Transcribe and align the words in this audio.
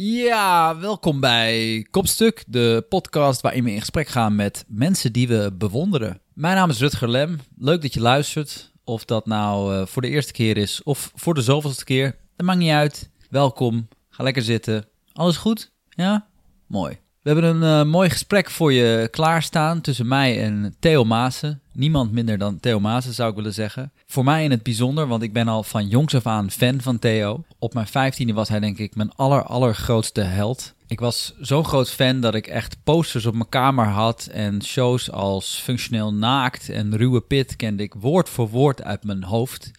Ja, 0.00 0.78
welkom 0.78 1.20
bij 1.20 1.86
Kopstuk, 1.90 2.44
de 2.46 2.86
podcast 2.88 3.40
waarin 3.40 3.64
we 3.64 3.72
in 3.72 3.80
gesprek 3.80 4.08
gaan 4.08 4.36
met 4.36 4.64
mensen 4.68 5.12
die 5.12 5.28
we 5.28 5.52
bewonderen. 5.58 6.20
Mijn 6.34 6.56
naam 6.56 6.70
is 6.70 6.78
Rutger 6.78 7.08
Lem. 7.08 7.40
Leuk 7.56 7.82
dat 7.82 7.94
je 7.94 8.00
luistert. 8.00 8.72
Of 8.84 9.04
dat 9.04 9.26
nou 9.26 9.74
uh, 9.74 9.86
voor 9.86 10.02
de 10.02 10.08
eerste 10.08 10.32
keer 10.32 10.56
is 10.56 10.82
of 10.82 11.12
voor 11.14 11.34
de 11.34 11.42
zoveelste 11.42 11.84
keer. 11.84 12.16
Dat 12.36 12.46
maakt 12.46 12.58
niet 12.58 12.70
uit. 12.70 13.10
Welkom. 13.30 13.88
Ga 14.08 14.22
lekker 14.22 14.42
zitten. 14.42 14.84
Alles 15.12 15.36
goed? 15.36 15.72
Ja? 15.88 16.26
Mooi. 16.66 16.98
We 17.22 17.30
hebben 17.30 17.62
een 17.62 17.86
uh, 17.86 17.92
mooi 17.92 18.10
gesprek 18.10 18.50
voor 18.50 18.72
je 18.72 19.08
klaarstaan 19.10 19.80
tussen 19.80 20.08
mij 20.08 20.42
en 20.42 20.76
Theo 20.78 21.04
Maassen. 21.04 21.62
Niemand 21.78 22.12
minder 22.12 22.38
dan 22.38 22.60
Theo 22.60 22.80
Maassen 22.80 23.14
zou 23.14 23.30
ik 23.30 23.36
willen 23.36 23.54
zeggen. 23.54 23.92
Voor 24.06 24.24
mij 24.24 24.44
in 24.44 24.50
het 24.50 24.62
bijzonder, 24.62 25.06
want 25.06 25.22
ik 25.22 25.32
ben 25.32 25.48
al 25.48 25.62
van 25.62 25.88
jongs 25.88 26.14
af 26.14 26.26
aan 26.26 26.50
fan 26.50 26.80
van 26.80 26.98
Theo. 26.98 27.44
Op 27.58 27.74
mijn 27.74 27.86
vijftiende 27.86 28.32
was 28.32 28.48
hij 28.48 28.60
denk 28.60 28.78
ik 28.78 28.94
mijn 28.94 29.12
aller, 29.14 29.42
allergrootste 29.42 30.20
held. 30.20 30.74
Ik 30.86 31.00
was 31.00 31.34
zo'n 31.40 31.64
groot 31.64 31.90
fan 31.90 32.20
dat 32.20 32.34
ik 32.34 32.46
echt 32.46 32.76
posters 32.84 33.26
op 33.26 33.34
mijn 33.34 33.48
kamer 33.48 33.86
had 33.86 34.28
en 34.32 34.62
shows 34.62 35.10
als 35.10 35.60
Functioneel 35.64 36.14
Naakt 36.14 36.68
en 36.68 36.96
Ruwe 36.96 37.20
Pit 37.20 37.56
kende 37.56 37.82
ik 37.82 37.94
woord 37.94 38.28
voor 38.28 38.48
woord 38.48 38.82
uit 38.82 39.04
mijn 39.04 39.24
hoofd. 39.24 39.70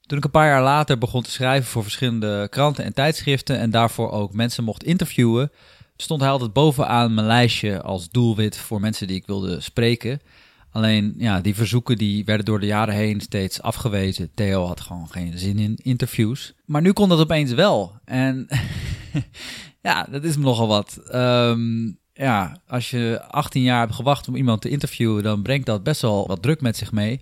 Toen 0.00 0.18
ik 0.18 0.24
een 0.24 0.30
paar 0.30 0.48
jaar 0.48 0.62
later 0.62 0.98
begon 0.98 1.22
te 1.22 1.30
schrijven 1.30 1.70
voor 1.70 1.82
verschillende 1.82 2.46
kranten 2.50 2.84
en 2.84 2.94
tijdschriften 2.94 3.58
en 3.58 3.70
daarvoor 3.70 4.10
ook 4.10 4.32
mensen 4.32 4.64
mocht 4.64 4.84
interviewen, 4.84 5.50
stond 5.96 6.20
hij 6.20 6.30
altijd 6.30 6.52
bovenaan 6.52 7.14
mijn 7.14 7.26
lijstje 7.26 7.82
als 7.82 8.10
doelwit 8.10 8.56
voor 8.56 8.80
mensen 8.80 9.06
die 9.06 9.16
ik 9.16 9.26
wilde 9.26 9.60
spreken. 9.60 10.20
Alleen 10.74 11.14
ja, 11.18 11.40
die 11.40 11.54
verzoeken 11.54 11.96
die 11.96 12.24
werden 12.24 12.44
door 12.44 12.60
de 12.60 12.66
jaren 12.66 12.94
heen 12.94 13.20
steeds 13.20 13.62
afgewezen. 13.62 14.30
Theo 14.34 14.66
had 14.66 14.80
gewoon 14.80 15.08
geen 15.10 15.38
zin 15.38 15.58
in 15.58 15.78
interviews. 15.82 16.54
Maar 16.64 16.82
nu 16.82 16.92
kon 16.92 17.08
dat 17.08 17.18
opeens 17.18 17.52
wel. 17.52 17.92
En 18.04 18.46
ja, 19.82 20.06
dat 20.10 20.24
is 20.24 20.36
nogal 20.36 20.68
wat. 20.68 21.00
Ehm, 21.10 21.92
ja, 22.12 22.56
als 22.66 22.90
je 22.90 23.22
18 23.28 23.62
jaar 23.62 23.80
hebt 23.80 23.94
gewacht 23.94 24.28
om 24.28 24.36
iemand 24.36 24.60
te 24.60 24.68
interviewen, 24.68 25.22
dan 25.22 25.42
brengt 25.42 25.66
dat 25.66 25.82
best 25.82 26.00
wel 26.00 26.26
wat 26.26 26.42
druk 26.42 26.60
met 26.60 26.76
zich 26.76 26.92
mee. 26.92 27.20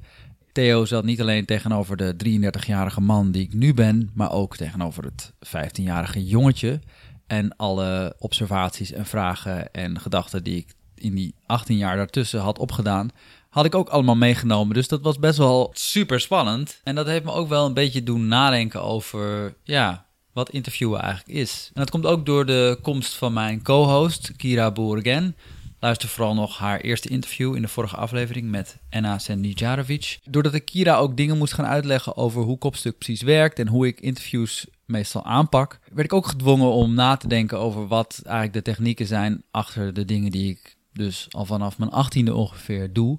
Theo 0.52 0.84
zat 0.84 1.04
niet 1.04 1.20
alleen 1.20 1.44
tegenover 1.44 1.96
de 1.96 2.14
33-jarige 2.14 3.00
man 3.00 3.30
die 3.30 3.42
ik 3.42 3.54
nu 3.54 3.74
ben, 3.74 4.10
maar 4.14 4.32
ook 4.32 4.56
tegenover 4.56 5.04
het 5.04 5.32
15-jarige 5.46 6.26
jongetje. 6.26 6.80
En 7.26 7.56
alle 7.56 8.14
observaties 8.18 8.92
en 8.92 9.06
vragen 9.06 9.72
en 9.72 10.00
gedachten 10.00 10.44
die 10.44 10.56
ik 10.56 10.74
in 10.94 11.14
die 11.14 11.34
18 11.46 11.76
jaar 11.76 11.96
daartussen 11.96 12.40
had 12.40 12.58
opgedaan, 12.58 13.10
had 13.52 13.64
ik 13.64 13.74
ook 13.74 13.88
allemaal 13.88 14.16
meegenomen. 14.16 14.74
Dus 14.74 14.88
dat 14.88 15.00
was 15.00 15.18
best 15.18 15.38
wel 15.38 15.70
super 15.72 16.20
spannend. 16.20 16.80
En 16.84 16.94
dat 16.94 17.06
heeft 17.06 17.24
me 17.24 17.32
ook 17.32 17.48
wel 17.48 17.66
een 17.66 17.74
beetje 17.74 18.02
doen 18.02 18.28
nadenken 18.28 18.82
over, 18.82 19.54
ja, 19.62 20.06
wat 20.32 20.50
interviewen 20.50 21.00
eigenlijk 21.00 21.38
is. 21.38 21.70
En 21.74 21.80
dat 21.80 21.90
komt 21.90 22.06
ook 22.06 22.26
door 22.26 22.46
de 22.46 22.78
komst 22.82 23.14
van 23.14 23.32
mijn 23.32 23.62
co-host, 23.62 24.32
Kira 24.36 24.70
Boergen. 24.70 25.36
Luister 25.80 26.08
vooral 26.08 26.34
nog 26.34 26.58
haar 26.58 26.80
eerste 26.80 27.08
interview 27.08 27.54
in 27.54 27.62
de 27.62 27.68
vorige 27.68 27.96
aflevering 27.96 28.50
met 28.50 28.78
Enna 28.88 29.18
Sendijarovic. 29.18 30.18
Doordat 30.24 30.54
ik 30.54 30.64
Kira 30.64 30.96
ook 30.96 31.16
dingen 31.16 31.38
moest 31.38 31.52
gaan 31.52 31.66
uitleggen 31.66 32.16
over 32.16 32.42
hoe 32.42 32.58
Kopstuk 32.58 32.98
precies 32.98 33.22
werkt 33.22 33.58
en 33.58 33.68
hoe 33.68 33.86
ik 33.86 34.00
interviews 34.00 34.66
meestal 34.84 35.24
aanpak, 35.24 35.80
werd 35.92 36.06
ik 36.06 36.12
ook 36.12 36.26
gedwongen 36.26 36.70
om 36.70 36.94
na 36.94 37.16
te 37.16 37.28
denken 37.28 37.58
over 37.58 37.86
wat 37.86 38.20
eigenlijk 38.24 38.54
de 38.54 38.72
technieken 38.72 39.06
zijn 39.06 39.42
achter 39.50 39.94
de 39.94 40.04
dingen 40.04 40.30
die 40.30 40.50
ik 40.50 40.76
dus 40.92 41.26
al 41.30 41.44
vanaf 41.44 41.78
mijn 41.78 41.90
achttiende 41.90 42.34
ongeveer 42.34 42.92
doe. 42.92 43.18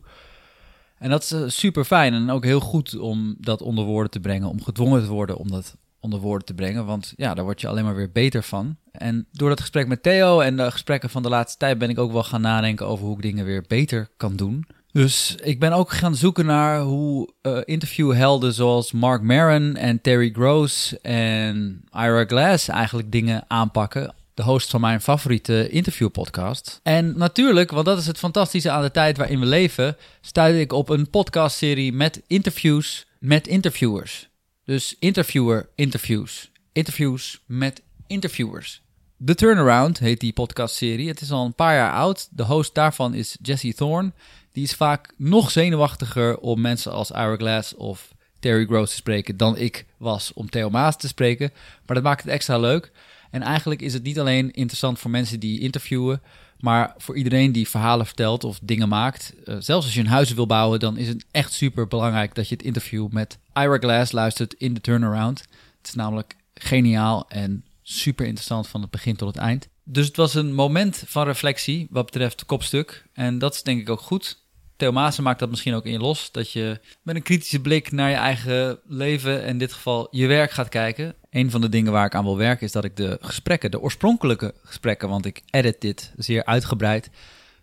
En 0.98 1.10
dat 1.10 1.24
is 1.24 1.32
eh, 1.32 1.42
super 1.48 1.86
fijn 1.86 2.14
en 2.14 2.30
ook 2.30 2.44
heel 2.44 2.60
goed 2.60 2.98
om 3.00 3.36
dat 3.40 3.62
onder 3.62 3.86
woorden 3.86 4.12
te 4.12 4.20
brengen, 4.20 4.50
om 4.50 4.64
gedwongen 4.64 5.02
te 5.02 5.10
worden 5.10 5.38
om 5.38 5.52
dat 5.52 5.76
onder 6.00 6.20
woorden 6.20 6.46
te 6.46 6.54
brengen. 6.54 6.86
Want 6.86 7.14
ja, 7.16 7.34
daar 7.34 7.44
word 7.44 7.62
je 7.62 7.68
alleen 7.68 7.84
maar 7.84 7.96
weer 7.96 8.12
beter 8.12 8.44
van. 8.44 8.76
En 8.92 9.28
door 9.32 9.50
dat 9.50 9.60
gesprek 9.60 9.88
met 9.88 10.04
Theo 10.04 10.40
en 10.40 10.58
de 10.58 10.72
gesprekken 10.72 11.10
van 11.10 11.24
de 11.24 11.30
laatste 11.30 11.58
tijd 11.58 11.78
ben 11.78 11.90
ik 11.90 12.00
ook 12.00 12.12
wel 12.12 12.24
gaan 12.24 12.42
nadenken 12.42 12.88
over 12.88 13.06
hoe 13.06 13.16
ik 13.16 13.22
dingen 13.22 13.46
weer 13.46 13.64
beter 13.68 14.10
kan 14.18 14.36
doen. 14.36 14.66
Dus 14.92 15.36
ik 15.44 15.60
ben 15.60 15.72
ook 15.72 15.92
gaan 15.92 16.16
zoeken 16.16 16.46
naar 16.46 16.82
hoe 16.82 17.34
uh, 17.42 17.58
interviewhelden 17.64 18.54
zoals 18.54 18.92
Mark 18.92 19.22
Maron 19.22 19.76
en 19.76 20.02
Terry 20.02 20.32
Gross 20.32 21.02
en 21.02 21.84
Ira 21.92 22.26
Glass 22.26 22.68
eigenlijk 22.68 23.12
dingen 23.12 23.44
aanpakken. 23.48 24.14
De 24.34 24.44
host 24.44 24.70
van 24.70 24.82
mijn 24.82 25.02
favoriete 25.02 25.70
interviewpodcast. 25.70 26.80
En 26.84 27.18
natuurlijk, 27.18 27.72
want 27.72 27.86
dat 27.86 27.98
is 27.98 28.08
het 28.08 28.18
fantastische 28.18 28.70
aan 28.70 28.82
de 28.82 28.92
tijd 28.92 29.18
waarin 29.18 29.40
we 29.40 29.46
leven, 29.46 29.98
stuitte 30.22 30.60
ik 30.60 30.74
op 30.74 30.90
een 30.90 31.10
podcastserie 31.10 31.94
met 31.94 32.22
interviews 32.28 33.06
met 33.20 33.48
interviewers. 33.48 34.30
Dus 34.66 34.96
interviewer 35.00 35.70
interviews. 35.76 36.52
Interviews 36.72 37.42
met 37.46 37.82
interviewers. 38.08 38.82
The 39.26 39.36
Turnaround 39.36 40.00
heet 40.00 40.20
die 40.20 40.34
podcastserie. 40.34 41.08
Het 41.08 41.22
is 41.22 41.32
al 41.32 41.46
een 41.46 41.56
paar 41.56 41.76
jaar 41.76 41.94
oud. 41.94 42.28
De 42.32 42.44
host 42.44 42.74
daarvan 42.76 43.14
is 43.14 43.38
Jesse 43.42 43.74
Thorne. 43.74 44.12
Die 44.52 44.64
is 44.64 44.74
vaak 44.74 45.14
nog 45.18 45.52
zenuwachtiger 45.52 46.38
om 46.38 46.62
mensen 46.62 46.92
als 46.92 47.12
Ira 47.12 47.36
Glass 47.36 47.76
of 47.76 48.14
Terry 48.40 48.66
Gross 48.66 48.90
te 48.90 48.96
spreken 48.96 49.38
dan 49.38 49.58
ik 49.58 49.86
was 49.98 50.34
om 50.34 50.50
Theo 50.50 50.70
Maas 50.70 50.98
te 50.98 51.08
spreken. 51.08 51.52
Maar 51.86 51.96
dat 51.96 52.06
maakt 52.06 52.24
het 52.24 52.32
extra 52.32 52.58
leuk. 52.58 52.92
En 53.34 53.42
eigenlijk 53.42 53.82
is 53.82 53.94
het 53.94 54.04
niet 54.04 54.20
alleen 54.20 54.52
interessant 54.52 55.00
voor 55.00 55.12
mensen 55.12 55.40
die 55.40 55.60
interviewen, 55.60 56.22
maar 56.60 56.94
voor 56.98 57.18
iedereen 57.18 57.52
die 57.52 57.70
verhalen 57.70 58.06
vertelt 58.06 58.44
of 58.44 58.60
dingen 58.64 58.90
maakt. 58.90 59.34
Uh, 59.46 59.56
zelfs 59.60 59.86
als 59.86 59.94
je 59.94 60.00
een 60.00 60.08
huis 60.08 60.34
wil 60.34 60.46
bouwen, 60.46 60.80
dan 60.80 60.98
is 60.98 61.08
het 61.08 61.26
echt 61.32 61.54
super 61.54 61.88
belangrijk 61.88 62.36
dat 62.36 62.48
je 62.48 62.56
het 62.56 62.64
interview 62.64 63.08
met 63.12 63.38
Ira 63.54 63.78
Glass 63.78 64.12
luistert 64.12 64.54
in 64.54 64.74
de 64.74 64.82
turnaround. 64.82 65.40
Het 65.78 65.88
is 65.88 65.94
namelijk 65.94 66.36
geniaal 66.54 67.26
en 67.30 67.66
super 67.82 68.26
interessant 68.26 68.68
van 68.68 68.82
het 68.82 68.90
begin 68.90 69.16
tot 69.16 69.28
het 69.28 69.38
eind. 69.38 69.68
Dus 69.84 70.08
het 70.08 70.16
was 70.16 70.34
een 70.34 70.54
moment 70.54 71.04
van 71.06 71.26
reflectie 71.26 71.88
wat 71.90 72.06
betreft 72.06 72.46
kopstuk. 72.46 73.06
En 73.14 73.40
dat 73.40 73.54
is 73.54 73.64
denk 73.64 73.82
ik 73.82 73.90
ook 73.90 74.02
goed. 74.02 74.43
Theo 74.84 74.92
Maassen 74.92 75.24
maakt 75.24 75.40
dat 75.40 75.50
misschien 75.50 75.74
ook 75.74 75.86
in 75.86 76.00
los. 76.00 76.32
Dat 76.32 76.52
je 76.52 76.80
met 77.02 77.16
een 77.16 77.22
kritische 77.22 77.60
blik 77.60 77.92
naar 77.92 78.10
je 78.10 78.16
eigen 78.16 78.80
leven, 78.88 79.42
en 79.42 79.48
in 79.48 79.58
dit 79.58 79.74
geval 79.74 80.08
je 80.12 80.28
werk, 80.28 80.52
gaat 80.52 80.70
kijken. 80.70 81.16
Een 81.30 81.52
van 81.52 81.62
de 81.62 81.70
dingen 81.70 81.92
waar 81.92 82.06
ik 82.06 82.16
aan 82.16 82.24
wil 82.24 82.38
werken 82.38 82.66
is 82.66 82.72
dat 82.72 82.84
ik 82.84 82.96
de 82.96 83.18
gesprekken, 83.22 83.72
de 83.72 83.82
oorspronkelijke 83.82 84.54
gesprekken, 84.64 85.10
want 85.10 85.26
ik 85.26 85.42
edit 85.50 85.82
dit 85.82 86.12
zeer 86.18 86.46
uitgebreid, 86.46 87.10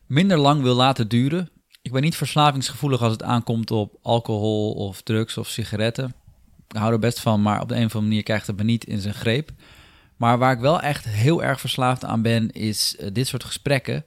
minder 0.07 0.39
lang 0.39 0.63
wil 0.63 0.75
laten 0.75 1.09
duren. 1.09 1.51
Ik 1.83 1.93
ben 1.93 2.03
niet 2.03 2.17
verslavingsgevoelig 2.17 3.03
als 3.03 3.13
het 3.13 3.23
aankomt 3.23 3.71
op 3.71 3.99
alcohol 4.03 4.73
of 4.73 5.03
drugs 5.03 5.39
of 5.39 5.49
sigaretten. 5.49 6.15
Ik 6.69 6.77
hou 6.77 6.93
er 6.93 6.99
best 6.99 7.21
van, 7.21 7.43
maar 7.43 7.61
op 7.61 7.69
de 7.69 7.75
een 7.75 7.85
of 7.85 7.95
andere 7.95 8.09
manier 8.09 8.23
krijgt 8.23 8.47
het 8.47 8.57
me 8.57 8.65
niet 8.65 8.85
in 8.85 9.01
zijn 9.01 9.15
greep. 9.15 9.51
Maar 10.17 10.39
waar 10.39 10.53
ik 10.53 10.61
wel 10.61 10.81
echt 10.81 11.05
heel 11.05 11.43
erg 11.43 11.61
verslaafd 11.61 12.05
aan 12.05 12.23
ben, 12.23 12.51
is 12.51 12.97
uh, 13.01 13.07
dit 13.13 13.27
soort 13.27 13.45
gesprekken. 13.45 14.05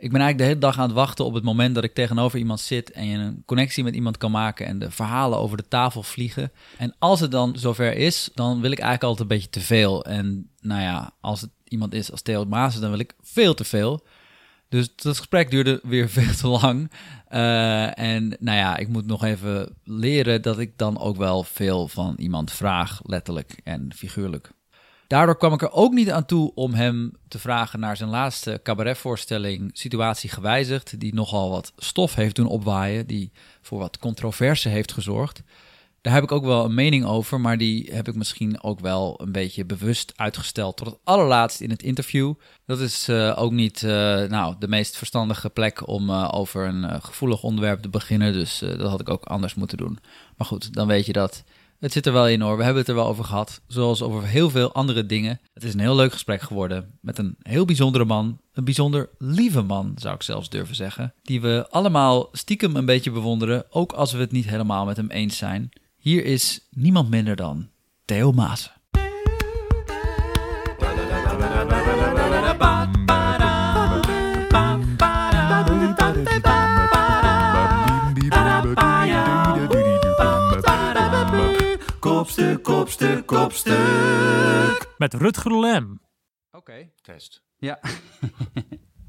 Ik 0.00 0.10
ben 0.12 0.20
eigenlijk 0.20 0.38
de 0.38 0.44
hele 0.44 0.58
dag 0.58 0.78
aan 0.78 0.88
het 0.88 0.96
wachten 0.96 1.24
op 1.24 1.34
het 1.34 1.44
moment 1.44 1.74
dat 1.74 1.84
ik 1.84 1.94
tegenover 1.94 2.38
iemand 2.38 2.60
zit 2.60 2.90
en 2.90 3.06
je 3.06 3.18
een 3.18 3.42
connectie 3.46 3.84
met 3.84 3.94
iemand 3.94 4.16
kan 4.16 4.30
maken 4.30 4.66
en 4.66 4.78
de 4.78 4.90
verhalen 4.90 5.38
over 5.38 5.56
de 5.56 5.68
tafel 5.68 6.02
vliegen. 6.02 6.52
En 6.76 6.94
als 6.98 7.20
het 7.20 7.30
dan 7.30 7.56
zover 7.56 7.96
is, 7.96 8.30
dan 8.34 8.60
wil 8.60 8.70
ik 8.70 8.78
eigenlijk 8.78 9.02
altijd 9.02 9.20
een 9.20 9.36
beetje 9.36 9.50
te 9.50 9.60
veel. 9.60 10.04
En 10.04 10.50
nou 10.60 10.80
ja, 10.80 11.12
als 11.20 11.40
het 11.40 11.50
iemand 11.64 11.94
is 11.94 12.10
als 12.10 12.22
Theo 12.22 12.44
Maassen, 12.44 12.80
dan 12.80 12.90
wil 12.90 12.98
ik 12.98 13.14
veel 13.22 13.54
te 13.54 13.64
veel. 13.64 14.06
Dus 14.68 14.96
dat 14.96 15.16
gesprek 15.16 15.50
duurde 15.50 15.80
weer 15.82 16.08
veel 16.18 16.34
te 16.34 16.48
lang. 16.48 16.90
Uh, 17.30 17.98
en 17.98 18.36
nou 18.40 18.58
ja, 18.58 18.76
ik 18.76 18.88
moet 18.88 19.06
nog 19.06 19.24
even 19.24 19.76
leren 19.84 20.42
dat 20.42 20.58
ik 20.58 20.78
dan 20.78 20.98
ook 20.98 21.16
wel 21.16 21.42
veel 21.42 21.88
van 21.88 22.14
iemand 22.16 22.52
vraag, 22.52 23.00
letterlijk 23.02 23.60
en 23.64 23.92
figuurlijk. 23.94 24.50
Daardoor 25.08 25.36
kwam 25.36 25.52
ik 25.52 25.62
er 25.62 25.72
ook 25.72 25.92
niet 25.92 26.10
aan 26.10 26.24
toe 26.24 26.52
om 26.54 26.74
hem 26.74 27.12
te 27.28 27.38
vragen 27.38 27.80
naar 27.80 27.96
zijn 27.96 28.08
laatste 28.08 28.60
cabaretvoorstelling 28.62 29.70
Situatie 29.72 30.30
Gewijzigd, 30.30 31.00
die 31.00 31.14
nogal 31.14 31.50
wat 31.50 31.72
stof 31.76 32.14
heeft 32.14 32.36
doen 32.36 32.46
opwaaien, 32.46 33.06
die 33.06 33.32
voor 33.60 33.78
wat 33.78 33.98
controverse 33.98 34.68
heeft 34.68 34.92
gezorgd. 34.92 35.42
Daar 36.00 36.12
heb 36.12 36.22
ik 36.22 36.32
ook 36.32 36.44
wel 36.44 36.64
een 36.64 36.74
mening 36.74 37.04
over, 37.04 37.40
maar 37.40 37.58
die 37.58 37.88
heb 37.92 38.08
ik 38.08 38.14
misschien 38.14 38.62
ook 38.62 38.80
wel 38.80 39.20
een 39.20 39.32
beetje 39.32 39.64
bewust 39.64 40.12
uitgesteld 40.16 40.76
tot 40.76 40.86
het 40.86 40.98
allerlaatst 41.04 41.60
in 41.60 41.70
het 41.70 41.82
interview. 41.82 42.34
Dat 42.66 42.80
is 42.80 43.08
uh, 43.08 43.34
ook 43.38 43.52
niet 43.52 43.82
uh, 43.82 43.90
nou, 44.22 44.54
de 44.58 44.68
meest 44.68 44.96
verstandige 44.96 45.50
plek 45.50 45.88
om 45.88 46.10
uh, 46.10 46.28
over 46.32 46.66
een 46.66 47.02
gevoelig 47.02 47.42
onderwerp 47.42 47.82
te 47.82 47.88
beginnen, 47.88 48.32
dus 48.32 48.58
dat 48.58 48.90
had 48.90 49.00
ik 49.00 49.10
ook 49.10 49.24
anders 49.24 49.54
moeten 49.54 49.78
doen. 49.78 49.98
Maar 50.36 50.46
goed, 50.46 50.72
dan 50.72 50.86
weet 50.86 51.06
je 51.06 51.12
dat. 51.12 51.44
Het 51.78 51.92
zit 51.92 52.06
er 52.06 52.12
wel 52.12 52.28
in 52.28 52.40
hoor. 52.40 52.56
We 52.56 52.62
hebben 52.62 52.80
het 52.80 52.88
er 52.88 52.94
wel 52.94 53.06
over 53.06 53.24
gehad. 53.24 53.60
Zoals 53.66 54.02
over 54.02 54.26
heel 54.26 54.50
veel 54.50 54.72
andere 54.72 55.06
dingen. 55.06 55.40
Het 55.54 55.64
is 55.64 55.74
een 55.74 55.80
heel 55.80 55.96
leuk 55.96 56.12
gesprek 56.12 56.42
geworden. 56.42 56.98
Met 57.00 57.18
een 57.18 57.36
heel 57.42 57.64
bijzondere 57.64 58.04
man. 58.04 58.38
Een 58.52 58.64
bijzonder 58.64 59.08
lieve 59.18 59.62
man, 59.62 59.92
zou 59.96 60.14
ik 60.14 60.22
zelfs 60.22 60.48
durven 60.48 60.74
zeggen. 60.76 61.14
Die 61.22 61.40
we 61.40 61.66
allemaal 61.70 62.28
stiekem 62.32 62.76
een 62.76 62.86
beetje 62.86 63.10
bewonderen. 63.10 63.64
Ook 63.70 63.92
als 63.92 64.12
we 64.12 64.18
het 64.18 64.32
niet 64.32 64.48
helemaal 64.48 64.84
met 64.84 64.96
hem 64.96 65.10
eens 65.10 65.36
zijn. 65.36 65.68
Hier 65.98 66.24
is 66.24 66.60
niemand 66.70 67.10
minder 67.10 67.36
dan 67.36 67.68
Theo 68.04 68.32
Maassen. 68.32 68.72
Kopstuk, 82.18 82.62
kopstuk, 82.62 83.26
kopstuk. 83.26 84.86
Met 84.96 85.14
Rutger 85.14 85.58
Lem. 85.60 86.00
Oké. 86.52 86.72
Test. 87.02 87.42
Ja. 87.58 87.78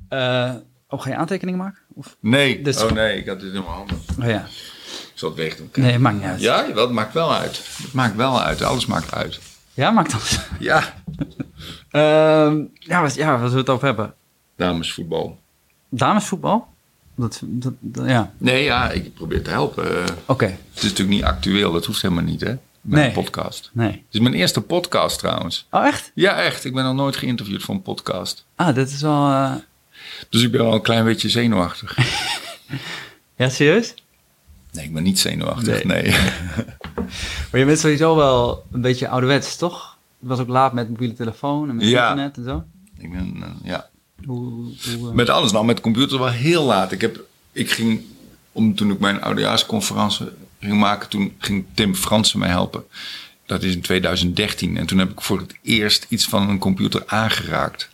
Eh 0.10 0.54
oh, 0.88 1.02
ga 1.02 1.10
je 1.10 1.16
aantekeningen 1.16 1.60
maken? 1.60 1.80
Of? 1.94 2.18
Nee. 2.20 2.62
Dus- 2.62 2.84
Oh 2.84 2.92
nee, 2.92 3.18
ik 3.18 3.28
had 3.28 3.40
dit 3.40 3.54
in 3.54 3.62
mijn 3.62 3.74
handen. 3.74 4.02
Oh 4.20 4.26
ja. 4.28 4.40
Ik 4.46 5.12
zal 5.14 5.30
het 5.30 5.38
weg 5.38 5.56
doen. 5.56 5.70
Nee, 5.74 6.00
maakt 6.00 6.16
niet 6.16 6.26
uit. 6.26 6.42
Ja, 6.42 6.66
het 6.76 6.90
maakt 6.92 7.14
wel 7.14 7.34
uit. 7.34 7.62
Het 7.84 7.94
maakt 7.94 8.16
wel 8.16 8.42
uit. 8.42 8.62
Alles 8.62 8.86
maakt 8.86 9.14
uit. 9.14 9.40
Ja, 9.74 9.92
maakt 9.92 10.12
dan. 10.12 10.20
Ja. 10.60 10.84
Ehm 11.90 12.64
ja, 12.74 13.02
wat, 13.02 13.16
ja, 13.16 13.30
wat 13.32 13.40
zullen 13.40 13.52
we 13.52 13.58
het 13.60 13.70
over 13.70 13.86
hebben? 13.88 14.14
Damesvoetbal. 14.56 15.40
Damesvoetbal? 15.90 16.68
Dat, 17.16 17.42
dat, 17.46 17.74
dat- 17.80 18.08
ja, 18.08 18.34
Nee, 18.38 18.64
ja, 18.64 18.90
ik 18.92 19.14
probeer 19.14 19.44
te 19.44 19.50
helpen. 19.50 20.06
Oké. 20.26 20.46
Het 20.46 20.58
is 20.76 20.82
natuurlijk 20.84 21.10
niet 21.10 21.24
actueel. 21.24 21.72
Dat 21.72 21.86
hoeft 21.86 22.02
helemaal 22.02 22.24
niet, 22.24 22.42
hè? 22.42 22.56
Met 22.82 23.00
Nee. 23.00 23.08
een 23.08 23.14
podcast. 23.14 23.70
Nee. 23.74 23.92
Het 23.92 24.00
is 24.12 24.20
mijn 24.20 24.34
eerste 24.34 24.62
podcast 24.62 25.20
trouwens. 25.20 25.68
Oh, 25.72 25.86
echt? 25.86 26.12
Ja, 26.14 26.36
echt. 26.42 26.66
Ik 26.66 26.74
ben 26.74 26.84
nog 26.84 26.94
nooit 26.96 27.16
geïnterviewd 27.16 27.64
voor 27.64 27.76
een 27.76 27.82
podcast. 27.82 28.46
Ah, 28.56 28.76
dit 28.76 28.90
is 28.92 29.02
wel... 29.02 29.28
eh, 29.30 29.54
Dus 30.30 30.42
ik 30.44 30.52
ben 30.52 30.64
wel 30.64 30.74
een 30.74 30.82
klein 30.82 31.04
beetje 31.06 31.30
zenuwachtig. 31.30 31.98
Ja, 33.36 33.50
serieus? 33.50 33.94
Nee, 34.72 34.86
ik 34.86 34.94
ben 34.94 35.04
niet 35.04 35.20
zenuwachtig. 35.20 35.84
Nee. 35.84 36.04
Maar 37.52 37.60
je 37.60 37.66
bent 37.66 37.80
sowieso 37.80 38.16
wel 38.16 38.64
een 38.72 38.82
beetje 38.82 39.08
ouderwets, 39.08 39.56
toch? 39.58 39.98
Je 40.20 40.28
was 40.28 40.40
ook 40.40 40.48
laat 40.48 40.74
met 40.74 40.90
mobiele 40.90 41.14
telefoon 41.14 41.70
en 41.70 41.76
met 41.76 41.86
Ja. 41.86 42.10
internet 42.10 42.38
en 42.38 42.44
zo. 42.44 42.64
ik 42.98 43.12
ben, 43.12 43.36
eh, 43.42 43.50
ja. 43.64 43.90
Hoe, 44.26 44.38
hoe, 44.38 44.74
hoe, 44.98 45.10
eh, 45.10 45.16
Met 45.16 45.30
alles 45.30 45.52
nou, 45.52 45.66
met 45.66 45.82
computer 45.82 46.20
wel 46.20 46.30
heel 46.30 46.64
laat. 46.64 46.92
Ik, 46.92 47.02
heb, 47.02 47.20
ik 47.52 47.72
ging, 47.72 48.02
om, 48.52 48.76
toen 48.76 48.92
ik 48.92 49.00
mijn 49.00 49.22
oudejaarsconferentie 49.22 50.28
ging 50.60 50.80
maken, 50.80 51.10
toen 51.10 51.34
ging 51.38 51.66
Tim 51.74 51.96
Fransen 51.96 52.40
mij 52.40 52.50
helpen. 52.50 52.84
Dat 53.46 53.64
is 53.64 53.74
in 53.74 53.82
2013. 53.82 54.78
En 54.78 54.86
toen 54.86 54.98
heb 54.98 55.12
ik 55.12 55.22
voor 55.22 55.40
het 55.40 55.56
eerst 55.62 56.06
iets 56.10 56.26
van 56.26 56.50
een 56.50 56.60
computer 56.60 57.04
aangeraakt. 57.06 57.90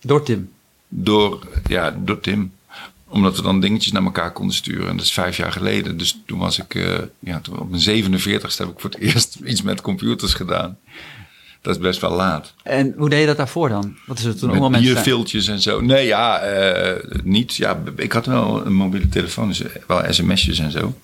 Door 0.00 0.22
Tim. 0.22 0.50
Door, 0.88 1.46
ja, 1.66 1.96
door 1.98 2.20
Tim. 2.20 2.52
Omdat 3.08 3.36
we 3.36 3.42
dan 3.42 3.60
dingetjes 3.60 3.92
naar 3.92 4.02
elkaar 4.04 4.32
konden 4.32 4.54
sturen. 4.54 4.88
En 4.88 4.96
dat 4.96 5.04
is 5.04 5.12
vijf 5.12 5.36
jaar 5.36 5.52
geleden. 5.52 5.96
Dus 5.96 6.20
toen 6.26 6.38
was 6.38 6.58
ik, 6.58 6.74
eh, 6.74 6.98
ja, 7.18 7.40
toen 7.40 7.58
op 7.58 7.70
mijn 7.70 7.82
47ste 7.82 8.56
heb 8.56 8.68
ik 8.68 8.80
voor 8.80 8.90
het 8.90 8.98
eerst 9.08 9.38
iets 9.44 9.62
met 9.62 9.80
computers 9.80 10.34
gedaan. 10.34 10.78
Dat 11.60 11.74
is 11.74 11.80
best 11.80 12.00
wel 12.00 12.12
laat. 12.12 12.54
En 12.62 12.94
hoe 12.96 13.08
deed 13.08 13.20
je 13.20 13.26
dat 13.26 13.36
daarvoor 13.36 13.68
dan? 13.68 13.96
Wat 14.06 14.18
is 14.18 14.24
het 14.24 14.38
toen 14.38 14.70
Met 14.70 14.80
bierviltjes 14.80 15.48
en 15.48 15.60
zo. 15.60 15.80
Nee, 15.80 16.06
ja, 16.06 16.38
eh, 16.38 17.20
niet. 17.24 17.56
Ja, 17.56 17.82
ik 17.96 18.12
had 18.12 18.26
wel 18.26 18.66
een 18.66 18.74
mobiele 18.74 19.08
telefoon, 19.08 19.48
dus 19.48 19.62
wel 19.86 20.12
sms'jes 20.12 20.58
en 20.58 20.70
zo. 20.70 20.94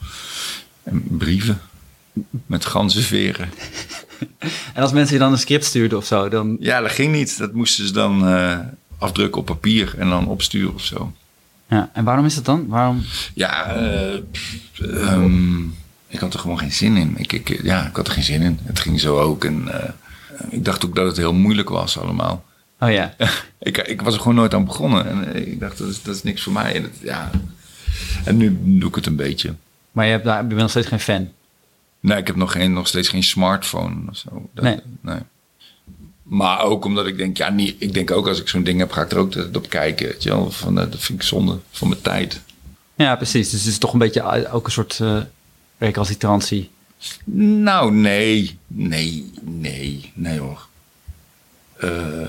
En 0.86 1.02
brieven 1.08 1.60
met 2.46 2.64
ganzenveren. 2.64 3.48
En 4.74 4.82
als 4.82 4.92
mensen 4.92 5.14
je 5.14 5.20
dan 5.20 5.32
een 5.32 5.38
script 5.38 5.64
stuurden 5.64 5.98
of 5.98 6.06
zo, 6.06 6.28
dan... 6.28 6.56
Ja, 6.60 6.80
dat 6.80 6.90
ging 6.90 7.12
niet. 7.12 7.38
Dat 7.38 7.52
moesten 7.52 7.86
ze 7.86 7.92
dan 7.92 8.28
eh, 8.28 8.58
afdrukken 8.98 9.40
op 9.40 9.46
papier 9.46 9.94
en 9.98 10.08
dan 10.08 10.28
opsturen 10.28 10.74
of 10.74 10.84
zo. 10.84 11.12
Ja, 11.68 11.90
en 11.92 12.04
waarom 12.04 12.24
is 12.24 12.34
dat 12.34 12.44
dan? 12.44 12.66
Waarom? 12.66 13.02
Ja, 13.34 13.74
eh, 13.74 14.20
pff, 14.30 14.80
ehm, 14.80 15.62
ik 16.06 16.18
had 16.18 16.34
er 16.34 16.40
gewoon 16.40 16.58
geen 16.58 16.72
zin 16.72 16.96
in. 16.96 17.14
Ik, 17.16 17.32
ik, 17.32 17.62
ja, 17.62 17.86
ik 17.86 17.96
had 17.96 18.06
er 18.06 18.12
geen 18.12 18.22
zin 18.22 18.42
in. 18.42 18.58
Het 18.62 18.80
ging 18.80 19.00
zo 19.00 19.18
ook. 19.18 19.44
En 19.44 19.82
eh, 19.82 19.90
ik 20.50 20.64
dacht 20.64 20.84
ook 20.84 20.94
dat 20.94 21.06
het 21.06 21.16
heel 21.16 21.34
moeilijk 21.34 21.68
was 21.68 21.98
allemaal. 21.98 22.44
Oh 22.80 22.90
ja. 22.90 23.14
ik, 23.58 23.78
ik 23.78 24.02
was 24.02 24.14
er 24.14 24.20
gewoon 24.20 24.36
nooit 24.36 24.54
aan 24.54 24.64
begonnen. 24.64 25.06
En 25.06 25.46
ik 25.48 25.60
dacht, 25.60 25.78
dat 25.78 25.88
is, 25.88 26.02
dat 26.02 26.14
is 26.14 26.22
niks 26.22 26.42
voor 26.42 26.52
mij. 26.52 26.74
En, 26.74 26.92
ja. 27.00 27.30
en 28.24 28.36
nu 28.36 28.58
doe 28.60 28.88
ik 28.88 28.94
het 28.94 29.06
een 29.06 29.16
beetje. 29.16 29.54
Maar 29.96 30.04
je, 30.04 30.10
hebt 30.10 30.24
daar, 30.24 30.40
je 30.42 30.46
bent 30.48 30.60
nog 30.60 30.70
steeds 30.70 30.86
geen 30.86 31.00
fan. 31.00 31.28
Nee, 32.00 32.18
ik 32.18 32.26
heb 32.26 32.36
nog, 32.36 32.52
geen, 32.52 32.72
nog 32.72 32.86
steeds 32.86 33.08
geen 33.08 33.22
smartphone 33.22 34.10
of 34.10 34.16
zo. 34.16 34.48
Dat- 34.54 34.80
Nee. 35.00 35.18
Maar 36.22 36.60
ook 36.60 36.84
omdat 36.84 37.06
ik 37.06 37.16
denk, 37.16 37.36
ja, 37.36 37.50
niet, 37.50 37.76
ik 37.78 37.92
denk 37.94 38.10
ook 38.10 38.28
als 38.28 38.40
ik 38.40 38.48
zo'n 38.48 38.62
ding 38.64 38.78
heb, 38.78 38.92
ga 38.92 39.02
ik 39.02 39.10
er 39.10 39.18
ook 39.18 39.34
op 39.52 39.68
kijken. 39.68 40.06
Weet 40.06 40.22
je 40.22 40.28
wel? 40.28 40.50
Van, 40.50 40.80
eh, 40.80 40.90
dat 40.90 41.00
vind 41.00 41.20
ik 41.20 41.26
zonde 41.26 41.58
van 41.70 41.88
mijn 41.88 42.00
tijd. 42.00 42.40
Ja, 42.94 43.16
precies. 43.16 43.50
Dus 43.50 43.60
het 43.60 43.68
is 43.72 43.78
toch 43.78 43.92
een 43.92 43.98
beetje 43.98 44.20
eh, 44.20 44.54
ook 44.54 44.66
een 44.66 44.72
soort 44.72 45.00
eh 45.00 45.20
recalcitrantie. 45.78 46.70
Nou, 47.24 47.92
nee, 47.92 48.58
nee, 48.66 49.32
nee, 49.42 50.12
nee 50.14 50.38
hoor. 50.38 50.66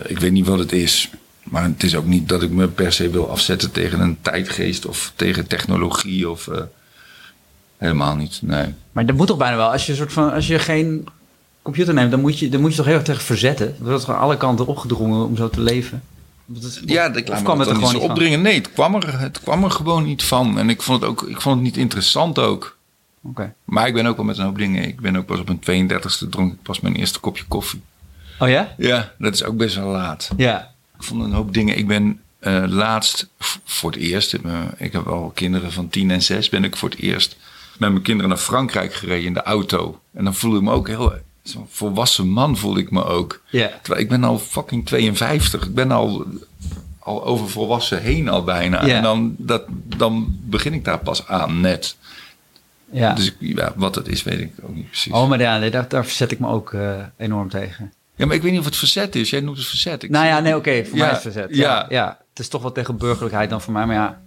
Ik 0.08 0.20
weet 0.20 0.32
niet 0.32 0.48
wat 0.48 0.60
het 0.60 0.72
is. 0.72 1.10
Maar 1.44 1.64
het 1.64 1.84
is 1.84 1.96
ook 1.96 2.06
niet 2.06 2.30
dat 2.30 2.42
ik 2.44 2.50
me 2.52 2.68
per 2.68 2.94
se 2.94 3.10
wil 3.10 3.30
afzetten 3.30 3.72
tegen 3.72 4.00
een 4.00 4.18
tijdgeest 4.22 4.86
of 4.86 5.14
tegen 5.16 5.48
technologie 5.48 6.30
of 6.30 6.50
helemaal 7.78 8.16
niet. 8.16 8.40
Nee. 8.42 8.74
Maar 8.92 9.06
dat 9.06 9.16
moet 9.16 9.28
toch 9.28 9.38
bijna 9.38 9.56
wel. 9.56 9.72
Als 9.72 9.86
je, 9.86 9.96
soort 9.96 10.14
van, 10.14 10.32
als 10.34 10.48
je 10.48 10.60
geen 10.60 11.08
computer 11.62 11.94
neemt, 11.94 12.12
dan 12.12 12.20
moet 12.20 12.40
je, 12.40 12.50
dan 12.50 12.62
moet 12.62 12.72
je 12.72 12.78
toch 12.78 12.86
heel 12.86 12.96
erg 12.96 13.04
tegen 13.04 13.22
verzetten. 13.24 13.68
Er 13.68 13.90
wordt 13.90 14.04
gewoon 14.04 14.20
alle 14.20 14.38
kanten 14.38 14.68
opgedrongen 14.68 15.26
om 15.26 15.36
zo 15.36 15.50
te 15.50 15.62
leven. 15.62 16.04
Dat 16.46 16.82
Ja, 16.86 17.06
ik 17.14 17.30
me 17.30 17.42
kwam 17.42 17.58
dat 17.58 17.68
het 17.68 17.68
er 17.68 17.76
gewoon 17.76 17.94
niet 17.94 18.02
van? 18.02 18.10
opdringen. 18.12 18.42
Nee, 18.42 18.56
het 18.56 18.72
kwam, 18.72 18.96
er, 18.96 19.20
het 19.20 19.40
kwam 19.42 19.64
er 19.64 19.72
gewoon 19.72 20.04
niet 20.04 20.24
van. 20.24 20.60
En 20.60 20.70
ik 20.70 20.82
vond 20.82 21.02
het 21.02 21.10
ook 21.10 21.22
ik 21.22 21.42
vond 21.42 21.56
het 21.56 21.64
niet 21.64 21.78
interessant 21.78 22.40
ook. 22.40 22.78
Oké. 23.24 23.54
Maar 23.64 23.88
ik 23.88 23.94
ben 23.94 24.06
ook 24.06 24.16
wel 24.16 24.26
met 24.26 24.38
een 24.38 24.46
hoop 24.46 24.58
dingen. 24.58 24.84
Ik 24.84 25.00
ben 25.00 25.16
ook 25.16 25.26
pas 25.26 25.40
op 25.40 25.66
mijn 25.66 25.90
32e 25.92 26.30
dronk 26.30 26.54
ik 26.54 26.62
pas 26.62 26.80
mijn 26.80 26.96
eerste 26.96 27.20
kopje 27.20 27.44
koffie. 27.48 27.82
Oh 28.40 28.50
ja? 28.50 28.74
Ja, 28.78 29.12
dat 29.18 29.34
is 29.34 29.44
ook 29.44 29.58
best 29.58 29.76
wel 29.76 29.88
laat. 29.88 30.30
Ja. 30.38 30.72
Ik 30.98 31.04
vond 31.04 31.24
een 31.24 31.32
hoop 31.34 31.54
dingen. 31.54 31.78
Ik 31.78 31.88
ben 31.88 32.20
eh, 32.40 32.64
laatst 32.68 33.28
voor 33.66 33.92
het 33.92 34.00
eerst, 34.00 34.38
ik 34.78 34.92
heb 34.92 35.08
al 35.08 35.32
kinderen 35.36 35.72
van 35.72 35.90
10 35.90 36.12
en 36.12 36.22
6, 36.22 36.50
ben 36.50 36.64
ik 36.64 36.76
voor 36.76 36.90
het 36.90 37.00
eerst 37.00 37.36
met 37.80 37.90
mijn 37.92 38.02
kinderen 38.04 38.30
naar 38.30 38.40
Frankrijk 38.40 38.94
gereden 38.94 39.26
in 39.26 39.34
de 39.34 39.44
auto. 39.44 40.00
En 40.14 40.24
dan 40.24 40.36
voelde 40.36 40.58
ik 40.58 40.64
me 40.64 40.72
ook 40.72 40.88
heel, 40.88 41.14
zo'n 41.44 41.68
volwassen 41.70 42.28
man 42.28 42.58
voelde 42.58 42.80
ik 42.80 42.92
me 42.92 43.06
ook. 43.06 43.42
Ja. 43.50 43.72
Terwijl 43.82 44.04
ik 44.04 44.10
ben 44.10 44.24
al 44.24 44.40
fucking 44.40 44.86
52. 44.86 45.66
Ik 45.66 45.74
ben 45.74 45.92
al, 45.92 46.26
al 47.00 47.26
over 47.26 47.50
volwassen 47.50 48.02
heen 48.02 48.30
al 48.30 48.44
bijna. 48.44 48.88
En 48.88 49.04
dan, 49.04 49.36
dat, 49.38 49.64
dan 49.84 50.38
begin 50.42 50.74
ik 50.74 50.86
daar 50.86 51.00
pas 51.00 51.28
aan 51.28 51.62
net. 51.62 51.96
Ja. 52.92 53.14
Dus 53.14 53.26
ik, 53.26 53.36
ja, 53.40 53.74
wat 53.76 53.94
dat 53.94 54.08
is, 54.08 54.24
weet 54.24 54.40
ik 54.40 54.52
ook 54.64 54.76
niet 54.76 54.88
precies. 54.88 55.14
oh, 55.14 55.30
maar 55.30 55.40
ja, 55.40 55.70
daar, 55.70 55.88
daar 55.88 56.06
verzet 56.06 56.32
ik 56.32 56.40
me 56.40 56.48
ook 56.48 56.74
eh, 56.74 57.04
enorm 57.18 57.50
tegen. 57.50 57.94
Ja, 58.16 58.26
maar 58.26 58.36
ik 58.36 58.42
weet 58.42 58.52
niet 58.52 58.60
of 58.60 58.66
het 58.66 58.76
verzet 58.76 59.16
is. 59.16 59.30
Jij 59.30 59.40
noemt 59.40 59.58
het 59.58 59.68
verzet. 59.68 60.04
Ik 60.04 60.10
nou 60.10 60.26
ja, 60.26 60.40
nee, 60.40 60.56
oké. 60.56 60.86
voor 60.86 60.98
Ja, 60.98 61.06
mij 61.06 61.18
is 61.18 61.24
het 61.24 61.34
verzet. 61.34 61.56
Ja. 61.56 61.64
ja. 61.64 61.86
ja. 61.90 62.18
Het 62.30 62.40
is 62.40 62.48
toch 62.48 62.62
wat 62.62 62.74
tegen 62.74 62.98
burgerlijkheid 62.98 63.50
dan 63.50 63.62
voor 63.62 63.74
mij, 63.74 63.86
maar 63.86 63.96
ja. 63.96 64.22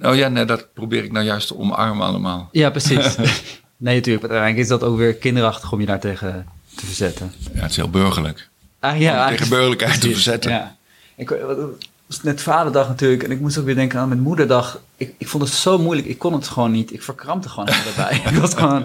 Oh 0.00 0.14
ja, 0.16 0.28
nee, 0.28 0.44
dat 0.44 0.72
probeer 0.74 1.04
ik 1.04 1.12
nou 1.12 1.24
juist 1.24 1.46
te 1.46 1.58
omarmen 1.58 2.06
allemaal. 2.06 2.48
Ja, 2.52 2.70
precies. 2.70 3.16
nee, 3.76 3.94
natuurlijk. 3.96 4.26
Maar 4.26 4.30
uiteindelijk 4.30 4.58
is 4.58 4.68
dat 4.68 4.82
ook 4.82 4.96
weer 4.96 5.14
kinderachtig 5.14 5.72
om 5.72 5.80
je 5.80 5.86
daartegen 5.86 6.46
te 6.74 6.86
verzetten. 6.86 7.32
Ja, 7.54 7.60
het 7.60 7.70
is 7.70 7.76
heel 7.76 7.90
burgerlijk. 7.90 8.48
Ah, 8.80 8.90
ja, 8.92 8.98
tegen 8.98 9.16
eigenlijk- 9.18 9.50
burgerlijkheid 9.50 10.00
te 10.00 10.10
verzetten. 10.10 10.50
Ja. 10.50 10.76
Ik, 11.16 11.28
het 11.28 11.58
was 12.06 12.22
net 12.22 12.42
vaderdag 12.42 12.88
natuurlijk. 12.88 13.22
En 13.22 13.30
ik 13.30 13.40
moest 13.40 13.58
ook 13.58 13.64
weer 13.64 13.74
denken 13.74 13.98
aan 13.98 14.08
met 14.08 14.20
moederdag. 14.20 14.80
Ik, 14.96 15.14
ik 15.18 15.28
vond 15.28 15.42
het 15.42 15.52
zo 15.52 15.78
moeilijk. 15.78 16.06
Ik 16.08 16.18
kon 16.18 16.32
het 16.32 16.48
gewoon 16.48 16.70
niet. 16.70 16.92
Ik 16.92 17.02
verkrampte 17.02 17.48
gewoon 17.48 17.68
erbij. 17.68 18.20
ik 18.32 18.36
was 18.36 18.54
gewoon, 18.54 18.84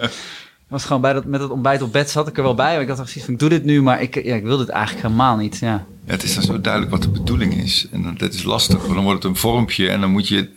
was 0.67 0.85
gewoon 0.85 1.01
bij 1.01 1.13
dat, 1.13 1.25
met 1.25 1.41
het 1.41 1.49
ontbijt 1.49 1.81
op 1.81 1.91
bed 1.91 2.09
zat 2.09 2.27
ik 2.27 2.37
er 2.37 2.43
wel 2.43 2.55
bij. 2.55 2.73
Maar 2.73 2.81
ik 2.81 2.87
had 2.87 2.97
precies 2.97 3.23
van, 3.23 3.33
ik 3.33 3.39
doe 3.39 3.49
dit 3.49 3.63
nu. 3.63 3.81
Maar 3.81 4.01
ik, 4.01 4.23
ja, 4.23 4.35
ik 4.35 4.43
wil 4.43 4.57
dit 4.57 4.69
eigenlijk 4.69 5.05
helemaal 5.05 5.37
niet. 5.37 5.57
Ja. 5.57 5.85
Ja, 6.05 6.11
het 6.13 6.23
is 6.23 6.33
dan 6.33 6.43
zo 6.43 6.61
duidelijk 6.61 6.91
wat 6.91 7.01
de 7.01 7.09
bedoeling 7.09 7.53
is. 7.53 7.87
En 7.91 8.15
dat 8.17 8.33
is 8.33 8.43
lastig, 8.43 8.81
want 8.81 8.93
dan 8.93 9.03
wordt 9.03 9.23
het 9.23 9.31
een 9.31 9.37
vormpje 9.39 9.89
en 9.89 10.01
dan 10.01 10.11
moet 10.11 10.27
je 10.27 10.49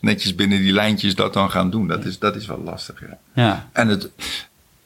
netjes 0.00 0.34
binnen 0.34 0.58
die 0.58 0.72
lijntjes 0.72 1.14
dat 1.14 1.32
dan 1.32 1.50
gaan 1.50 1.70
doen. 1.70 1.86
Dat 1.88 2.04
is, 2.04 2.18
dat 2.18 2.36
is 2.36 2.46
wel 2.46 2.60
lastig, 2.64 3.00
ja. 3.00 3.18
Ja. 3.42 3.68
En 3.72 3.88
het, 3.88 4.08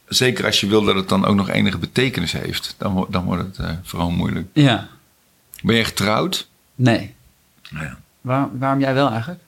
zeker 0.08 0.44
als 0.44 0.60
je 0.60 0.66
wil 0.66 0.84
dat 0.84 0.94
het 0.94 1.08
dan 1.08 1.24
ook 1.24 1.34
nog 1.36 1.48
enige 1.48 1.78
betekenis 1.78 2.32
heeft, 2.32 2.74
dan, 2.78 3.06
dan 3.10 3.24
wordt 3.24 3.42
het 3.42 3.66
eh, 3.66 3.74
vooral 3.82 4.10
moeilijk. 4.10 4.48
Ja. 4.52 4.88
Ben 5.62 5.76
je 5.76 5.84
getrouwd? 5.84 6.48
Nee. 6.74 7.14
Nou 7.70 7.84
ja. 7.84 7.98
Waar, 8.20 8.48
waarom 8.58 8.80
jij 8.80 8.94
wel 8.94 9.10
eigenlijk? 9.10 9.40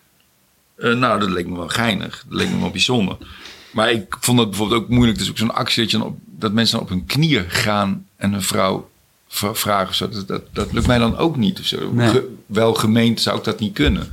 Eh, 0.76 0.95
nou, 0.95 1.21
dat 1.21 1.31
leek 1.31 1.47
me 1.47 1.57
wel 1.57 1.69
geinig. 1.69 2.25
Dat 2.28 2.38
leek 2.38 2.50
me 2.50 2.61
wel 2.61 2.71
bijzonder. 2.71 3.16
Maar 3.73 3.90
ik 3.90 4.16
vond 4.21 4.38
het 4.38 4.49
bijvoorbeeld 4.49 4.83
ook 4.83 4.88
moeilijk. 4.88 5.19
Dus 5.19 5.31
ook 5.31 5.38
zo'n 5.38 5.54
actie 5.54 5.83
dat, 5.83 5.90
je 5.90 5.99
dan 5.99 6.07
op, 6.07 6.19
dat 6.25 6.52
mensen 6.52 6.76
dan 6.76 6.85
op 6.87 6.92
hun 6.92 7.07
knieën 7.07 7.50
gaan 7.50 8.07
en 8.16 8.33
een 8.33 8.42
vrouw 8.42 8.90
vragen. 9.28 9.95
Zo. 9.95 10.09
Dat, 10.09 10.28
dat, 10.28 10.42
dat 10.52 10.73
lukt 10.73 10.87
mij 10.87 10.99
dan 10.99 11.16
ook 11.16 11.37
niet. 11.37 11.59
Of 11.59 11.64
zo. 11.66 11.92
Nee. 11.92 12.09
Ge- 12.11 12.35
wel 12.47 12.75
gemeend 12.75 13.21
zou 13.21 13.38
ik 13.38 13.45
dat 13.45 13.61
niet 13.61 13.75
kunnen. 13.75 14.12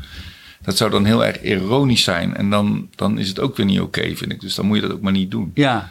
Dat 0.62 0.78
zou 0.78 0.89
dan 0.92 1.06
heel 1.06 1.25
erg 1.25 1.42
ironisch 1.44 2.04
zijn. 2.04 2.36
En 2.36 2.50
dan, 2.50 2.89
dan 2.96 3.18
is 3.18 3.28
het 3.28 3.39
ook 3.39 3.58
weer 3.58 3.66
niet 3.66 3.80
oké, 3.82 4.16
vind 4.16 4.32
ik. 4.32 4.39
Dus 4.42 4.56
dan 4.56 4.66
moet 4.66 4.75
je 4.75 4.82
dat 4.82 4.92
ook 4.92 5.01
maar 5.01 5.12
niet 5.12 5.32
doen. 5.32 5.51
Ja. 5.54 5.89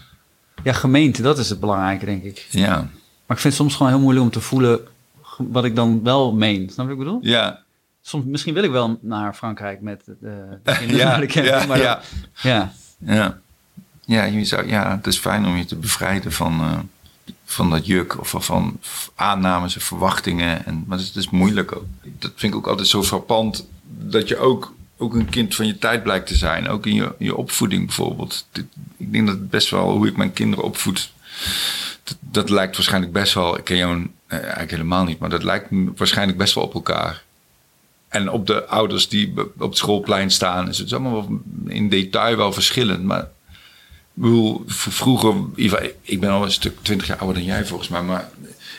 Ja, 0.63 0.73
gemeente, 0.73 1.23
dat 1.23 1.39
is 1.39 1.49
het 1.51 1.61
belangrijke, 1.61 2.05
denk 2.05 2.23
ik. 2.23 2.47
Ja, 2.51 2.75
Maar 3.27 3.37
ik 3.37 3.43
vind 3.43 3.43
het 3.43 3.55
soms 3.55 3.75
gewoon 3.75 3.93
heel 3.93 4.01
moeilijk 4.01 4.25
om 4.25 4.31
te 4.33 4.41
voelen 4.41 4.81
wat 5.37 5.65
ik 5.65 5.77
dan 5.77 6.03
wel 6.03 6.33
meen. 6.35 6.71
Snap 6.71 6.77
je 6.77 6.83
wat 6.83 6.91
ik 6.93 6.99
bedoel? 6.99 7.19
ja, 7.23 7.63
Soms, 8.03 8.25
misschien 8.25 8.55
wil 8.55 8.63
ik 8.63 8.71
wel 8.71 8.99
naar 9.03 9.35
Frankrijk 9.35 9.81
met 9.81 10.05
de, 10.05 10.15
de 10.63 10.97
Ja, 10.97 11.19
de 11.19 11.27
camping, 11.27 11.61
ja, 11.61 11.67
maar 11.67 11.79
ja. 11.79 12.01
ja. 12.43 12.73
ja. 12.99 13.39
Ja, 14.05 14.25
je 14.25 14.45
zou, 14.45 14.69
ja, 14.69 14.97
het 14.97 15.07
is 15.07 15.19
fijn 15.19 15.47
om 15.47 15.57
je 15.57 15.65
te 15.65 15.77
bevrijden 15.77 16.33
van, 16.33 16.61
eh, 16.61 16.79
van 17.51 17.71
dat 17.71 17.87
juk 17.87 18.21
of 18.21 18.29
van, 18.29 18.43
van 18.43 18.81
aannames 19.15 19.75
en 19.75 19.81
verwachtingen. 19.81 20.67
En, 20.67 20.85
maar 20.87 20.99
het 20.99 21.17
is, 21.17 21.31
moeilijk 21.31 21.77
ook. 21.77 21.85
Dat 22.19 22.33
vind 22.37 22.53
ik 22.53 22.59
ook 22.59 22.67
altijd 22.67 22.89
zo 22.89 23.03
frappant. 23.03 23.67
Dat 23.99 24.29
je 24.29 24.37
ook, 24.37 24.75
ook 24.97 25.15
een 25.15 25.29
kind 25.29 25.55
van 25.55 25.67
je 25.67 25.79
tijd 25.79 26.03
blijkt 26.03 26.27
te 26.27 26.37
zijn. 26.37 26.69
Ook 26.69 26.87
in 26.87 26.95
je, 26.95 27.15
je 27.19 27.37
opvoeding 27.37 27.87
bijvoorbeeld. 27.87 28.47
Ik 28.97 29.13
denk 29.13 29.27
dat 29.27 29.51
best 29.51 29.71
wel 29.71 29.91
hoe 29.91 30.07
ik 30.07 30.17
mijn 30.17 30.33
kinderen 30.33 30.65
opvoed. 30.65 31.13
Dat, 32.21 32.51
lijkt 32.51 32.77
waarschijnlijk 32.77 33.13
best 33.13 33.35
wel. 33.35 33.59
Ik 33.59 33.65
ken 33.65 33.77
jouw 33.77 34.07
Nee, 34.29 34.41
eigenlijk 34.41 34.71
helemaal 34.71 35.05
niet. 35.05 35.19
Maar 35.19 35.31
dat 35.31 35.43
lijkt 35.43 35.67
waarschijnlijk 35.97 36.39
best 36.39 36.55
wel 36.55 36.65
op 36.65 36.75
elkaar. 36.75 37.23
En 38.09 38.31
op 38.31 38.47
de 38.47 38.67
ouders 38.67 39.09
die 39.09 39.33
op 39.39 39.69
het 39.69 39.77
schoolplein 39.77 40.31
staan, 40.31 40.69
is 40.69 40.79
het 40.79 40.93
allemaal 40.93 41.29
in 41.67 41.89
detail 41.89 42.37
wel 42.37 42.53
verschillend. 42.53 43.05
Maar 43.05 43.29
ik 44.19 44.25
bedoel, 44.25 44.63
vroeger, 44.67 45.35
ik 46.03 46.21
ben 46.21 46.31
al 46.31 46.45
een 46.45 46.53
stuk 46.53 46.79
twintig 46.83 47.07
jaar 47.07 47.17
ouder 47.19 47.37
dan 47.37 47.45
jij 47.45 47.67
volgens 47.67 47.89
mij, 47.89 48.03
maar 48.03 48.29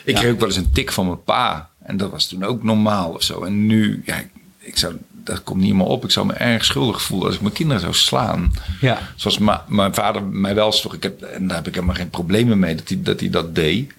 ik 0.04 0.14
Ja. 0.14 0.20
kreeg 0.20 0.32
ook 0.32 0.38
wel 0.38 0.48
eens 0.48 0.56
een 0.56 0.72
tik 0.72 0.92
van 0.92 1.06
mijn 1.06 1.22
pa. 1.24 1.68
En 1.82 1.96
dat 1.96 2.10
was 2.10 2.26
toen 2.26 2.44
ook 2.44 2.62
normaal 2.62 3.10
of 3.10 3.22
zo. 3.22 3.42
En 3.44 3.66
nu, 3.66 4.02
ja, 4.06 4.16
ik, 4.16 4.28
ik 4.58 4.78
zou, 4.78 4.94
dat 5.10 5.42
komt 5.42 5.60
niet 5.60 5.74
meer 5.74 5.86
op. 5.86 6.04
Ik 6.04 6.10
zou 6.10 6.26
me 6.26 6.32
erg 6.32 6.64
schuldig 6.64 7.02
voelen 7.02 7.26
als 7.26 7.36
ik 7.36 7.40
mijn 7.42 7.54
kinderen 7.54 7.80
zou 7.82 7.94
slaan. 7.94 8.52
Ja. 8.80 8.98
Zoals 9.16 9.38
ma- 9.38 9.64
mijn 9.68 9.94
vader 9.94 10.22
mij 10.22 10.54
wel 10.54 10.72
sloeg. 10.72 10.94
Ik 10.94 11.02
heb, 11.02 11.22
en 11.22 11.46
daar 11.46 11.56
heb 11.56 11.66
ik 11.66 11.74
helemaal 11.74 11.94
geen 11.94 12.10
problemen 12.10 12.58
mee 12.58 12.74
dat 12.74 12.88
hij 12.88 13.02
dat, 13.02 13.20
hij 13.20 13.30
dat 13.30 13.54
deed. 13.54 13.92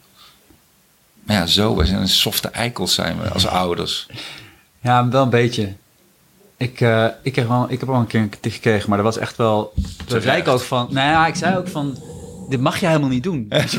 Maar 1.23 1.35
ja, 1.35 1.45
zo, 1.45 1.75
wij 1.75 1.85
zijn 1.85 2.01
een 2.01 2.07
softe 2.07 2.47
eikels 2.49 2.93
zijn 2.93 3.21
we 3.21 3.29
als 3.29 3.47
ouders. 3.47 4.07
Ja, 4.81 5.07
wel 5.09 5.23
een 5.23 5.29
beetje. 5.29 5.73
Ik, 6.61 6.81
eh, 6.81 7.05
ik, 7.23 7.31
kreeg 7.31 7.47
wel, 7.47 7.65
ik 7.69 7.79
heb 7.79 7.89
wel 7.89 7.99
een 7.99 8.07
keer 8.07 8.19
een 8.19 8.33
tik 8.39 8.53
gekregen, 8.53 8.89
maar 8.89 8.97
dat 8.97 9.13
was 9.13 9.17
echt 9.17 9.37
wel... 9.37 9.73
Toen 10.05 10.21
zei 10.21 10.41
ik 10.41 10.47
ook 10.47 10.59
van... 10.59 10.87
Nou 10.89 11.09
ja, 11.09 11.27
ik 11.27 11.35
zei 11.35 11.57
ook 11.57 11.67
van... 11.67 11.97
Dit 12.49 12.59
mag 12.59 12.79
je 12.79 12.87
helemaal 12.87 13.09
niet 13.09 13.23
doen. 13.23 13.45
Dat 13.49 13.71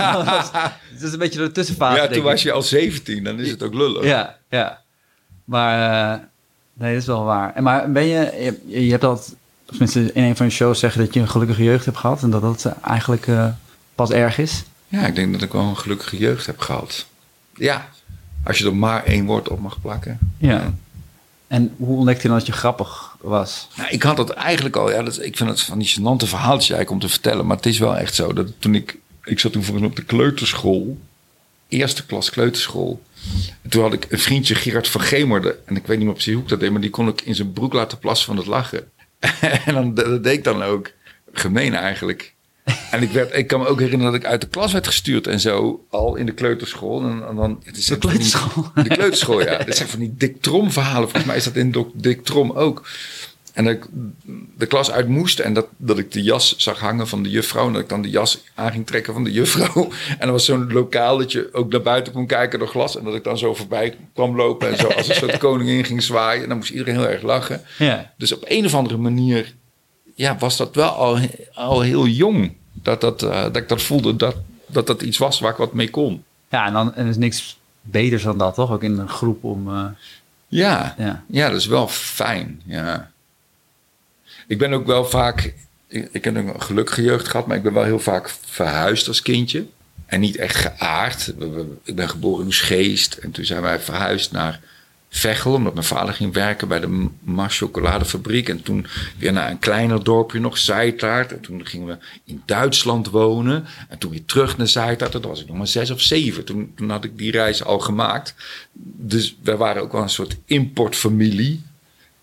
Het 0.92 1.02
is 1.02 1.12
een 1.12 1.18
beetje 1.18 1.38
de 1.38 1.52
tussenfase, 1.52 2.02
ja, 2.02 2.08
toen 2.08 2.22
was 2.22 2.42
je 2.42 2.52
al 2.52 2.62
17, 2.62 3.24
dan 3.24 3.38
is 3.40 3.50
het 3.50 3.62
ook 3.62 3.74
lullig. 3.74 4.04
Ja, 4.04 4.36
ja. 4.48 4.80
Maar... 5.44 6.12
eh, 6.12 6.18
nee, 6.72 6.92
dat 6.92 7.00
is 7.00 7.06
wel 7.06 7.24
waar. 7.24 7.54
En 7.54 7.62
maar 7.62 7.92
ben 7.92 8.04
je... 8.04 8.58
Je, 8.66 8.86
je 8.86 8.90
hebt. 8.90 9.04
Of 9.04 9.30
tenminste, 9.64 10.12
in 10.12 10.22
een 10.22 10.36
van 10.36 10.46
je 10.46 10.52
shows 10.52 10.78
zeggen 10.78 11.04
dat 11.04 11.14
je 11.14 11.20
een 11.20 11.28
gelukkige 11.28 11.62
jeugd 11.62 11.84
hebt 11.84 11.96
gehad. 11.96 12.22
En 12.22 12.30
dat 12.30 12.42
dat 12.42 12.64
eh, 12.64 12.72
eigenlijk 12.84 13.26
pas 13.94 14.10
erg 14.10 14.38
is. 14.38 14.62
Ja, 14.88 15.06
ik 15.06 15.14
denk 15.14 15.32
dat 15.32 15.42
ik 15.42 15.52
wel 15.52 15.62
een 15.62 15.76
gelukkige 15.76 16.16
jeugd 16.18 16.46
heb 16.46 16.60
gehad. 16.60 17.06
Ja, 17.54 17.88
als 18.44 18.58
je 18.58 18.64
er 18.66 18.76
maar 18.76 19.04
één 19.04 19.26
woord 19.26 19.48
op 19.48 19.60
mag 19.60 19.80
plakken. 19.80 20.18
Ja. 20.38 20.72
En 21.52 21.74
hoe 21.76 21.96
ontdekte 21.96 22.22
je 22.22 22.28
dan 22.28 22.36
dat 22.36 22.46
je 22.46 22.52
grappig 22.52 23.16
was? 23.20 23.68
Nou, 23.76 23.90
ik 23.90 24.02
had 24.02 24.16
dat 24.16 24.30
eigenlijk 24.30 24.76
al. 24.76 24.90
Ja, 24.90 25.02
dat, 25.02 25.22
ik 25.22 25.36
vind 25.36 25.50
het 25.50 25.60
van 25.60 25.78
die 25.78 25.88
gênante 25.88 26.26
verhaaltjes 26.28 26.70
eigenlijk 26.70 26.90
om 26.90 26.98
te 26.98 27.08
vertellen. 27.08 27.46
Maar 27.46 27.56
het 27.56 27.66
is 27.66 27.78
wel 27.78 27.96
echt 27.96 28.14
zo. 28.14 28.32
Dat 28.32 28.52
toen 28.58 28.74
ik, 28.74 28.98
ik 29.24 29.40
zat 29.40 29.52
toen 29.52 29.62
volgens 29.62 29.86
mij 29.86 29.90
op 29.90 29.96
de 29.96 30.14
kleuterschool. 30.16 30.98
Eerste 31.68 32.06
klas 32.06 32.30
kleuterschool. 32.30 33.02
En 33.62 33.70
toen 33.70 33.82
had 33.82 33.92
ik 33.92 34.06
een 34.08 34.18
vriendje, 34.18 34.54
Gerard 34.54 34.88
van 34.88 35.00
Gemerde. 35.00 35.58
En 35.64 35.76
ik 35.76 35.86
weet 35.86 35.96
niet 35.96 36.06
meer 36.06 36.14
precies 36.14 36.34
hoe 36.34 36.42
ik 36.42 36.48
dat 36.48 36.60
deed. 36.60 36.70
Maar 36.70 36.80
die 36.80 36.90
kon 36.90 37.08
ik 37.08 37.20
in 37.20 37.34
zijn 37.34 37.52
broek 37.52 37.72
laten 37.72 37.98
plassen 37.98 38.26
van 38.26 38.36
het 38.36 38.46
lachen. 38.46 38.90
en 39.66 39.74
dan, 39.74 39.94
dat 39.94 40.24
deed 40.24 40.36
ik 40.36 40.44
dan 40.44 40.62
ook. 40.62 40.90
Gemeen 41.32 41.74
eigenlijk. 41.74 42.34
En 42.90 43.02
ik, 43.02 43.10
werd, 43.10 43.36
ik 43.36 43.46
kan 43.46 43.60
me 43.60 43.66
ook 43.66 43.80
herinneren 43.80 44.12
dat 44.12 44.22
ik 44.22 44.26
uit 44.28 44.40
de 44.40 44.48
klas 44.48 44.72
werd 44.72 44.86
gestuurd 44.86 45.26
en 45.26 45.40
zo. 45.40 45.84
Al 45.90 46.16
in 46.16 46.26
de 46.26 46.32
kleuterschool. 46.32 47.02
En, 47.02 47.28
en 47.28 47.36
dan, 47.36 47.60
het 47.64 47.76
is 47.76 47.86
De 47.86 47.98
kleuterschool? 47.98 48.70
de 48.74 48.88
kleuterschool, 48.88 49.40
ja. 49.40 49.58
Dat 49.58 49.76
zijn 49.76 49.88
van 49.88 49.98
die 49.98 50.14
Dick 50.16 50.42
Trom 50.42 50.70
verhalen. 50.70 51.02
Volgens 51.02 51.24
mij 51.24 51.36
is 51.36 51.44
dat 51.44 51.56
in 51.56 51.86
Dick 51.94 52.24
Trom 52.24 52.50
ook. 52.50 52.88
En 53.52 53.64
dat 53.64 53.74
ik 53.74 53.84
de 54.58 54.66
klas 54.66 54.90
uit 54.90 55.08
moest 55.08 55.38
en 55.38 55.52
dat, 55.54 55.66
dat 55.76 55.98
ik 55.98 56.12
de 56.12 56.22
jas 56.22 56.56
zag 56.56 56.80
hangen 56.80 57.08
van 57.08 57.22
de 57.22 57.30
juffrouw. 57.30 57.66
En 57.66 57.72
dat 57.72 57.82
ik 57.82 57.88
dan 57.88 58.02
de 58.02 58.10
jas 58.10 58.44
aan 58.54 58.72
ging 58.72 58.86
trekken 58.86 59.12
van 59.12 59.24
de 59.24 59.32
juffrouw. 59.32 59.88
En 60.18 60.26
er 60.26 60.32
was 60.32 60.44
zo'n 60.44 60.72
lokaal 60.72 61.18
dat 61.18 61.32
je 61.32 61.48
ook 61.52 61.70
naar 61.72 61.82
buiten 61.82 62.12
kon 62.12 62.26
kijken 62.26 62.58
door 62.58 62.68
glas. 62.68 62.98
En 62.98 63.04
dat 63.04 63.14
ik 63.14 63.24
dan 63.24 63.38
zo 63.38 63.54
voorbij 63.54 63.96
kwam 64.14 64.36
lopen 64.36 64.68
en 64.68 64.76
zo 64.76 64.86
als 64.86 65.08
een 65.08 65.14
soort 65.14 65.38
koningin 65.48 65.84
ging 65.84 66.02
zwaaien. 66.02 66.42
En 66.42 66.48
dan 66.48 66.58
moest 66.58 66.70
iedereen 66.70 66.94
heel 66.94 67.08
erg 67.08 67.22
lachen. 67.22 67.60
Ja. 67.78 68.12
Dus 68.18 68.32
op 68.32 68.44
een 68.46 68.64
of 68.64 68.74
andere 68.74 68.96
manier 68.96 69.54
ja, 70.14 70.38
was 70.38 70.56
dat 70.56 70.74
wel 70.74 70.88
al, 70.90 71.18
al 71.54 71.80
heel 71.80 72.06
jong. 72.06 72.52
Dat, 72.72 73.00
dat, 73.00 73.22
eh, 73.22 73.42
dat 73.42 73.56
ik 73.56 73.68
dat 73.68 73.82
voelde 73.82 74.16
dat, 74.16 74.36
dat 74.66 74.86
dat 74.86 75.02
iets 75.02 75.18
was 75.18 75.40
waar 75.40 75.50
ik 75.50 75.56
wat 75.56 75.72
mee 75.72 75.90
kon. 75.90 76.24
Ja, 76.48 76.66
en 76.66 76.72
dan 76.72 76.94
en 76.94 77.06
is 77.06 77.16
niks 77.16 77.58
beters 77.80 78.22
dan 78.22 78.38
dat, 78.38 78.54
toch? 78.54 78.70
Ook 78.70 78.82
in 78.82 78.98
een 78.98 79.08
groep 79.08 79.44
om... 79.44 79.68
eh, 79.76 79.84
Ja, 80.48 80.94
ja. 80.98 81.24
Ja, 81.26 81.48
dat 81.48 81.58
is 81.60 81.66
wel 81.66 81.88
fijn. 81.88 82.62
Ja. 82.64 83.10
Ik 84.46 84.58
ben 84.58 84.72
ook 84.72 84.86
wel 84.86 85.04
vaak. 85.04 85.54
Ik, 85.86 86.08
ik 86.12 86.24
heb 86.24 86.34
een 86.34 86.60
gelukkige 86.62 87.02
jeugd 87.02 87.28
gehad, 87.28 87.46
maar 87.46 87.56
ik 87.56 87.62
ben 87.62 87.72
wel 87.72 87.84
heel 87.84 87.98
vaak 88.00 88.34
verhuisd 88.44 89.08
als 89.08 89.22
kindje. 89.22 89.66
En 90.06 90.20
niet 90.20 90.36
echt 90.36 90.56
geaard. 90.56 91.32
Ik 91.84 91.94
ben 91.94 92.08
geboren 92.08 92.40
in 92.40 92.46
Oesgeest. 92.46 93.14
En 93.14 93.30
toen 93.30 93.44
zijn 93.44 93.62
wij 93.62 93.80
verhuisd 93.80 94.32
naar 94.32 94.60
Veghel, 95.14 95.52
omdat 95.52 95.74
mijn 95.74 95.86
vader 95.86 96.14
ging 96.14 96.32
werken 96.32 96.68
bij 96.68 96.80
de 96.80 97.08
Mars 97.20 97.58
chocoladefabriek. 97.58 98.48
En 98.48 98.62
toen 98.62 98.86
weer 99.18 99.32
naar 99.32 99.50
een 99.50 99.58
kleiner 99.58 100.04
dorpje 100.04 100.40
nog, 100.40 100.58
Zijtaart. 100.58 101.32
En 101.32 101.40
toen 101.40 101.66
gingen 101.66 101.86
we 101.86 101.96
in 102.24 102.42
Duitsland 102.46 103.08
wonen. 103.08 103.64
En 103.88 103.98
toen 103.98 104.10
weer 104.10 104.24
terug 104.24 104.56
naar 104.56 104.68
Zijtaart. 104.68 105.12
Toen 105.12 105.22
was 105.22 105.40
ik 105.40 105.46
nog 105.46 105.56
maar 105.56 105.66
zes 105.66 105.90
of 105.90 106.00
zeven. 106.00 106.44
Toen, 106.44 106.72
toen 106.76 106.90
had 106.90 107.04
ik 107.04 107.18
die 107.18 107.30
reis 107.30 107.64
al 107.64 107.78
gemaakt. 107.78 108.34
Dus 108.98 109.36
wij 109.42 109.56
waren 109.56 109.82
ook 109.82 109.92
wel 109.92 110.02
een 110.02 110.08
soort 110.08 110.36
importfamilie. 110.44 111.62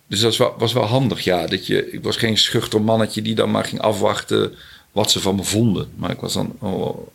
Dus 0.08 0.20
dat 0.20 0.30
was 0.30 0.38
wel, 0.38 0.56
was 0.58 0.74
wel 0.74 0.86
handig, 0.86 1.24
ja. 1.24 1.48
Dat 1.48 1.68
je, 1.68 1.92
ik 1.92 2.04
was 2.04 2.18
geen 2.18 2.38
schuchter 2.38 2.82
mannetje 2.82 3.22
die 3.22 3.36
dan 3.36 3.52
maar 3.52 3.66
ging 3.66 3.82
afwachten 3.82 4.54
wat 4.92 5.12
ze 5.12 5.20
van 5.20 5.36
me 5.36 5.44
vonden. 5.44 5.90
Maar 5.96 6.12
ik 6.12 6.20
was 6.20 6.34
dan 6.34 6.56
oh, 6.60 7.08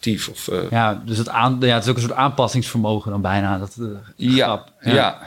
actief. 0.00 0.28
Of, 0.28 0.48
eh, 0.48 0.70
ja, 0.70 1.02
dus 1.04 1.18
het, 1.18 1.28
aan, 1.28 1.56
ja, 1.60 1.74
het 1.74 1.84
is 1.84 1.90
ook 1.90 1.96
een 1.96 2.02
soort 2.02 2.14
aanpassingsvermogen 2.14 3.10
dan 3.10 3.20
bijna. 3.20 3.58
Dat, 3.58 3.76
eh, 3.78 3.86
Ja, 4.16 4.46
grap. 4.46 4.72
ja. 4.82 5.26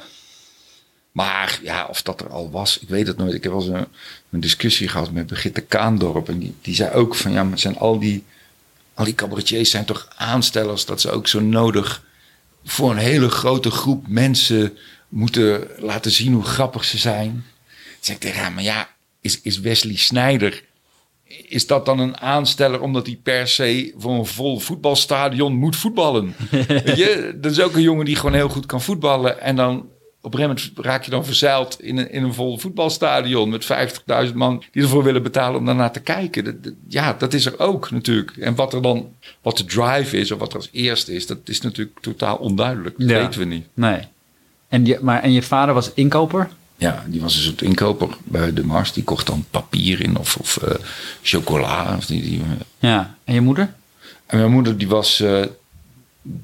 Maar 1.12 1.60
ja, 1.64 1.86
of 1.86 2.02
dat 2.02 2.22
er 2.22 2.30
al 2.30 2.52
was, 2.52 2.80
ik 2.80 2.90
weet 2.90 3.08
het 3.08 3.18
nooit. 3.18 3.34
Ik 3.34 3.44
heb 3.44 3.52
wel 3.52 3.62
eens 3.62 3.72
een, 3.72 3.88
een 4.30 4.40
discussie 4.40 4.88
gehad 4.88 5.12
met 5.12 5.26
Brigitte 5.26 5.62
Kaandorp. 5.62 6.30
En 6.30 6.40
die, 6.40 6.56
die 6.62 6.76
zei 6.76 6.94
ook 6.94 7.16
van 7.16 7.32
ja, 7.32 7.44
maar 7.44 7.60
zijn 7.60 7.78
al 7.78 8.00
die, 8.00 8.24
al 8.94 9.06
die 9.06 9.16
cabaretiers 9.16 9.70
zijn 9.70 9.86
toch 9.86 10.08
aanstellers 10.16 10.86
dat 10.86 11.02
ze 11.02 11.12
ook 11.12 11.28
zo 11.28 11.40
nodig 11.40 12.04
voor 12.66 12.92
een 12.92 12.98
hele 12.98 13.30
grote 13.30 13.72
groep 13.72 14.08
mensen 14.08 14.78
moeten 15.10 15.68
laten 15.78 16.12
zien 16.12 16.34
hoe 16.34 16.44
grappig 16.44 16.84
ze 16.86 16.98
zijn. 16.98 17.46
Zei 18.00 18.18
ik 18.18 18.24
tegen 18.24 18.42
haar, 18.42 18.52
maar 18.52 18.64
ja, 18.64 18.90
is, 19.22 19.42
is 19.42 19.60
Wesley 19.60 19.96
Snijder 19.96 20.64
is 21.48 21.68
dat 21.68 21.86
dan 21.86 22.00
een 22.00 22.18
aansteller 22.20 22.82
omdat 22.82 23.06
hij 23.06 23.20
per 23.24 23.48
se 23.48 23.94
voor 23.98 24.14
een 24.14 24.26
vol 24.26 24.60
voetbalstadion 24.60 25.54
moet 25.56 25.76
voetballen? 25.76 26.36
Weet 26.68 26.98
je, 26.98 27.38
dat 27.42 27.52
is 27.52 27.62
ook 27.62 27.76
een 27.76 27.82
jongen 27.82 28.06
die 28.06 28.16
gewoon 28.16 28.34
heel 28.34 28.50
goed 28.50 28.66
kan 28.66 28.82
voetballen. 28.82 29.42
En 29.42 29.56
dan 29.56 29.86
op 30.22 30.34
een 30.34 30.40
gegeven 30.40 30.62
moment 30.76 30.86
raak 30.88 31.04
je 31.04 31.12
dan 31.12 31.26
verzeild 31.26 31.82
in 31.82 31.98
een, 31.98 32.12
in 32.12 32.24
een 32.24 32.34
vol 32.34 32.58
voetbalstadion 32.58 33.50
met 33.50 33.68
50.000 34.28 34.34
man 34.34 34.64
die 34.72 34.84
ervoor 34.84 35.04
willen 35.04 35.24
betalen 35.24 35.60
om 35.60 35.66
daarnaar 35.66 35.92
te 35.92 36.00
kijken. 36.00 36.44
Dat, 36.44 36.64
dat- 36.64 36.74
ja, 36.88 37.14
dat 37.18 37.34
is 37.34 37.46
er 37.46 37.60
ook 37.60 37.92
natuurlijk. 37.92 38.38
En 38.38 38.56
wat 38.56 38.74
er 38.74 38.82
dan, 38.82 39.10
wat 39.42 39.58
de 39.58 39.66
drive 39.66 40.18
is 40.18 40.32
of 40.32 40.40
wat 40.40 40.50
er 40.52 40.56
als 40.58 40.70
eerste 40.72 41.14
is, 41.14 41.28
dat 41.28 41.38
is 41.46 41.62
natuurlijk 41.62 42.00
totaal 42.02 42.36
onduidelijk. 42.38 42.96
Dat 43.00 43.10
Ja. 43.10 43.20
weten 43.20 43.40
we 43.40 43.46
niet. 43.46 43.66
Nee. 43.74 44.00
En 44.68 44.86
je, 44.86 45.00
maar, 45.02 45.22
en 45.24 45.32
je 45.32 45.42
vader 45.42 45.74
was 45.74 45.92
inkoper? 45.94 46.50
Ja, 46.84 47.04
die 47.08 47.22
was 47.22 47.36
een 47.36 47.42
soort 47.42 47.62
inkoper 47.62 48.10
bij 48.24 48.54
de 48.54 48.64
Mars. 48.66 48.94
Die 48.94 49.04
kocht 49.04 49.28
dan 49.28 49.46
papier 49.52 50.02
in 50.02 50.18
of, 50.18 50.36
of 50.36 50.58
eh, 50.58 50.76
chocola. 51.22 51.96
Of 51.98 52.06
die, 52.06 52.22
die, 52.22 52.42
Ja. 52.80 53.16
En 53.24 53.34
je 53.34 53.42
moeder? 53.42 53.74
En 54.26 54.38
mijn 54.38 54.52
moeder, 54.52 54.78
die 54.78 54.88
was, 54.88 55.20
eh, 55.20 55.42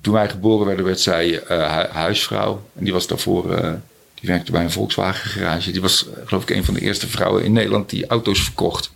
toen 0.02 0.14
wij 0.14 0.30
geboren 0.30 0.66
werden, 0.66 0.86
werd 0.86 1.00
zij 1.00 1.42
eh, 1.44 1.76
hu- 1.78 1.88
huisvrouw. 1.92 2.70
En 2.76 2.84
die 2.84 2.94
was 2.94 3.08
daarvoor, 3.08 3.54
eh, 3.54 3.74
die 4.14 4.30
werkte 4.30 4.52
bij 4.52 4.64
een 4.64 4.72
Volkswagen 4.72 5.30
garage. 5.30 5.72
Die 5.72 5.82
was, 5.82 6.10
eh, 6.10 6.14
geloof 6.28 6.42
ik, 6.44 6.50
een 6.50 6.66
van 6.66 6.74
de 6.74 6.80
eerste 6.82 7.08
vrouwen 7.08 7.44
in 7.44 7.52
Nederland 7.54 7.90
die 7.90 8.08
auto's 8.08 8.44
verkocht. 8.44 8.92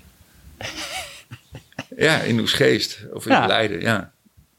ja, 1.97 2.19
in 2.19 2.39
Oesgeest 2.39 2.99
of 3.13 3.25
in 3.25 3.31
Ja. 3.31 3.45
Leiden, 3.47 3.81
ja. 3.81 4.11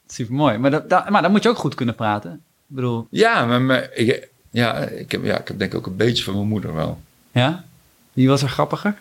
Super 0.07 0.35
mooi. 0.35 0.59
Maar, 0.59 0.71
dat, 0.71 0.91
dat- 0.91 1.09
maar 1.09 1.23
dan 1.23 1.31
moet 1.31 1.43
je 1.43 1.49
ook 1.49 1.59
goed 1.59 1.75
kunnen 1.75 1.95
praten. 1.95 2.33
Ik 2.69 2.75
bedoel, 2.75 3.07
Ja, 3.11 3.47
maar, 3.47 3.61
maar 3.62 3.88
ik, 3.93 4.29
ja, 4.54 4.75
ik 4.78 5.12
heb, 5.12 5.25
ja, 5.25 5.38
ik 5.40 5.49
heb 5.49 5.58
denk 5.58 5.73
ik 5.73 5.78
ook 5.78 5.87
een 5.87 5.96
beetje 5.96 6.25
van 6.25 6.34
mijn 6.34 6.46
moeder 6.49 6.75
wel. 6.75 7.00
ja? 7.32 7.64
Wie 8.12 8.28
was 8.28 8.42
er 8.42 8.49
grappiger? 8.49 8.94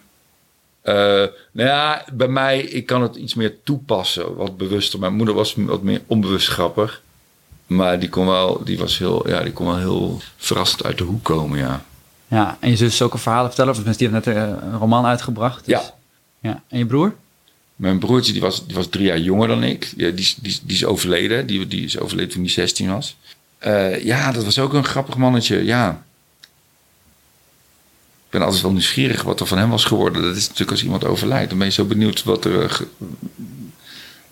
Eh, 0.81 0.93
nou 1.51 1.69
ja, 1.69 2.05
bij 2.13 2.27
mij, 2.27 2.59
ik 2.61 2.85
kan 2.85 3.01
het 3.01 3.15
iets 3.15 3.33
meer 3.33 3.55
toepassen, 3.63 4.35
wat 4.35 4.57
bewuster. 4.57 4.99
Mijn 4.99 5.15
moeder 5.15 5.35
was 5.35 5.53
wat 5.57 5.81
meer 5.83 6.01
onbewust 6.07 6.47
grappig. 6.47 7.01
Maar 7.67 7.99
die 7.99 8.09
kon 8.09 8.25
wel, 8.25 8.63
die 8.63 8.77
was 8.77 8.97
heel, 8.97 9.27
ja, 9.29 9.43
die 9.43 9.53
kon 9.53 9.65
wel 9.65 9.77
heel 9.77 10.21
verrassend 10.37 10.83
uit 10.83 10.97
de 10.97 11.03
hoek 11.03 11.23
komen, 11.23 11.59
ja. 11.59 11.85
Ja. 12.27 12.57
En 12.59 12.69
je 12.69 12.75
zus 12.75 13.01
ook 13.01 13.13
een 13.13 13.19
verhaal 13.19 13.45
vertellen? 13.45 13.71
Of 13.71 13.77
die 13.83 13.85
heeft 14.09 14.11
net 14.11 14.27
eh, 14.27 14.35
een 14.41 14.77
roman 14.77 15.05
uitgebracht. 15.05 15.65
dus- 15.65 15.73
Ja. 15.73 15.93
ja. 16.49 16.61
En 16.67 16.77
je 16.77 16.85
broer? 16.85 17.15
Mijn 17.75 17.99
broertje, 17.99 18.31
die 18.31 18.41
was, 18.41 18.65
die 18.67 18.75
was 18.75 18.87
drie 18.87 19.05
jaar 19.05 19.19
jonger 19.19 19.47
dan 19.47 19.63
ik. 19.63 19.93
Ja, 19.97 20.09
die, 20.09 20.19
is- 20.19 20.35
die, 20.35 20.59
die 20.63 20.75
is 20.75 20.85
overleden. 20.85 21.45
Die, 21.47 21.67
die 21.67 21.83
is 21.85 21.99
overleden 21.99 22.31
toen 22.31 22.41
hij 22.41 22.51
16 22.51 22.89
was. 22.91 23.15
Eh, 23.63 24.03
ja, 24.03 24.31
dat 24.31 24.43
was 24.43 24.59
ook 24.59 24.73
een 24.73 24.83
grappig 24.85 25.17
mannetje, 25.17 25.63
ja. 25.65 26.03
Ik 28.25 28.39
ben 28.39 28.41
altijd 28.41 28.61
wel 28.61 28.71
nieuwsgierig 28.71 29.21
wat 29.23 29.39
er 29.39 29.47
van 29.47 29.57
hem 29.57 29.69
was 29.69 29.85
geworden. 29.85 30.21
Dat 30.21 30.35
is 30.35 30.43
natuurlijk 30.43 30.71
als 30.71 30.83
iemand 30.83 31.05
overlijdt. 31.05 31.49
Dan 31.49 31.57
ben 31.57 31.67
je 31.67 31.73
zo 31.73 31.85
benieuwd 31.85 32.23
wat 32.23 32.45
er, 32.45 32.63
eh, 32.63 32.79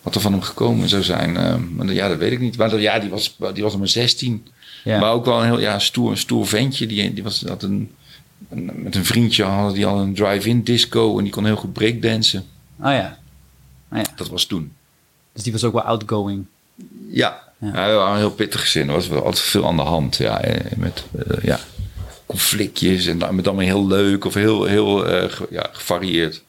wat 0.02 0.16
er 0.16 0.22
van 0.22 0.32
hem 0.32 0.42
gekomen 0.42 0.90
zou 0.90 1.04
zijn. 1.04 1.38
Eh, 1.38 1.56
maar 1.56 1.94
ja, 1.94 2.08
dat 2.08 2.18
weet 2.18 2.32
ik 2.32 2.40
niet. 2.40 2.58
Maar 2.58 2.80
ja, 2.80 3.00
die 3.00 3.10
was, 3.10 3.38
die 3.54 3.64
was 3.64 3.78
maar 3.78 3.88
16. 3.88 4.48
Ja. 4.84 5.00
Maar 5.00 5.12
ook 5.12 5.26
wel 5.26 5.40
een 5.40 5.46
heel 5.46 5.60
ja, 5.60 5.80
stoer, 5.80 6.12
een 6.12 6.18
stoer 6.18 6.48
ventje. 6.48 6.88
Die, 6.88 7.14
die 7.14 7.24
was, 7.24 7.44
had 7.48 7.64
een, 7.64 7.92
een- 8.50 8.72
met 8.76 8.96
een 8.96 9.06
vriendje 9.06 9.44
hadden 9.44 9.74
die 9.74 9.86
al 9.86 10.00
een 10.00 10.14
drive-in 10.16 10.64
disco. 10.64 11.18
En 11.18 11.24
die 11.24 11.34
kon 11.34 11.46
heel 11.46 11.56
goed 11.56 11.74
breakdansen. 11.74 12.46
Oh 12.80 12.92
ja. 12.92 13.18
Dat 14.16 14.28
was 14.30 14.46
toen. 14.46 14.72
Dus 15.34 15.44
die 15.44 15.52
was 15.52 15.64
ook 15.64 15.74
wel 15.74 15.82
outgoing. 15.82 16.46
Ja, 17.10 17.44
Ja. 17.62 17.72
we 17.72 17.94
waren 17.94 18.14
een 18.14 18.18
heel 18.18 18.32
pittig 18.32 18.62
gezin. 18.62 18.88
Er 18.88 18.94
was 18.94 19.08
wel 19.08 19.26
altijd 19.26 19.46
veel 19.46 19.68
aan 19.68 19.76
de 19.76 19.82
hand. 19.82 20.16
Ja, 20.16 20.42
eh, 20.42 20.78
met 20.78 21.04
eh, 21.28 21.44
ja, 21.44 21.60
conflictjes 22.26 23.06
en 23.06 23.36
met 23.36 23.48
allemaal 23.48 23.66
heel 23.66 23.88
leuk 23.88 24.26
of 24.26 24.34
heel, 24.34 24.64
heel 24.64 25.08
eh, 25.08 25.32
ja, 25.50 25.70
gevarieerd. 25.72 26.44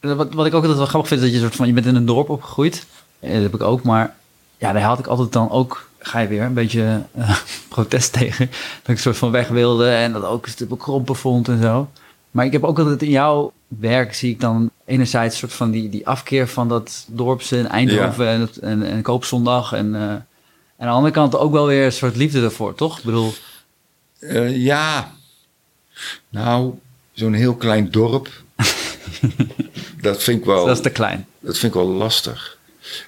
Wat, 0.00 0.34
wat 0.34 0.46
ik 0.46 0.54
ook 0.54 0.62
altijd 0.62 0.76
wel 0.76 0.86
grappig 0.86 1.08
vind, 1.08 1.20
is 1.20 1.26
dat 1.26 1.36
je 1.36 1.42
soort 1.42 1.56
van, 1.56 1.66
je 1.66 1.72
bent 1.72 1.86
in 1.86 1.94
een 1.94 2.06
dorp 2.06 2.28
opgegroeid. 2.28 2.86
Dat 3.20 3.30
heb 3.30 3.54
ik 3.54 3.62
ook, 3.62 3.82
maar 3.82 4.14
ja, 4.58 4.72
daar 4.72 4.82
had 4.82 4.98
ik 4.98 5.06
altijd 5.06 5.32
dan 5.32 5.50
ook, 5.50 5.88
ga 5.98 6.18
je 6.18 6.28
weer, 6.28 6.42
een 6.42 6.54
beetje 6.54 7.02
protest 7.68 8.12
tegen. 8.12 8.46
Dat 8.46 8.82
ik 8.82 8.94
een 8.94 8.98
soort 8.98 9.16
van 9.16 9.30
weg 9.30 9.48
wilde 9.48 9.90
en 9.90 10.12
dat 10.12 10.24
ook 10.24 10.46
een 10.46 10.52
stuk 10.52 10.68
bekrompen 10.68 11.16
vond 11.16 11.48
en 11.48 11.62
zo. 11.62 11.90
Maar 12.30 12.44
ik 12.44 12.52
heb 12.52 12.64
ook 12.64 12.78
altijd 12.78 13.02
in 13.02 13.10
jouw 13.10 13.52
werk 13.68 14.14
zie 14.14 14.30
ik 14.30 14.40
dan 14.40 14.70
enerzijds 14.84 15.34
een 15.34 15.40
soort 15.40 15.52
van 15.52 15.70
die, 15.70 15.88
die 15.88 16.06
afkeer 16.06 16.48
van 16.48 16.68
dat 16.68 17.04
dorpse 17.08 17.56
in 17.56 17.68
Eindhoven 17.68 18.28
en, 18.28 18.48
en, 18.60 18.82
en 18.82 19.02
Koopzondag. 19.02 19.72
En, 19.72 19.94
en 19.94 20.26
aan 20.80 20.86
de 20.86 20.92
andere 20.94 21.14
kant 21.14 21.36
ook 21.36 21.52
wel 21.52 21.66
weer 21.66 21.84
een 21.84 21.92
soort 21.92 22.16
liefde 22.16 22.42
ervoor, 22.42 22.74
toch? 22.74 22.98
Ik 22.98 23.04
bedoel, 23.04 23.32
Eh, 24.18 24.56
ja, 24.56 25.14
nou, 26.28 26.74
zo'n 27.12 27.32
heel 27.32 27.54
klein 27.54 27.90
dorp. 27.90 28.28
dat 30.00 30.22
vind 30.22 30.38
ik 30.38 30.44
wel. 30.44 30.66
dat 30.66 30.76
is 30.76 30.82
te 30.82 30.90
klein. 30.90 31.26
Dat 31.40 31.58
vind 31.58 31.74
ik 31.74 31.80
wel 31.80 31.88
lastig. 31.88 32.58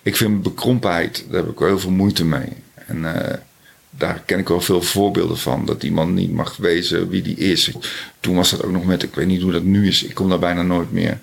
Ik 0.03 0.17
vind 0.17 0.43
bekrompenheid, 0.43 1.25
daar 1.31 1.41
heb 1.43 1.51
ik 1.51 1.59
wel 1.59 1.69
heel 1.69 1.79
veel 1.79 1.91
moeite 1.91 2.25
mee. 2.25 2.49
En 2.87 3.15
eh, 3.15 3.39
daar 3.91 4.23
ken 4.27 4.39
ik 4.39 4.49
wel 4.49 4.61
veel 4.61 4.83
voorbeelden 4.83 5.39
van. 5.39 5.67
Dat 5.67 5.83
iemand 5.83 6.15
niet 6.15 6.33
mag 6.33 6.57
wezen 6.57 7.09
wie 7.09 7.23
die 7.23 7.37
is. 7.37 7.71
Toen 8.21 8.35
was 8.37 8.51
dat 8.51 8.65
ook 8.65 8.73
nog 8.73 8.85
met, 8.85 9.03
ik 9.03 9.15
weet 9.15 9.27
niet 9.27 9.43
hoe 9.43 9.53
dat 9.53 9.63
nu 9.63 9.89
is. 9.89 10.03
Ik 10.03 10.15
kom 10.15 10.29
daar 10.29 10.39
bijna 10.39 10.63
nooit 10.63 10.93
meer. 10.93 11.19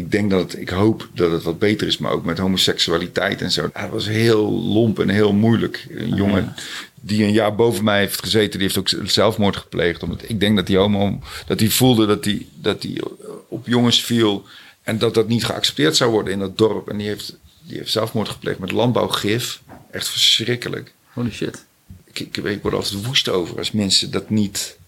Ik 0.00 0.10
denk 0.10 0.30
dat 0.30 0.40
het, 0.40 0.60
ik 0.60 0.68
hoop 0.68 1.08
dat 1.14 1.30
het 1.30 1.42
wat 1.42 1.58
beter 1.58 1.86
is. 1.86 1.98
Maar 1.98 2.12
ook 2.12 2.24
met 2.24 2.38
homoseksualiteit 2.38 3.42
en 3.42 3.50
zo. 3.50 3.70
Dat 3.72 3.90
was 3.90 4.06
heel 4.06 4.52
lomp 4.52 4.98
en 4.98 5.08
heel 5.08 5.32
moeilijk. 5.32 5.86
Een 5.90 6.14
jongen 6.14 6.54
die 7.00 7.24
een 7.24 7.32
jaar 7.32 7.54
boven 7.54 7.84
mij 7.84 7.98
heeft 7.98 8.20
gezeten, 8.20 8.58
die 8.58 8.68
heeft 8.72 8.78
ook 8.78 9.08
zelfmoord 9.10 9.56
gepleegd. 9.56 10.02
Omdat 10.02 10.22
ik 10.28 10.40
denk 10.40 10.56
dat 10.56 10.66
die 10.66 10.76
homo, 10.76 11.18
dat 11.46 11.60
hij 11.60 11.68
voelde 11.68 12.06
dat 12.06 12.24
hij 12.24 12.46
dat 12.54 12.82
die 12.82 13.00
op 13.48 13.66
jongens 13.66 14.02
viel. 14.04 14.46
En 14.82 14.98
dat 14.98 15.14
dat 15.14 15.28
niet 15.28 15.44
geaccepteerd 15.44 15.96
zou 15.96 16.10
worden 16.10 16.32
in 16.32 16.38
dat 16.38 16.58
dorp. 16.58 16.88
En 16.88 16.96
die 16.96 17.06
heeft, 17.06 17.36
die 17.62 17.76
heeft 17.76 17.90
zelfmoord 17.90 18.28
gepleegd 18.28 18.58
met 18.58 18.72
landbouwgif. 18.72 19.60
Echt 19.90 20.08
verschrikkelijk. 20.08 20.92
Holy 21.12 21.30
shit. 21.30 21.64
Ik, 22.04 22.20
ik, 22.20 22.36
ik 22.36 22.62
word 22.62 22.74
altijd 22.74 23.06
woest 23.06 23.28
over 23.28 23.58
als 23.58 23.70
mensen 23.70 24.10
dat 24.10 24.30
niet. 24.30 24.78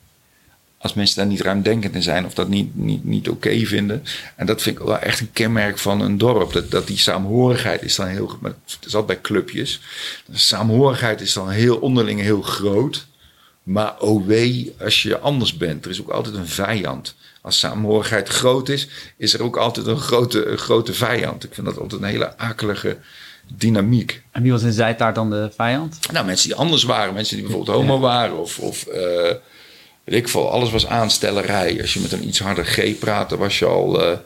Als 0.83 0.95
mensen 0.95 1.17
daar 1.17 1.27
niet 1.27 1.41
ruimdenkend 1.41 1.95
in 1.95 2.03
zijn 2.03 2.27
of 2.27 2.35
dat 2.35 2.49
niet, 2.49 2.77
niet, 2.77 3.05
niet 3.05 3.29
oké 3.29 3.65
vinden. 3.65 4.05
En 4.37 4.47
dat 4.47 4.63
vind 4.63 4.79
ik 4.79 4.85
wel 4.85 4.99
echt 4.99 5.21
een 5.21 5.33
kenmerk 5.33 5.79
van 5.79 6.01
een 6.01 6.19
dorp. 6.19 6.53
Dat, 6.53 6.71
dat 6.71 6.87
die 6.87 6.99
saamhorigheid 6.99 7.83
is 7.83 7.97
dan 7.97 8.07
heel. 8.07 8.37
Maar 8.41 8.51
het 8.51 8.87
is 8.87 8.95
altijd 8.95 9.07
bij 9.07 9.21
clubjes. 9.21 9.81
De 10.27 10.39
saamhorigheid 10.39 11.21
is 11.21 11.33
dan 11.33 11.49
heel 11.49 11.77
onderling 11.77 12.21
heel 12.21 12.43
groot. 12.43 13.07
Maar 13.63 14.01
oh 14.01 14.27
wee 14.27 14.75
als 14.81 15.03
je 15.03 15.19
anders 15.19 15.57
bent. 15.57 15.85
Er 15.85 15.91
is 15.91 16.01
ook 16.01 16.11
altijd 16.11 16.35
een 16.35 16.49
vijand. 16.49 17.15
Als 17.41 17.59
saamhorigheid 17.59 18.29
groot 18.29 18.69
is, 18.69 18.89
is 19.17 19.35
er 19.35 19.43
ook 19.43 19.57
altijd 19.57 19.87
een 19.87 20.01
grote, 20.01 20.47
een 20.47 20.59
grote 20.59 20.95
vijand. 20.95 21.45
Ik 21.45 21.55
vind 21.55 21.67
dat 21.67 21.79
altijd 21.79 22.03
een 22.03 22.09
hele 22.09 22.39
akelige 22.39 22.97
dynamiek. 23.57 24.23
En 24.31 24.43
wie 24.43 24.53
was 24.53 24.63
in 24.63 24.73
Zijtaart 24.73 25.15
dan 25.15 25.31
de 25.31 25.51
vijand? 25.57 25.99
Nou, 26.13 26.27
mensen 26.27 26.49
die 26.49 26.59
anders 26.59 26.83
waren. 26.83 27.15
Mensen 27.15 27.37
die 27.37 27.45
bijvoorbeeld 27.45 27.77
homo 27.77 27.99
waren. 27.99 28.39
Of, 28.39 28.59
of 28.59 28.87
eh, 28.87 29.35
weet 30.05 30.19
ik 30.21 30.29
veel. 30.29 30.51
Alles 30.51 30.71
was 30.71 30.87
aanstellerij. 30.87 31.81
Als 31.81 31.95
je 31.95 32.01
met 32.01 32.13
een 32.13 32.27
iets 32.29 32.39
harder 32.39 32.65
G 32.65 32.99
praatte, 32.99 33.37
was 33.37 33.59
je 33.59 33.67
al... 33.67 34.03
eh, 34.05 34.19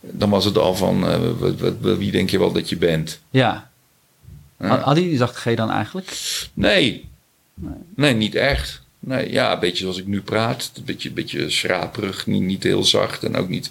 dan 0.00 0.30
was 0.30 0.44
het 0.44 0.58
al 0.58 0.74
van, 0.74 1.08
eh, 1.08 1.18
wat, 1.38 1.58
wat- 1.60 1.74
wat- 1.80 1.98
wie 1.98 2.10
denk 2.10 2.30
je 2.30 2.38
wel 2.38 2.52
dat 2.52 2.68
je 2.68 2.76
bent? 2.76 3.20
Ja. 3.30 3.70
Had 4.56 4.94
die 4.94 5.16
zachte 5.16 5.50
G 5.50 5.54
dan 5.56 5.70
eigenlijk? 5.70 6.10
Nee. 6.54 7.08
Nee, 7.94 8.14
niet 8.14 8.34
echt. 8.34 8.82
Nee, 9.00 9.30
ja, 9.32 9.52
een 9.52 9.58
beetje 9.60 9.82
zoals 9.82 9.98
ik 9.98 10.06
nu 10.06 10.20
praat. 10.20 10.70
Een 10.74 10.84
beetje, 10.84 11.10
beetje 11.10 11.50
schraperig, 11.50 12.26
niet, 12.26 12.42
niet 12.42 12.62
heel 12.62 12.84
zacht 12.84 13.22
en 13.24 13.36
ook 13.36 13.48
niet, 13.48 13.70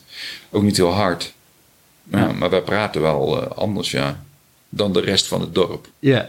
ook 0.50 0.64
niet 0.64 0.78
heel 0.78 0.92
hard. 0.94 1.34
Ja, 2.04 2.20
Ja. 2.20 2.32
Maar 2.32 2.50
wij 2.50 2.62
praten 2.62 3.02
wel 3.02 3.42
eh, 3.42 3.58
anders, 3.58 3.92
ja, 3.92 4.24
dan 4.70 4.94
de 4.94 5.00
rest 5.02 5.28
van 5.28 5.42
het 5.42 5.56
dorp. 5.56 5.88
Ja. 6.00 6.22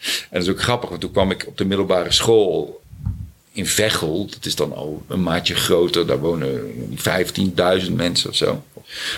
En 0.00 0.16
dat 0.30 0.42
is 0.42 0.48
ook 0.48 0.60
grappig, 0.62 0.88
want 0.88 1.00
toen 1.00 1.12
kwam 1.12 1.30
ik 1.30 1.44
op 1.46 1.58
de 1.58 1.64
middelbare 1.64 2.12
school 2.12 2.80
in 3.58 3.66
Veghel. 3.66 4.26
Dat 4.30 4.44
is 4.46 4.54
dan 4.54 4.74
al 4.74 5.02
een 5.08 5.22
maatje 5.22 5.54
groter. 5.54 6.06
Daar 6.06 6.18
wonen 6.20 6.60
15.000 7.86 7.92
mensen 7.92 8.30
of 8.30 8.36
zo. 8.36 8.62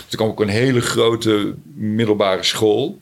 Toen 0.09 0.17
kwam 0.17 0.29
op 0.29 0.39
een 0.39 0.49
hele 0.49 0.81
grote 0.81 1.55
middelbare 1.75 2.43
school. 2.43 3.01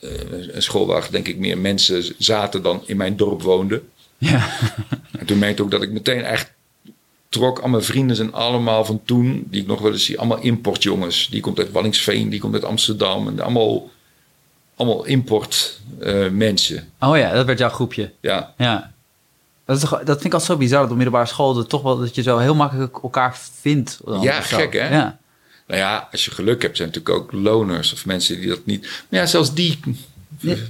Eh, 0.00 0.10
Een 0.52 0.62
school 0.62 0.86
waar 0.86 1.08
denk 1.10 1.28
ik 1.28 1.38
meer 1.38 1.58
mensen 1.58 2.14
zaten 2.18 2.62
dan 2.62 2.82
in 2.86 2.96
mijn 2.96 3.16
dorp 3.16 3.42
woonden. 3.42 3.88
Ja. 4.18 4.48
En 5.18 5.26
toen 5.26 5.38
merkte 5.38 5.58
ik 5.58 5.64
ook 5.64 5.70
dat 5.70 5.82
ik 5.82 5.90
meteen 5.92 6.24
echt 6.24 6.52
trok. 7.28 7.58
Al 7.58 7.68
mijn 7.68 7.82
vrienden 7.82 8.16
zijn 8.16 8.32
allemaal 8.32 8.84
van 8.84 9.00
toen, 9.04 9.44
die 9.50 9.60
ik 9.60 9.66
nog 9.66 9.80
wel 9.80 9.92
eens 9.92 10.04
zie, 10.04 10.18
allemaal 10.18 10.40
importjongens. 10.40 11.28
Die 11.30 11.40
komt 11.40 11.58
uit 11.58 11.70
Wallingsveen, 11.72 12.28
die 12.28 12.40
komt 12.40 12.54
uit 12.54 12.64
Amsterdam. 12.64 13.28
En 13.28 13.40
allemaal, 13.40 13.90
allemaal 14.76 15.04
import 15.04 15.80
eh, 16.00 16.28
mensen. 16.28 16.88
Oh 17.00 17.16
ja, 17.16 17.32
dat 17.32 17.46
werd 17.46 17.58
jouw 17.58 17.68
groepje. 17.68 18.12
Ja, 18.20 18.54
Ja. 18.58 18.94
Dat, 19.66 19.76
is 19.76 19.82
toch, 19.82 19.90
dat 19.98 20.06
vind 20.06 20.24
ik 20.24 20.32
altijd 20.32 20.50
zo 20.50 20.56
bizar 20.56 20.80
dat 20.80 20.90
op 20.90 20.96
middelbare 20.96 21.26
school 21.26 21.54
dat 21.54 21.68
toch 21.68 21.82
wel 21.82 21.98
dat 21.98 22.14
je 22.14 22.22
zo 22.22 22.38
heel 22.38 22.54
makkelijk 22.54 22.98
elkaar 23.02 23.38
vindt. 23.60 24.00
dan 24.04 24.20
Ja, 24.22 24.40
gek, 24.40 24.72
hè? 24.72 24.88
Ja. 24.88 25.18
nou 25.66 25.80
ja, 25.80 26.08
als 26.12 26.24
je 26.24 26.30
geluk 26.30 26.62
hebt, 26.62 26.76
zijn 26.76 26.88
natuurlijk 26.88 27.16
ook 27.16 27.32
loners 27.32 27.92
of 27.92 28.06
mensen 28.06 28.40
die 28.40 28.48
dat 28.48 28.66
niet. 28.66 28.80
Maar 29.08 29.20
ja, 29.20 29.26
zelfs 29.26 29.54
die 29.54 29.80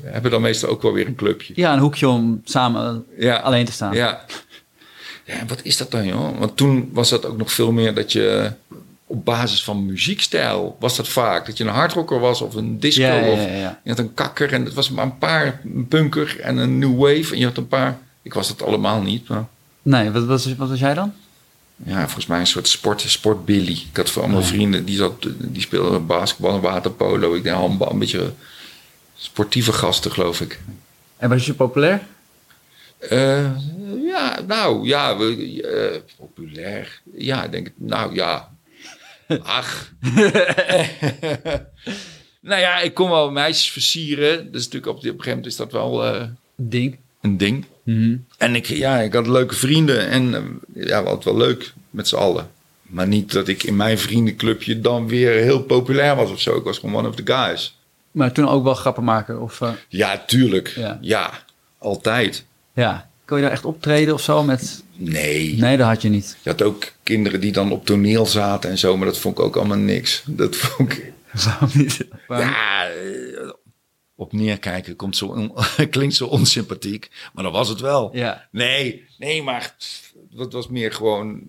hebben 0.02 0.30
dan 0.30 0.40
meestal 0.40 0.68
ook 0.68 0.82
wel 0.82 0.92
weer 0.92 1.06
een 1.06 1.14
clubje. 1.14 1.52
ja, 1.56 1.72
een 1.72 1.78
hoekje 1.78 2.08
om 2.08 2.40
samen 2.44 3.04
Ja. 3.18 3.36
alleen 3.36 3.64
te 3.64 3.72
staan. 3.72 3.94
Ja. 3.94 4.24
Ja, 5.24 5.34
wat 5.46 5.60
is 5.62 5.76
dat 5.76 5.90
dan, 5.90 6.06
joh? 6.06 6.38
Want 6.38 6.56
toen 6.56 6.90
was 6.92 7.08
dat 7.10 7.26
ook 7.26 7.36
nog 7.36 7.52
veel 7.52 7.72
meer 7.72 7.94
dat 7.94 8.12
je 8.12 8.52
op 9.06 9.24
basis 9.24 9.64
van 9.64 9.86
muziekstijl 9.86 10.76
was 10.80 10.96
dat 10.96 11.08
vaak. 11.08 11.46
Dat 11.46 11.56
je 11.58 11.64
een 11.64 11.70
hardrocker 11.70 12.20
was 12.20 12.40
of 12.42 12.54
een 12.54 12.80
disco 12.80 13.02
Ja, 13.02 13.14
ja, 13.14 13.30
of 13.32 13.40
je 13.82 13.90
had 13.90 13.98
een 13.98 14.14
kakker 14.14 14.52
en 14.52 14.64
het 14.64 14.74
was 14.74 14.90
maar 14.90 15.04
een 15.04 15.18
paar 15.18 15.60
een 15.74 15.88
punker 15.88 16.40
en 16.40 16.56
een 16.56 16.78
new 16.78 16.98
wave 16.98 17.32
en 17.32 17.38
je 17.38 17.44
had 17.44 17.56
een 17.56 17.68
paar. 17.68 17.98
Ik 18.26 18.34
was 18.34 18.48
dat 18.48 18.62
allemaal 18.62 19.02
niet, 19.02 19.28
maar 19.28 19.46
Nee, 19.82 20.10
wat, 20.10 20.24
was 20.24 20.54
wat 20.54 20.68
was 20.68 20.78
jij 20.78 20.94
dan? 20.94 21.12
ja, 21.84 22.02
volgens 22.04 22.26
mij 22.26 22.40
een 22.40 22.46
soort 22.46 22.68
sport, 22.68 23.00
sportbilly. 23.00 23.72
Ik 23.90 23.96
had 23.96 24.10
voor 24.10 24.22
allemaal 24.22 24.42
vrienden 24.42 24.84
die, 24.84 24.96
zat, 24.96 25.26
die 25.38 25.62
speelden 25.62 26.06
basketbal 26.06 26.54
en 26.54 26.60
waterpolo. 26.60 27.34
Ik 27.34 27.42
denk 27.42 27.56
handbal, 27.56 27.90
een 27.90 27.98
beetje 27.98 28.32
sportieve 29.16 29.72
gasten, 29.72 30.12
geloof 30.12 30.40
ik. 30.40 30.60
En 31.16 31.28
was 31.28 31.46
je 31.46 31.54
populair? 31.54 32.06
Eh, 32.98 33.50
ja, 34.02 34.40
nou, 34.46 34.86
ja, 34.86 35.16
we, 35.16 35.62
eh, 35.62 36.00
populair. 36.16 37.00
Ja, 37.16 37.44
ik 37.44 37.52
denk 37.52 37.66
het. 37.66 37.74
Nou, 37.76 38.14
ja. 38.14 38.50
Ach. 39.42 39.92
nou 42.40 42.60
ja, 42.60 42.78
ik 42.80 42.94
kon 42.94 43.10
wel 43.10 43.30
meisjes 43.30 43.70
versieren. 43.70 44.52
Dus 44.52 44.64
natuurlijk 44.64 44.86
op, 44.92 44.96
op 44.96 45.02
een 45.02 45.08
gegeven 45.10 45.28
moment 45.28 45.46
is 45.46 45.56
dat 45.56 45.72
wel 45.72 46.04
eh, 46.04 46.24
Ding. 46.56 46.98
een 47.20 47.36
ding. 47.36 47.64
Mhm. 47.86 48.16
En 48.38 48.54
ik, 48.54 48.66
ja, 48.66 48.98
ik 49.00 49.12
had 49.12 49.26
leuke 49.26 49.54
vrienden 49.54 50.08
en 50.08 50.34
eh, 50.34 50.86
ja, 50.86 51.02
we 51.02 51.08
hadden 51.08 51.24
wel 51.24 51.46
leuk 51.46 51.72
met 51.90 52.08
z'n 52.08 52.16
allen. 52.16 52.50
Maar 52.82 53.06
niet 53.06 53.32
dat 53.32 53.48
ik 53.48 53.62
in 53.62 53.76
mijn 53.76 53.98
vriendenclubje 53.98 54.80
dan 54.80 55.08
weer 55.08 55.30
heel 55.32 55.62
populair 55.62 56.16
was 56.16 56.30
of 56.30 56.40
zo. 56.40 56.56
Ik 56.56 56.64
was 56.64 56.78
gewoon 56.78 56.94
one 56.94 57.08
of 57.08 57.14
the 57.14 57.32
guys. 57.32 57.78
Maar 58.10 58.32
toen 58.32 58.48
ook 58.48 58.64
wel 58.64 58.74
grappen 58.74 59.04
maken? 59.04 59.40
Of, 59.40 59.60
eh, 59.60 59.70
Ja, 59.88 60.22
tuurlijk. 60.26 60.68
Ja. 60.68 60.98
Ja, 61.00 61.30
altijd. 61.78 62.44
ja. 62.74 63.08
Kon 63.24 63.36
je 63.36 63.42
daar 63.42 63.52
echt 63.52 63.64
optreden 63.64 64.14
of 64.14 64.22
zo? 64.22 64.42
Met... 64.42 64.82
Nee. 64.96 65.56
Nee, 65.58 65.76
dat 65.76 65.86
had 65.86 66.02
je 66.02 66.08
niet. 66.08 66.36
Je 66.42 66.50
had 66.50 66.62
ook 66.62 66.84
kinderen 67.02 67.40
die 67.40 67.52
dan 67.52 67.72
op 67.72 67.86
toneel 67.86 68.26
zaten 68.26 68.70
en 68.70 68.78
zo, 68.78 68.96
maar 68.96 69.06
dat 69.06 69.18
vond 69.18 69.38
ik 69.38 69.44
ook 69.44 69.56
allemaal 69.56 69.76
niks. 69.76 70.22
Dat 70.26 70.56
vond 70.56 70.92
ik. 70.92 71.12
Waarom 71.44 71.70
niet? 71.74 72.06
Waarom? 72.26 72.48
Ja, 72.48 72.88
op 74.16 74.32
neerkijken 74.32 74.96
komt 74.96 75.16
zo 75.16 75.26
on- 75.26 75.52
klinkt 75.90 76.14
zo 76.14 76.26
onsympathiek, 76.26 77.10
maar 77.34 77.44
dat 77.44 77.52
was 77.52 77.68
het 77.68 77.80
wel. 77.80 78.10
Ja, 78.16 78.48
Nee, 78.50 79.04
nee, 79.18 79.42
maar 79.42 79.74
dat 80.30 80.52
was 80.52 80.68
meer 80.68 80.92
gewoon. 80.92 81.40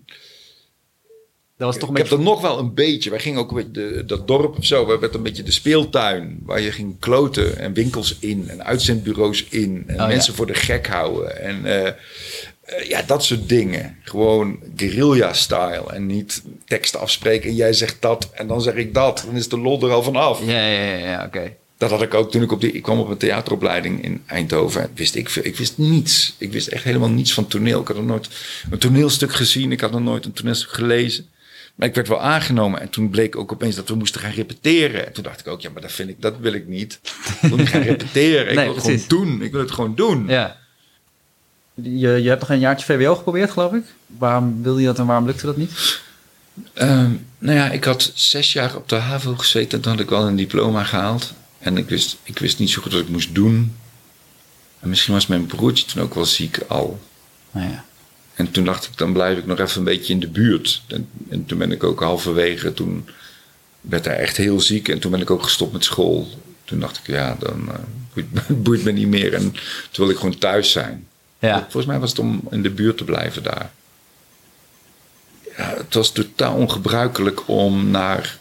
dat 1.56 1.66
was 1.66 1.78
toch 1.78 1.90
ik 1.90 1.96
heb 1.96 2.10
er 2.10 2.20
nog 2.20 2.40
wel 2.40 2.58
een 2.58 2.74
beetje. 2.74 3.10
Wij 3.10 3.18
gingen 3.20 3.38
ook 3.40 3.54
beetje 3.54 3.74
de, 3.74 4.02
dat 4.06 4.26
dorp 4.26 4.58
of 4.58 4.64
zo. 4.64 4.86
We 4.86 4.98
werd 4.98 5.14
een 5.14 5.22
beetje 5.22 5.42
de 5.42 5.50
speeltuin 5.50 6.38
waar 6.42 6.60
je 6.60 6.72
ging 6.72 6.98
kloten 6.98 7.58
en 7.58 7.72
winkels 7.72 8.16
in 8.18 8.48
en 8.48 8.64
uitzendbureaus 8.64 9.44
in 9.48 9.84
en 9.86 10.00
Oh, 10.00 10.06
mensen 10.06 10.30
ja. 10.32 10.36
voor 10.36 10.46
de 10.46 10.54
gek 10.54 10.86
houden 10.86 11.40
en 11.42 11.64
eh, 11.64 11.86
eh, 11.86 12.88
ja, 12.88 13.02
dat 13.02 13.24
soort 13.24 13.48
dingen. 13.48 13.98
Gewoon 14.02 14.58
guerrilla-style 14.76 15.92
en 15.92 16.06
niet 16.06 16.42
teksten 16.66 17.00
afspreken 17.00 17.48
en 17.48 17.56
jij 17.56 17.72
zegt 17.72 18.02
dat 18.02 18.30
en 18.32 18.46
dan 18.46 18.62
zeg 18.62 18.74
ik 18.74 18.94
dat. 18.94 19.22
Dan 19.26 19.36
is 19.36 19.48
de 19.48 19.58
lol 19.58 19.82
er 19.82 19.90
al 19.92 20.02
vanaf. 20.02 20.44
Ja, 20.44 20.66
ja, 20.66 20.82
ja, 20.82 20.96
ja 20.96 21.24
oké. 21.24 21.56
Dat 21.78 21.90
had 21.90 22.02
ik 22.02 22.14
ook 22.14 22.30
toen 22.30 22.42
ik 22.42 22.52
op 22.52 22.60
die. 22.60 22.72
Ik 22.72 22.82
kwam 22.82 22.98
op 22.98 23.08
een 23.08 23.16
theateropleiding 23.16 24.04
in 24.04 24.22
Eindhoven. 24.26 24.82
En 24.82 24.90
wist 24.94 25.14
ik, 25.14 25.30
ik 25.34 25.56
wist 25.56 25.78
niets. 25.78 26.34
Ik 26.38 26.52
wist 26.52 26.66
echt 26.66 26.84
helemaal 26.84 27.08
niets 27.10 27.32
van 27.34 27.46
toneel. 27.46 27.80
Ik 27.80 27.86
had 27.86 27.96
nog 27.96 28.06
nooit 28.06 28.28
een 28.70 28.78
toneelstuk 28.78 29.32
gezien. 29.34 29.72
Ik 29.72 29.80
had 29.80 29.90
nog 29.90 30.00
nooit 30.02 30.24
een 30.24 30.32
toneelstuk 30.32 30.70
gelezen. 30.72 31.26
Maar 31.74 31.88
ik 31.88 31.94
werd 31.94 32.08
wel 32.08 32.20
aangenomen 32.20 32.80
en 32.80 32.88
toen 32.90 33.10
bleek 33.10 33.36
ook 33.36 33.52
opeens 33.52 33.74
dat 33.76 33.88
we 33.88 33.94
moesten 33.94 34.20
gaan 34.20 34.30
repeteren. 34.32 35.06
En 35.06 35.12
toen 35.12 35.22
dacht 35.24 35.40
ik 35.40 35.46
ook, 35.46 35.60
ja, 35.60 35.70
maar 35.70 35.82
dat 35.82 35.92
vind 35.92 36.08
ik, 36.08 36.16
dat 36.20 36.34
wil 36.40 36.52
ik 36.52 36.66
niet. 36.68 37.00
Ik 37.42 37.48
wil 37.48 37.56
niet 37.58 37.68
gaan 37.68 37.82
repeteren. 37.92 38.48
Ik 38.48 38.54
Nee, 38.56 38.64
wil 38.64 38.74
het 38.74 38.82
precies. 38.84 39.04
gewoon 39.08 39.26
doen. 39.26 39.42
Ik 39.42 39.52
wil 39.52 39.60
het 39.60 39.70
gewoon 39.70 39.94
doen. 39.94 40.24
Ja. 40.28 40.56
Je, 41.74 42.08
je 42.22 42.28
hebt 42.28 42.40
nog 42.40 42.50
een 42.50 42.58
jaartje 42.58 42.86
VWO 42.86 43.14
geprobeerd, 43.14 43.50
geloof 43.50 43.72
ik. 43.72 43.84
Waarom 44.06 44.62
wilde 44.62 44.80
je 44.80 44.86
dat 44.86 44.98
en 44.98 45.06
waarom 45.06 45.26
lukte 45.26 45.46
dat 45.46 45.56
niet? 45.56 46.00
Ehm, 46.74 47.10
nou 47.38 47.56
ja, 47.56 47.70
ik 47.70 47.84
had 47.84 48.10
zes 48.14 48.52
jaar 48.52 48.76
op 48.76 48.88
de 48.88 48.96
HAVO 48.96 49.34
gezeten. 49.36 49.78
en 49.78 49.80
Toen 49.84 49.92
had 49.92 50.00
ik 50.00 50.08
wel 50.10 50.26
een 50.26 50.36
diploma 50.36 50.84
gehaald. 50.84 51.32
En 51.58 51.76
ik 51.76 51.88
wist, 51.88 52.16
ik 52.22 52.38
wist 52.38 52.58
niet 52.58 52.70
zo 52.70 52.82
goed 52.82 52.92
wat 52.92 53.00
ik 53.00 53.08
moest 53.08 53.34
doen. 53.34 53.76
En 54.80 54.88
misschien 54.88 55.14
was 55.14 55.26
mijn 55.26 55.46
broertje 55.46 55.86
toen 55.86 56.02
ook 56.02 56.14
wel 56.14 56.24
ziek 56.24 56.58
al. 56.68 57.00
Nou 57.50 57.70
ja. 57.70 57.84
En 58.34 58.50
toen 58.50 58.64
dacht 58.64 58.84
ik, 58.84 58.96
dan 58.96 59.12
blijf 59.12 59.38
ik 59.38 59.46
nog 59.46 59.58
even 59.58 59.78
een 59.78 59.84
beetje 59.84 60.12
in 60.12 60.20
de 60.20 60.28
buurt. 60.28 60.82
En, 60.86 61.08
en 61.28 61.46
toen 61.46 61.58
ben 61.58 61.72
ik 61.72 61.84
ook 61.84 62.00
halverwege, 62.00 62.72
toen 62.72 63.08
werd 63.80 64.04
hij 64.04 64.16
echt 64.16 64.36
heel 64.36 64.60
ziek. 64.60 64.88
En 64.88 64.98
toen 64.98 65.10
ben 65.10 65.20
ik 65.20 65.30
ook 65.30 65.42
gestopt 65.42 65.72
met 65.72 65.84
school. 65.84 66.28
Toen 66.64 66.80
dacht 66.80 66.98
ik, 66.98 67.06
ja, 67.06 67.36
dan 67.38 67.68
eh, 67.68 67.74
boeit, 68.14 68.26
boeit 68.64 68.84
me 68.84 68.92
niet 68.92 69.08
meer. 69.08 69.34
En 69.34 69.42
toen 69.42 69.60
wilde 69.92 70.12
ik 70.12 70.18
gewoon 70.18 70.38
thuis 70.38 70.70
zijn. 70.72 71.06
Ja. 71.38 71.60
Volgens 71.60 71.86
mij 71.86 71.98
was 71.98 72.10
het 72.10 72.18
om 72.18 72.40
in 72.50 72.62
de 72.62 72.70
buurt 72.70 72.96
te 72.96 73.04
blijven 73.04 73.42
daar. 73.42 73.70
Ja, 75.56 75.74
het 75.76 75.94
was 75.94 76.12
totaal 76.12 76.54
ongebruikelijk 76.54 77.48
om 77.48 77.90
naar. 77.90 78.38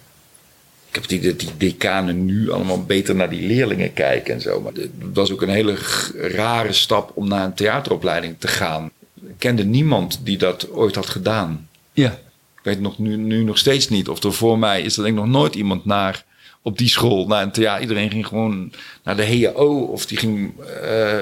Ik 0.97 1.03
heb 1.03 1.11
het 1.11 1.19
idee 1.19 1.35
dat 1.35 1.57
die 1.57 1.71
decanen 1.71 2.25
nu 2.25 2.51
allemaal 2.51 2.83
beter 2.83 3.15
naar 3.15 3.29
die 3.29 3.47
leerlingen 3.47 3.93
kijken 3.93 4.33
en 4.33 4.41
zo. 4.41 4.61
Maar 4.61 4.71
het 4.73 4.89
was 5.13 5.31
ook 5.31 5.41
een 5.41 5.49
hele 5.49 5.77
rare 6.13 6.73
stap 6.73 7.11
om 7.13 7.27
naar 7.27 7.45
een 7.45 7.53
theateropleiding 7.53 8.35
te 8.39 8.47
gaan. 8.47 8.91
Ik 9.15 9.35
kende 9.37 9.63
niemand 9.63 10.19
die 10.23 10.37
dat 10.37 10.71
ooit 10.71 10.95
had 10.95 11.05
gedaan. 11.05 11.69
Ja. 11.93 12.11
Ik 12.55 12.63
weet 12.63 12.79
nog, 12.79 12.97
nu, 12.97 13.15
nu 13.17 13.43
nog 13.43 13.57
steeds 13.57 13.89
niet. 13.89 14.09
Of 14.09 14.23
er 14.23 14.33
voor 14.33 14.59
mij 14.59 14.81
is 14.81 14.97
er 14.97 15.03
denk 15.03 15.17
ik 15.17 15.23
nog 15.23 15.31
nooit 15.31 15.55
iemand 15.55 15.85
naar 15.85 16.23
op 16.61 16.77
die 16.77 16.89
school, 16.89 17.27
naar 17.27 17.43
een 17.43 17.51
theater. 17.51 17.81
Iedereen 17.81 18.11
ging 18.11 18.27
gewoon 18.27 18.71
naar 19.03 19.15
de 19.15 19.41
HAO 19.53 19.79
of 19.79 20.05
die 20.05 20.17
ging. 20.17 20.53
eh, 20.83 21.19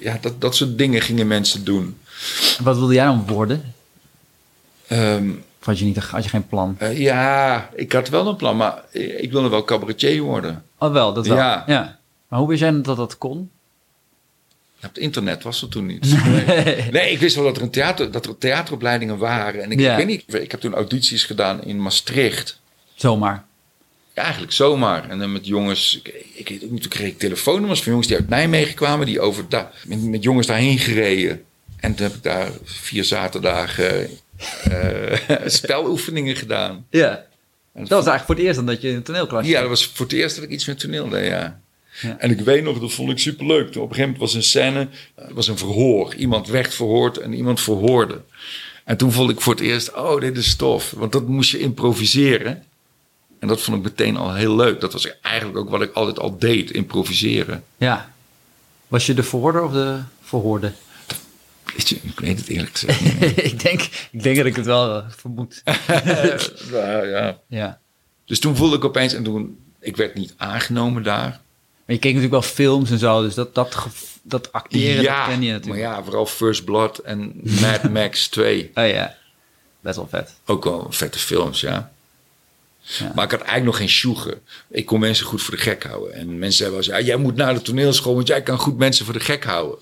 ja, 0.00 0.18
dat, 0.20 0.40
dat 0.40 0.56
soort 0.56 0.78
dingen 0.78 1.00
gingen 1.00 1.26
mensen 1.26 1.64
doen. 1.64 1.98
En 2.58 2.64
Wat 2.64 2.76
wilde 2.76 2.94
jij 2.94 3.04
dan 3.04 3.26
worden? 3.26 3.74
Ehm, 4.86 5.30
Of 5.62 5.68
had 5.68 5.78
je, 5.78 5.84
niet, 5.84 5.96
had 5.96 6.22
je 6.24 6.28
geen 6.30 6.46
plan? 6.46 6.76
eh, 6.78 6.98
ja, 6.98 7.68
ik 7.74 7.92
had 7.92 8.08
wel 8.08 8.26
een 8.26 8.36
plan, 8.36 8.56
maar 8.56 8.82
ik 8.92 9.32
wilde 9.32 9.48
wel 9.48 9.64
cabaretier 9.64 10.22
worden. 10.22 10.64
Oh, 10.78 10.92
wel, 10.92 11.12
dat 11.12 11.26
wel. 11.26 11.36
Ja. 11.36 11.64
ja. 11.66 11.98
Maar 12.28 12.38
hoe 12.38 12.48
wist 12.48 12.60
jij 12.60 12.80
dat 12.82 12.96
dat 12.96 13.18
kon? 13.18 13.50
Ja, 14.78 14.86
Het 14.88 14.98
internet 14.98 15.42
was 15.42 15.62
er 15.62 15.68
toen 15.68 15.86
niet. 15.86 16.14
Nee, 16.24 16.90
nee 16.90 17.10
ik 17.12 17.18
wist 17.18 17.34
wel 17.34 17.44
dat 17.44 17.56
er, 17.56 17.62
een 17.62 17.70
theater, 17.70 18.10
dat 18.10 18.26
er 18.26 18.38
theateropleidingen 18.38 19.18
waren. 19.18 19.62
En 19.62 19.70
ik, 19.70 19.80
Ja. 19.80 19.90
ik 19.90 19.96
weet 19.96 20.06
niet, 20.26 20.34
ik 20.42 20.50
heb 20.50 20.60
toen 20.60 20.74
audities 20.74 21.24
gedaan 21.24 21.64
in 21.64 21.82
Maastricht. 21.82 22.60
Zomaar. 22.94 23.44
Ja, 24.14 24.22
eigenlijk 24.22 24.52
zomaar. 24.52 25.08
En 25.10 25.18
dan 25.18 25.32
met 25.32 25.46
jongens, 25.46 26.00
ik, 26.34 26.50
ik 26.50 26.70
niet, 26.70 26.80
toen 26.80 26.90
kreeg 26.90 27.08
ik 27.08 27.18
telefoonnummers 27.18 27.78
van 27.82 27.88
jongens 27.90 28.08
die 28.08 28.16
uit 28.16 28.28
Nijmegen 28.28 28.74
kwamen, 28.74 29.06
die 29.06 29.20
over 29.20 29.44
daar, 29.48 29.70
met, 29.86 30.02
met 30.02 30.22
jongens 30.22 30.46
daarheen 30.46 30.78
gereden. 30.78 31.42
En 31.76 31.94
toen 31.94 32.06
heb 32.06 32.14
ik 32.16 32.22
daar 32.22 32.50
vier 32.64 33.04
zaterdagen 33.04 34.08
speloefeningen 35.46 36.36
gedaan. 36.36 36.86
Ja. 36.90 37.24
Dat 37.74 37.88
was 37.88 38.06
eigenlijk 38.06 38.24
voor 38.24 38.34
het 38.34 38.44
eerst 38.44 38.56
dan 38.56 38.66
dat 38.66 38.82
je 38.82 38.88
in 38.88 38.94
een 38.94 39.02
toneelklas 39.02 39.46
Ja, 39.46 39.60
dat 39.60 39.68
was 39.68 39.86
voor 39.86 40.06
het 40.06 40.14
eerst 40.14 40.34
dat 40.34 40.44
ik 40.44 40.50
iets 40.50 40.66
met 40.66 40.78
toneel 40.78 41.08
deed, 41.08 41.26
ja. 41.26 41.60
Ja. 42.00 42.18
En 42.18 42.30
ik 42.30 42.40
weet 42.40 42.64
nog, 42.64 42.80
dat 42.80 42.92
vond 42.92 43.10
ik 43.10 43.18
superleuk. 43.18 43.68
Op 43.68 43.74
een 43.74 43.80
gegeven 43.80 44.00
moment 44.00 44.18
was 44.18 44.34
een 44.34 44.42
scène, 44.42 44.88
het 45.14 45.32
was 45.32 45.48
een 45.48 45.58
verhoor. 45.58 46.14
Iemand 46.14 46.48
werd 46.48 46.74
verhoord 46.74 47.18
en 47.18 47.32
iemand 47.32 47.60
verhoorde. 47.60 48.20
En 48.84 48.96
toen 48.96 49.12
vond 49.12 49.30
ik 49.30 49.40
voor 49.40 49.52
het 49.52 49.62
eerst, 49.62 49.94
oh, 49.94 50.20
dit 50.20 50.36
is 50.36 50.56
tof. 50.56 50.90
Want 50.96 51.12
dat 51.12 51.26
moest 51.26 51.50
je 51.50 51.58
improviseren. 51.58 52.64
En 53.38 53.48
dat 53.48 53.60
vond 53.60 53.76
ik 53.76 53.82
meteen 53.82 54.16
al 54.16 54.34
heel 54.34 54.56
leuk. 54.56 54.80
Dat 54.80 54.92
was 54.92 55.20
eigenlijk 55.20 55.58
ook 55.58 55.70
wat 55.70 55.82
ik 55.82 55.92
altijd 55.92 56.18
al 56.18 56.38
deed, 56.38 56.70
improviseren. 56.70 57.64
Ja. 57.76 58.12
Was 58.88 59.06
je 59.06 59.14
de 59.14 59.22
verhoorder 59.22 59.62
of 59.62 59.72
de 59.72 59.98
verhoorde? 60.22 60.72
Ik 61.74 62.20
weet 62.20 62.38
het 62.38 62.48
eerlijk 62.48 62.70
gezegd 62.70 63.00
niet 63.00 63.20
meer. 63.20 63.44
ik, 63.52 63.62
denk, 63.62 63.80
ik 64.10 64.22
denk 64.22 64.36
dat 64.36 64.46
ik 64.46 64.56
het 64.56 64.66
wel 64.66 64.96
eh, 64.96 65.04
vermoed. 65.08 65.62
Nou, 66.70 67.08
ja. 67.08 67.38
ja. 67.48 67.80
Dus 68.24 68.38
toen 68.38 68.56
voelde 68.56 68.76
ik 68.76 68.84
opeens, 68.84 69.14
en 69.14 69.22
toen, 69.22 69.58
ik 69.80 69.96
werd 69.96 70.14
niet 70.14 70.34
aangenomen 70.36 71.02
daar. 71.02 71.28
Maar 71.28 71.96
je 71.96 71.98
keek 71.98 72.14
natuurlijk 72.14 72.42
wel 72.42 72.52
films 72.52 72.90
en 72.90 72.98
zo, 72.98 73.22
dus 73.22 73.34
dat, 73.34 73.54
dat, 73.54 73.86
dat 74.22 74.52
acteren, 74.52 75.02
ja, 75.02 75.18
dat 75.18 75.34
ken 75.34 75.42
je 75.42 75.50
maar 75.50 75.58
natuurlijk. 75.58 75.84
ja, 75.84 76.02
vooral 76.02 76.26
First 76.26 76.64
Blood 76.64 76.98
en 76.98 77.40
Mad 77.60 77.90
Max 77.92 78.28
2. 78.28 78.70
Oh 78.74 78.88
ja, 78.88 79.16
best 79.80 79.96
wel 79.96 80.08
vet. 80.08 80.34
Ook 80.46 80.64
wel 80.64 80.86
vette 80.90 81.18
films, 81.18 81.60
ja. 81.60 81.92
Ja. 82.82 83.12
Maar 83.14 83.24
ik 83.24 83.30
had 83.30 83.40
eigenlijk 83.40 83.64
nog 83.64 83.76
geen 83.76 83.88
sjoegen. 83.88 84.40
Ik 84.68 84.86
kon 84.86 85.00
mensen 85.00 85.26
goed 85.26 85.42
voor 85.42 85.54
de 85.54 85.60
gek 85.60 85.82
houden. 85.82 86.14
En 86.14 86.38
mensen 86.38 86.52
zeiden 86.52 86.78
wel 86.78 86.88
eens, 86.88 86.98
ja, 86.98 87.06
jij 87.06 87.16
moet 87.16 87.36
naar 87.36 87.54
de 87.54 87.62
toneelschool, 87.62 88.14
want 88.14 88.26
jij 88.26 88.42
kan 88.42 88.58
goed 88.58 88.78
mensen 88.78 89.04
voor 89.04 89.14
de 89.14 89.20
gek 89.20 89.44
houden. 89.44 89.78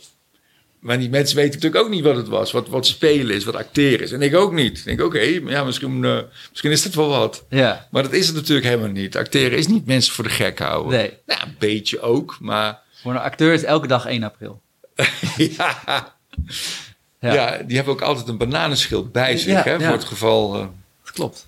Maar 0.81 0.99
die 0.99 1.11
mensen 1.11 1.37
weten 1.37 1.55
natuurlijk 1.55 1.85
ook 1.85 1.91
niet 1.91 2.05
wat 2.05 2.17
het 2.17 2.29
was. 2.29 2.53
Wat, 2.53 2.69
wat 2.69 2.87
spelen 2.87 3.37
is, 3.37 3.45
wat 3.45 3.57
acteren 3.57 4.01
is. 4.05 4.13
En 4.13 4.23
ik 4.23 4.35
ook 4.37 4.53
niet. 4.53 4.79
Ik 4.79 4.85
denk, 4.85 5.01
oké, 5.03 5.21
ja, 5.47 5.65
misschien, 5.65 6.05
eh, 6.05 6.19
misschien 6.51 6.71
is 6.71 6.83
dat 6.83 6.95
wel 6.95 7.09
wat. 7.09 7.45
Ja, 7.49 7.87
Maar 7.91 8.03
dat 8.03 8.13
is 8.13 8.27
het 8.27 8.37
natuurlijk 8.37 8.67
helemaal 8.67 8.91
niet. 8.91 9.17
Acteren 9.17 9.59
is 9.59 9.67
niet 9.67 9.87
mensen 9.87 10.15
voor 10.15 10.25
de 10.25 10.31
gek 10.31 10.59
houden. 10.59 10.93
Nee. 10.99 11.13
Nou, 11.27 11.41
een 11.43 11.57
beetje 11.59 12.01
ook, 12.01 12.37
maar 12.41 12.79
voor 13.03 13.13
een 13.13 13.19
acteur 13.21 13.53
is 13.53 13.63
elke 13.65 13.87
dag 13.87 14.07
1 14.07 14.23
april. 14.23 14.61
ja, 15.37 15.79
Ja, 17.21 17.33
ja. 17.35 17.63
die 17.67 17.77
hebben 17.77 17.95
ook 17.95 18.01
altijd 18.03 18.29
een 18.29 18.37
bananenschild 18.39 19.13
bij 19.13 19.37
zich, 19.37 19.53
Ja, 19.53 19.63
hè, 19.63 19.81
voor 19.81 19.93
het 19.93 20.05
geval... 20.05 20.55
eh, 20.55 20.67
dat 21.05 21.13
klopt. 21.13 21.47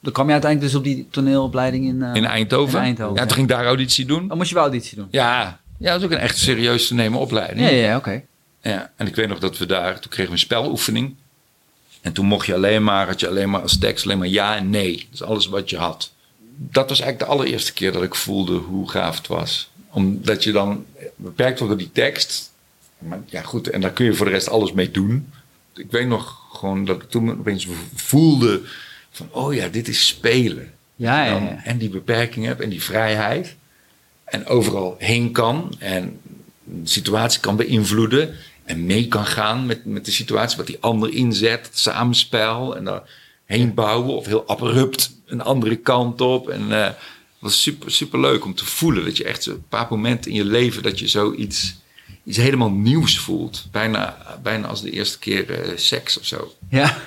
Dan 0.00 0.12
kwam 0.12 0.26
je 0.26 0.32
uiteindelijk 0.32 0.72
dus 0.72 0.80
op 0.80 0.84
die 0.84 1.08
toneelopleiding 1.10 1.84
in, 1.86 2.02
eh, 2.02 2.14
in 2.14 2.24
Eindhoven. 2.24 2.78
in 2.78 2.84
Eindhoven, 2.84 3.14
Ja, 3.14 3.20
toen 3.22 3.36
ging 3.36 3.50
ik 3.50 3.56
daar 3.56 3.66
auditie 3.66 4.04
doen. 4.04 4.30
Oh, 4.30 4.36
moest 4.36 4.48
je 4.48 4.54
wel 4.54 4.64
auditie 4.64 4.96
doen? 4.96 5.08
Ja, 5.10 5.60
ja, 5.78 5.90
dat 5.92 5.98
is 6.00 6.06
ook 6.06 6.12
een 6.12 6.18
echt 6.18 6.38
serieus 6.38 6.86
te 6.86 6.94
nemen 6.94 7.18
opleiding. 7.20 7.60
Ja, 7.68 7.74
ja, 7.74 7.96
oké. 7.96 8.22
Ja, 8.62 8.92
en 8.96 9.06
ik 9.06 9.14
weet 9.14 9.28
nog 9.28 9.38
dat 9.38 9.58
we 9.58 9.66
daar, 9.66 10.00
toen 10.00 10.10
kregen 10.10 10.26
we 10.32 10.32
een 10.32 10.44
speloefening. 10.44 11.14
En 12.00 12.12
toen 12.12 12.26
mocht 12.26 12.46
je 12.46 12.54
alleen 12.54 12.84
maar, 12.84 13.06
had 13.06 13.20
je 13.20 13.28
alleen 13.28 13.50
maar 13.50 13.60
als 13.60 13.78
tekst 13.78 14.04
alleen 14.04 14.18
maar 14.18 14.28
ja 14.28 14.56
en 14.56 14.70
nee. 14.70 14.96
Dat 14.96 15.20
is 15.20 15.22
alles 15.22 15.46
wat 15.46 15.70
je 15.70 15.76
had. 15.76 16.12
Dat 16.56 16.88
was 16.88 17.00
eigenlijk 17.00 17.30
de 17.30 17.36
allereerste 17.38 17.72
keer 17.72 17.92
dat 17.92 18.02
ik 18.02 18.14
voelde 18.14 18.54
hoe 18.54 18.90
gaaf 18.90 19.16
het 19.16 19.26
was. 19.26 19.70
Omdat 19.90 20.44
je 20.44 20.52
dan 20.52 20.84
beperkt 21.16 21.58
wordt 21.58 21.74
door 21.74 21.82
die 21.82 21.92
tekst. 21.92 22.52
Maar 22.98 23.18
ja, 23.26 23.42
goed, 23.42 23.68
en 23.70 23.80
daar 23.80 23.90
kun 23.92 24.04
je 24.04 24.14
voor 24.14 24.26
de 24.26 24.32
rest 24.32 24.48
alles 24.48 24.72
mee 24.72 24.90
doen. 24.90 25.32
Ik 25.74 25.90
weet 25.90 26.06
nog 26.06 26.46
gewoon 26.52 26.84
dat 26.84 27.02
ik 27.02 27.10
toen 27.10 27.30
opeens 27.30 27.66
voelde 27.94 28.62
van, 29.10 29.28
oh 29.30 29.54
ja, 29.54 29.68
dit 29.68 29.88
is 29.88 30.06
spelen. 30.06 30.72
Ja, 30.96 31.24
ja, 31.24 31.32
Dan- 31.32 31.42
ja. 31.42 31.60
En 31.64 31.78
die 31.78 31.88
beperking 31.88 32.46
heb 32.46 32.60
en 32.60 32.68
die 32.68 32.82
vrijheid. 32.82 33.56
En 34.26 34.46
overal 34.46 34.94
heen 34.98 35.32
kan 35.32 35.74
en 35.78 36.20
de 36.64 36.88
situatie 36.88 37.40
kan 37.40 37.56
beïnvloeden. 37.56 38.34
En 38.64 38.86
mee 38.86 39.08
kan 39.08 39.26
gaan 39.26 39.66
met, 39.66 39.84
met 39.84 40.04
de 40.04 40.10
situatie, 40.10 40.56
wat 40.56 40.66
die 40.66 40.80
ander 40.80 41.12
inzet. 41.12 41.66
Het 41.66 41.78
samenspel 41.78 42.76
en 42.76 42.84
daar 42.84 43.02
heen 43.44 43.74
bouwen 43.74 44.16
of 44.16 44.26
heel 44.26 44.48
abrupt 44.48 45.14
een 45.26 45.42
andere 45.42 45.76
kant 45.76 46.20
op. 46.20 46.48
En 46.48 46.70
het 46.70 46.96
was 47.38 47.62
super, 47.62 47.90
super 47.90 48.20
leuk 48.20 48.44
om 48.44 48.54
te 48.54 48.64
voelen 48.64 49.04
dat 49.04 49.16
je 49.16 49.24
echt 49.24 49.46
een 49.46 49.64
paar 49.68 49.86
momenten 49.90 50.30
in 50.30 50.36
je 50.36 50.44
leven 50.44 50.82
dat 50.82 50.98
je 50.98 51.08
zoiets 51.08 51.76
iets 52.24 52.36
helemaal 52.36 52.70
nieuws 52.70 53.18
voelt. 53.18 53.66
Bijna, 53.70 54.38
bijna 54.42 54.66
als 54.66 54.82
de 54.82 54.90
eerste 54.90 55.18
keer 55.18 55.50
eh, 55.50 55.76
seks 55.76 56.18
of 56.18 56.24
zo. 56.24 56.54
Ja. 56.70 56.98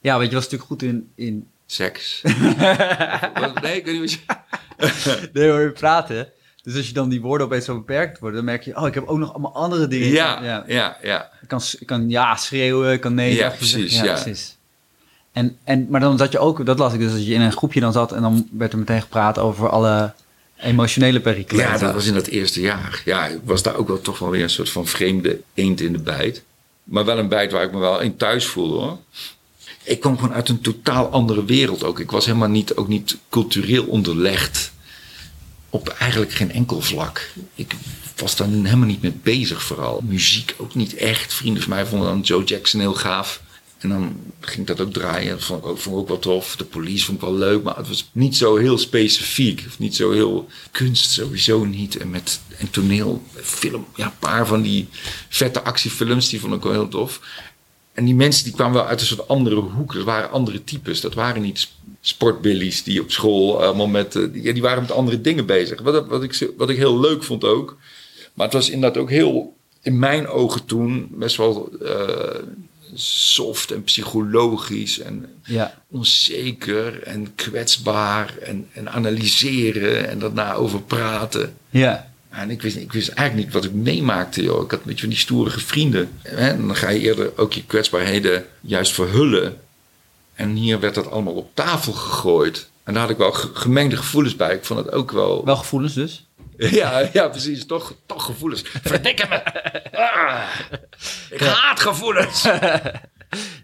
ja, 0.00 0.16
want 0.16 0.28
je 0.28 0.34
was 0.34 0.44
natuurlijk 0.44 0.70
goed 0.70 0.82
in, 0.82 1.10
in 1.14 1.48
Seks. 1.66 2.22
Nee, 3.62 3.76
ik 3.76 3.84
weet 3.84 4.00
niet 4.00 4.00
wat 4.00 4.12
je... 4.12 5.30
nee, 5.32 5.50
hoor 5.50 5.60
je 5.60 5.70
praten. 5.70 6.28
Dus 6.66 6.76
als 6.76 6.86
je 6.86 6.92
dan 6.92 7.08
die 7.08 7.20
woorden 7.20 7.46
opeens 7.46 7.64
zo 7.64 7.74
beperkt 7.74 8.18
worden, 8.18 8.36
dan 8.36 8.46
merk 8.46 8.62
je, 8.62 8.76
oh, 8.76 8.86
ik 8.86 8.94
heb 8.94 9.06
ook 9.06 9.18
nog 9.18 9.30
allemaal 9.30 9.54
andere 9.54 9.88
dingen. 9.88 10.08
Ja, 10.08 10.42
ja. 10.42 10.64
ja, 10.66 10.96
ja. 11.02 11.30
Ik 11.42 11.48
kan, 11.48 11.60
ik 11.78 11.86
kan 11.86 12.10
ja 12.10 12.36
schreeuwen, 12.36 12.92
ik 12.92 13.00
kan 13.00 13.14
nee 13.14 13.34
Ja, 13.34 13.48
precies, 13.48 14.00
ja. 14.00 14.12
precies. 14.12 14.56
En, 15.32 15.56
en, 15.64 15.86
maar 15.90 16.00
dan 16.00 16.18
zat 16.18 16.32
je 16.32 16.38
ook, 16.38 16.66
dat 16.66 16.78
las 16.78 16.92
ik 16.92 16.98
dus, 16.98 17.12
dat 17.12 17.26
je 17.26 17.34
in 17.34 17.40
een 17.40 17.52
groepje 17.52 17.80
dan 17.80 17.92
zat 17.92 18.12
en 18.12 18.22
dan 18.22 18.48
werd 18.50 18.72
er 18.72 18.78
meteen 18.78 19.00
gepraat 19.00 19.38
over 19.38 19.68
alle 19.68 20.12
emotionele 20.60 21.20
perikelen. 21.20 21.64
Ja, 21.64 21.78
dat 21.78 21.94
was 21.94 22.06
in 22.06 22.14
dat 22.14 22.26
eerste 22.26 22.60
jaar. 22.60 23.02
Ja, 23.04 23.26
ik 23.26 23.40
was 23.44 23.62
daar 23.62 23.76
ook 23.76 23.88
wel 23.88 24.00
toch 24.00 24.18
wel 24.18 24.30
weer 24.30 24.42
een 24.42 24.50
soort 24.50 24.70
van 24.70 24.86
vreemde 24.86 25.40
eend 25.54 25.80
in 25.80 25.92
de 25.92 25.98
bijt. 25.98 26.42
Maar 26.84 27.04
wel 27.04 27.18
een 27.18 27.28
bijt 27.28 27.52
waar 27.52 27.62
ik 27.62 27.72
me 27.72 27.78
wel 27.78 28.00
in 28.00 28.16
thuis 28.16 28.46
voelde 28.46 28.74
hoor. 28.74 28.98
Ik 29.82 30.00
kwam 30.00 30.18
gewoon 30.18 30.34
uit 30.34 30.48
een 30.48 30.60
totaal 30.60 31.08
andere 31.08 31.44
wereld 31.44 31.84
ook. 31.84 32.00
Ik 32.00 32.10
was 32.10 32.26
helemaal 32.26 32.48
niet, 32.48 32.76
ook 32.76 32.88
niet 32.88 33.16
cultureel 33.28 33.84
onderlegd. 33.84 34.72
Op 35.70 35.88
eigenlijk 35.88 36.32
geen 36.32 36.52
enkel 36.52 36.80
vlak. 36.80 37.30
Ik 37.54 37.74
was 38.16 38.36
daar 38.36 38.48
helemaal 38.48 38.86
niet 38.86 39.02
mee 39.02 39.18
bezig 39.22 39.62
vooral. 39.62 40.00
Muziek 40.04 40.54
ook 40.58 40.74
niet 40.74 40.94
echt. 40.94 41.34
Vrienden 41.34 41.62
van 41.62 41.72
mij 41.72 41.86
vonden 41.86 42.08
dan 42.08 42.20
Joe 42.20 42.44
Jackson 42.44 42.80
heel 42.80 42.94
gaaf. 42.94 43.42
En 43.78 43.88
dan 43.88 44.16
ging 44.40 44.66
dat 44.66 44.80
ook 44.80 44.92
draaien. 44.92 45.30
Dat 45.30 45.44
vond 45.44 45.62
ik 45.62 45.66
ook, 45.66 45.78
vond 45.78 45.96
ook 45.96 46.08
wel 46.08 46.18
tof. 46.18 46.56
De 46.56 46.64
police 46.64 47.04
vond 47.04 47.16
ik 47.16 47.24
wel 47.24 47.34
leuk. 47.34 47.62
Maar 47.62 47.76
het 47.76 47.88
was 47.88 48.10
niet 48.12 48.36
zo 48.36 48.56
heel 48.56 48.78
specifiek. 48.78 49.64
Of 49.66 49.78
niet 49.78 49.96
zo 49.96 50.10
heel... 50.12 50.48
Kunst 50.70 51.10
sowieso 51.10 51.64
niet. 51.64 51.96
En 51.96 52.10
met 52.10 52.40
en 52.58 52.70
toneel, 52.70 53.22
film. 53.42 53.86
Ja, 53.94 54.06
een 54.06 54.18
paar 54.18 54.46
van 54.46 54.62
die 54.62 54.88
vette 55.28 55.62
actiefilms. 55.62 56.28
Die 56.28 56.40
vond 56.40 56.54
ik 56.54 56.62
wel 56.62 56.72
heel 56.72 56.88
tof. 56.88 57.20
En 57.92 58.04
die 58.04 58.14
mensen 58.14 58.44
die 58.44 58.52
kwamen 58.52 58.74
wel 58.74 58.86
uit 58.86 59.00
een 59.00 59.06
soort 59.06 59.28
andere 59.28 59.56
hoek. 59.56 59.94
Dat 59.94 60.04
waren 60.04 60.30
andere 60.30 60.64
types. 60.64 61.00
Dat 61.00 61.14
waren 61.14 61.42
niet 61.42 61.68
sportbillies 62.08 62.82
die 62.82 63.00
op 63.00 63.10
school 63.10 63.62
allemaal 63.62 63.86
met... 63.86 64.16
eh, 64.16 64.22
die, 64.32 64.42
ja, 64.42 64.52
die 64.52 64.62
waren 64.62 64.82
met 64.82 64.90
andere 64.92 65.20
dingen 65.20 65.46
bezig. 65.46 65.80
Wat, 65.80 66.06
wat, 66.06 66.22
ik, 66.22 66.48
wat 66.56 66.70
ik 66.70 66.76
heel 66.76 67.00
leuk 67.00 67.24
vond 67.24 67.44
ook. 67.44 67.76
Maar 68.34 68.46
het 68.46 68.54
was 68.54 68.70
inderdaad 68.70 69.02
ook 69.02 69.10
heel, 69.10 69.56
in 69.82 69.98
mijn 69.98 70.28
ogen 70.28 70.64
toen, 70.64 71.08
best 71.10 71.36
wel 71.36 71.70
eh, 71.84 72.38
soft 72.94 73.70
en 73.70 73.84
psychologisch. 73.84 74.98
En 75.00 75.26
Ja. 75.44 75.82
onzeker 75.90 77.02
en 77.02 77.34
kwetsbaar. 77.34 78.34
En, 78.42 78.68
en 78.72 78.88
analyseren 78.90 80.08
en 80.08 80.18
daarna 80.18 80.54
over 80.54 80.82
praten. 80.82 81.56
Ja. 81.70 82.14
En 82.30 82.50
ik 82.50 82.62
wist, 82.62 82.76
ik 82.76 82.92
wist 82.92 83.08
eigenlijk 83.08 83.46
niet 83.46 83.54
wat 83.56 83.64
ik 83.64 83.72
meemaakte, 83.72 84.42
joh. 84.42 84.64
Ik 84.64 84.70
had 84.70 84.78
een 84.80 84.86
beetje 84.86 85.00
van 85.00 85.08
die 85.08 85.18
stoerige 85.18 85.60
vrienden. 85.60 86.10
En 86.22 86.66
dan 86.66 86.76
ga 86.76 86.88
je 86.88 87.00
eerder 87.00 87.32
ook 87.36 87.52
je 87.52 87.64
kwetsbaarheden 87.64 88.44
juist 88.60 88.92
verhullen. 88.92 89.60
En 90.36 90.54
hier 90.54 90.80
werd 90.80 90.94
dat 90.94 91.10
allemaal 91.10 91.32
op 91.34 91.50
tafel 91.54 91.92
gegooid. 91.92 92.70
En 92.84 92.92
daar 92.92 93.02
had 93.02 93.10
ik 93.10 93.16
wel 93.16 93.32
ge- 93.32 93.50
gemengde 93.54 93.96
gevoelens 93.96 94.36
bij. 94.36 94.54
Ik 94.54 94.64
vond 94.64 94.84
het 94.84 94.92
ook 94.94 95.10
wel... 95.10 95.44
Wel 95.44 95.56
gevoelens 95.56 95.94
dus? 95.94 96.26
Ja, 96.56 97.08
ja 97.12 97.28
precies. 97.28 97.66
Toch, 97.66 97.94
toch 98.06 98.24
gevoelens. 98.24 98.62
Verdikke 98.82 99.26
me! 99.28 99.44
Ah, 99.96 100.42
ik 101.30 101.40
haat 101.40 101.80
gevoelens! 101.80 102.44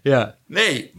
Ja. 0.03 0.35
Nee, 0.45 0.91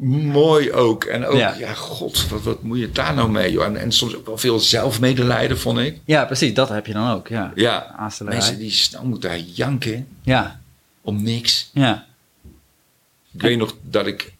mooi 0.00 0.72
ook. 0.72 1.04
En 1.04 1.26
ook, 1.26 1.36
Ja. 1.38 1.54
ja, 1.58 1.72
god, 1.74 2.28
wat, 2.28 2.42
wat 2.42 2.62
moet 2.62 2.78
je 2.78 2.90
daar 2.92 3.14
nou 3.14 3.30
mee? 3.30 3.52
Joh? 3.52 3.64
En, 3.64 3.76
en 3.76 3.92
soms 3.92 4.14
ook 4.16 4.26
wel 4.26 4.38
veel 4.38 4.58
zelfmedelijden, 4.58 5.58
vond 5.58 5.78
ik. 5.78 6.00
Ja, 6.04 6.24
precies. 6.24 6.54
Dat 6.54 6.68
heb 6.68 6.86
je 6.86 6.92
dan 6.92 7.10
ook. 7.10 7.28
Ja. 7.28 7.52
Ja, 7.54 8.08
mensen 8.24 8.58
die 8.58 8.70
snel 8.70 9.04
moeten 9.04 9.42
janken 9.44 10.08
Ja. 10.22 10.60
om 11.00 11.22
niks. 11.22 11.70
Ja. 11.72 12.06
Ik 13.32 13.42
weet 13.42 13.58
nog 13.58 13.74
dat 13.82 14.06
ik... 14.06 14.32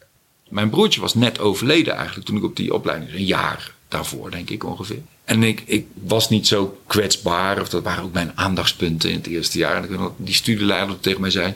Mijn 0.49 0.71
broertje 0.71 1.01
was 1.01 1.15
net 1.15 1.39
overleden 1.39 1.95
eigenlijk 1.95 2.27
toen 2.27 2.37
ik 2.37 2.45
op 2.45 2.57
die 2.57 2.75
opleiding... 2.75 3.13
Een 3.13 3.25
jaar 3.25 3.75
daarvoor, 3.89 4.31
denk 4.31 4.51
ik 4.51 4.65
ongeveer. 4.65 5.03
En 5.25 5.43
ik, 5.43 5.63
ik 5.67 5.87
was 5.95 6.29
niet 6.29 6.47
zo 6.47 6.81
kwetsbaar. 6.87 7.61
Of 7.61 7.69
dat 7.69 7.83
waren 7.83 8.05
ook 8.05 8.13
mijn 8.13 8.33
aandachtspunten 8.35 9.11
in 9.11 9.17
het 9.17 9.27
eerste 9.27 9.59
jaar. 9.59 9.91
En 9.91 10.15
die 10.17 10.35
studieleider 10.35 11.01
tegen 11.01 11.21
mij 11.21 11.31
zei... 11.31 11.55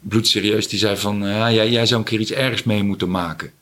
Bloedserieus, 0.00 0.68
die 0.68 0.78
zei 0.78 0.96
van... 0.96 1.22
Ja, 1.22 1.52
jij, 1.52 1.70
jij 1.70 1.86
zou 1.86 2.00
een 2.00 2.06
keer 2.06 2.20
iets 2.20 2.32
ergs 2.32 2.62
mee 2.62 2.82
moeten 2.82 3.10
maken. 3.10 3.52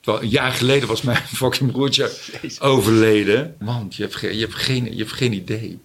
Terwijl 0.00 0.24
een 0.24 0.30
jaar 0.30 0.52
geleden 0.52 0.88
was 0.88 1.02
mijn 1.02 1.22
fucking 1.42 1.72
broertje 1.72 2.12
overleden. 2.58 3.56
Want 3.58 3.94
je 3.94 4.02
hebt, 4.02 4.14
geen, 4.14 4.34
je, 4.34 4.40
hebt 4.40 4.54
geen, 4.54 4.84
je 4.92 4.98
hebt 4.98 5.12
geen 5.12 5.32
idee. 5.32 5.78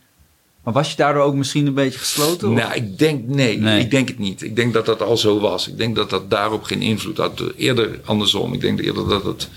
Maar 0.63 0.73
was 0.73 0.89
je 0.89 0.95
daardoor 0.95 1.23
ook 1.23 1.35
misschien 1.35 1.67
een 1.67 1.73
beetje 1.73 1.99
gesloten? 1.99 2.49
of? 2.49 2.55
Nou, 2.55 2.73
ik 2.73 2.97
denk 2.99 3.27
nee, 3.27 3.57
Nee. 3.57 3.79
Ik 3.79 3.91
denk 3.91 4.07
het 4.07 4.19
niet. 4.19 4.41
Ik 4.41 4.55
denk 4.55 4.73
dat 4.73 4.85
dat 4.85 5.01
al 5.01 5.17
zo 5.17 5.39
was. 5.39 5.67
Ik 5.67 5.77
denk 5.77 5.95
dat 5.95 6.09
dat 6.09 6.29
daarop 6.29 6.63
geen 6.63 6.81
invloed 6.81 7.17
had. 7.17 7.41
Eerder 7.57 7.99
andersom. 8.05 8.53
Ik 8.53 8.61
denk 8.61 8.79
eerder 8.79 9.07
dat 9.07 9.23
het 9.23 9.49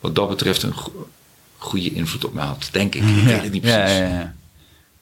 wat 0.00 0.14
dat 0.14 0.28
betreft 0.28 0.62
een 0.62 0.74
go- 0.74 1.08
goede 1.56 1.90
invloed 1.92 2.24
op 2.24 2.34
mij 2.34 2.44
had. 2.44 2.68
Denk 2.72 2.94
ik. 2.94 3.02
Ik 3.02 3.24
weet 3.24 3.42
het 3.42 3.52
niet 3.52 3.62
precies. 3.62 3.78
Ja, 3.78 3.88
Ja, 3.88 4.08
ja, 4.08 4.18
ja. 4.18 4.34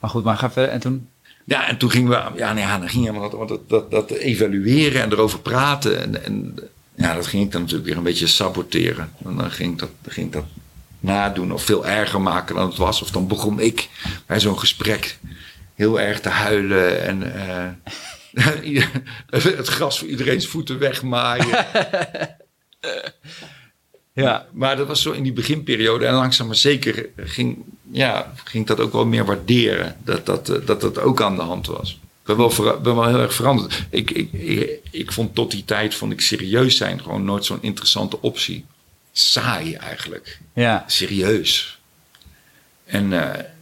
Maar 0.01 0.11
goed, 0.11 0.25
maar 0.25 0.37
ga 0.37 0.51
verder. 0.51 0.71
En 0.71 0.81
toen? 0.81 1.09
en 1.47 1.77
toen 1.79 1.91
gingen 1.91 2.11
we, 2.11 2.39
ja, 2.39 2.57
ja, 2.57 2.79
dan 2.79 2.89
gingen 2.89 3.15
we 3.15 3.21
dat, 3.31 3.49
dat, 3.49 3.69
dat, 3.69 3.91
dat 3.91 4.11
evalueren 4.11 5.03
en 5.03 5.13
erover 5.13 5.39
praten. 5.39 6.03
En, 6.03 6.25
en 6.25 6.55
ja, 6.95 7.15
dat 7.15 7.27
ging 7.27 7.45
ik 7.45 7.53
dan 7.53 7.61
natuurlijk 7.61 7.89
weer 7.89 7.97
een 7.97 8.03
beetje 8.03 8.27
saboteren. 8.27 9.13
En 9.25 9.37
dan 9.37 9.51
ging 9.51 9.73
ik 9.73 9.79
dat, 9.79 9.91
ging 10.07 10.27
ik 10.27 10.33
dat 10.33 10.45
nadoen 11.03 11.53
of 11.53 11.65
veel 11.65 11.87
erger 11.87 12.21
maken 12.21 12.55
dan 12.55 12.67
het 12.69 12.77
was. 12.77 13.03
Of 13.03 13.11
dan 13.11 13.27
begon 13.27 13.61
ik 13.61 13.89
bij 14.27 14.41
zo'n 14.41 14.59
gesprek 14.59 15.19
heel 15.75 16.01
erg 16.01 16.21
te 16.21 16.29
huilen 16.29 17.03
en 17.03 17.35
eh, 17.35 18.85
het 19.57 19.69
gras 19.69 19.99
voor 19.99 20.09
iedereen's 20.09 20.47
voeten 20.47 20.79
wegmaaien. 20.79 21.67
Ja. 24.15 24.47
Maar 24.53 24.77
dat 24.77 24.87
was 24.87 25.03
zo 25.03 25.11
in 25.13 25.23
die 25.23 25.33
beginperiode. 25.33 26.07
En 26.07 26.15
langzaam 26.15 26.47
maar 26.47 26.57
zeker 26.57 27.09
ging, 27.17 27.59
ja, 27.91 28.33
ging 28.45 28.67
dat 28.67 28.81
ook 28.81 28.93
wel 28.93 29.07
meer 29.07 29.25
waarderen. 29.25 29.97
Dat 30.05 30.27
dat, 30.27 30.49
eh, 30.49 30.67
dat, 30.67 30.81
dat 30.81 30.99
ook 30.99 31.23
aan 31.23 31.37
de 31.37 31.43
hand 31.43 31.67
was. 31.67 31.91
Ik 31.93 32.27
ben 32.29 32.37
wel, 32.37 32.51
vera- 32.51 32.77
ben 32.77 32.95
wel 32.95 33.07
heel 33.07 33.21
erg 33.21 33.35
veranderd. 33.35 33.85
Ik, 33.91 34.11
ik, 34.11 34.33
ik, 34.33 34.81
ik 34.91 35.13
vond 35.13 35.35
tot 35.35 35.51
die 35.51 35.65
tijd, 35.65 35.95
vond 35.95 36.13
ik 36.13 36.21
serieus 36.21 36.77
zijn 36.77 37.03
gewoon 37.03 37.25
nooit 37.25 37.45
zo'n 37.45 37.63
interessante 37.63 38.21
optie. 38.21 38.65
Saai 39.13 39.75
eigenlijk. 39.75 40.39
Ja. 40.53 40.85
Serieus. 40.87 41.79
En 42.85 43.07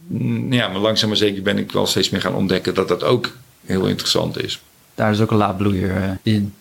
mm, 0.07 0.53
ja, 0.53 0.67
maar 0.67 0.81
langzaam 0.81 1.09
maar 1.09 1.17
zeker 1.17 1.41
ben 1.41 1.57
ik 1.57 1.71
wel 1.71 1.87
steeds 1.87 2.09
meer 2.09 2.21
gaan 2.21 2.35
ontdekken 2.35 2.73
dat 2.73 2.87
dat 2.87 3.03
ook 3.03 3.31
heel 3.65 3.87
interessant 3.87 4.43
is. 4.43 4.61
Daar 4.95 5.11
is 5.11 5.19
ook 5.19 5.31
een 5.31 5.37
laadbloeier 5.37 5.95
eh, 5.95 6.33
in. 6.33 6.53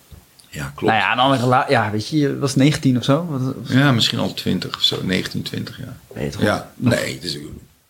Ja, 0.48 0.72
klopt. 0.74 0.92
Nou 0.92 1.04
ja, 1.04 1.12
een 1.12 1.18
andere 1.18 1.64
ja, 1.68 1.90
weet 1.90 2.08
je, 2.08 2.18
je 2.18 2.38
was 2.38 2.54
19 2.54 2.96
of 2.96 3.04
zo. 3.04 3.40
Ja, 3.64 3.92
misschien 3.92 4.18
al 4.18 4.34
20 4.34 4.76
of 4.76 4.82
zo, 4.82 5.02
19, 5.02 5.42
20 5.42 5.78
jaar. 5.78 5.96
Nee, 6.14 6.24
het 6.24 6.36
Ja, 6.40 6.72
nee, 6.76 7.14
het 7.14 7.24
is, 7.24 7.34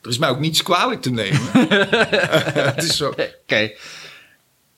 er 0.03 0.09
is 0.09 0.19
mij 0.19 0.29
ook 0.29 0.39
niets 0.39 0.63
kwalijk 0.63 1.03
te 1.03 1.11
nemen. 1.11 1.41
het 2.75 2.83
is 2.83 2.97
zo. 2.97 3.09
Oké. 3.09 3.71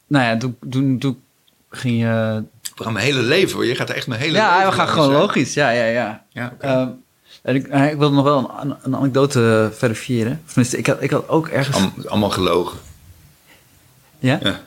Nou 0.07 0.25
ja, 0.25 0.37
toen, 0.37 0.57
toen, 0.71 0.99
toen 0.99 1.23
ging 1.71 2.01
je... 2.01 2.43
We 2.83 2.89
gaan 2.89 2.93
mijn 3.03 3.15
hele 3.15 3.23
leven 3.29 3.55
hoor. 3.55 3.67
Je 3.67 3.75
gaat 3.75 3.91
echt 3.91 4.07
mijn 4.07 4.21
hele 4.21 4.33
leven. 4.33 4.47
Ja, 4.49 4.67
we 4.67 4.73
gaan 4.73 4.89
gewoon 4.89 5.13
logisch. 5.13 5.55
Ja, 5.55 5.71
ja, 5.71 5.85
ja. 5.85 6.25
Ja. 6.29 6.53
Ehm, 6.61 6.89
en 7.43 7.55
ik, 7.55 7.67
eh, 7.67 7.91
ik 7.91 7.97
wilde 7.99 8.15
nog 8.15 8.25
wel 8.25 8.51
een, 8.61 8.75
een 8.83 8.97
anekdote 8.97 9.71
verifiëren. 9.75 10.41
Of 10.45 10.53
tenminste, 10.53 10.79
ik 10.79 10.87
had, 10.87 11.03
ik 11.03 11.11
had 11.11 11.29
ook 11.29 11.49
ergens... 11.49 11.77
Allemaal 12.07 12.31
gelogen. 12.31 12.79
ja? 14.19 14.39
Ja, 14.43 14.61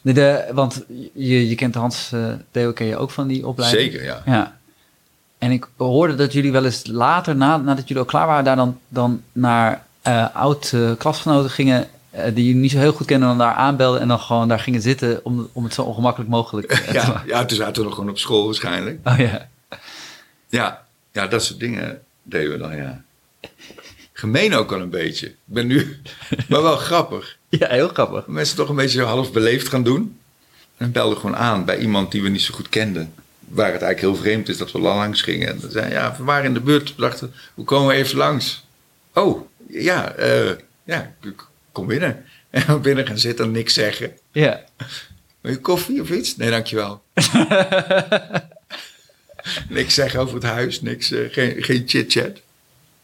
De, 0.00 0.12
de- 0.12 0.44
want 0.52 0.84
je, 1.12 1.48
je 1.48 1.54
kent 1.54 1.74
Hans 1.74 2.12
eh 2.12 2.26
Theo, 2.50 2.72
ken 2.72 2.86
je 2.86 2.96
ook 2.96 3.10
van 3.10 3.26
die 3.26 3.46
opleiding? 3.46 3.82
zeker, 3.92 4.04
ja. 4.06 4.22
Ja. 4.26 4.56
En 5.38 5.50
ik 5.50 5.68
hoorde 5.76 6.14
dat 6.14 6.32
jullie 6.32 6.52
wel 6.52 6.64
eens 6.64 6.86
later, 6.86 7.36
na, 7.36 7.56
nadat 7.56 7.88
jullie 7.88 8.02
al 8.02 8.08
klaar 8.08 8.26
waren, 8.26 8.44
daar 8.44 8.56
dan, 8.56 8.78
dan 8.88 9.22
naar 9.32 9.86
eh 10.02 10.26
oud 10.34 10.72
eh, 10.74 10.90
klasgenoten 10.98 11.50
gingen 11.50 11.82
eh, 11.82 11.88
die 12.34 12.44
jullie 12.44 12.60
niet 12.60 12.70
zo 12.70 12.78
heel 12.78 12.92
goed 12.92 13.06
kennen, 13.06 13.28
dan 13.28 13.38
daar 13.38 13.54
aanbelden 13.54 14.00
en 14.00 14.08
dan 14.08 14.18
gewoon 14.20 14.48
daar 14.48 14.60
gingen 14.60 14.82
zitten 14.82 15.24
om, 15.24 15.48
om 15.52 15.64
het 15.64 15.74
zo 15.74 15.82
ongemakkelijk 15.82 16.30
mogelijk 16.30 16.66
eh, 16.72 16.78
te 16.78 16.92
Ja, 16.98 17.06
maken. 17.08 17.28
ja, 17.28 17.44
toen 17.44 17.56
zaten 17.56 17.74
we 17.82 17.88
nog 17.88 17.94
gewoon 17.94 18.10
op 18.10 18.18
school 18.18 18.44
waarschijnlijk. 18.44 18.98
Oh 19.04 19.18
ja. 19.18 19.48
Ja, 20.48 20.86
ja, 21.12 21.26
dat 21.26 21.44
soort 21.44 21.60
dingen 21.60 22.02
deden 22.22 22.52
we 22.52 22.58
dan, 22.58 22.76
ja. 22.76 23.02
Gemeen 24.12 24.54
ook 24.54 24.72
al 24.72 24.80
een 24.80 24.90
beetje. 24.90 25.26
Ik 25.26 25.34
ben 25.44 25.66
nu, 25.66 26.00
maar 26.48 26.62
wel 26.62 26.76
grappig. 26.76 27.36
Ja, 27.48 27.68
heel 27.68 27.88
grappig. 27.88 28.26
Mensen 28.26 28.56
toch 28.56 28.68
een 28.68 28.76
beetje 28.76 29.02
half 29.02 29.32
beleefd 29.32 29.68
gaan 29.68 29.82
doen. 29.82 30.18
En 30.76 30.92
belden 30.92 31.18
gewoon 31.18 31.36
aan 31.36 31.64
bij 31.64 31.78
iemand 31.78 32.12
die 32.12 32.22
we 32.22 32.28
niet 32.28 32.42
zo 32.42 32.54
goed 32.54 32.68
kenden. 32.68 33.12
Waar 33.48 33.72
het 33.72 33.82
eigenlijk 33.82 34.14
heel 34.14 34.22
vreemd 34.24 34.48
is 34.48 34.56
dat 34.58 34.72
we 34.72 34.78
langs 34.78 35.22
gingen. 35.22 35.48
En 35.48 35.58
dan 35.60 35.70
zeiden 35.70 35.92
ja, 35.92 36.14
we 36.18 36.24
waren 36.24 36.44
in 36.44 36.54
de 36.54 36.60
buurt. 36.60 36.94
We 36.94 37.00
dachten, 37.00 37.32
hoe 37.54 37.64
komen 37.64 37.88
we 37.88 37.94
even 37.94 38.16
langs? 38.16 38.64
Oh, 39.14 39.48
ja, 39.68 40.12
eh, 40.12 40.50
ja, 40.84 41.12
kom 41.78 41.86
binnen. 41.86 42.24
En 42.50 42.82
binnen 42.82 43.06
gaan 43.06 43.18
zitten 43.18 43.44
en 43.44 43.50
niks 43.50 43.74
zeggen. 43.74 44.12
Ja. 44.32 44.60
Wil 45.40 45.52
je 45.52 45.58
koffie 45.60 46.00
of 46.00 46.10
iets? 46.10 46.36
Nee, 46.36 46.50
dankjewel. 46.50 47.02
niks 49.68 49.94
zeggen 49.94 50.20
over 50.20 50.34
het 50.34 50.42
huis, 50.44 50.80
niks, 50.80 51.10
eh, 51.10 51.20
geen, 51.30 51.62
geen 51.62 51.82
chit-chat. 51.86 52.40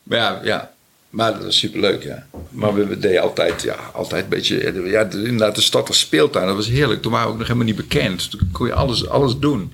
Maar 0.02 0.18
ja, 0.18 0.40
ja, 0.44 0.72
maar 1.10 1.32
dat 1.32 1.44
was 1.44 1.58
superleuk, 1.58 2.02
ja. 2.02 2.26
Maar 2.50 2.74
we, 2.74 2.86
we 2.86 2.98
deden 2.98 3.22
altijd, 3.22 3.62
ja, 3.62 3.74
altijd 3.92 4.22
een 4.22 4.28
beetje, 4.28 4.60
eh, 4.70 4.90
ja, 4.90 5.04
de- 5.04 5.22
inderdaad 5.22 5.54
de 5.54 5.60
stad 5.60 5.88
als 5.88 5.98
speeltuin, 5.98 6.46
dat 6.46 6.56
was 6.56 6.68
heerlijk. 6.68 7.02
Toen 7.02 7.12
waren 7.12 7.26
we 7.26 7.32
ook 7.32 7.38
nog 7.38 7.46
helemaal 7.46 7.68
niet 7.68 7.76
bekend. 7.76 8.30
Toen 8.30 8.48
kon 8.52 8.66
je 8.66 8.74
alles, 8.74 9.08
alles 9.08 9.38
doen. 9.38 9.72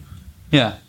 Ja. 0.48 0.80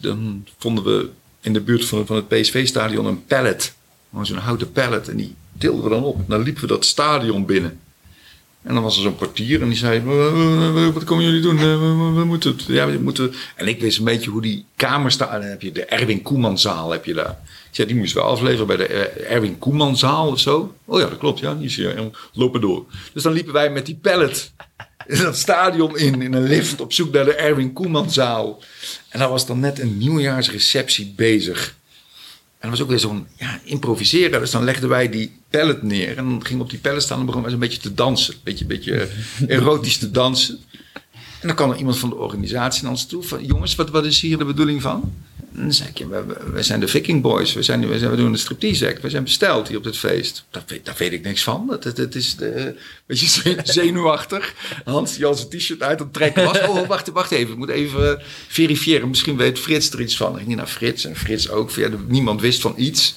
Dan 0.00 0.46
vonden 0.58 0.84
we 0.84 1.08
in 1.40 1.52
de 1.52 1.60
buurt 1.60 1.84
van, 1.84 2.06
van 2.06 2.16
het 2.16 2.28
PSV-stadion 2.28 3.06
een 3.06 3.24
pallet. 3.26 3.74
Zo'n 4.22 4.36
houten 4.36 4.72
pallet. 4.72 5.08
En 5.08 5.16
die 5.16 5.34
tilden 5.58 5.82
we 5.84 5.90
dan 5.90 6.04
op. 6.04 6.20
Dan 6.28 6.42
liepen 6.42 6.60
we 6.62 6.68
dat 6.68 6.84
stadion 6.84 7.46
binnen. 7.46 7.80
En 8.62 8.74
dan 8.74 8.82
was 8.82 8.96
er 8.96 9.02
zo'n 9.02 9.16
portier 9.16 9.62
en 9.62 9.68
die 9.68 9.76
zei: 9.76 10.00
"Wa- 10.02 10.14
wa- 10.30 10.72
wa- 10.72 10.92
Wat 10.92 11.04
komen 11.04 11.24
jullie 11.24 11.40
doen? 11.40 11.58
Eh, 11.58 11.64
We, 12.14 12.24
moeten. 12.24 12.56
Ja, 12.66 12.86
we 12.90 12.98
moeten. 12.98 13.34
En 13.56 13.66
ik 13.68 13.80
wist 13.80 13.98
een 13.98 14.04
beetje 14.04 14.30
hoe 14.30 14.42
die 14.42 14.64
kamer 14.76 15.10
staat. 15.10 15.32
En 15.32 15.40
dan 15.40 15.48
heb 15.50 15.62
je 15.62 15.72
de 15.72 15.84
Erwin 15.84 16.22
Koemanzaal. 16.22 16.90
Heb 16.90 17.04
je 17.04 17.14
daar. 17.14 17.38
Ik 17.48 17.70
zei: 17.70 17.86
Die 17.88 17.96
moesten 17.96 18.20
we 18.20 18.26
afleveren 18.28 18.66
bij 18.66 18.76
de 18.76 18.86
eh, 18.86 19.34
Erwin 19.34 19.58
Koemanzaal 19.58 20.28
of 20.28 20.40
zo. 20.40 20.74
Oh 20.84 21.00
ja, 21.00 21.08
dat 21.08 21.18
klopt. 21.18 21.38
Ja, 21.38 21.54
die 21.54 21.66
is 21.66 21.76
hier. 21.76 21.96
En 21.96 22.12
lopen 22.32 22.60
door. 22.60 22.84
Dus 23.12 23.22
dan 23.22 23.32
liepen 23.32 23.52
wij 23.52 23.70
met 23.70 23.86
die 23.86 23.98
pallet 24.02 24.52
dat 25.22 25.36
stadion 25.36 25.98
in, 25.98 26.22
in 26.22 26.32
een 26.34 26.46
lift 26.46 26.80
op 26.80 26.92
zoek 26.92 27.12
naar 27.12 27.24
de 27.24 27.34
Erwin 27.34 27.72
Koemanzaal. 27.72 28.62
En 29.08 29.18
daar 29.18 29.28
was 29.30 29.46
dan 29.46 29.60
net 29.60 29.78
een 29.78 29.98
nieuwjaarsreceptie 29.98 31.12
bezig. 31.16 31.74
En 32.58 32.68
dat 32.68 32.70
was 32.70 32.80
ook 32.80 32.88
weer 32.88 32.98
zo'n 32.98 33.26
ja, 33.36 33.60
improviseren. 33.64 34.40
Dus 34.40 34.50
dan 34.50 34.64
legden 34.64 34.88
wij 34.88 35.08
die 35.08 35.32
pallet 35.50 35.82
neer. 35.82 36.16
En 36.16 36.24
dan 36.24 36.44
ging 36.44 36.60
op 36.60 36.70
die 36.70 36.78
pallet 36.78 37.02
staan 37.02 37.20
en 37.20 37.26
begon 37.26 37.42
wij 37.42 37.50
zo'n 37.50 37.60
beetje 37.60 37.80
te 37.80 37.94
dansen. 37.94 38.34
Beetje, 38.42 38.64
beetje 38.64 39.08
erotisch 39.48 39.98
te 39.98 40.10
dansen. 40.10 40.58
En 41.40 41.46
dan 41.46 41.54
kwam 41.56 41.70
er 41.70 41.76
iemand 41.76 41.98
van 41.98 42.08
de 42.08 42.16
organisatie 42.16 42.82
naar 42.82 42.90
ons 42.90 43.06
toe. 43.06 43.22
Van, 43.22 43.44
jongens, 43.44 43.74
wat, 43.74 43.90
wat 43.90 44.04
is 44.04 44.20
hier 44.20 44.38
de 44.38 44.44
bedoeling 44.44 44.82
van? 44.82 45.12
Dan 45.56 45.72
zei 45.72 45.88
ik, 45.88 45.98
ja, 45.98 46.06
we, 46.52 46.62
zijn 46.62 46.80
de 46.80 46.88
Viking 46.88 47.22
Boys. 47.22 47.52
We, 47.52 47.62
zijn, 47.62 47.88
we, 47.88 47.98
zijn, 47.98 48.10
we 48.10 48.16
doen 48.16 48.32
een 48.32 48.38
striptease 48.38 48.88
act. 48.88 49.02
We 49.02 49.10
zijn 49.10 49.24
besteld 49.24 49.68
hier 49.68 49.76
op 49.76 49.84
dit 49.84 49.96
feest. 49.96 50.44
Daar 50.50 50.62
weet, 50.66 50.84
daar 50.84 50.94
weet 50.98 51.12
ik 51.12 51.22
niks 51.22 51.42
van. 51.42 51.66
Dat, 51.66 51.82
dat, 51.82 51.96
dat 51.96 52.14
is 52.14 52.36
de, 52.36 52.56
een 52.56 52.76
beetje 53.06 53.28
ze- 53.40 53.60
zenuwachtig. 53.62 54.54
Hans 54.84 55.14
die 55.14 55.26
al 55.26 55.34
zijn 55.34 55.48
t-shirt 55.48 55.82
uit 55.82 56.00
aan 56.00 56.10
trekken 56.10 56.44
was. 56.44 56.60
Oh, 56.60 56.86
wacht, 56.86 57.08
wacht 57.08 57.30
even. 57.30 57.52
Ik 57.52 57.58
moet 57.58 57.68
even 57.68 58.22
verifiëren. 58.48 59.08
Misschien 59.08 59.36
weet 59.36 59.58
Frits 59.58 59.90
er 59.90 60.00
iets 60.00 60.16
van. 60.16 60.38
Ik 60.38 60.44
ging 60.44 60.56
naar 60.56 60.66
Frits. 60.66 61.04
En 61.04 61.16
Frits 61.16 61.50
ook. 61.50 61.70
Ja, 61.70 61.88
niemand 62.06 62.40
wist 62.40 62.60
van 62.60 62.74
iets. 62.76 63.14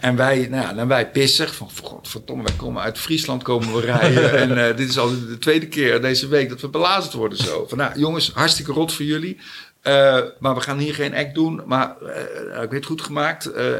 En 0.00 0.16
wij, 0.16 0.46
nou 0.50 0.62
ja, 0.62 0.72
dan 0.72 0.88
wij 0.88 1.10
pissig. 1.10 1.54
Van, 1.54 1.70
godverdomme, 1.82 2.42
wij 2.42 2.54
komen 2.56 2.82
uit 2.82 2.98
Friesland 2.98 3.42
komen 3.42 3.74
we 3.74 3.80
rijden. 3.80 4.32
en 4.42 4.68
eh, 4.68 4.76
dit 4.76 4.88
is 4.88 4.98
al 4.98 5.08
de 5.08 5.38
tweede 5.38 5.66
keer 5.66 6.00
deze 6.00 6.28
week 6.28 6.48
dat 6.48 6.60
we 6.60 6.68
belazerd 6.68 7.12
worden 7.12 7.38
zo. 7.38 7.66
Van, 7.68 7.78
nou, 7.78 7.98
jongens, 7.98 8.30
hartstikke 8.34 8.72
rot 8.72 8.92
voor 8.92 9.04
jullie. 9.04 9.38
Eh, 9.82 10.18
maar 10.38 10.54
we 10.54 10.60
gaan 10.60 10.78
hier 10.78 10.94
geen 10.94 11.14
act 11.14 11.34
doen. 11.34 11.62
Maar 11.66 11.96
eh, 12.00 12.62
ik 12.62 12.70
weet 12.70 12.86
goed 12.86 13.02
gemaakt. 13.02 13.52
Eh, 13.52 13.74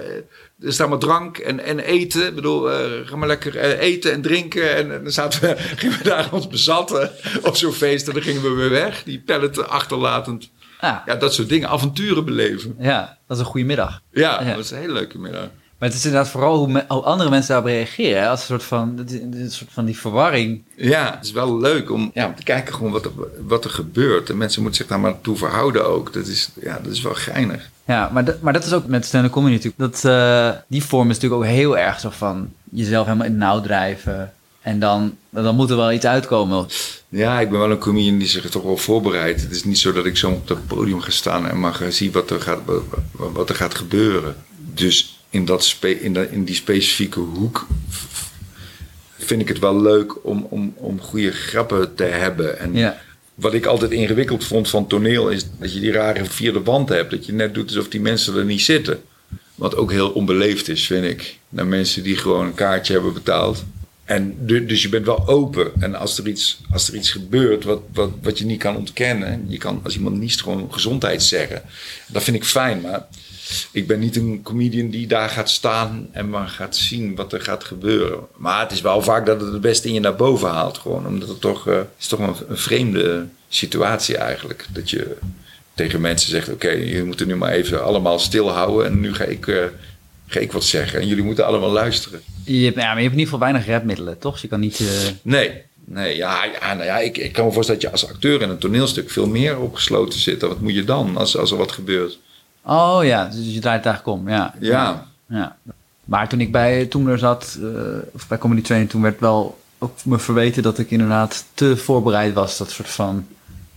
er 0.60 0.72
staat 0.72 0.88
maar 0.88 0.98
drank 0.98 1.38
en, 1.38 1.60
en 1.64 1.78
eten. 1.78 2.26
Ik 2.26 2.34
bedoel, 2.34 2.68
ga 3.04 3.16
maar 3.16 3.28
lekker 3.28 3.56
eten 3.78 4.12
en 4.12 4.22
drinken. 4.22 4.74
En, 4.76 4.92
en 4.92 5.02
dan 5.02 5.12
zaten 5.12 5.40
we, 5.40 5.54
gingen 5.76 5.98
we 5.98 6.04
daar 6.04 6.28
ons 6.32 6.48
bezatten 6.48 7.10
op 7.42 7.56
zo'n 7.56 7.72
feest. 7.72 8.06
En 8.08 8.12
dan 8.14 8.22
gingen 8.22 8.42
we 8.42 8.50
weer 8.50 8.70
weg. 8.70 9.02
Die 9.02 9.20
palleten 9.26 9.68
achterlatend. 9.68 10.50
Ja, 10.80 11.02
Ja, 11.06 11.14
dat 11.14 11.34
soort 11.34 11.48
dingen. 11.48 11.68
Avonturen 11.68 12.24
beleven. 12.24 12.74
ja, 12.78 13.18
dat 13.26 13.36
is 13.36 13.42
een 13.42 13.48
goede 13.50 13.66
middag. 13.66 14.00
Ja, 14.10 14.40
Ja. 14.40 14.46
dat 14.46 14.56
was 14.56 14.70
een 14.70 14.78
hele 14.78 14.92
leuke 14.92 15.18
middag. 15.18 15.48
Maar 15.82 15.90
het 15.90 16.00
is 16.00 16.06
inderdaad 16.06 16.30
vooral 16.30 16.56
hoe, 16.58 16.68
me- 16.68 16.84
hoe 16.88 17.02
andere 17.02 17.30
mensen 17.30 17.48
daarop 17.48 17.66
reageren. 17.70 18.22
Hè? 18.22 18.28
Als 18.28 18.40
een 18.40 18.46
soort 18.46 18.62
van, 18.62 18.98
een 19.32 19.50
soort 19.50 19.70
van 19.72 19.84
die 19.84 19.98
verwarring. 19.98 20.62
Ja, 20.76 21.14
het 21.16 21.24
is 21.24 21.32
wel 21.32 21.58
leuk 21.60 21.90
om, 21.90 22.10
ja, 22.14 22.26
om 22.26 22.34
te 22.34 22.42
kijken 22.42 22.74
gewoon 22.74 22.92
wat 22.92 23.04
er, 23.04 23.10
wat 23.46 23.64
er 23.64 23.70
gebeurt. 23.70 24.30
En 24.30 24.36
mensen 24.36 24.62
moeten 24.62 24.80
zich 24.80 24.88
daar 24.90 25.00
maar 25.00 25.20
toe 25.20 25.36
verhouden 25.36 25.86
ook. 25.86 26.12
Dat 26.12 26.26
is, 26.26 26.50
ja, 26.60 26.78
dat 26.82 26.92
is 26.92 27.02
wel 27.02 27.14
geinig. 27.14 27.70
Ja, 27.84 28.10
maar, 28.12 28.24
dat- 28.24 28.40
maar 28.40 28.52
dat 28.52 28.64
is 28.64 28.72
ook 28.72 28.86
met 28.86 29.04
stand-up 29.04 29.32
comedy 29.32 29.52
natuurlijk. 29.54 29.78
Dat, 29.92 30.04
eh, 30.04 30.50
die 30.66 30.84
vorm 30.84 31.10
is 31.10 31.14
natuurlijk 31.18 31.42
ook 31.42 31.48
heel 31.48 31.78
erg 31.78 32.00
zo 32.00 32.10
van 32.10 32.48
jezelf 32.70 33.04
helemaal 33.06 33.26
in 33.26 33.32
het 33.32 33.40
nauw 33.40 33.60
drijven. 33.60 34.32
En 34.60 34.78
dan, 34.78 35.16
dan 35.30 35.54
moet 35.54 35.70
er 35.70 35.76
wel 35.76 35.92
iets 35.92 36.06
uitkomen. 36.06 36.66
Ja, 37.08 37.40
ik 37.40 37.50
ben 37.50 37.58
wel 37.58 37.70
een 37.70 37.78
comedian 37.78 38.18
die 38.18 38.28
zich 38.28 38.50
toch 38.50 38.62
wel 38.62 38.76
voorbereidt. 38.76 39.40
Het 39.40 39.50
is 39.50 39.64
niet 39.64 39.78
zo 39.78 39.92
dat 39.92 40.06
ik 40.06 40.16
zo 40.16 40.30
op 40.30 40.48
het 40.48 40.66
podium 40.66 41.00
ga 41.00 41.10
staan 41.10 41.48
en 41.48 41.58
mag 41.58 41.82
zien 41.88 42.12
wat 42.12 42.30
er 42.30 42.40
gaat, 42.40 42.58
wat 43.12 43.48
er 43.48 43.54
gaat 43.54 43.74
gebeuren. 43.74 44.36
Dus 44.74 45.11
in, 45.32 45.44
dat 45.44 45.64
spe, 45.64 46.00
in, 46.00 46.12
dat, 46.12 46.28
in 46.30 46.44
die 46.44 46.54
specifieke 46.54 47.20
hoek 47.20 47.66
vind 49.18 49.40
ik 49.40 49.48
het 49.48 49.58
wel 49.58 49.80
leuk 49.82 50.24
om, 50.26 50.46
om, 50.50 50.72
om 50.76 51.00
goede 51.00 51.32
grappen 51.32 51.94
te 51.94 52.04
hebben. 52.04 52.58
En 52.58 52.74
Ja. 52.74 53.00
wat 53.34 53.54
ik 53.54 53.66
altijd 53.66 53.90
ingewikkeld 53.90 54.44
vond 54.44 54.68
van 54.68 54.86
toneel 54.86 55.28
is 55.28 55.44
dat 55.58 55.72
je 55.74 55.80
die 55.80 55.92
rare 55.92 56.24
vierde 56.24 56.62
wand 56.62 56.88
hebt. 56.88 57.10
Dat 57.10 57.26
je 57.26 57.32
net 57.32 57.54
doet 57.54 57.68
alsof 57.68 57.88
die 57.88 58.00
mensen 58.00 58.36
er 58.36 58.44
niet 58.44 58.62
zitten. 58.62 59.02
Wat 59.54 59.76
ook 59.76 59.90
heel 59.90 60.10
onbeleefd 60.10 60.68
is, 60.68 60.86
vind 60.86 61.04
ik. 61.04 61.38
Naar 61.48 61.66
mensen 61.66 62.02
die 62.02 62.16
gewoon 62.16 62.46
een 62.46 62.54
kaartje 62.54 62.92
hebben 62.92 63.12
betaald. 63.12 63.64
En 64.04 64.34
du- 64.46 64.66
dus 64.66 64.82
je 64.82 64.88
bent 64.88 65.06
wel 65.06 65.28
open. 65.28 65.72
En 65.80 65.94
als 65.94 66.18
er 66.18 66.28
iets, 66.28 66.60
als 66.70 66.88
er 66.88 66.94
iets 66.94 67.10
gebeurt 67.10 67.64
wat, 67.64 67.80
wat, 67.92 68.10
wat 68.22 68.38
je 68.38 68.44
niet 68.44 68.58
kan 68.58 68.76
ontkennen. 68.76 69.44
Je 69.48 69.58
kan 69.58 69.80
als 69.84 69.94
iemand 69.96 70.18
niest 70.18 70.42
gewoon 70.42 70.72
gezondheid 70.72 71.22
zeggen. 71.22 71.62
Dat 72.08 72.22
vind 72.22 72.36
ik 72.36 72.44
fijn. 72.44 72.80
Maar 72.80 73.06
ik 73.72 73.86
ben 73.86 73.98
niet 73.98 74.16
een 74.16 74.40
comedian 74.42 74.90
die 74.90 75.06
daar 75.06 75.28
gaat 75.28 75.50
staan 75.50 76.08
en 76.12 76.30
maar 76.30 76.48
gaat 76.48 76.76
zien 76.76 77.14
wat 77.14 77.32
er 77.32 77.40
gaat 77.40 77.64
gebeuren. 77.64 78.18
Maar 78.36 78.60
het 78.60 78.72
is 78.72 78.80
wel 78.80 79.02
vaak 79.02 79.26
dat 79.26 79.40
het 79.40 79.52
het 79.52 79.60
beste 79.60 79.88
in 79.88 79.94
je 79.94 80.00
naar 80.00 80.16
boven 80.16 80.48
haalt. 80.48 80.78
Gewoon, 80.78 81.06
omdat 81.06 81.28
het 81.28 81.40
toch, 81.40 81.68
eh, 81.68 81.78
is 81.98 82.06
toch 82.06 82.18
een, 82.18 82.34
een 82.48 82.56
vreemde 82.56 83.26
situatie 83.48 84.16
eigenlijk. 84.16 84.66
Dat 84.72 84.90
je 84.90 85.16
tegen 85.74 86.00
mensen 86.00 86.30
zegt: 86.30 86.48
Oké, 86.48 86.70
jullie 86.70 87.04
moeten 87.04 87.26
nu 87.26 87.36
maar 87.36 87.52
even 87.52 87.84
allemaal 87.84 88.18
stilhouden. 88.18 88.86
En 88.86 89.00
nu 89.00 89.14
ga 89.14 89.24
ik, 89.24 89.46
eh, 89.46 89.64
ga 90.26 90.40
ik 90.40 90.52
wat 90.52 90.64
zeggen. 90.64 91.00
En 91.00 91.06
jullie 91.06 91.24
moeten 91.24 91.46
allemaal 91.46 91.70
luisteren. 91.70 92.20
Je 92.44 92.64
hebt, 92.64 92.76
ja, 92.76 92.82
maar 92.86 92.96
je 92.96 93.02
hebt 93.02 93.12
in 93.14 93.18
ieder 93.18 93.32
geval 93.34 93.38
weinig 93.38 93.66
rapmiddelen, 93.66 94.18
toch? 94.18 94.32
Dus 94.32 94.42
je 94.42 94.48
kan 94.48 94.60
niet... 94.60 94.80
eh, 94.80 94.86
Nee, 95.22 95.62
nee 95.84 96.16
ja, 96.16 96.44
ja, 96.60 96.74
nou 96.74 96.86
ja 96.86 96.98
ik, 96.98 97.18
ik 97.18 97.32
kan 97.32 97.44
me 97.46 97.52
voorstellen 97.52 97.80
dat 97.80 97.90
je 97.90 97.96
als 98.00 98.12
acteur 98.12 98.42
in 98.42 98.48
een 98.48 98.58
toneelstuk 98.58 99.10
veel 99.10 99.26
meer 99.26 99.58
opgesloten 99.58 100.18
zit. 100.18 100.42
Wat 100.42 100.60
moet 100.60 100.74
je 100.74 100.84
dan 100.84 101.16
als, 101.16 101.36
als 101.36 101.50
er 101.50 101.56
wat 101.56 101.72
gebeurt? 101.72 102.18
Oh 102.64 103.04
ja, 103.04 103.24
dus 103.24 103.54
je 103.54 103.60
draait 103.60 103.84
het 103.84 103.94
eigenlijk 103.94 104.18
om, 104.18 104.28
ja. 104.28 104.54
Ja, 104.60 105.06
ja. 105.26 105.56
Maar 106.04 106.28
toen 106.28 106.40
ik 106.40 106.52
bij 106.52 106.86
Toemler 106.86 107.18
zat, 107.18 107.58
eh, 107.60 107.68
of 108.12 108.28
bij 108.28 108.38
Comedy 108.38 108.62
Training, 108.62 108.90
toen 108.90 109.02
werd 109.02 109.20
wel 109.20 109.60
ook 109.78 110.04
me 110.04 110.18
verweten 110.18 110.62
dat 110.62 110.78
ik 110.78 110.90
inderdaad 110.90 111.44
te 111.54 111.76
voorbereid 111.76 112.34
was. 112.34 112.58
Dat 112.58 112.70
soort 112.70 112.88
van, 112.88 113.26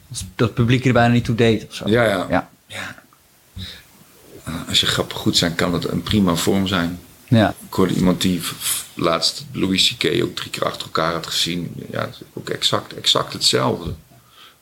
dat 0.07 0.47
het 0.47 0.53
publiek 0.53 0.85
er 0.85 0.93
bijna 0.93 1.13
niet 1.13 1.25
toe 1.25 1.35
deed 1.35 1.65
of 1.67 1.73
zo. 1.73 1.89
ja, 1.89 2.03
ja. 2.03 2.25
Ja, 2.29 2.49
ja. 2.67 2.95
Als 4.67 4.79
je 4.79 4.85
grappen 4.85 5.17
goed 5.17 5.37
zijn, 5.37 5.55
kan 5.55 5.73
het 5.73 5.87
een 5.87 6.03
prima 6.03 6.35
vorm 6.35 6.67
zijn. 6.67 6.99
ja. 7.27 7.53
Ik 7.67 7.73
hoorde 7.73 7.93
iemand 7.93 8.21
die 8.21 8.41
laatst 8.93 9.45
Louis 9.51 9.95
C.K. 9.97 10.23
ook 10.23 10.35
drie 10.35 10.49
keer 10.49 10.65
achter 10.65 10.81
elkaar 10.85 11.13
had 11.13 11.27
gezien. 11.27 11.73
Ja, 11.91 12.01
dat 12.01 12.21
ook 12.33 12.49
exact, 12.49 12.93
exact 12.93 13.33
hetzelfde. 13.33 13.93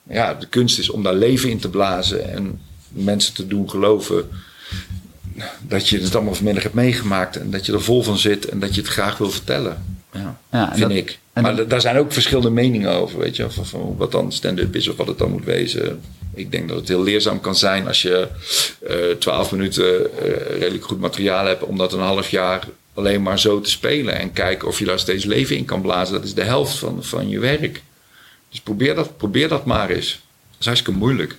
Ja, 0.02 0.34
de 0.34 0.46
kunst 0.46 0.78
is 0.78 0.90
om 0.90 1.02
daar 1.02 1.14
leven 1.14 1.50
in 1.50 1.58
te 1.58 1.68
blazen 1.68 2.32
en 2.32 2.60
mensen 2.94 3.34
te 3.34 3.46
doen 3.46 3.70
geloven 3.70 4.28
dat 5.60 5.88
je 5.88 6.00
het 6.00 6.14
allemaal 6.14 6.34
vanmiddag 6.34 6.62
hebt 6.62 6.74
meegemaakt 6.74 7.36
en 7.36 7.50
dat 7.50 7.66
je 7.66 7.72
er 7.72 7.82
vol 7.82 8.02
van 8.02 8.18
zit 8.18 8.48
en 8.48 8.58
dat 8.58 8.74
je 8.74 8.80
het 8.80 8.90
graag 8.90 9.18
wil 9.18 9.30
vertellen. 9.30 9.84
Ja, 10.12 10.38
Ja, 10.52 10.68
vind 10.68 10.80
dat- 10.88 10.90
ik. 10.98 11.18
Maar 11.32 11.56
dat- 11.56 11.70
daar 11.70 11.80
zijn 11.80 11.96
ook 11.96 12.12
verschillende 12.12 12.50
meningen 12.50 12.90
over, 12.92 13.18
weet 13.18 13.36
je, 13.36 13.50
van, 13.50 13.66
van 13.66 13.94
wat 13.98 14.12
dan 14.12 14.32
stand-up 14.32 14.76
is 14.76 14.88
of 14.88 14.96
wat 14.96 15.06
het 15.06 15.18
dan 15.18 15.30
moet 15.30 15.44
wezen. 15.44 16.00
Ik 16.34 16.50
denk 16.50 16.68
dat 16.68 16.76
het 16.76 16.88
heel 16.88 17.02
leerzaam 17.02 17.40
kan 17.40 17.56
zijn 17.56 17.86
als 17.86 18.02
je 18.02 18.28
eh, 18.86 18.96
twaalf 19.18 19.52
minuten 19.52 20.18
eh, 20.18 20.58
redelijk 20.58 20.84
goed 20.84 21.00
materiaal 21.00 21.46
hebt 21.46 21.62
om 21.62 21.76
dat 21.78 21.92
een 21.92 22.00
half 22.00 22.28
jaar 22.30 22.68
alleen 22.94 23.22
maar 23.22 23.38
zo 23.38 23.60
te 23.60 23.70
spelen 23.70 24.18
en 24.18 24.32
kijken 24.32 24.68
of 24.68 24.78
je 24.78 24.84
daar 24.84 24.98
steeds 24.98 25.24
leven 25.24 25.56
in 25.56 25.64
kan 25.64 25.80
blazen. 25.82 26.14
Dat 26.14 26.24
is 26.24 26.34
de 26.34 26.42
helft 26.42 26.76
van, 26.78 27.04
van 27.04 27.28
je 27.28 27.38
werk. 27.38 27.82
Dus 28.50 28.60
probeer 28.60 28.94
dat, 28.94 29.16
probeer 29.16 29.48
dat 29.48 29.64
maar 29.64 29.90
eens. 29.90 30.10
Dat 30.50 30.58
is 30.60 30.66
hartstikke 30.66 30.98
moeilijk. 30.98 31.36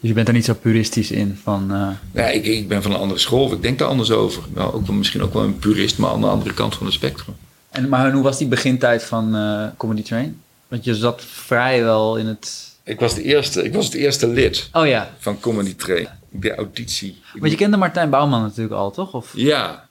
Dus 0.00 0.08
je 0.08 0.14
bent 0.14 0.28
er 0.28 0.34
niet 0.34 0.44
zo 0.44 0.54
puristisch 0.54 1.10
in 1.10 1.38
van... 1.42 1.72
eh, 1.72 1.88
Ja, 2.12 2.26
ik, 2.28 2.44
ik 2.46 2.68
ben 2.68 2.82
van 2.82 2.90
een 2.92 2.98
andere 2.98 3.20
school, 3.20 3.52
ik 3.52 3.62
denk 3.62 3.78
daar 3.78 3.88
anders 3.88 4.10
over. 4.10 4.42
Nou, 4.54 4.72
ook 4.74 4.86
wel, 4.86 4.96
misschien 4.96 5.22
ook 5.22 5.32
wel 5.32 5.42
een 5.42 5.58
purist, 5.58 5.98
maar 5.98 6.10
aan 6.10 6.20
de 6.20 6.26
andere 6.26 6.54
kant 6.54 6.74
van 6.76 6.86
het 6.86 6.94
spectrum. 6.94 7.34
en, 7.70 7.88
maar 7.88 8.12
hoe 8.12 8.22
was 8.22 8.38
die 8.38 8.46
begintijd 8.48 9.04
van 9.04 9.36
eh, 9.36 9.66
Comedy 9.76 10.02
Train? 10.02 10.40
Want 10.68 10.84
je 10.84 10.94
zat 10.94 11.22
vrijwel 11.24 12.16
in 12.16 12.26
het... 12.26 12.66
Ik 12.84 13.00
was, 13.00 13.14
de 13.14 13.22
eerste, 13.22 13.64
ik 13.64 13.72
was 13.74 13.84
het 13.84 13.94
eerste 13.94 14.26
lid 14.28 14.68
Oh 14.72 14.86
ja, 14.86 15.10
van 15.18 15.40
Comedy 15.40 15.74
Train. 15.74 16.08
Ik 16.30 16.42
deed 16.42 16.52
auditie. 16.56 17.20
Want 17.38 17.50
je 17.52 17.58
kende 17.58 17.76
Martijn 17.76 18.10
Bouwman 18.10 18.42
natuurlijk 18.42 18.74
al, 18.74 18.90
toch? 18.90 19.12
Of 19.14 19.32
Ja, 19.34 19.88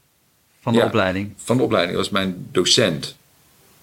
van 0.62 0.74
de 0.74 0.80
Ja. 0.80 0.86
opleiding? 0.86 1.34
van 1.38 1.58
de 1.58 1.64
opleiding 1.64 1.98
was 1.98 2.10
mijn 2.10 2.48
docent. 2.52 3.16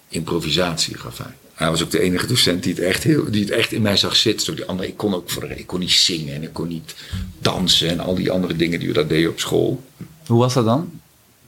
Improvisatie 0.07 0.97
gaf 0.97 1.17
hij. 1.17 1.33
Hij 1.55 1.69
was 1.69 1.83
ook 1.83 1.91
de 1.91 1.99
enige 2.01 2.27
docent 2.27 2.63
die 2.63 2.73
het 2.73 2.83
echt, 2.83 3.03
heel, 3.03 3.31
die 3.31 3.41
het 3.41 3.51
echt 3.51 3.71
in 3.71 3.81
mij 3.81 3.97
zag 3.97 4.15
zitten. 4.15 4.55
Die 4.55 4.65
andere, 4.65 4.87
ik 4.87 4.97
kon 4.97 5.13
ook 5.13 5.29
voor 5.29 5.43
ik 5.51 5.67
kon 5.67 5.79
niet 5.79 5.91
zingen 5.91 6.33
en 6.35 6.43
ik 6.43 6.53
kon 6.53 6.67
niet 6.67 6.95
dansen 7.39 7.89
en 7.89 7.99
al 7.99 8.15
die 8.15 8.31
andere 8.31 8.55
dingen 8.55 8.79
die 8.79 8.87
we 8.87 8.93
daar 8.93 9.07
deden 9.07 9.29
op 9.29 9.39
school. 9.39 9.83
Hoe 10.27 10.39
was 10.39 10.53
dat 10.53 10.65
dan? 10.65 10.91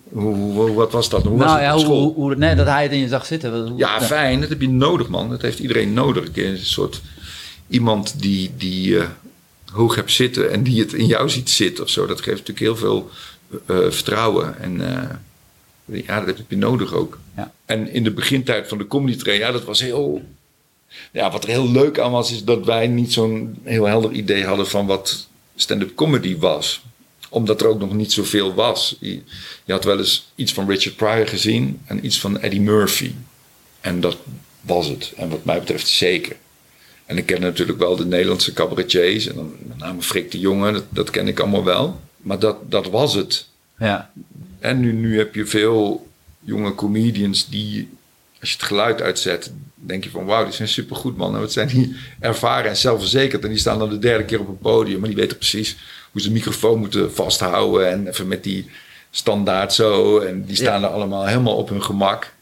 Hoe, 0.10 0.36
hoe- 0.36 0.72
wat 0.74 0.92
was 0.92 1.10
dat? 1.10 1.24
Hoe 1.24 1.38
nou 1.38 1.62
ja, 1.62 1.68
op 1.72 1.76
hoe, 1.76 1.86
school? 1.86 2.02
hoe, 2.04 2.14
hoe- 2.14 2.36
nee, 2.36 2.56
dat 2.56 2.68
hij 2.68 2.84
het 2.84 2.92
in 2.92 2.98
je 3.00 3.08
zag 3.08 3.26
zitten. 3.26 3.74
Ja, 3.78 4.02
fijn. 4.02 4.40
Dat 4.40 4.50
heb 4.50 4.62
je 4.62 4.70
nodig, 4.70 5.08
man. 5.08 5.30
Dat 5.30 5.42
heeft 5.42 5.60
iedereen 5.60 5.94
nodig. 5.94 6.30
Een 6.34 6.58
soort 6.58 7.02
iemand 7.68 8.22
die, 8.22 8.52
die 8.58 9.00
eh, 9.00 9.06
hoog 9.72 9.96
hebt 9.96 10.12
zitten 10.12 10.52
en 10.52 10.64
die 10.64 10.80
het 10.80 10.94
in 10.94 11.06
jou 11.06 11.30
ziet 11.30 11.50
zitten 11.50 11.84
of 11.84 11.90
zo. 11.90 12.06
Dat 12.06 12.22
geeft 12.22 12.48
natuurlijk 12.48 12.60
heel 12.60 12.76
veel 12.76 13.10
eh, 13.66 13.78
vertrouwen. 13.90 14.60
En 14.60 14.96
eh, 14.96 15.10
ja, 15.88 16.22
dat 16.22 16.38
heb 16.38 16.50
je 16.50 16.58
nodig 16.58 16.94
ook. 16.94 17.20
Ja. 17.36 17.52
En 17.66 17.92
in 17.92 18.04
de 18.04 18.12
begintijd 18.12 18.68
van 18.68 18.78
de 18.78 18.88
comedy 18.88 19.18
train, 19.18 19.40
ja, 19.40 19.52
dat 19.52 19.64
was 19.64 19.80
heel... 19.80 20.22
Ja, 21.12 21.32
wat 21.32 21.44
er 21.44 21.50
heel 21.50 21.72
leuk 21.72 22.00
aan 22.00 22.12
was, 22.12 22.32
is 22.32 22.44
dat 22.44 22.66
wij 22.66 22.88
niet 22.88 23.14
zo'n 23.14 23.58
heel 23.64 23.86
helder 23.86 24.12
idee 24.12 24.46
hadden 24.46 24.68
van 24.68 24.86
wat 24.86 25.28
stand-up 25.56 25.96
comedy 25.96 26.38
was. 26.38 26.82
Omdat 27.30 27.62
er 27.62 27.68
ook 27.68 27.80
nog 27.80 27.94
niet 27.94 28.12
zoveel 28.12 28.54
was. 28.54 28.96
Je, 29.00 29.22
je 29.66 29.72
had 29.72 29.84
wel 29.84 29.98
eens 29.98 30.32
iets 30.36 30.54
van 30.54 30.70
Richard 30.70 30.96
Pryor 30.96 31.28
gezien 31.28 31.82
en 31.86 32.06
iets 32.06 32.20
van 32.20 32.40
Eddie 32.40 32.62
Murphy. 32.62 33.12
En 33.82 34.00
dat 34.02 34.18
was 34.62 34.88
het. 34.88 35.14
En 35.16 35.30
wat 35.30 35.46
mij 35.46 35.60
betreft 35.60 35.88
zeker. 35.88 36.36
En 37.06 37.18
ik 37.18 37.26
ken 37.26 37.42
natuurlijk 37.42 37.80
wel 37.80 37.96
de 37.96 38.06
Nederlandse 38.06 38.54
cabaretiers. 38.54 39.28
En 39.28 39.36
dan 39.36 39.56
met 39.68 39.78
name 39.78 40.02
Frik 40.02 40.32
de 40.32 40.40
Jonge, 40.40 40.72
dat, 40.72 40.86
dat 40.90 41.10
ken 41.10 41.28
ik 41.28 41.40
allemaal 41.40 41.64
wel. 41.64 42.02
Maar 42.18 42.40
dat, 42.40 42.72
dat 42.72 42.88
was 42.90 43.14
het. 43.14 43.48
Ja, 43.80 44.12
En 44.68 44.80
nu, 44.80 44.94
nu 44.94 45.18
heb 45.18 45.36
je 45.36 45.46
veel 45.46 46.08
jonge 46.40 46.76
comedians 46.76 47.50
die, 47.50 47.90
als 48.40 48.50
je 48.50 48.56
het 48.56 48.66
geluid 48.66 49.02
uitzet, 49.02 49.52
denk 49.76 50.04
je 50.04 50.10
van 50.10 50.26
wauw, 50.26 50.44
die 50.44 50.54
zijn 50.54 50.68
supergoed 50.68 51.18
man. 51.18 51.34
En 51.34 51.40
wat 51.40 51.52
zijn 51.52 51.68
die 51.68 51.96
ervaren 52.20 52.70
en 52.70 52.78
zelfverzekerd. 52.78 53.44
En 53.44 53.50
die 53.50 53.58
staan 53.58 53.80
dan 53.80 53.90
de 53.90 54.00
derde 54.00 54.26
keer 54.26 54.40
op 54.40 54.48
een 54.48 54.58
podium. 54.58 55.00
Maar 55.00 55.10
die 55.10 55.18
weten 55.18 55.38
precies 55.38 55.78
hoe 56.12 56.22
ze 56.22 56.28
de 56.28 56.34
microfoon 56.34 56.80
moeten 56.80 57.14
vasthouden. 57.14 57.90
En 57.90 58.08
even 58.08 58.28
met 58.28 58.44
die 58.44 58.70
standaard 59.12 59.74
zo. 59.74 60.20
En 60.20 60.46
die 60.46 60.56
staan 60.56 60.84
er 60.84 60.90
allemaal 60.90 61.26
helemaal 61.26 61.56
op 61.56 61.70
hun 61.70 61.84
gemak. 61.84 62.34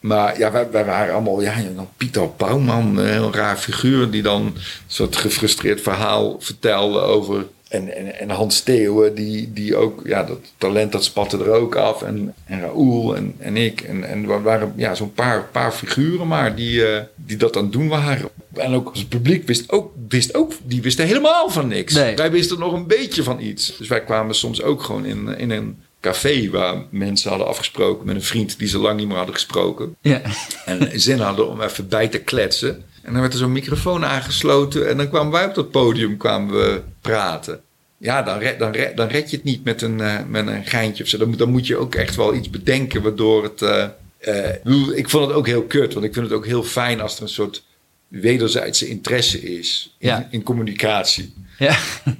Maar 0.00 0.38
ja, 0.38 0.52
wij, 0.52 0.70
wij 0.70 0.84
waren 0.84 1.14
allemaal, 1.14 1.42
ja, 1.42 1.54
dan 1.74 1.88
Pieter 1.96 2.30
Bouwman, 2.36 2.96
een 2.96 3.06
heel 3.06 3.34
raar 3.34 3.56
figuur, 3.56 4.10
die 4.10 4.22
dan 4.22 4.42
een 4.42 4.54
soort 4.86 5.16
gefrustreerd 5.16 5.80
verhaal 5.80 6.40
vertelde 6.40 7.00
over 7.00 7.46
En, 7.72 7.96
en, 7.96 8.18
en 8.18 8.30
Hans 8.30 8.56
Steeuwen, 8.56 9.14
die, 9.14 9.52
die 9.52 9.76
ook, 9.76 10.00
ja, 10.04 10.22
dat 10.22 10.38
talent 10.58 10.92
dat 10.92 11.04
spatte 11.04 11.38
er 11.38 11.50
ook 11.50 11.76
af. 11.76 12.02
En, 12.02 12.34
en 12.44 12.60
Raoul 12.60 13.16
en, 13.16 13.34
en 13.38 13.56
ik. 13.56 13.80
En, 13.80 14.04
en 14.04 14.26
we 14.26 14.40
waren 14.40 14.72
ja, 14.76 14.94
zo'n 14.94 15.12
paar, 15.12 15.44
paar 15.52 15.72
figuren 15.72 16.26
maar 16.26 16.54
die, 16.54 16.86
eh, 16.86 17.02
die 17.16 17.36
dat 17.36 17.56
aan 17.56 17.62
het 17.62 17.72
doen 17.72 17.88
waren. 17.88 18.28
En 18.54 18.74
ook 18.74 18.94
het 18.94 19.08
publiek 19.08 19.46
wist 19.46 19.72
ook, 19.72 19.92
wist 20.08 20.34
ook, 20.34 20.52
die 20.62 20.82
wisten 20.82 21.06
helemaal 21.06 21.50
van 21.50 21.68
niks. 21.68 21.94
Nee. 21.94 22.16
Wij 22.16 22.30
wisten 22.30 22.58
nog 22.58 22.72
een 22.72 22.86
beetje 22.86 23.22
van 23.22 23.40
iets. 23.40 23.76
Dus 23.78 23.88
wij 23.88 24.02
kwamen 24.02 24.34
soms 24.34 24.62
ook 24.62 24.82
gewoon 24.82 25.04
in, 25.04 25.38
in 25.38 25.50
een 25.50 25.76
café 26.00 26.50
waar 26.50 26.82
mensen 26.90 27.28
hadden 27.28 27.48
afgesproken 27.48 28.06
met 28.06 28.14
een 28.14 28.22
vriend 28.22 28.58
die 28.58 28.68
ze 28.68 28.78
lang 28.78 28.98
niet 28.98 29.06
meer 29.06 29.16
hadden 29.16 29.34
gesproken. 29.34 29.96
Ja. 30.00 30.20
En 30.64 31.00
zin 31.00 31.18
hadden 31.18 31.48
om 31.48 31.60
even 31.60 31.88
bij 31.88 32.08
te 32.08 32.18
kletsen. 32.18 32.84
En 33.02 33.12
dan 33.12 33.20
werd 33.20 33.32
er 33.32 33.38
zo'n 33.38 33.52
microfoon 33.52 34.04
aangesloten. 34.04 34.88
En 34.88 34.96
dan 34.96 35.08
kwamen 35.08 35.32
wij 35.32 35.44
op 35.46 35.54
dat 35.54 35.70
podium 35.70 36.16
kwamen 36.16 36.54
we 36.54 36.82
praten. 37.00 37.60
Ja, 37.98 38.22
dan 38.22 38.38
red, 38.38 38.58
dan, 38.58 38.72
red, 38.72 38.96
dan 38.96 39.08
red 39.08 39.30
je 39.30 39.36
het 39.36 39.44
niet 39.44 39.64
met 39.64 39.82
een, 39.82 40.00
eh, 40.00 40.18
met 40.28 40.46
een 40.46 40.64
geintje 40.66 41.02
of 41.02 41.08
zo. 41.08 41.18
Dan, 41.18 41.28
moet- 41.28 41.38
dan 41.38 41.50
moet 41.50 41.66
je 41.66 41.76
ook 41.76 41.94
echt 41.94 42.16
wel 42.16 42.34
iets 42.34 42.50
bedenken 42.50 43.02
waardoor 43.02 43.42
het... 43.42 43.62
eh, 43.62 43.84
eh, 44.18 44.54
ik 44.94 45.08
vond 45.08 45.26
het 45.26 45.36
ook 45.36 45.46
heel 45.46 45.62
kut. 45.62 45.92
Want 45.94 46.04
ik 46.06 46.12
vind 46.12 46.26
het 46.26 46.34
ook 46.34 46.46
heel 46.46 46.62
fijn 46.62 47.00
als 47.00 47.16
er 47.16 47.22
een 47.22 47.28
soort 47.28 47.64
wederzijdse 48.08 48.88
interesse 48.88 49.40
is 49.58 49.94
in, 49.98 50.08
Ja. 50.08 50.28
in 50.30 50.42
communicatie. 50.42 51.34
Ja. 51.58 51.76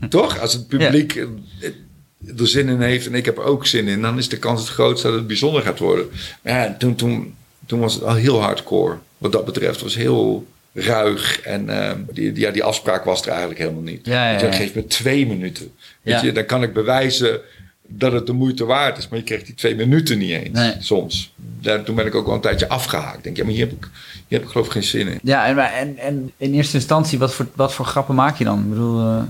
Toch? 0.08 0.38
Als 0.40 0.52
het 0.52 0.68
publiek 0.68 1.16
er 2.36 2.46
zin 2.48 2.68
in 2.68 2.80
heeft 2.80 3.06
en 3.06 3.14
ik 3.14 3.24
heb 3.24 3.38
er 3.38 3.44
ook 3.44 3.66
zin 3.66 3.88
in, 3.88 4.02
dan 4.02 4.18
is 4.18 4.28
de 4.28 4.38
kans 4.38 4.60
het 4.60 4.68
grootst 4.70 5.02
dat 5.02 5.14
het 5.14 5.26
bijzonder 5.26 5.62
gaat 5.62 5.78
worden. 5.78 6.10
Maar 6.42 6.52
ja, 6.52 6.76
toen, 6.78 6.94
toen, 6.94 7.34
toen 7.66 7.80
was 7.80 7.94
het 7.94 8.02
al 8.02 8.14
heel 8.14 8.40
hardcore. 8.42 8.96
Wat 9.18 9.32
dat 9.32 9.44
betreft 9.44 9.72
Het 9.74 9.82
was 9.82 9.94
heel 9.94 10.46
ruig 10.74 11.40
en 11.40 11.66
die, 12.12 12.32
die- 12.32 12.42
ja, 12.44 12.50
die 12.50 12.64
afspraak 12.64 13.04
was 13.04 13.22
er 13.22 13.28
eigenlijk 13.28 13.58
helemaal 13.60 13.82
niet. 13.82 14.06
Ja, 14.06 14.24
ja, 14.24 14.28
Want 14.28 14.40
je 14.40 14.46
ja. 14.46 14.52
geeft 14.52 14.74
me 14.74 14.86
twee 14.86 15.26
minuten. 15.26 15.72
Weet 16.02 16.20
je, 16.20 16.32
dan 16.32 16.46
kan 16.46 16.62
ik 16.62 16.72
bewijzen 16.72 17.40
dat 17.86 18.12
het 18.12 18.26
de 18.26 18.32
moeite 18.32 18.64
waard 18.64 18.98
is, 18.98 19.08
maar 19.08 19.18
je 19.18 19.24
krijgt 19.24 19.46
die 19.46 19.54
twee 19.54 19.74
minuten 19.74 20.18
niet 20.18 20.30
eens 20.30 20.58
Nee. 20.58 20.74
soms. 20.78 21.32
Daar, 21.60 21.82
toen 21.82 21.94
ben 21.94 22.06
ik 22.06 22.14
ook 22.14 22.26
wel 22.26 22.34
een 22.34 22.40
tijdje 22.40 22.68
afgehaakt. 22.68 23.16
Ik 23.16 23.24
denk, 23.24 23.36
ja, 23.36 23.44
maar 23.44 23.52
hier 23.52 23.66
heb 23.66 23.72
ik, 23.72 23.88
hier 24.28 24.38
heb 24.38 24.42
ik 24.42 24.48
geloof 24.48 24.66
ik 24.66 24.72
geen 24.72 24.82
zin 24.82 25.08
in. 25.08 25.18
Ja, 25.22 25.46
en, 25.46 25.58
en, 25.58 25.98
en 25.98 26.32
in 26.36 26.54
eerste 26.54 26.76
instantie, 26.76 27.18
wat 27.18 27.34
voor, 27.34 27.46
wat 27.54 27.74
voor 27.74 27.84
grappen 27.86 28.14
maak 28.14 28.38
je 28.38 28.44
dan? 28.44 28.58
Ik 28.58 28.68
bedoel, 28.68 29.00
eh, 29.00 29.22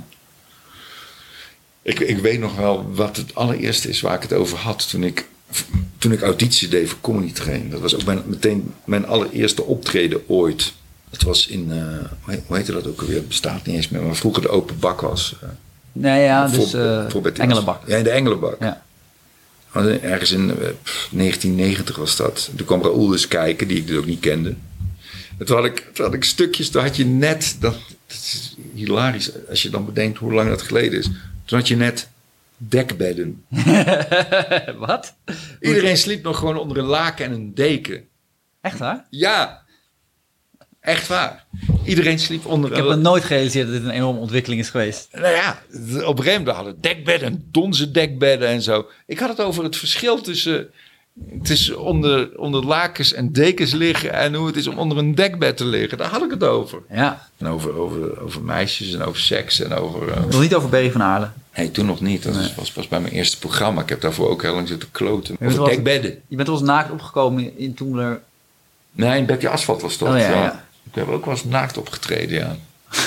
Ik, 1.83 2.01
ik 2.01 2.19
weet 2.19 2.39
nog 2.41 2.57
wel 2.57 2.91
wat 2.95 3.17
het 3.17 3.35
allereerste 3.35 3.89
is 3.89 4.01
waar 4.01 4.15
ik 4.17 4.23
het 4.23 4.33
over 4.33 4.59
had 4.59 4.91
toen 4.91 5.03
ik, 5.05 5.27
toen 5.99 6.13
ik 6.13 6.23
auditie 6.23 6.69
deed 6.69 6.89
voor 6.89 6.99
Comedy 7.01 7.33
Train. 7.33 7.71
Dat 7.71 7.81
was 7.81 7.95
ook 7.95 8.05
mijn, 8.05 8.23
meteen 8.27 8.75
mijn 8.85 9.07
allereerste 9.07 9.63
optreden 9.63 10.29
ooit. 10.29 10.73
Het 11.13 11.23
was 11.23 11.47
in, 11.47 11.73
eh, 11.73 11.77
hoe 12.23 12.35
heet- 12.35 12.43
hoe 12.47 12.57
heette 12.57 12.73
dat 12.73 12.87
ook 12.87 13.01
alweer? 13.01 13.17
Het 13.17 13.29
bestaat 13.29 13.67
niet 13.67 13.77
eens 13.77 13.89
meer, 13.89 14.03
maar 14.03 14.15
vroeger 14.17 14.43
de 14.43 14.49
open 14.49 14.79
bak 14.79 15.01
was. 15.01 15.35
eh, 15.43 15.49
nee, 15.93 16.23
ja, 16.23 16.47
dus 16.49 16.71
voor- 16.71 16.81
eh, 16.81 17.11
voor 17.11 17.27
Engelenbak. 17.27 17.83
Ja, 17.89 17.97
in 17.97 18.05
de 18.05 18.11
Engelenbak. 18.11 18.57
Ja. 18.61 18.83
Ergens 20.03 20.31
in 20.31 20.51
eh, 20.51 20.69
pff, 20.83 21.09
1990 21.13 21.97
was 21.97 22.17
dat. 22.17 22.51
Toen 22.57 22.67
kwam 22.67 22.83
Raoul 22.83 23.07
dus 23.07 23.29
kijken, 23.29 23.69
die 23.69 23.77
ik 23.77 23.87
dus 23.87 23.97
ook 23.97 24.07
niet 24.07 24.21
kende. 24.21 24.55
En 25.39 25.47
toen 25.47 25.57
had 25.57 25.65
ik, 25.65 25.91
toen 25.95 26.05
had 26.05 26.15
ik 26.15 26.25
stukjes, 26.25 26.71
toen 26.71 26.83
had 26.83 26.97
je 26.97 27.05
net... 27.05 27.57
Dat, 27.61 27.73
dat 28.07 28.17
is 28.17 28.57
hilarisch 28.75 29.31
als 29.49 29.63
je 29.63 29.71
dan 29.71 29.85
bedenkt 29.85 30.19
hoe 30.19 30.33
lang 30.33 30.49
dat 30.49 30.63
geleden 30.63 30.99
is. 30.99 31.05
Toen 31.45 31.59
had 31.59 31.69
je 31.69 31.77
net 31.77 32.09
dekbedden. 32.57 33.45
wat? 34.87 35.15
Iedereen 35.61 35.97
sliep 35.97 36.23
nog 36.23 36.39
gewoon 36.39 36.59
onder 36.59 36.79
een 36.79 36.85
laken 36.85 37.25
en 37.25 37.33
een 37.33 37.55
deken. 37.55 38.05
Echt 38.61 38.79
waar? 38.79 39.07
Ja, 39.11 39.62
echt 40.83 41.09
waar. 41.09 41.45
Iedereen 41.85 42.19
sliep 42.19 42.47
onder 42.47 42.71
Ik 42.71 42.77
heb 42.77 42.87
me 42.87 42.95
nooit 42.97 43.25
gerealiseerd 43.25 43.67
dat 43.67 43.77
dit 43.77 43.85
een 43.85 43.91
enorme 43.91 44.21
ontwikkeling 44.21 44.61
is 44.61 44.71
geweest. 44.71 45.09
Nou 45.13 45.35
ja, 45.35 45.63
op 46.07 46.19
een 46.19 46.25
gegeven 46.25 46.39
moment 46.39 46.57
hadden 46.57 46.81
dekbedden, 46.81 47.49
donzen 47.51 47.93
dekbedden 47.93 48.49
en 48.49 48.63
zo. 48.63 48.87
Ik 49.07 49.19
had 49.19 49.29
het 49.29 49.41
over 49.41 49.65
het 49.65 49.77
verschil 49.77 50.21
tussen, 50.21 50.71
tussen 51.43 51.81
onder, 51.81 52.39
onder 52.39 52.65
lakens 52.65 53.13
en 53.13 53.33
dekens 53.33 53.73
liggen 53.73 54.13
en 54.13 54.35
hoe 54.35 54.47
het 54.47 54.57
is 54.57 54.67
om 54.67 54.79
onder 54.79 54.99
een 54.99 55.15
dekbed 55.15 55.57
te 55.57 55.65
liggen. 55.65 55.99
Daar 55.99 56.09
had 56.11 56.23
ik 56.23 56.31
het 56.31 56.45
over. 56.45 56.79
Ja, 56.91 57.29
En 57.39 57.47
over, 57.47 57.75
over, 57.75 58.21
over 58.21 58.43
meisjes 58.43 58.95
en 58.95 59.03
over 59.03 59.21
seks 59.21 59.61
en 59.61 59.73
over... 59.75 60.09
eh, 60.09 60.25
nog 60.25 60.41
niet 60.41 60.55
over 60.55 60.69
Berry 60.69 60.91
van 60.91 61.03
Aarlen. 61.03 61.33
Nee, 61.57 61.71
toen 61.71 61.87
nog 61.87 62.01
niet. 62.01 62.23
Dat 62.23 62.55
was 62.55 62.73
pas 62.73 62.89
bij 62.89 63.01
mijn 63.01 63.13
eerste 63.13 63.39
programma. 63.39 63.83
Ik 63.83 63.89
heb 63.89 64.01
daarvoor 64.01 64.29
ook 64.29 64.43
heel 64.43 64.55
lang 64.55 64.69
zitten 64.69 64.91
kloten. 64.91 65.37
weet 65.39 65.59
Over 65.59 65.65
dekbedden. 65.75 66.21
Je 66.29 66.37
bent 66.37 66.49
wel 66.49 66.57
eens 66.57 66.67
naakt 66.67 66.91
opgekomen 66.91 67.59
in 67.59 67.75
Toemler. 67.75 68.21
Nee, 68.93 69.19
in 69.19 69.27
Betty 69.27 69.47
Asphalt 69.47 69.83
was 69.83 69.99
dat. 69.99 70.09
Oh, 70.09 70.19
ja, 70.19 70.31
ja. 70.31 70.43
ja. 70.43 70.65
Ik 70.93 70.99
heb 70.99 71.09
ook 71.09 71.25
wel 71.25 71.35
eens 71.35 71.45
naakt 71.45 71.77
opgetreden, 71.77 72.39
ja. 72.39 72.57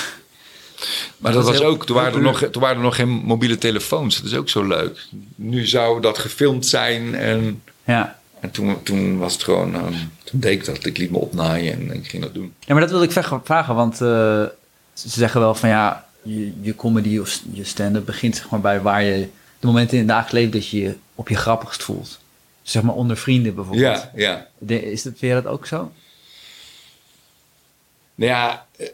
Maar 1.18 1.32
Dat 1.32 1.44
was 1.44 1.58
heel- 1.58 1.64
ook, 1.68 1.86
toen 1.86 1.96
waren, 1.96 2.12
er 2.14 2.20
nog, 2.22 2.38
toen 2.50 2.62
waren 2.62 2.76
er 2.76 2.82
nog 2.82 2.96
geen 2.96 3.08
mobiele 3.08 3.58
telefoons. 3.58 4.16
Dat 4.16 4.24
is 4.30 4.36
ook 4.36 4.48
zo 4.48 4.64
leuk. 4.66 5.06
Nu 5.34 5.66
zou 5.66 6.00
dat 6.00 6.18
gefilmd 6.18 6.66
zijn. 6.66 7.14
En, 7.14 7.62
Ja. 7.84 8.18
en 8.40 8.50
toen, 8.50 8.82
toen 8.82 9.18
was 9.18 9.32
het 9.32 9.42
gewoon, 9.42 9.74
ehm, 9.74 9.92
toen 10.24 10.40
deed 10.40 10.52
ik 10.58 10.64
dat. 10.64 10.86
Ik 10.86 10.98
liet 10.98 11.10
me 11.10 11.18
opnaaien 11.18 11.72
en 11.72 11.94
ik 11.94 12.08
ging 12.08 12.22
dat 12.22 12.34
doen. 12.34 12.52
ja, 12.60 12.72
maar 12.74 12.80
dat 12.82 12.90
wilde 12.90 13.04
ik 13.04 13.40
vragen, 13.44 13.74
want 13.74 13.92
eh, 13.92 14.44
ze 14.92 15.08
zeggen 15.08 15.40
wel 15.40 15.54
van 15.54 15.68
ja, 15.68 16.06
je, 16.22 16.52
je 16.60 16.74
comedy 16.74 17.18
of 17.18 17.40
je 17.52 17.64
stand-up 17.64 18.04
begint 18.06 18.36
zeg 18.36 18.48
maar 18.50 18.60
bij 18.60 18.80
waar 18.80 19.02
je 19.02 19.28
de 19.60 19.66
momenten 19.66 19.92
in 19.92 19.98
het 19.98 20.08
dagelijks 20.08 20.32
leven 20.32 20.52
dat 20.52 20.68
je 20.68 20.80
je 20.80 20.94
op 21.14 21.28
je 21.28 21.36
grappigst 21.36 21.82
voelt. 21.82 22.18
Zeg 22.62 22.82
maar 22.82 22.94
onder 22.94 23.16
vrienden 23.16 23.54
bijvoorbeeld. 23.54 23.96
Ja, 23.96 24.10
ja. 24.14 24.46
De- 24.58 24.90
is 24.92 25.02
dat, 25.02 25.12
vind 25.18 25.32
je 25.34 25.42
dat 25.42 25.52
ook 25.52 25.66
zo? 25.66 25.92
Nou 28.16 28.30
ja, 28.30 28.66
eh, 28.76 28.86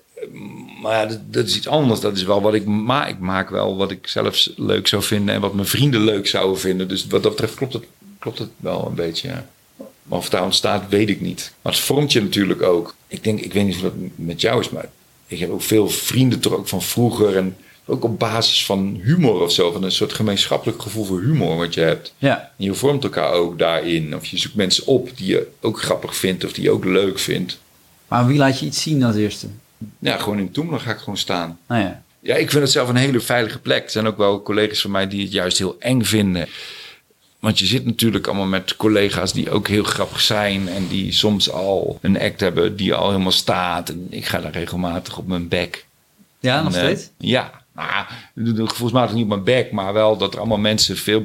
maar 0.83 0.93
ja, 0.93 1.07
dat, 1.07 1.21
dat 1.33 1.47
is 1.47 1.57
iets 1.57 1.69
anders. 1.69 2.01
Dat 2.01 2.17
is 2.17 2.23
wel 2.23 2.43
wat 2.43 2.55
ik 2.55 2.67
maak. 2.67 3.09
Ik 3.09 3.19
maak 3.19 3.51
wel 3.51 3.77
wat 3.77 3.91
ik 3.91 4.07
zelf 4.07 4.49
leuk 4.57 4.87
zou 4.87 5.03
vinden 5.03 5.35
en 5.35 5.41
wat 5.41 5.55
mijn 5.55 5.67
vrienden 5.67 6.01
leuk 6.01 6.27
zouden 6.27 6.59
vinden. 6.59 6.89
Dus 6.89 7.07
wat 7.07 7.23
dat 7.23 7.33
betreft 7.33 7.55
klopt 7.55 7.73
het, 7.73 7.85
klopt 8.19 8.39
het 8.39 8.51
wel 8.57 8.87
een 8.87 8.95
beetje, 8.95 9.29
ja. 9.29 9.47
Maar 10.03 10.19
of 10.19 10.23
het 10.25 10.33
daar 10.33 10.45
ontstaat, 10.45 10.89
weet 10.89 11.09
ik 11.09 11.21
niet. 11.21 11.53
Maar 11.63 11.73
het 11.73 11.83
vormt 11.83 12.13
je 12.13 12.23
natuurlijk 12.23 12.63
ook. 12.63 12.95
Ik 13.09 13.25
denk, 13.25 13.41
ik 13.41 13.53
weet 13.53 13.65
niet 13.65 13.75
hoe 13.75 13.83
dat 13.83 13.95
met 14.15 14.41
jou 14.41 14.61
is, 14.61 14.71
maar 14.71 14.89
ik 15.27 15.39
heb 15.39 15.51
ook 15.51 15.63
veel 15.63 15.89
vrienden 15.89 16.41
toch 16.41 16.53
ook 16.53 16.69
van 16.69 16.83
vroeger. 16.83 17.37
En 17.37 17.57
ook 17.87 18.05
op 18.05 18.19
basis 18.19 18.65
van 18.65 19.01
humor 19.03 19.41
of 19.41 19.53
zo. 19.53 19.73
Van 19.73 19.83
een 19.83 19.93
soort 19.93 20.13
gemeenschappelijk 20.13 20.83
gevoel 20.83 21.05
voor 21.05 21.21
humor 21.21 21.57
wat 21.57 21.75
je 21.75 21.81
hebt. 21.81 22.15
Ja. 22.19 22.53
En 22.59 22.65
je 22.65 22.75
vormt 22.75 23.05
elkaar 23.05 23.33
ook 23.33 23.59
daarin. 23.59 24.17
Of 24.17 24.27
je 24.27 24.39
zoekt 24.39 24.55
mensen 24.55 24.87
op 24.87 25.17
die 25.17 25.27
je 25.27 25.49
ook 25.61 25.83
grappig 25.83 26.17
vindt 26.17 26.45
of 26.45 26.53
die 26.53 26.65
je 26.65 26.71
ook 26.71 26.85
leuk 26.85 27.19
vindt. 27.19 27.59
Maar 28.13 28.27
wie 28.27 28.39
laat 28.39 28.59
je 28.59 28.67
iets 28.67 28.83
zien 28.83 29.03
als 29.03 29.17
eerste? 29.17 29.47
Ja, 29.99 30.19
gewoon 30.19 30.39
in 30.39 30.51
Toemler 30.51 30.81
ga 30.81 30.91
ik 30.91 30.99
gewoon 30.99 31.17
staan. 31.17 31.59
Nou 31.67 31.83
ja. 31.83 32.03
Ja, 32.21 32.35
ik 32.35 32.51
vind 32.51 32.63
het 32.63 32.73
zelf 32.73 32.89
een 32.89 32.97
hele 32.97 33.21
veilige 33.21 33.59
plek. 33.59 33.85
Er 33.85 33.91
zijn 33.91 34.07
ook 34.07 34.17
wel 34.17 34.43
collega's 34.43 34.81
van 34.81 34.91
mij 34.91 35.09
die 35.09 35.23
het 35.23 35.33
juist 35.33 35.59
heel 35.59 35.77
eng 35.79 36.03
vinden. 36.03 36.49
Want 37.39 37.59
je 37.59 37.67
zit 37.67 37.85
natuurlijk 37.85 38.27
allemaal 38.27 38.47
met 38.47 38.77
collega's 38.77 39.33
die 39.33 39.51
ook 39.51 39.69
heel 39.69 39.85
grappig 39.85 40.21
zijn. 40.21 40.69
En 40.69 40.89
die 40.89 41.13
soms 41.13 41.51
al 41.51 41.99
een 42.01 42.21
act 42.21 42.41
hebben 42.41 42.77
die 42.77 42.95
al 42.95 43.11
helemaal 43.11 43.33
staat. 43.33 43.89
En 43.89 44.07
ik 44.11 44.27
ga 44.27 44.41
daar 44.41 44.53
regelmatig 44.53 45.19
op 45.19 45.27
mijn 45.27 45.49
bek. 45.49 45.87
Ja, 46.41 46.59
En, 46.59 46.65
nog 46.65 46.75
eh, 46.75 46.83
steeds? 46.83 47.11
ja, 47.19 47.51
nou, 47.75 48.67
gevoelsmatig 48.69 49.15
niet 49.15 49.23
op 49.23 49.29
mijn 49.29 49.45
bek. 49.45 49.73
Maar 49.73 49.93
wel 49.93 50.17
dat 50.17 50.33
er 50.33 50.39
allemaal 50.39 50.59
mensen 50.59 50.97
veel 50.97 51.25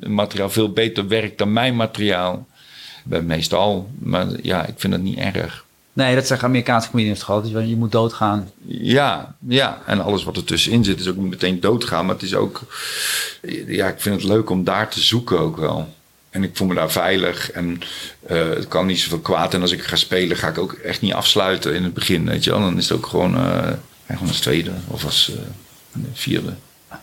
materiaal 0.00 0.50
veel 0.50 0.72
beter 0.72 1.08
werkt 1.08 1.38
dan 1.38 1.52
mijn 1.52 1.76
materiaal. 1.76 2.46
Bij 3.04 3.22
meestal. 3.22 3.90
Maar 3.98 4.26
ja, 4.42 4.66
ik 4.66 4.74
vind 4.76 4.92
dat 4.92 5.02
niet 5.02 5.18
erg. 5.18 5.66
Nee, 5.98 6.14
dat 6.14 6.26
zeggen 6.26 6.48
Amerikaanse 6.48 6.90
comedians 6.90 7.18
toch 7.18 7.30
altijd. 7.30 7.68
Je 7.68 7.76
moet 7.76 7.92
doodgaan. 7.92 8.50
Ja, 8.66 9.34
ja, 9.48 9.82
en 9.86 10.00
alles 10.00 10.24
wat 10.24 10.36
er 10.36 10.44
tussenin 10.44 10.84
zit 10.84 11.00
is 11.00 11.08
ook 11.08 11.16
meteen 11.16 11.60
doodgaan. 11.60 12.06
Maar 12.06 12.14
het 12.14 12.24
is 12.24 12.34
ook, 12.34 12.60
ja, 13.66 13.86
ik 13.88 14.00
vind 14.00 14.14
het 14.14 14.30
leuk 14.30 14.50
om 14.50 14.64
daar 14.64 14.90
te 14.90 15.00
zoeken 15.00 15.38
ook 15.38 15.56
wel. 15.56 15.94
En 16.30 16.42
ik 16.42 16.56
voel 16.56 16.68
me 16.68 16.74
daar 16.74 16.90
veilig 16.90 17.50
en 17.50 17.80
eh, 18.26 18.48
het 18.48 18.68
kan 18.68 18.86
niet 18.86 18.98
zoveel 18.98 19.18
kwaad. 19.18 19.54
En 19.54 19.60
als 19.60 19.72
ik 19.72 19.82
ga 19.82 19.96
spelen, 19.96 20.36
ga 20.36 20.48
ik 20.48 20.58
ook 20.58 20.72
echt 20.72 21.00
niet 21.00 21.12
afsluiten 21.12 21.74
in 21.74 21.84
het 21.84 21.94
begin. 21.94 22.26
Weet 22.26 22.44
je 22.44 22.50
wel? 22.50 22.60
Dan 22.60 22.78
is 22.78 22.88
het 22.88 22.98
ook 22.98 23.06
gewoon, 23.06 23.34
eh, 23.34 23.42
ja, 24.06 24.14
gewoon 24.14 24.28
als 24.28 24.40
tweede 24.40 24.72
of 24.86 25.04
als 25.04 25.32
eh, 25.34 26.00
vierde. 26.12 26.54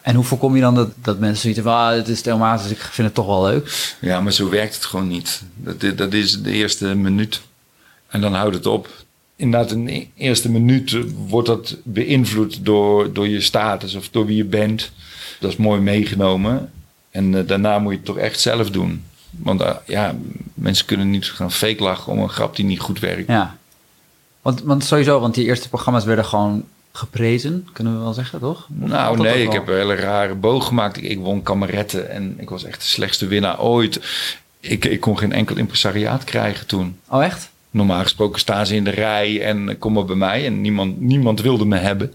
En 0.01 0.15
hoe 0.15 0.23
voorkom 0.23 0.55
je 0.55 0.61
dan 0.61 0.75
dat, 0.75 0.89
dat 1.01 1.19
mensen 1.19 1.41
zoiets 1.41 1.59
van... 1.59 1.71
Ah, 1.71 1.95
het 1.95 2.07
is 2.07 2.21
dus 2.21 2.71
ik 2.71 2.79
vind 2.79 3.07
het 3.07 3.13
toch 3.13 3.25
wel 3.25 3.43
leuk. 3.43 3.95
Ja, 4.01 4.21
maar 4.21 4.33
zo 4.33 4.49
werkt 4.49 4.75
het 4.75 4.85
gewoon 4.85 5.07
niet. 5.07 5.41
Dat, 5.55 5.97
dat 5.97 6.13
is 6.13 6.41
de 6.41 6.51
eerste 6.51 6.95
minuut. 6.95 7.41
En 8.15 8.21
dan 8.21 8.33
houdt 8.33 8.55
het 8.55 8.65
op. 8.65 8.89
Inderdaad, 9.35 9.71
in 9.71 9.85
de 9.85 10.07
eerste 10.15 10.51
minuut 10.51 10.93
eh, 10.93 11.01
wordt 11.27 11.47
dat 11.47 11.77
beïnvloed 11.83 12.65
door, 12.65 13.13
door 13.13 13.27
je 13.27 13.41
status 13.41 13.95
of 13.95 14.09
door 14.09 14.25
wie 14.25 14.35
je 14.35 14.45
bent. 14.45 14.91
Dat 15.39 15.51
is 15.51 15.57
mooi 15.57 15.81
meegenomen. 15.81 16.71
En 17.11 17.35
eh, 17.35 17.47
daarna 17.47 17.79
moet 17.79 17.91
je 17.91 17.97
het 17.97 18.05
toch 18.05 18.17
echt 18.17 18.39
zelf 18.39 18.69
doen. 18.71 19.03
Want 19.29 19.61
eh, 19.61 19.75
ja, 19.85 20.15
mensen 20.53 20.85
kunnen 20.85 21.09
niet 21.09 21.25
gaan 21.25 21.51
fake 21.51 21.83
lachen 21.83 22.11
om 22.11 22.19
een 22.19 22.29
grap 22.29 22.55
die 22.55 22.65
niet 22.65 22.79
goed 22.79 22.99
werkt. 22.99 23.27
Ja. 23.27 23.57
Want, 24.41 24.61
want 24.61 24.83
sowieso, 24.83 25.19
want 25.19 25.33
die 25.35 25.45
eerste 25.45 25.69
programma's 25.69 26.05
werden 26.05 26.25
gewoon 26.25 26.63
geprezen. 26.91 27.67
Kunnen 27.73 27.93
we 27.93 27.99
wel 27.99 28.13
zeggen, 28.13 28.39
toch? 28.39 28.67
Nou 28.69 29.17
nee, 29.17 29.43
ik 29.43 29.51
heb 29.51 29.67
een 29.67 29.75
hele 29.75 29.95
rare 29.95 30.35
boog 30.35 30.67
gemaakt. 30.67 30.97
Ik, 30.97 31.03
ik 31.03 31.19
won 31.19 31.43
kameretten 31.43 32.09
en 32.09 32.35
ik 32.37 32.49
was 32.49 32.63
echt 32.63 32.79
de 32.79 32.87
slechtste 32.87 33.27
winnaar 33.27 33.61
ooit. 33.61 33.99
Ik, 34.59 34.85
ik 34.85 34.99
kon 34.99 35.17
geen 35.17 35.31
enkel 35.31 35.55
impresariaat 35.55 36.23
krijgen 36.23 36.67
toen. 36.67 36.99
Oh, 37.07 37.23
echt? 37.23 37.53
Normaal 37.75 38.01
gesproken 38.01 38.39
staan 38.39 38.65
ze 38.65 38.75
in 38.75 38.83
de 38.83 38.89
rij 38.89 39.41
en 39.41 39.77
komen 39.77 40.05
bij 40.05 40.15
mij 40.15 40.45
en 40.45 40.61
niemand, 40.61 41.01
niemand 41.01 41.41
wilde 41.41 41.65
me 41.65 41.77
hebben. 41.77 42.13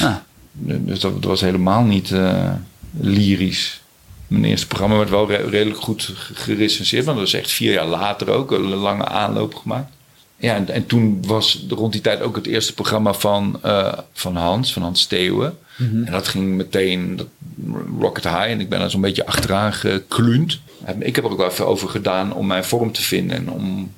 Ah. 0.00 0.14
Dus 0.60 1.00
dat, 1.00 1.12
dat 1.14 1.24
was 1.24 1.40
helemaal 1.40 1.82
niet 1.82 2.10
eh, 2.12 2.52
lyrisch. 3.00 3.80
Mijn 4.26 4.44
eerste 4.44 4.66
programma 4.66 4.96
werd 4.96 5.10
wel 5.10 5.26
re- 5.28 5.48
redelijk 5.48 5.80
goed 5.80 6.02
ge- 6.02 6.34
gerecenseerd. 6.34 7.04
Want 7.04 7.18
dat 7.18 7.30
was 7.30 7.40
echt 7.40 7.50
vier 7.50 7.72
jaar 7.72 7.86
later 7.86 8.28
ook. 8.30 8.50
Een 8.52 8.60
lange 8.74 9.04
aanloop 9.04 9.54
gemaakt. 9.54 9.92
Ja, 10.36 10.54
en, 10.54 10.68
en 10.68 10.86
toen 10.86 11.18
was 11.26 11.64
rond 11.68 11.92
die 11.92 12.00
tijd 12.00 12.20
ook 12.22 12.36
het 12.36 12.46
eerste 12.46 12.74
programma 12.74 13.12
van, 13.12 13.58
eh, 13.62 13.92
van 14.12 14.36
Hans, 14.36 14.72
van 14.72 14.82
Hans 14.82 15.00
Steeuwen. 15.00 15.58
En 15.78 16.12
dat 16.12 16.28
ging 16.28 16.56
meteen 16.56 17.16
dat, 17.16 17.26
rocket 18.00 18.24
high. 18.24 18.36
En 18.50 18.60
ik 18.60 18.68
ben 18.68 18.80
er 18.80 18.90
zo'n 18.90 19.00
beetje 19.00 19.26
achteraan 19.26 19.72
gekluund. 19.72 20.60
En 20.84 21.02
Ik 21.06 21.16
heb 21.16 21.24
er 21.24 21.30
ook 21.30 21.38
wel 21.38 21.50
even 21.50 21.66
over 21.66 21.88
gedaan 21.88 22.32
om 22.32 22.46
mijn 22.46 22.64
vorm 22.64 22.92
te 22.92 23.02
vinden. 23.02 23.36
En 23.36 23.50
om, 23.50 23.92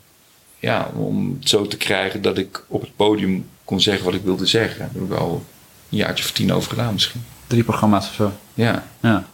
ja, 0.61 0.91
om 0.95 1.37
het 1.41 1.49
zo 1.49 1.67
te 1.67 1.77
krijgen 1.77 2.23
dat 2.23 2.39
ik 2.39 2.65
op 2.69 2.81
het 2.81 2.97
podium 2.97 3.49
kon 3.65 3.81
zeggen 3.81 4.05
wat 4.05 4.15
ik 4.15 4.23
wilde 4.23 4.47
zeggen. 4.47 4.79
Daar 4.79 4.91
heb 4.93 5.03
ik 5.03 5.09
wel 5.09 5.45
een 5.91 5.97
jaartje 5.97 6.25
of 6.25 6.31
tien 6.31 6.53
over 6.53 6.71
gedaan 6.71 6.93
misschien. 6.93 7.23
Drie 7.47 7.65
programma's 7.65 8.09
of 8.09 8.15
zo. 8.15 8.33
Ja, 8.55 8.85
Ja. 9.01 9.29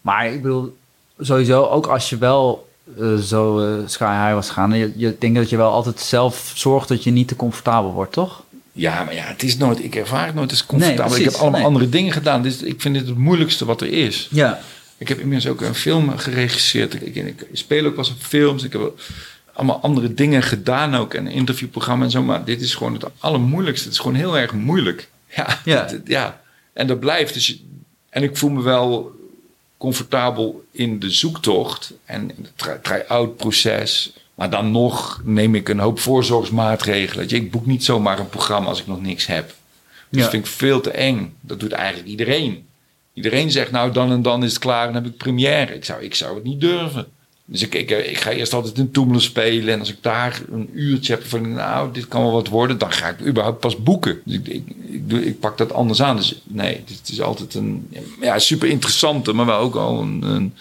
Maar 0.00 0.32
ik 0.32 0.42
bedoel, 0.42 0.76
sowieso, 1.18 1.64
ook 1.64 1.86
als 1.86 2.10
je 2.10 2.18
wel 2.18 2.68
eh, 2.98 3.14
zo 3.14 3.58
eh, 3.58 3.86
sky 3.86 4.24
high 4.24 4.34
was 4.34 4.50
gaan, 4.50 4.72
je, 4.72 4.92
je 4.96 5.16
denkt 5.18 5.36
dat 5.36 5.50
je 5.50 5.56
wel 5.56 5.70
altijd 5.70 6.00
zelf 6.00 6.52
zorgt 6.54 6.88
dat 6.88 7.04
je 7.04 7.10
niet 7.10 7.28
te 7.28 7.36
comfortabel 7.36 7.92
wordt, 7.92 8.12
toch? 8.12 8.42
ja 8.78 9.04
maar 9.04 9.14
ja, 9.14 9.24
het 9.24 9.42
is 9.42 9.56
nooit, 9.56 9.84
ik 9.84 9.94
ervaar 9.94 10.26
het 10.26 10.34
nooit 10.34 10.50
als 10.50 10.66
comfortabel. 10.66 11.10
Nee, 11.10 11.18
ik 11.18 11.24
heb 11.24 11.34
allemaal 11.34 11.58
nee. 11.58 11.68
andere 11.68 11.88
dingen 11.88 12.12
gedaan. 12.12 12.42
Dus 12.42 12.62
ik 12.62 12.80
vind 12.80 12.94
dit 12.94 13.06
het 13.06 13.16
moeilijkste 13.16 13.64
wat 13.64 13.80
er 13.80 13.92
is. 13.92 14.28
Ja. 14.30 14.60
Ik 14.98 15.08
heb 15.08 15.18
inmiddels 15.18 15.52
ook 15.52 15.60
een 15.60 15.74
film 15.74 16.18
geregisseerd. 16.18 16.94
Ik, 16.94 17.14
ik, 17.14 17.16
ik 17.16 17.46
speel 17.52 17.86
ook 17.86 17.96
wel 17.96 18.04
eens 18.04 18.14
op 18.14 18.20
films. 18.20 18.62
Ik 18.64 18.72
heb 18.72 19.00
allemaal 19.58 19.80
andere 19.80 20.14
dingen 20.14 20.42
gedaan 20.42 20.94
ook. 20.94 21.14
En 21.14 21.26
interviewprogramma 21.26 22.04
en 22.04 22.10
zo. 22.10 22.22
Maar 22.22 22.44
dit 22.44 22.60
is 22.60 22.74
gewoon 22.74 22.92
het 22.92 23.04
allermoeilijkste. 23.18 23.84
Het 23.84 23.94
is 23.94 24.00
gewoon 24.00 24.16
heel 24.16 24.38
erg 24.38 24.52
moeilijk. 24.52 25.08
Ja. 25.36 25.58
Ja. 25.64 25.86
het- 25.86 26.00
ja. 26.04 26.40
En 26.72 26.86
dat 26.86 27.00
blijft. 27.00 27.34
Dus, 27.34 27.62
en 28.10 28.22
ik 28.22 28.36
voel 28.36 28.50
me 28.50 28.62
wel 28.62 29.12
comfortabel 29.76 30.64
in 30.70 30.98
de 30.98 31.10
zoektocht. 31.10 31.92
En 32.04 32.20
in 32.36 32.42
het 32.42 32.52
try- 32.56 32.78
try-out 32.82 33.36
proces. 33.36 34.12
Maar 34.34 34.50
dan 34.50 34.70
nog 34.70 35.20
neem 35.24 35.54
ik 35.54 35.68
een 35.68 35.78
hoop 35.78 35.98
voorzorgsmaatregelen. 36.00 37.28
Ik 37.30 37.50
boek 37.50 37.66
niet 37.66 37.84
zomaar 37.84 38.18
een 38.18 38.28
programma 38.28 38.68
als 38.68 38.80
ik 38.80 38.86
nog 38.86 39.00
niks 39.02 39.26
heb. 39.26 39.46
Dus 39.48 39.54
Ja. 40.10 40.20
dat 40.20 40.30
vind 40.30 40.46
ik 40.46 40.50
veel 40.52 40.80
te 40.80 40.90
eng. 40.90 41.34
Dat 41.40 41.60
doet 41.60 41.72
eigenlijk 41.72 42.08
iedereen. 42.08 42.66
Iedereen 43.12 43.50
zegt 43.50 43.70
nou 43.70 43.92
dan 43.92 44.10
en 44.10 44.22
dan 44.22 44.44
is 44.44 44.50
het 44.50 44.58
klaar 44.60 44.86
en 44.86 44.92
dan 44.92 45.02
heb 45.02 45.12
ik 45.12 45.18
première. 45.18 45.74
Ik 45.74 45.84
zou, 45.84 46.02
ik 46.02 46.14
zou 46.14 46.34
het 46.34 46.44
niet 46.44 46.60
durven. 46.60 47.06
Dus 47.50 47.62
ik, 47.62 47.74
ik, 47.74 47.90
ik 47.90 48.18
ga 48.20 48.30
eerst 48.30 48.52
altijd 48.52 48.78
in 48.78 48.90
Toemelen 48.90 49.20
spelen. 49.22 49.72
En 49.74 49.78
als 49.80 49.88
ik 49.90 49.96
daar 50.00 50.40
een 50.52 50.70
uurtje 50.72 51.12
heb 51.12 51.26
van 51.26 51.52
nou 51.52 51.92
dit 51.92 52.08
kan 52.08 52.22
wel 52.22 52.32
wat 52.32 52.48
worden. 52.48 52.78
Dan 52.78 52.92
ga 52.92 53.08
ik 53.08 53.26
überhaupt 53.26 53.60
pas 53.60 53.82
boeken. 53.82 54.20
Dus 54.24 54.34
ik, 54.34 54.46
ik, 54.48 54.62
ik, 54.88 55.10
doe, 55.10 55.26
ik 55.26 55.40
pak 55.40 55.58
dat 55.58 55.72
anders 55.72 56.02
aan. 56.02 56.16
Dus 56.16 56.40
nee, 56.44 56.84
het 56.86 57.08
is 57.08 57.20
altijd 57.20 57.54
een 57.54 57.88
ja, 58.20 58.38
super 58.38 58.68
interessante. 58.68 59.32
Maar 59.32 59.46
wel 59.46 59.58
ook 59.58 59.74
al 59.74 60.00
een, 60.00 60.22
een 60.22 60.54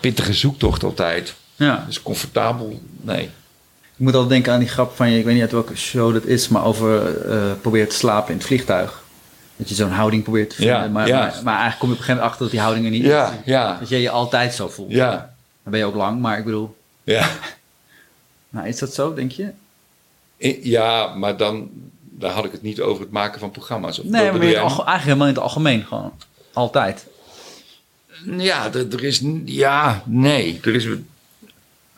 pittige 0.00 0.32
zoektocht 0.32 0.84
altijd. 0.84 1.34
ja. 1.56 1.84
Dus 1.86 2.02
comfortabel, 2.02 2.80
nee. 3.00 3.22
Ik 3.96 4.08
moet 4.08 4.12
altijd 4.14 4.30
denken 4.32 4.52
aan 4.52 4.58
die 4.58 4.68
grap 4.68 4.96
van 4.96 5.10
je, 5.10 5.18
ik 5.18 5.24
weet 5.24 5.32
niet 5.34 5.42
uit 5.42 5.52
welke 5.52 5.76
show 5.76 6.12
dat 6.12 6.24
is, 6.24 6.48
maar 6.48 6.64
over 6.64 7.16
eh 7.30 7.52
proberen 7.60 7.88
te 7.88 7.94
slapen 7.94 8.30
in 8.32 8.36
het 8.36 8.46
vliegtuig. 8.46 9.02
Dat 9.56 9.68
je 9.68 9.74
zo'n 9.74 9.90
houding 9.90 10.22
probeert 10.22 10.50
te 10.50 10.56
vinden. 10.56 10.76
Ja, 10.76 10.88
maar, 10.88 11.06
ja. 11.06 11.18
Maar, 11.18 11.40
maar 11.44 11.58
eigenlijk 11.60 11.78
kom 11.78 11.88
je 11.88 11.94
op 11.94 12.00
een 12.00 12.04
gegeven 12.04 12.14
moment 12.14 12.30
achter 12.30 12.40
dat 12.42 12.50
die 12.50 12.60
houding 12.60 12.84
er 12.84 12.90
niet 12.92 13.02
Ja, 13.04 13.26
is. 13.30 13.34
ja, 13.44 13.76
Dat 13.80 13.88
je 13.88 14.00
je 14.00 14.10
altijd 14.10 14.54
zo 14.54 14.68
voelt. 14.68 14.90
ja, 14.92 15.31
Dan 15.62 15.72
ben 15.72 15.78
je 15.78 15.84
ook 15.86 15.94
lang, 15.94 16.20
maar 16.20 16.38
ik 16.38 16.44
bedoel, 16.44 16.76
ja. 17.04 17.30
nou, 18.50 18.68
is 18.68 18.78
dat 18.78 18.94
zo, 18.94 19.14
denk 19.14 19.32
je? 19.32 19.52
Ja, 20.62 21.14
maar 21.14 21.36
dan 21.36 21.70
daar 22.22 22.30
had 22.32 22.44
ik 22.44 22.52
het 22.52 22.62
niet 22.62 22.80
over 22.80 23.02
het 23.02 23.10
maken 23.12 23.40
van 23.40 23.50
programma's. 23.50 23.98
Of 23.98 24.04
Nee, 24.04 24.32
maar 24.32 24.42
in 24.42 24.48
het 24.48 24.56
eigenlijk 24.56 25.02
helemaal 25.02 25.26
in 25.26 25.34
het 25.34 25.42
algemeen 25.42 25.84
gewoon. 25.84 26.12
Altijd. 26.52 27.06
Ja, 28.24 28.72
er, 28.72 29.04
is. 29.04 29.22
Ja, 29.44 30.02
nee. 30.06 30.60
Er 30.62 30.74
is, 30.74 30.88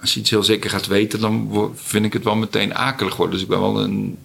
als 0.01 0.15
je 0.15 0.21
iets 0.21 0.31
heel 0.31 0.43
zeker 0.43 0.71
gaat 0.71 0.87
weten, 0.87 1.21
dan 1.21 1.73
vind 1.75 2.05
ik 2.05 2.13
het 2.13 2.25
wel 2.25 2.37
meteen 2.37 2.75
akelig 2.75 3.17
worden. 3.17 3.35
Dus 3.35 3.43
ik 3.43 3.49
ben 3.51 3.61
wel 3.61 3.81
een 3.81 4.19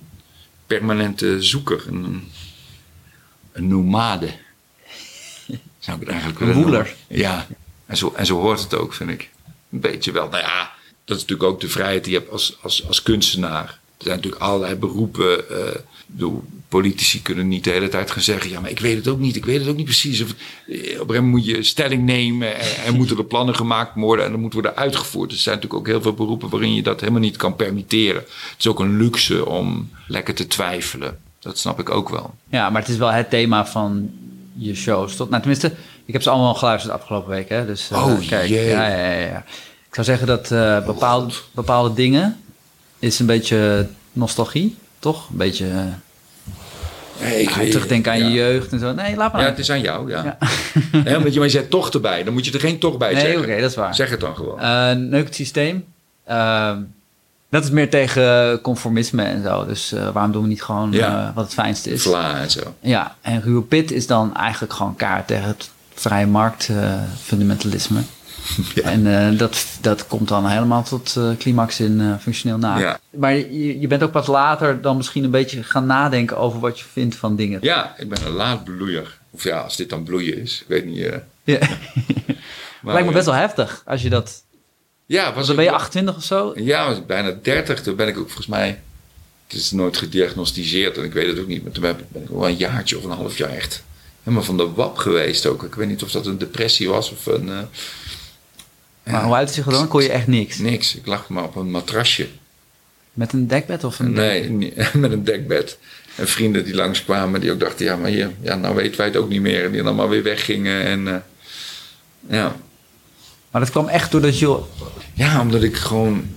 permanente 0.68 1.44
zoeker. 1.44 1.84
Een, 1.88 2.32
een 3.52 3.68
nomade. 3.68 4.28
Zou 5.80 5.98
ik 5.98 6.04
het 6.04 6.10
eigenlijk 6.10 6.40
Een 6.40 6.48
willen 6.48 6.62
woeler. 6.62 6.96
noemen. 7.08 7.26
Ja, 7.26 7.48
en 7.90 7.98
zo, 7.98 8.14
en 8.16 8.26
zo 8.26 8.40
hoort 8.40 8.62
het 8.62 8.76
ook, 8.76 8.94
vind 8.94 9.10
ik. 9.10 9.30
Een 9.72 9.80
beetje 9.80 10.12
wel. 10.12 10.30
Nou 10.30 10.44
ja, 10.44 10.72
dat 11.06 11.18
is 11.18 11.22
natuurlijk 11.22 11.50
ook 11.50 11.62
de 11.62 11.70
vrijheid 11.70 12.04
die 12.04 12.14
je 12.14 12.20
hebt 12.20 12.32
als, 12.32 12.58
als, 12.62 12.88
als 12.88 13.04
kunstenaar. 13.04 13.80
Er 13.98 14.06
zijn 14.06 14.16
natuurlijk 14.16 14.42
allerlei 14.42 14.76
beroepen. 14.76 15.50
eh, 15.50 16.26
politici 16.68 17.22
kunnen 17.22 17.48
niet 17.48 17.64
de 17.64 17.70
hele 17.70 17.90
tijd 17.90 18.12
gaan 18.12 18.22
zeggen: 18.22 18.50
ja, 18.50 18.60
maar 18.60 18.70
ik 18.70 18.80
weet 18.80 18.96
het 18.96 19.08
ook 19.08 19.20
niet, 19.20 19.36
ik 19.36 19.46
weet 19.46 19.60
het 19.60 19.70
ook 19.70 19.76
niet 19.76 19.86
precies. 19.86 20.22
Of, 20.22 20.34
eh, 20.68 21.02
op 21.02 21.10
een 21.10 21.28
moet 21.28 21.46
je 21.46 21.64
stelling 21.64 22.04
nemen 22.06 22.60
en, 22.60 22.84
en 22.86 22.96
moeten 22.96 23.18
er 23.18 23.26
plannen 23.26 23.56
gemaakt 23.56 23.96
worden 23.96 24.26
en 24.26 24.32
dan 24.32 24.40
moet 24.40 24.54
worden 24.54 24.76
uitgevoerd. 24.76 25.32
Er 25.32 25.38
zijn 25.38 25.56
natuurlijk 25.56 25.82
ook 25.82 25.88
heel 25.88 26.02
veel 26.02 26.14
beroepen 26.14 26.50
waarin 26.50 26.74
je 26.74 26.84
dat 26.84 27.00
helemaal 27.00 27.22
niet 27.22 27.38
kan 27.38 27.56
permitteren. 27.56 28.22
Het 28.22 28.56
is 28.60 28.68
ook 28.68 28.80
een 28.80 28.98
luxe 28.98 29.46
om 29.46 29.90
lekker 30.08 30.34
te 30.34 30.48
twijfelen. 30.48 31.20
Dat 31.40 31.58
snap 31.58 31.80
ik 31.80 31.90
ook 31.90 32.10
wel. 32.10 32.36
Ja, 32.50 32.70
maar 32.70 32.82
het 32.82 32.92
is 32.92 32.98
wel 32.98 33.12
het 33.12 33.30
thema 33.30 33.66
van 33.66 34.12
je 34.60 34.76
shows. 34.76 35.16
Tot, 35.16 35.30
nou, 35.30 35.42
tenminste, 35.42 35.72
ik 36.06 36.14
heb 36.14 36.22
ze 36.22 36.30
allemaal 36.30 36.54
geluisterd 36.54 36.94
de 36.94 37.00
afgelopen 37.00 37.30
week. 37.30 37.50
Hè? 37.50 37.66
Dus, 37.66 37.90
eh, 37.92 38.06
Oh, 38.06 38.28
kijk, 38.28 38.50
jee. 38.50 38.68
ja, 38.68 38.88
ja, 38.88 39.12
ja, 39.12 39.26
ja. 39.28 39.44
Ik 39.88 39.96
zou 39.96 40.06
zeggen 40.06 40.28
dat 40.28 40.52
eh, 40.52 40.86
bepaalde, 40.86 41.34
bepaalde 41.52 41.94
dingen 41.94 42.42
is 43.00 43.20
een 43.20 43.26
beetje 43.26 43.88
nostalgie, 44.12 44.78
toch? 45.00 45.30
Een 45.30 45.38
beetje 45.38 45.68
Nee, 47.22 47.42
ik 47.42 47.50
terugdenken 47.50 48.12
aan 48.12 48.20
ja. 48.20 48.26
je 48.26 48.34
jeugd 48.34 48.72
en 48.72 48.80
zo. 48.80 48.94
Nee, 48.94 49.16
laat 49.16 49.34
maar. 49.34 49.42
Ja, 49.42 49.48
het 49.48 49.60
is 49.60 49.72
aan 49.72 49.82
jou, 49.82 50.10
ja. 50.10 50.24
Ja. 50.24 50.38
Nee, 51.04 51.14
want 51.14 51.34
je, 51.34 51.40
maar 51.40 51.48
je 51.48 51.54
zegt 51.54 51.70
toch 51.70 51.90
erbij. 51.90 52.24
Dan 52.24 52.34
moet 52.34 52.46
je 52.46 52.52
er 52.52 52.60
geen 52.60 52.80
toch 52.80 52.98
bij 52.98 53.14
nee, 53.14 53.22
zeggen. 53.22 53.42
oké, 53.42 53.62
dat 53.62 53.70
is 53.70 53.76
waar. 53.76 53.96
Zeg 53.96 54.10
het 54.10 54.20
dan 54.20 54.36
gewoon. 54.36 54.60
Eh, 54.60 54.92
neuk 54.92 55.26
het 55.26 55.36
systeem. 55.36 55.86
Dat 57.50 57.64
is 57.64 57.70
meer 57.70 57.90
tegen 57.90 58.62
conformisme 58.62 59.24
en 59.24 59.44
zo. 59.44 59.66
Dus 59.66 59.92
eh, 59.92 60.10
waarom 60.10 60.32
doen 60.32 60.42
we 60.42 60.48
niet 60.48 60.64
gewoon 60.64 60.92
Ja. 60.92 61.28
eh, 61.28 61.36
wat 61.36 61.44
het 61.44 61.54
fijnste 61.54 61.90
is? 61.90 62.02
Vla 62.02 62.40
en 62.42 62.52
zo. 62.52 62.76
Ja, 62.80 63.16
en 63.22 63.42
ruwe 63.42 63.62
pit 63.62 63.92
is 63.92 64.08
dan 64.08 64.36
eigenlijk 64.36 64.74
gewoon 64.74 64.96
kaart 64.96 65.28
tegen 65.28 65.48
het 65.48 65.70
vrije 65.94 66.28
markt 66.28 66.70
eh, 66.70 66.94
fundamentalisme. 67.22 68.00
Ja. 68.76 68.82
En 68.84 69.38
dat, 69.38 69.66
dat 69.82 70.08
komt 70.08 70.28
dan 70.28 70.48
helemaal 70.48 70.84
tot 70.84 71.18
climax 71.38 71.80
in 71.80 72.18
functioneel 72.22 72.58
na. 72.58 72.78
Ja. 72.78 73.00
Maar 73.10 73.34
je, 73.34 73.80
je 73.80 73.88
bent 73.88 74.04
ook 74.04 74.12
pas 74.12 74.28
later 74.28 74.82
dan 74.82 74.98
misschien 74.98 75.24
een 75.24 75.32
beetje 75.32 75.64
gaan 75.64 75.86
nadenken 75.86 76.38
over 76.38 76.60
wat 76.60 76.80
je 76.80 76.86
vindt 76.92 77.16
van 77.16 77.36
dingen. 77.36 77.60
Ja, 77.62 77.94
ik 77.98 78.10
ben 78.10 78.26
een 78.26 78.32
laatbloeier. 78.32 79.18
Of 79.32 79.44
ja, 79.44 79.60
als 79.60 79.76
dit 79.76 79.90
dan 79.90 80.04
bloeien 80.04 80.42
is. 80.42 80.62
Ik 80.62 80.68
weet 80.68 80.86
niet. 80.86 80.98
Ja. 80.98 81.20
maar, 82.82 82.94
Lijkt 82.94 83.08
me 83.08 83.14
best 83.14 83.26
wel 83.26 83.36
heftig 83.36 83.82
als 83.86 84.02
je 84.02 84.10
dat. 84.10 84.44
Ja, 85.10 85.34
was 85.34 85.48
Dan 85.48 85.56
ben 85.56 85.66
je 85.66 85.70
wel- 85.72 85.80
28 85.80 86.16
of 86.16 86.24
zo. 86.24 86.52
Ja, 86.56 86.88
was 86.88 86.98
ik 86.98 87.06
bijna 87.06 87.32
30. 87.42 87.82
Toen 87.82 87.96
ben 87.96 88.08
ik 88.08 88.18
ook 88.18 88.26
volgens 88.28 88.48
mij. 88.48 88.80
Het 89.48 89.58
is 89.58 89.72
nooit 89.72 89.98
gediagnosticeerd 89.98 90.98
en 90.98 91.04
ik 91.04 91.14
weet 91.14 91.28
het 91.28 91.40
ook 91.40 91.48
niet. 91.48 91.64
Maar 91.64 91.72
toen 91.72 91.82
ben 91.82 92.22
ik 92.24 92.30
wel 92.30 92.48
een 92.48 92.56
jaartje 92.56 92.98
of 92.98 93.04
een 93.04 93.10
half 93.12 93.38
jaar 93.38 93.50
echt 93.50 93.84
helemaal 94.24 94.44
van 94.46 94.58
de 94.58 94.70
wap 94.72 94.98
geweest 94.98 95.46
ook. 95.46 95.64
Ik 95.64 95.76
weet 95.76 95.88
niet 95.88 96.04
of 96.04 96.12
dat 96.12 96.26
een 96.26 96.38
depressie 96.38 96.90
was 96.90 97.12
of 97.12 97.26
een. 97.26 97.50
eh, 97.50 97.58
Maar 99.14 99.24
hoe 99.24 99.34
uit 99.36 99.46
het 99.48 99.56
zich 99.56 99.66
dan? 99.66 99.88
Kon 99.88 100.04
je 100.04 100.10
echt 100.12 100.28
niks. 100.28 100.58
niks. 100.58 100.96
Ik 100.96 101.06
lag 101.06 101.30
maar 101.30 101.44
op 101.44 101.56
een 101.56 101.72
matrasje. 101.72 102.28
Met 103.14 103.34
een 103.34 103.48
dekbed 103.48 103.84
of 103.84 104.00
een. 104.00 104.12
Nee, 104.14 104.50
met 104.94 105.12
een 105.12 105.24
dekbed. 105.24 105.78
En 106.16 106.28
vrienden 106.28 106.64
die 106.66 106.76
langskwamen, 106.76 107.42
die 107.42 107.52
ook 107.52 107.60
dachten, 107.60 107.86
ja, 107.86 107.96
maar 107.96 108.10
hier, 108.10 108.32
ja, 108.42 108.56
nou 108.56 108.76
weten 108.76 108.98
wij 108.98 109.06
het 109.06 109.16
ook 109.16 109.30
niet 109.30 109.42
meer. 109.42 109.64
En 109.66 109.72
die 109.72 109.84
dan 109.84 109.96
maar 109.96 110.10
weer 110.10 110.24
weggingen. 110.24 110.84
En 110.84 111.08
eh, 111.08 111.16
ja. 112.30 112.56
Maar 113.52 113.62
dat 113.62 113.70
kwam 113.70 113.88
echt 113.88 114.12
doordat 114.12 114.40
je. 114.40 114.60
ja, 115.14 115.42
omdat 115.42 115.64
ik 115.64 115.76
gewoon 115.76 116.30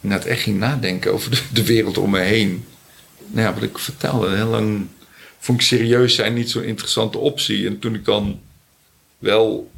net 0.00 0.26
echt 0.26 0.42
ging 0.42 0.58
nadenken 0.58 1.12
over 1.12 1.30
de, 1.30 1.42
de 1.52 1.64
wereld 1.64 1.98
om 1.98 2.10
me 2.10 2.20
heen. 2.20 2.64
Nou 3.26 3.46
ja, 3.46 3.54
wat 3.54 3.62
ik 3.62 3.78
vertelde, 3.78 4.34
heel 4.36 4.48
lang 4.48 4.86
vond 5.38 5.60
ik 5.60 5.66
serieus 5.66 6.14
zijn 6.14 6.34
niet 6.34 6.50
zo'n 6.50 6.62
interessante 6.62 7.18
optie. 7.18 7.66
En 7.66 7.78
toen 7.78 7.94
ik 7.94 8.04
dan 8.04 8.40
wel 9.18 9.70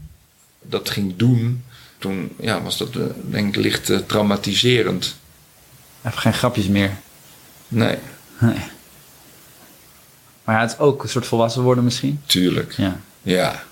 dat 0.62 0.91
ging 0.91 1.16
doen, 1.16 1.64
toen 1.99 2.33
ja, 2.41 2.62
was 2.62 2.78
dat 2.78 2.97
eh, 2.97 3.03
denk 3.30 3.57
ik 3.57 3.62
licht 3.62 3.91
eh, 3.91 3.99
traumatiserend. 3.99 5.16
Even 6.05 6.18
geen 6.18 6.35
grapjes 6.35 6.66
meer. 6.66 6.97
Nee, 7.68 7.99
Nee. 8.39 8.57
Maar 10.45 10.55
ja, 10.55 10.61
het 10.61 10.70
is 10.70 10.78
ook 10.78 11.03
een 11.03 11.09
soort 11.09 11.26
volwassen 11.26 11.62
worden 11.62 11.85
misschien. 11.85 12.20
tuurlijk. 12.26 12.72
Ja. 12.72 13.01
Ja. 13.22 13.62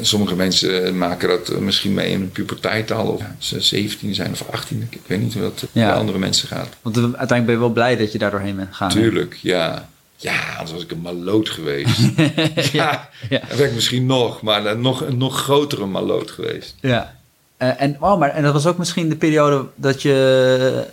Sommige 0.00 0.36
mensen 0.36 0.84
eh, 0.84 0.92
maken 0.92 1.28
dat 1.28 1.48
eh, 1.48 1.58
misschien 1.58 1.94
mee 1.94 2.10
in 2.10 2.18
hun 2.18 2.30
puberteit 2.30 2.92
al. 2.92 3.06
Of 3.06 3.22
ze 3.38 3.60
17 3.60 4.14
zijn 4.14 4.32
of 4.32 4.44
18. 4.50 4.86
Ik 4.90 5.00
weet 5.06 5.20
niet 5.20 5.32
hoe 5.32 5.42
dat 5.42 5.62
eh, 5.62 5.68
bij 5.72 5.92
andere 5.92 6.18
mensen 6.18 6.48
gaat. 6.48 6.68
Want 6.82 6.96
uiteindelijk 6.96 7.44
ben 7.44 7.54
je 7.54 7.60
wel 7.60 7.70
blij 7.70 7.96
dat 7.96 8.12
je 8.12 8.18
daar 8.18 8.30
doorheen 8.30 8.56
bent 8.56 8.68
gegaan. 8.68 8.88
hè? 8.88 8.94
Tuurlijk, 8.94 9.38
ja. 9.42 9.88
Ja, 10.16 10.52
anders 10.52 10.72
was 10.72 10.82
ik 10.82 10.90
een 10.90 11.00
maloot 11.00 11.48
geweest. 11.48 11.98
ja, 12.72 13.08
ja. 13.28 13.40
dat 13.48 13.56
ben 13.56 13.66
ik 13.66 13.74
misschien 13.74 14.06
nog. 14.06 14.42
Maar 14.42 14.66
een 14.66 14.80
nog, 14.80 15.00
een 15.00 15.16
nog 15.16 15.40
grotere 15.42 15.86
maloot 15.86 16.30
geweest. 16.30 16.74
Ja. 16.80 17.14
En, 17.56 17.96
oh, 18.00 18.18
maar, 18.18 18.30
en 18.30 18.42
dat 18.42 18.52
was 18.52 18.66
ook 18.66 18.78
misschien 18.78 19.08
de 19.08 19.16
periode 19.16 19.66
dat 19.74 20.02
je 20.02 20.86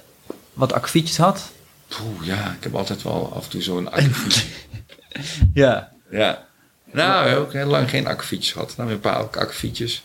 wat 0.53 0.73
akkefietjes 0.73 1.17
had? 1.17 1.51
Poeh, 1.87 2.25
ja, 2.27 2.55
ik 2.57 2.63
heb 2.63 2.75
altijd 2.75 3.03
wel 3.03 3.33
af 3.35 3.43
en 3.43 3.49
toe 3.49 3.61
zo'n 3.61 3.91
akkefiet. 3.91 4.45
Ja. 5.53 5.91
ja. 6.11 6.45
Nou, 6.93 7.23
we 7.23 7.29
hebben 7.29 7.45
ook 7.47 7.53
heel 7.53 7.65
lang 7.65 7.89
geen 7.89 8.07
akkefietjes 8.07 8.51
gehad. 8.51 8.73
Nou, 8.77 8.91
een 8.91 8.99
paar 8.99 9.15
akkefietjes. 9.15 10.03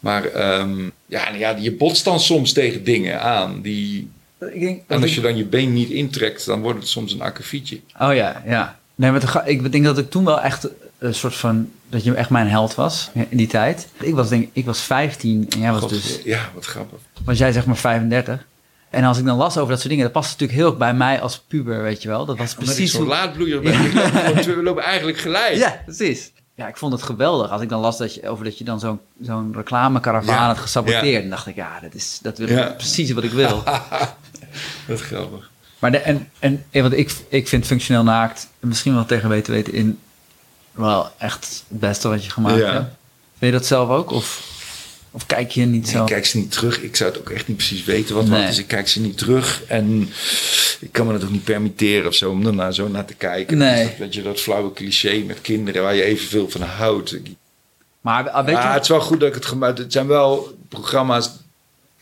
Maar 0.00 0.24
ehm, 0.24 0.88
ja, 1.06 1.28
ja, 1.30 1.56
je 1.58 1.72
botst 1.72 2.04
dan 2.04 2.20
soms 2.20 2.52
tegen 2.52 2.84
dingen 2.84 3.20
aan. 3.20 3.60
Die, 3.60 4.10
Ik 4.52 4.60
denk, 4.60 4.82
en 4.86 5.02
als 5.02 5.14
je 5.14 5.20
dan 5.20 5.36
je 5.36 5.44
been 5.44 5.72
niet 5.72 5.90
intrekt, 5.90 6.46
dan 6.46 6.60
wordt 6.60 6.78
het 6.78 6.88
soms 6.88 7.12
een 7.12 7.20
akkefietje. 7.20 7.80
Oh 8.00 8.14
ja, 8.14 8.42
ja. 8.46 8.78
Nee, 8.94 9.10
maar 9.10 9.48
ik 9.48 9.72
denk 9.72 9.84
dat 9.84 9.98
ik 9.98 10.10
toen 10.10 10.24
wel 10.24 10.40
echt 10.40 10.68
een 10.98 11.14
soort 11.14 11.34
van... 11.34 11.70
Dat 11.90 12.04
je 12.04 12.14
echt 12.14 12.30
mijn 12.30 12.48
held 12.48 12.74
was 12.74 13.10
in 13.28 13.36
die 13.36 13.46
tijd. 13.46 13.88
Ik 14.00 14.14
was 14.14 14.28
denk 14.28 14.48
ik 14.52 14.64
was 14.64 14.80
15 14.80 15.46
en 15.48 15.60
jij 15.60 15.70
was 15.72 15.80
God, 15.80 15.90
dus... 15.90 16.20
Ja, 16.24 16.50
wat 16.54 16.66
grappig. 16.66 16.98
Was 17.24 17.38
jij 17.38 17.52
zeg 17.52 17.66
maar 17.66 17.76
35. 17.76 18.46
En 18.90 19.04
als 19.04 19.18
ik 19.18 19.24
dan 19.24 19.36
las 19.36 19.56
over 19.56 19.68
dat 19.68 19.78
soort 19.78 19.88
dingen... 19.88 20.04
Dat 20.04 20.12
past 20.12 20.30
natuurlijk 20.30 20.58
heel 20.58 20.68
erg 20.68 20.78
bij 20.78 20.94
mij 20.94 21.20
als 21.20 21.38
puber, 21.38 21.82
weet 21.82 22.02
je 22.02 22.08
wel. 22.08 22.24
Dat 22.24 22.36
was 22.38 22.50
Omdat 22.52 22.68
ik 22.68 22.74
precies 22.74 22.92
zo'n 22.92 23.00
hoe... 23.00 23.10
laadbloeier 23.10 23.60
ben. 23.62 23.84
Ik 23.84 23.92
loop 23.94 24.04
gewoon- 24.04 24.56
we 24.56 24.62
lopen 24.62 24.82
eigenlijk 24.82 25.18
gelijk. 25.18 25.54
Ja, 25.54 25.80
precies. 25.84 26.30
Ja, 26.54 26.68
ik 26.68 26.76
vond 26.76 26.92
het 26.92 27.02
geweldig. 27.02 27.50
Als 27.50 27.62
ik 27.62 27.68
dan 27.68 27.80
las 27.80 27.98
dat 27.98 28.14
je, 28.14 28.28
over 28.28 28.44
dat 28.44 28.58
je 28.58 28.64
dan 28.64 28.80
zo'n 28.80 29.00
zo'n 29.22 29.52
reclamekaravaan 29.54 30.34
Ja, 30.34 30.46
had 30.46 30.58
gesaboteerd. 30.58 31.04
ja. 31.04 31.20
Dan 31.20 31.28
dacht 31.30 31.46
ik, 31.46 31.54
ja, 31.56 31.80
dat 31.82 31.94
is, 31.94 32.18
dat 32.22 32.38
wil 32.38 32.48
Ja. 32.48 32.68
ik 32.68 32.76
precies 32.76 33.10
wat 33.12 33.24
ik 33.24 33.30
wil. 33.32 33.62
Wat 34.88 35.00
grappig. 35.00 35.50
Maar 35.78 35.90
de, 35.90 35.98
en, 35.98 36.28
en, 36.38 36.64
want 36.72 36.92
ik, 36.92 37.14
ik 37.28 37.48
vind 37.48 37.66
functioneel 37.66 38.02
naakt 38.02 38.48
misschien 38.60 38.94
wel 38.94 39.06
tegen 39.06 39.28
weten 39.28 39.52
weten 39.52 39.72
in 39.72 39.98
wel 40.72 41.10
echt 41.18 41.64
het 41.68 41.80
beste 41.80 42.08
wat 42.08 42.24
je 42.24 42.30
gemaakt 42.30 42.58
Ja. 42.58 42.72
hebt. 42.72 42.90
Vind 43.38 43.52
je 43.52 43.58
dat 43.58 43.66
zelf 43.66 43.88
ook? 43.88 44.10
Of, 44.10 44.47
of 45.18 45.26
kijk 45.26 45.50
je 45.50 45.64
niet 45.64 45.88
zo? 45.88 46.00
Ik 46.00 46.06
kijk 46.06 46.26
ze 46.26 46.36
niet 46.38 46.50
terug. 46.50 46.80
Ik 46.82 46.96
zou 46.96 47.10
het 47.10 47.18
ook 47.20 47.30
echt 47.30 47.48
niet 47.48 47.56
precies 47.56 47.84
weten 47.84 48.14
wat 48.14 48.26
Nee. 48.26 48.40
wat 48.40 48.50
is. 48.50 48.58
Ik 48.58 48.66
kijk 48.66 48.88
ze 48.88 49.00
niet 49.00 49.18
terug. 49.18 49.62
En 49.66 50.08
ik 50.80 50.92
kan 50.92 51.06
me 51.06 51.12
het 51.12 51.24
ook 51.24 51.30
niet 51.30 51.44
permitteren 51.44 52.06
of 52.06 52.14
zo 52.14 52.30
om 52.30 52.46
er 52.46 52.54
naar, 52.54 52.74
zo 52.74 52.88
naar 52.88 53.04
te 53.04 53.14
kijken. 53.14 53.58
Nee. 53.58 53.74
Dus 53.82 53.88
dat, 53.90 53.98
weet 53.98 54.14
je, 54.14 54.22
dat 54.22 54.40
flauwe 54.40 54.72
cliché 54.72 55.22
met 55.26 55.40
kinderen 55.40 55.82
waar 55.82 55.94
je 55.94 56.02
evenveel 56.02 56.50
van 56.50 56.60
houdt. 56.60 57.16
Maar 58.00 58.30
ah, 58.30 58.44
weet 58.44 58.54
je, 58.56 58.60
Ah, 58.62 58.72
het 58.72 58.82
is 58.82 58.88
wel 58.88 59.00
goed 59.00 59.20
dat 59.20 59.28
ik 59.28 59.34
het 59.34 59.46
gemaakt 59.46 59.78
Het 59.78 59.92
zijn 59.92 60.06
wel 60.06 60.56
programma's, 60.68 61.26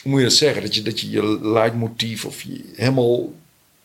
hoe 0.03 0.11
moet 0.11 0.21
je 0.21 0.27
dat 0.27 0.35
zeggen? 0.37 0.63
Dat 0.63 0.75
je 0.75 0.83
dat 0.83 1.01
je, 1.01 1.11
je 1.11 1.39
leidmotief 1.43 2.25
of 2.25 2.43
je 2.43 2.61
helemaal 2.75 3.33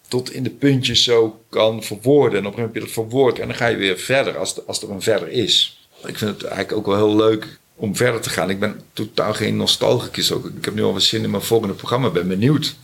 tot 0.08 0.32
in 0.34 0.44
de 0.44 0.50
puntjes 0.50 1.04
zo 1.04 1.42
kan 1.50 1.84
verwoorden. 1.84 2.40
En 2.40 2.46
op 2.46 2.52
een 2.52 2.58
gegeven 2.58 2.58
moment 2.58 2.74
heb 2.74 2.74
je 2.74 2.80
dat 2.80 2.92
verwoord 3.10 3.40
en 3.40 3.48
dan 3.48 3.56
ga 3.58 3.68
je 3.68 3.78
weer 3.78 3.98
verder 3.98 4.38
als, 4.38 4.56
de- 4.56 4.64
als 4.68 4.82
er 4.82 4.90
een 4.92 5.02
verder 5.02 5.30
is. 5.30 5.80
Ik 6.06 6.18
vind 6.18 6.32
het 6.32 6.44
eigenlijk 6.44 6.78
ook 6.78 6.86
wel 6.86 6.96
heel 7.08 7.16
leuk 7.16 7.60
om 7.82 7.96
verder 7.96 8.22
te 8.22 8.30
gaan. 8.30 8.50
Ik 8.50 8.60
ben 8.60 8.82
totaal 8.94 9.34
geen 9.34 9.56
nostalgicus 9.58 10.32
ook. 10.32 10.46
Ik 10.58 10.66
heb 10.66 10.74
nu 10.74 10.84
al 10.84 10.94
wat 10.94 11.02
zin 11.02 11.24
in 11.24 11.30
mijn 11.30 11.44
volgende 11.44 11.74
programma. 11.74 12.08
Ik 12.08 12.14
ben 12.14 12.28
benieuwd 12.28 12.76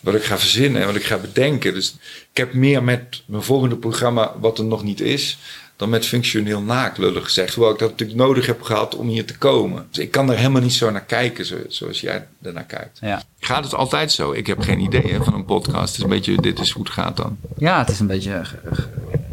wat 0.00 0.14
ik 0.14 0.22
ga 0.24 0.38
verzinnen 0.38 0.80
en 0.80 0.86
wat 0.86 0.96
ik 0.96 1.04
ga 1.04 1.16
bedenken. 1.16 1.74
Dus 1.74 1.94
ik 2.30 2.36
heb 2.36 2.52
meer 2.52 2.82
met 2.82 3.22
mijn 3.26 3.42
volgende 3.42 3.76
programma, 3.76 4.32
wat 4.40 4.58
er 4.58 4.64
nog 4.64 4.82
niet 4.82 5.00
is, 5.00 5.38
dan 5.76 5.88
met 5.88 6.06
functioneel 6.06 6.60
naakt, 6.62 6.98
lullig 6.98 7.24
gezegd. 7.24 7.54
Hoewel 7.54 7.72
ik 7.72 7.78
dat 7.78 7.90
natuurlijk 7.90 8.18
nodig 8.18 8.46
heb 8.46 8.62
gehad 8.62 8.96
om 8.96 9.08
hier 9.08 9.24
te 9.24 9.38
komen. 9.38 9.86
Dus 9.90 10.04
ik 10.04 10.10
kan 10.10 10.30
er 10.30 10.36
helemaal 10.36 10.62
niet 10.62 10.72
zo 10.72 10.90
naar 10.90 11.04
kijken 11.04 11.44
zo- 11.46 11.56
zoals 11.68 12.00
jij 12.00 12.26
ernaar 12.42 12.64
kijkt. 12.64 12.98
ja. 13.00 13.22
Gaat 13.40 13.64
het 13.64 13.74
altijd 13.74 14.12
zo? 14.12 14.32
Ik 14.32 14.46
heb 14.46 14.60
geen 14.60 14.80
idee 14.80 15.12
hè, 15.12 15.24
van 15.24 15.34
een 15.34 15.44
podcast. 15.44 15.86
Het 15.88 15.96
is 15.96 16.02
een 16.02 16.08
beetje, 16.08 16.40
dit 16.40 16.58
is 16.60 16.70
hoe 16.70 16.82
het 16.82 16.92
gaat 16.92 17.16
dan. 17.16 17.36
ja, 17.58 17.78
het 17.78 17.88
is 17.88 18.00
een 18.00 18.06
beetje 18.06 18.32
eh, 18.32 18.78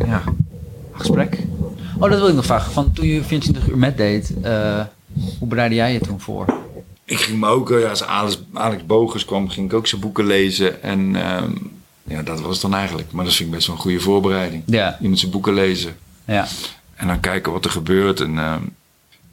ja, 0.07 0.23
gesprek. 0.93 1.37
Oh, 1.99 2.09
dat 2.09 2.19
wil 2.19 2.27
ik 2.27 2.35
nog 2.35 2.45
vragen. 2.45 2.71
Van 2.71 2.93
toen 2.93 3.07
je 3.07 3.23
24 3.23 3.67
uur 3.67 3.77
met 3.77 3.97
deed, 3.97 4.31
eh, 4.41 4.81
hoe 5.39 5.47
bereidde 5.47 5.75
jij 5.75 5.93
je 5.93 5.99
toen 5.99 6.19
voor? 6.19 6.45
Ik 7.05 7.19
ging 7.19 7.39
me 7.39 7.47
ook, 7.47 7.71
eh, 7.71 7.89
als 7.89 8.03
Alex, 8.03 8.39
Alex 8.53 8.85
Bogers 8.85 9.25
kwam, 9.25 9.49
ging 9.49 9.67
ik 9.67 9.73
ook 9.73 9.87
zijn 9.87 10.01
boeken 10.01 10.25
lezen. 10.25 10.83
En 10.83 11.15
ehm, 11.15 11.51
ja, 12.03 12.21
dat 12.21 12.41
was 12.41 12.51
het 12.53 12.61
dan 12.61 12.73
eigenlijk. 12.79 13.11
Maar 13.11 13.25
dat 13.25 13.33
vind 13.33 13.49
ik 13.49 13.55
best 13.55 13.67
wel 13.67 13.75
een 13.75 13.81
goede 13.81 13.99
voorbereiding. 13.99 14.63
Ja, 14.65 14.97
Je 15.01 15.07
moet 15.09 15.19
zijn 15.19 15.31
boeken 15.31 15.53
lezen. 15.53 15.95
ja, 16.25 16.47
En 16.95 17.07
dan 17.07 17.19
kijken 17.19 17.51
wat 17.51 17.65
er 17.65 17.71
gebeurt. 17.71 18.19
En 18.19 18.37
ehm, 18.39 18.61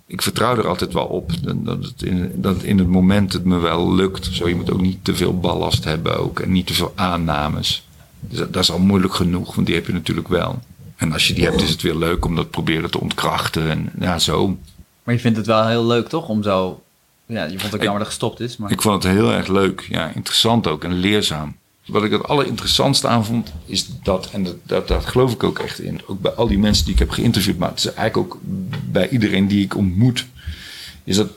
ik 0.07 0.23
vertrouw 0.23 0.57
er 0.57 0.69
altijd 0.69 0.93
wel 0.93 1.05
op. 1.07 1.31
Dat 1.43 1.65
dat 1.65 1.85
het, 1.85 2.03
in, 2.03 2.33
dat 2.35 2.55
het 2.55 2.65
in 2.65 2.79
het 2.79 2.89
moment 2.89 3.33
het 3.33 3.45
me 3.45 3.59
wel 3.59 3.95
lukt. 3.95 4.29
Zo, 4.33 4.49
je 4.49 4.55
moet 4.55 4.73
ook 4.73 4.81
niet 4.81 5.05
te 5.05 5.15
veel 5.15 5.41
ballast 5.41 5.85
hebben 5.85 6.19
ook. 6.19 6.41
En 6.41 6.53
niet 6.53 6.67
te 6.67 6.75
veel 6.75 6.93
aannames. 6.95 7.87
Dus 8.21 8.39
dat, 8.39 8.53
dat 8.53 8.63
is 8.63 8.71
al 8.71 8.79
moeilijk 8.79 9.15
genoeg, 9.15 9.55
want 9.55 9.67
die 9.67 9.77
heb 9.77 9.87
je 9.87 9.93
natuurlijk 9.93 10.29
wel. 10.29 10.59
En 10.97 11.13
als 11.13 11.29
je 11.29 11.35
die 11.35 11.45
hebt, 11.45 11.63
is 11.63 11.71
het 11.71 11.83
weer 11.83 11.95
leuk 11.95 12.25
om 12.25 12.37
dat 12.37 12.51
proberen 12.51 12.91
te 12.91 13.01
ontkrachten. 13.01 13.71
En 13.71 13.91
ja, 14.01 14.19
zo. 14.19 14.57
Maar 15.03 15.15
je 15.15 15.21
vindt 15.21 15.37
het 15.37 15.47
wel 15.47 15.67
heel 15.67 15.87
leuk 15.87 16.09
toch? 16.09 16.29
Om 16.29 16.43
zo, 16.43 16.83
ja, 17.27 17.43
je 17.45 17.51
vond 17.51 17.63
het 17.63 17.75
ook 17.75 17.83
jammer 17.83 17.99
dat 18.05 18.13
het 18.13 18.19
gestopt 18.21 18.41
is. 18.41 18.57
Maar... 18.57 18.71
Ik 18.71 18.83
vond 18.83 19.03
het 19.03 19.13
heel 19.13 19.33
erg 19.33 19.47
leuk. 19.49 19.87
Ja, 19.91 20.13
interessant 20.15 20.67
ook 20.67 20.85
en 20.85 20.93
leerzaam. 20.93 21.57
Wat 21.87 22.05
ik 22.05 22.11
het 22.13 22.29
allerinteressantste 22.29 23.09
aan 23.09 23.25
vond, 23.25 23.53
is 23.67 23.87
dat, 24.03 24.31
en 24.31 24.43
dat, 24.45 24.57
dat, 24.63 24.89
dat 24.89 25.05
geloof 25.07 25.33
ik 25.33 25.43
ook 25.43 25.59
echt 25.59 25.79
in, 25.81 26.01
ook 26.07 26.21
bij 26.21 26.33
al 26.33 26.47
die 26.47 26.59
mensen 26.59 26.85
die 26.85 26.93
ik 26.93 26.99
heb 26.99 27.11
geïnterviewd, 27.11 27.59
maar 27.59 27.69
het 27.69 27.79
is 27.79 27.85
eigenlijk 27.95 28.17
ook 28.17 28.39
bij 28.91 29.09
iedereen 29.09 29.49
die 29.49 29.65
ik 29.65 29.77
ontmoet, 29.77 30.27
is 31.05 31.17
dat 31.17 31.29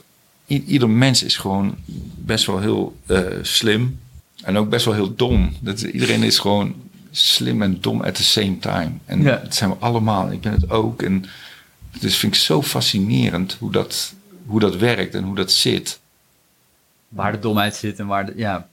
ieder 0.46 0.90
mens 0.90 1.22
is 1.22 1.36
gewoon 1.36 1.74
best 2.16 2.46
wel 2.46 2.58
heel 2.60 2.96
eh, 3.06 3.20
slim 3.42 3.98
en 4.42 4.56
ook 4.56 4.68
best 4.68 4.84
wel 4.84 4.94
heel 4.94 5.14
dom. 5.14 5.52
Dat, 5.60 5.80
iedereen 5.80 6.22
is 6.22 6.38
gewoon 6.38 6.74
slim 7.10 7.62
en 7.62 7.80
dom 7.80 8.00
at 8.02 8.14
the 8.14 8.24
same 8.24 8.58
time. 8.58 8.90
En 9.04 9.22
Ja. 9.22 9.40
dat 9.44 9.54
zijn 9.54 9.70
we 9.70 9.76
allemaal. 9.78 10.32
Ik 10.32 10.40
ben 10.40 10.52
het 10.52 10.70
ook. 10.70 11.02
En 11.02 11.24
is, 12.04 12.16
vind 12.16 12.34
ik 12.34 12.40
zo 12.40 12.62
fascinerend 12.62 13.56
hoe 13.58 13.72
dat, 13.72 14.12
hoe 14.46 14.60
dat 14.60 14.76
werkt 14.76 15.14
en 15.14 15.24
hoe 15.24 15.34
dat 15.36 15.52
zit. 15.52 15.98
Waar 17.08 17.32
de 17.32 17.38
domheid 17.38 17.76
zit 17.76 17.98
en 17.98 18.06
waar 18.06 18.26
de, 18.26 18.32
ja, 18.36 18.68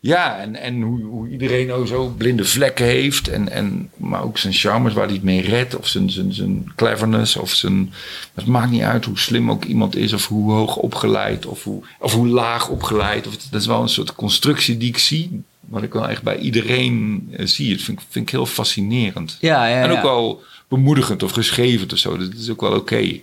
Ja, 0.00 0.38
en, 0.38 0.56
en 0.56 0.80
hoe, 0.82 1.02
hoe 1.02 1.28
iedereen 1.28 1.72
ook 1.72 1.86
zo 1.86 2.08
blinde 2.08 2.44
vlekken 2.44 2.84
heeft. 2.86 3.28
En, 3.28 3.48
en, 3.48 3.90
maar 3.96 4.22
ook 4.22 4.38
zijn 4.38 4.52
charmes 4.52 4.92
waar 4.92 5.04
hij 5.04 5.14
het 5.14 5.22
mee 5.24 5.40
redt. 5.40 5.76
Of 5.76 5.86
zijn, 5.86 6.10
zijn, 6.10 6.32
zijn 6.34 6.72
cleverness. 6.76 7.36
Of 7.36 7.50
zijn, 7.50 7.92
het 8.34 8.46
maakt 8.46 8.70
niet 8.70 8.82
uit 8.82 9.04
hoe 9.04 9.18
slim 9.18 9.50
ook 9.50 9.64
iemand 9.64 9.96
is. 9.96 10.12
Of 10.12 10.26
hoe 10.28 10.52
hoog 10.52 10.76
opgeleid. 10.76 11.46
Of 11.46 11.64
hoe, 11.64 11.82
of 11.98 12.12
hoe 12.12 12.26
laag 12.28 12.68
opgeleid. 12.68 13.26
Of, 13.26 13.36
dat 13.36 13.60
is 13.60 13.66
wel 13.66 13.82
een 13.82 13.88
soort 13.88 14.14
constructie 14.14 14.76
die 14.76 14.88
ik 14.88 14.98
zie. 14.98 15.42
Wat 15.60 15.82
ik 15.82 15.92
wel 15.92 16.08
echt 16.08 16.22
bij 16.22 16.36
iedereen 16.38 17.28
eh, 17.36 17.46
zie. 17.46 17.70
Dat 17.74 17.82
vind, 17.84 17.98
ik- 18.00 18.06
vind 18.10 18.26
ik 18.26 18.30
heel 18.32 18.46
fascinerend. 18.46 19.36
ja, 19.40 19.66
ja, 19.66 19.82
en 19.82 19.90
ook 19.90 19.96
ja. 19.96 20.02
wel 20.02 20.42
bemoedigend 20.76 21.22
of 21.22 21.32
geschreven 21.32 21.90
of 21.92 21.98
zo. 21.98 22.16
Dat 22.18 22.32
is 22.34 22.50
ook 22.50 22.60
wel 22.60 22.72
oké. 22.76 23.18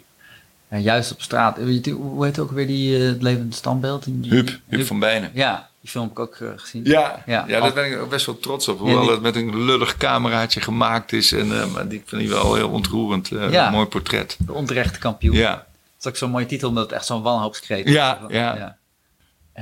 Ja, 0.72 0.78
juist 0.78 1.12
op 1.12 1.22
straat. 1.22 1.58
Je, 1.58 1.92
Hoe 1.92 2.26
heet 2.26 2.40
ook 2.40 2.52
weer 2.52 2.68
die 2.68 2.98
eh, 2.98 3.08
het 3.08 3.22
levende 3.22 3.56
standbeeld? 3.56 4.04
Die- 4.08 4.32
Hup, 4.32 4.60
Hup 4.68 4.86
van 4.86 5.00
Bijnen. 5.00 5.32
Ja, 5.34 5.70
die 5.82 5.90
film 5.90 6.04
heb 6.04 6.12
ik 6.12 6.20
ook 6.20 6.36
eh, 6.36 6.48
gezien. 6.56 6.82
Ja, 6.86 7.24
Ja. 7.26 7.46
ja. 7.48 7.60
daar 7.60 7.74
ben 7.74 7.92
ik 7.92 8.00
ook 8.00 8.10
best 8.10 8.26
wel 8.26 8.40
trots 8.40 8.68
op. 8.68 8.78
Ja, 8.78 8.84
Hoewel 8.84 9.02
die- 9.02 9.12
het 9.12 9.22
met 9.22 9.36
een 9.36 9.64
lullig 9.64 9.98
cameraatje 9.98 10.62
gemaakt 10.62 11.14
is. 11.14 11.32
En, 11.32 11.62
eh, 11.62 11.72
maar 11.74 11.88
die 11.88 12.02
vind 12.06 12.22
ik 12.22 12.28
wel 12.28 12.56
heel 12.56 12.70
ontroerend. 12.70 13.32
eh, 13.32 13.52
Ja. 13.52 13.70
Mooi 13.70 13.86
portret. 13.86 14.38
De 14.40 14.54
onterechte 14.54 15.00
kampioen. 15.00 15.36
Ja, 15.36 15.52
Dat 15.52 15.66
is 16.00 16.08
ook 16.08 16.16
zo'n 16.16 16.30
mooie 16.32 16.46
titel, 16.46 16.70
omdat 16.70 16.84
het 16.84 16.94
echt 16.94 17.06
zo'n 17.06 17.22
wanhoopskreet 17.22 17.86
is. 17.86 17.94
Ja, 17.94 18.20
ja. 18.30 18.56
ja. 18.56 18.78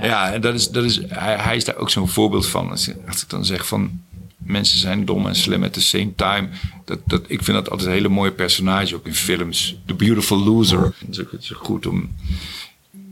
ja 0.01 0.33
en 0.33 0.41
dat 0.41 0.53
is, 0.53 0.69
dat 0.69 0.83
is, 0.83 0.99
hij, 1.07 1.35
hij 1.35 1.55
is 1.55 1.65
daar 1.65 1.75
ook 1.75 1.89
zo'n 1.89 2.09
voorbeeld 2.09 2.47
van. 2.47 2.69
Als, 2.69 2.91
als 3.07 3.21
ik 3.23 3.29
dan 3.29 3.45
zeg 3.45 3.67
van... 3.67 4.01
Mensen 4.37 4.79
zijn 4.79 5.05
dom 5.05 5.27
en 5.27 5.35
slim 5.35 5.63
at 5.63 5.73
the 5.73 5.81
same 5.81 6.15
time. 6.15 6.47
Dat, 6.85 6.99
dat, 7.05 7.21
ik 7.27 7.43
vind 7.43 7.57
dat 7.57 7.69
altijd 7.69 7.87
een 7.87 7.95
hele 7.95 8.07
mooie 8.09 8.31
personage, 8.31 8.95
ook 8.95 9.05
in 9.05 9.13
films. 9.15 9.77
The 9.85 9.93
Beautiful 9.93 10.43
Loser. 10.43 10.83
Het 10.83 11.09
is 11.09 11.19
ook, 11.19 11.31
het 11.31 11.41
is 11.41 11.49
goed 11.49 11.85
om 11.87 12.09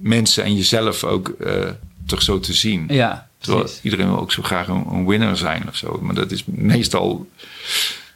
mensen 0.01 0.43
en 0.43 0.55
jezelf 0.55 1.03
ook 1.03 1.30
eh, 1.30 1.69
toch 2.05 2.21
zo 2.21 2.39
te 2.39 2.53
zien. 2.53 2.86
Ja, 2.89 3.28
Terwijl 3.38 3.63
precies. 3.63 3.84
iedereen 3.84 4.07
wil 4.07 4.19
ook 4.19 4.32
zo 4.32 4.43
graag 4.43 4.67
een, 4.67 4.86
een 4.91 5.05
winner 5.07 5.38
zijn 5.38 5.67
of 5.67 5.76
zo. 5.76 5.99
Maar 6.01 6.15
dat 6.15 6.32
is 6.32 6.43
meestal, 6.45 7.30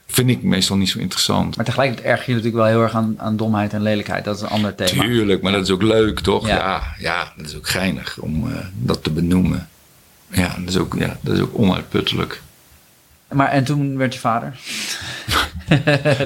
vind 0.08 0.30
ik 0.30 0.44
meestal 0.44 0.78
niet 0.78 0.90
zo 0.90 1.00
interessant. 1.00 1.56
Maar 1.56 1.66
tegelijkertijd 1.66 2.08
erg 2.08 2.26
je 2.26 2.32
natuurlijk 2.32 2.58
wel 2.58 2.66
heel 2.66 2.82
erg 2.82 2.94
aan, 2.94 3.16
aan 3.18 3.38
domheid 3.38 3.74
en 3.74 3.82
lelijkheid. 3.82 4.26
Dat 4.26 4.36
is 4.36 4.42
een 4.42 4.48
ander 4.48 4.76
thema. 4.76 5.04
Tuurlijk, 5.04 5.42
maar 5.42 5.52
dat 5.52 5.64
is 5.64 5.70
ook 5.70 5.82
leuk, 5.82 6.20
toch? 6.20 6.48
Ja. 6.48 6.56
Ja, 6.56 6.96
ja, 7.00 7.34
dat 7.38 7.46
is 7.46 7.56
ook 7.56 7.70
geinig 7.70 8.18
om 8.20 8.52
eh, 8.52 8.58
dat 8.74 9.04
te 9.04 9.10
benoemen. 9.12 9.70
Ja, 10.32 10.56
dat 10.60 10.70
is 10.70 10.78
ook, 10.78 10.96
ja, 10.98 11.18
dat 11.22 11.36
is 11.36 11.42
ook 11.42 11.58
onuitputtelijk. 11.58 12.42
Maar 13.32 13.48
en 13.50 13.64
toen 13.64 13.98
werd 13.98 14.14
je 14.14 14.20
vader. 14.20 14.60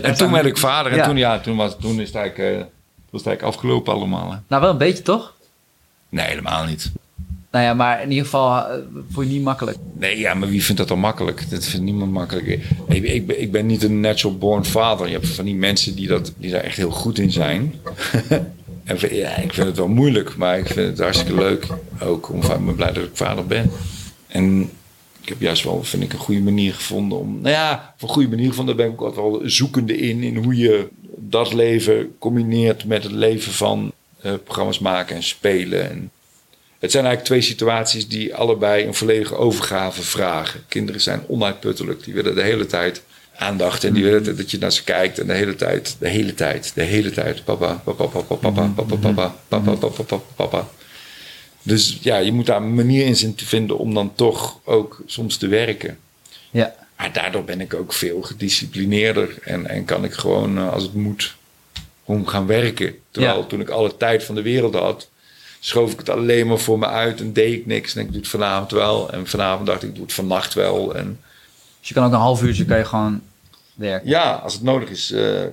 En 0.01 0.13
toen 0.15 0.31
werd 0.31 0.45
ik 0.45 0.57
vader 0.57 0.91
en 0.91 0.97
Ja. 0.97 1.05
toen, 1.05 1.17
ja, 1.17 1.39
toen, 1.39 1.55
was, 1.55 1.75
toen 1.81 1.99
is 1.99 2.07
het 2.07 2.15
eigenlijk, 2.15 2.55
eh, 2.55 2.65
was 3.09 3.21
het 3.21 3.25
eigenlijk 3.27 3.43
afgelopen 3.55 3.93
allemaal. 3.93 4.31
Hè. 4.31 4.37
Nou, 4.47 4.61
wel 4.61 4.71
een 4.71 4.77
beetje 4.77 5.03
toch? 5.03 5.33
Nee, 6.09 6.25
helemaal 6.27 6.65
niet. 6.65 6.91
Nou 7.51 7.65
ja, 7.65 7.73
maar 7.73 8.01
in 8.01 8.09
ieder 8.09 8.23
geval 8.23 8.57
eh, 8.67 8.77
vond 9.11 9.27
je 9.27 9.33
niet 9.33 9.43
makkelijk. 9.43 9.77
Nee, 9.93 10.19
ja, 10.19 10.33
maar 10.33 10.49
wie 10.49 10.63
vindt 10.63 10.79
dat 10.79 10.87
dan 10.89 10.99
makkelijk? 10.99 11.49
Dat 11.49 11.65
vindt 11.65 11.85
niemand 11.85 12.11
makkelijk. 12.11 12.47
Ik, 12.87 13.03
ik, 13.03 13.27
ben, 13.27 13.41
ik 13.41 13.51
ben 13.51 13.65
niet 13.65 13.83
een 13.83 13.99
natural 13.99 14.37
born 14.37 14.65
father. 14.65 15.07
Je 15.07 15.13
hebt 15.13 15.27
van 15.27 15.45
die 15.45 15.55
mensen 15.55 15.95
die, 15.95 16.07
dat, 16.07 16.33
die 16.37 16.51
daar 16.51 16.61
echt 16.61 16.77
heel 16.77 16.91
goed 16.91 17.19
in 17.19 17.31
zijn. 17.31 17.73
en 18.83 18.97
ja, 19.11 19.35
ik 19.37 19.53
vind 19.53 19.67
het 19.67 19.77
wel 19.77 19.87
moeilijk, 19.87 20.35
maar 20.35 20.57
ik 20.57 20.67
vind 20.67 20.89
het 20.89 20.99
hartstikke 20.99 21.35
leuk. 21.35 21.67
Ook 21.99 22.29
om, 22.29 22.41
ik 22.41 22.65
ben 22.65 22.75
blij 22.75 22.91
dat 22.91 23.03
ik 23.03 23.09
vader 23.13 23.45
ben. 23.45 23.71
En 24.27 24.69
ik 25.23 25.29
heb 25.29 25.41
juist 25.41 25.63
wel, 25.63 25.83
vind 25.83 26.03
ik, 26.03 26.13
een 26.13 26.19
goede 26.19 26.41
manier 26.41 26.73
gevonden 26.73 27.17
om... 27.17 27.41
Nou 27.41 27.55
ja, 27.55 27.95
een 27.99 28.07
goede 28.07 28.29
manier 28.29 28.49
gevonden 28.49 28.75
ben 28.75 28.85
ik 28.85 28.91
ook 28.91 29.01
altijd 29.01 29.25
wel 29.25 29.41
zoekende 29.43 29.97
in... 29.97 30.23
in 30.23 30.37
hoe 30.37 30.55
je 30.57 30.87
dat 31.15 31.53
leven 31.53 32.15
combineert 32.19 32.85
met 32.85 33.03
het 33.03 33.11
leven 33.11 33.51
van 33.51 33.93
eh, 34.21 34.33
programma's 34.43 34.79
maken 34.79 35.15
en 35.15 35.23
spelen. 35.23 35.89
En 35.89 36.11
het 36.79 36.91
zijn 36.91 37.05
eigenlijk 37.05 37.23
twee 37.23 37.41
situaties 37.41 38.07
die 38.07 38.35
allebei 38.35 38.85
een 38.85 38.93
volledige 38.93 39.35
overgave 39.35 40.01
vragen. 40.01 40.63
Kinderen 40.67 41.01
zijn 41.01 41.23
onuitputtelijk. 41.27 42.03
Die 42.03 42.13
willen 42.13 42.35
de 42.35 42.41
hele 42.41 42.65
tijd 42.65 43.03
aandacht. 43.35 43.83
En 43.83 43.93
die, 43.93 44.21
dat 44.21 44.51
je 44.51 44.57
naar 44.57 44.71
ze 44.71 44.83
kijkt 44.83 45.19
en 45.19 45.27
de 45.27 45.33
hele 45.33 45.55
tijd, 45.55 45.95
de 45.99 46.07
hele 46.07 46.33
tijd, 46.33 46.71
de 46.75 46.83
hele 46.83 47.11
tijd. 47.11 47.43
Papa, 47.43 47.81
papa, 47.83 48.05
papa, 48.05 48.35
papa, 48.35 48.67
papa, 48.75 48.95
papa, 48.95 49.35
papa, 49.47 49.75
papa, 49.75 50.03
papa, 50.03 50.21
papa. 50.35 50.67
Dus 51.63 51.97
ja, 52.01 52.17
je 52.17 52.31
moet 52.31 52.45
daar 52.45 52.61
een 52.61 52.75
manier 52.75 53.05
in 53.05 53.15
zien 53.15 53.35
te 53.35 53.45
vinden 53.45 53.77
om 53.77 53.93
dan 53.93 54.11
toch 54.15 54.59
ook 54.63 55.01
soms 55.05 55.37
te 55.37 55.47
werken. 55.47 55.97
Ja. 56.51 56.75
Maar 56.97 57.13
daardoor 57.13 57.43
ben 57.43 57.61
ik 57.61 57.73
ook 57.73 57.93
veel 57.93 58.21
gedisciplineerder 58.21 59.37
en, 59.43 59.67
en 59.67 59.85
kan 59.85 60.03
ik 60.03 60.13
gewoon, 60.13 60.57
eh, 60.57 60.71
als 60.73 60.83
het 60.83 60.93
moet, 60.93 61.35
gewoon 62.05 62.29
gaan 62.29 62.45
werken. 62.47 62.95
Terwijl 63.11 63.37
Ja. 63.37 63.43
toen 63.45 63.59
ik 63.61 63.69
alle 63.69 63.97
tijd 63.97 64.23
van 64.23 64.35
de 64.35 64.41
wereld 64.41 64.73
had, 64.75 65.09
schoof 65.59 65.91
ik 65.91 65.97
het 65.99 66.09
alleen 66.09 66.47
maar 66.47 66.57
voor 66.59 66.79
me 66.79 66.85
uit 66.87 67.19
en 67.19 67.33
deed 67.33 67.53
ik 67.53 67.65
niks. 67.65 67.95
En 67.95 68.01
ik 68.01 68.07
doe 68.11 68.19
het 68.21 68.27
vanavond 68.29 68.71
wel. 68.71 69.11
En 69.11 69.27
vanavond 69.27 69.67
dacht 69.67 69.83
ik, 69.83 69.89
ik 69.89 69.95
doe 69.95 70.03
het 70.03 70.13
vannacht 70.13 70.53
wel. 70.53 70.95
En 70.95 71.19
Dus 71.79 71.87
je 71.87 71.93
kan 71.93 72.05
ook 72.05 72.11
een 72.11 72.17
half 72.19 72.43
uurtje 72.43 72.65
kan 72.65 72.77
je 72.77 72.85
gewoon 72.85 73.21
werken. 73.75 74.09
ja, 74.09 74.31
als 74.33 74.53
het 74.53 74.63
nodig 74.63 74.89
is, 74.89 75.11
eh, 75.11 75.43
eh, 75.43 75.51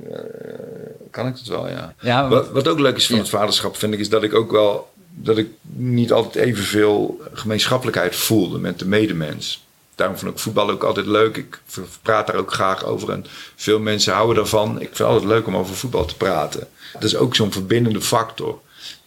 kan 1.11 1.27
ik 1.27 1.37
het 1.37 1.47
wel, 1.47 1.69
ja. 1.69 1.95
Ja, 2.01 2.29
Wat, 2.29 2.51
wat 2.51 2.69
ook 2.69 2.79
leuk 2.79 2.97
is 2.97 3.07
van 3.07 3.15
Ja. 3.17 3.21
het 3.21 3.31
vaderschap, 3.31 3.77
vind 3.77 3.93
ik, 3.95 3.99
is 4.01 4.09
dat 4.09 4.23
ik 4.23 4.35
ook 4.35 4.51
wel 4.51 4.89
dat 5.15 5.39
ik 5.39 5.47
niet 5.81 6.13
altijd 6.13 6.45
evenveel 6.45 7.21
gemeenschappelijkheid 7.33 8.17
voelde 8.17 8.59
met 8.59 8.79
de 8.79 8.87
medemens. 8.87 9.65
Daarom 9.95 10.17
vond 10.17 10.33
ik 10.33 10.39
voetbal 10.39 10.71
ook 10.71 10.83
altijd 10.83 11.07
leuk. 11.07 11.37
Ik 11.37 11.61
praat 12.03 12.27
daar 12.27 12.37
ook 12.37 12.53
graag 12.53 12.85
over. 12.85 13.11
En 13.11 13.25
veel 13.57 13.81
mensen 13.81 14.13
houden 14.13 14.37
daarvan. 14.37 14.71
Ik 14.71 14.87
vind 14.87 14.99
het 14.99 15.07
altijd 15.07 15.29
leuk 15.29 15.47
om 15.47 15.57
over 15.57 15.75
voetbal 15.75 16.05
te 16.05 16.17
praten. 16.17 16.69
Dat 16.93 17.05
is 17.05 17.17
ook 17.17 17.35
zo'n 17.35 17.53
verbindende 17.53 18.01
factor. 18.01 18.61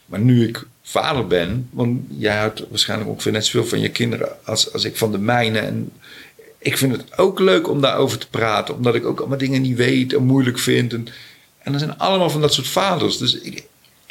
Maar 0.06 0.20
nu 0.20 0.48
ik 0.48 0.64
vader 0.82 1.28
ben, 1.28 1.70
want 1.72 2.02
jij 2.18 2.38
houdt 2.38 2.64
waarschijnlijk 2.70 3.10
ongeveer 3.10 3.32
net 3.32 3.46
zoveel 3.46 3.70
van 3.70 3.80
je 3.80 3.90
kinderen 3.90 4.46
als, 4.46 4.74
als 4.74 4.84
ik 4.84 4.98
van 4.98 5.12
de 5.12 5.18
mijne. 5.18 5.60
En 5.60 5.92
ik 6.58 6.78
vind 6.78 6.92
het 6.92 7.18
ook 7.18 7.40
leuk 7.40 7.70
om 7.70 7.82
daarover 7.82 8.18
te 8.18 8.30
praten, 8.30 8.76
omdat 8.76 8.96
ik 8.96 9.06
ook 9.06 9.20
allemaal 9.20 9.38
dingen 9.38 9.62
niet 9.62 9.78
weet 9.78 10.14
en 10.14 10.24
moeilijk 10.24 10.60
vind. 10.60 10.94
En, 10.94 11.08
en 11.58 11.72
dat 11.72 11.82
zijn 11.82 11.98
allemaal 11.98 12.30
van 12.30 12.42
dat 12.42 12.54
soort 12.54 12.68
vaders. 12.68 13.18
Dus 13.18 13.40
ik, 13.40 13.64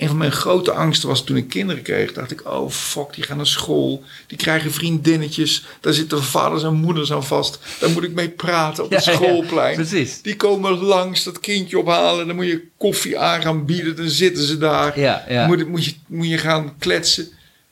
een 0.02 0.08
van 0.08 0.16
mijn 0.16 0.32
grote 0.32 0.72
angsten 0.72 1.08
was 1.08 1.24
toen 1.24 1.36
ik 1.36 1.48
kinderen 1.48 1.82
kreeg. 1.82 2.12
Dacht 2.12 2.30
ik, 2.30 2.46
oh 2.46 2.70
fuck, 2.70 3.14
die 3.14 3.24
gaan 3.24 3.36
naar 3.36 3.46
school. 3.46 4.04
Die 4.26 4.38
krijgen 4.38 4.72
vriendinnetjes. 4.72 5.64
Daar 5.80 5.92
zitten 5.92 6.22
vaders 6.22 6.62
en 6.62 6.74
moeders 6.74 7.12
aan 7.12 7.24
vast. 7.24 7.58
Daar 7.80 7.90
moet 7.90 8.02
ik 8.02 8.12
mee 8.12 8.28
praten 8.28 8.84
op 8.84 8.90
het 8.90 9.04
Ja, 9.04 9.10
ja, 9.12 9.16
schoolplein. 9.18 9.74
precies. 9.74 10.22
Die 10.22 10.36
komen 10.36 10.72
langs 10.78 11.24
dat 11.24 11.40
kindje 11.40 11.78
ophalen. 11.78 12.26
Dan 12.26 12.36
moet 12.36 12.46
je 12.46 12.68
koffie 12.76 13.18
aan 13.18 13.42
gaan 13.42 13.64
bieden. 13.64 13.96
Dan 13.96 14.08
zitten 14.08 14.44
ze 14.44 14.58
daar. 14.58 15.00
Ja, 15.00 15.24
ja. 15.28 15.46
Moet, 15.46 15.68
moet, 15.68 15.84
je, 15.84 15.94
moet 16.06 16.28
je 16.28 16.38
gaan 16.38 16.74
kletsen. 16.78 17.28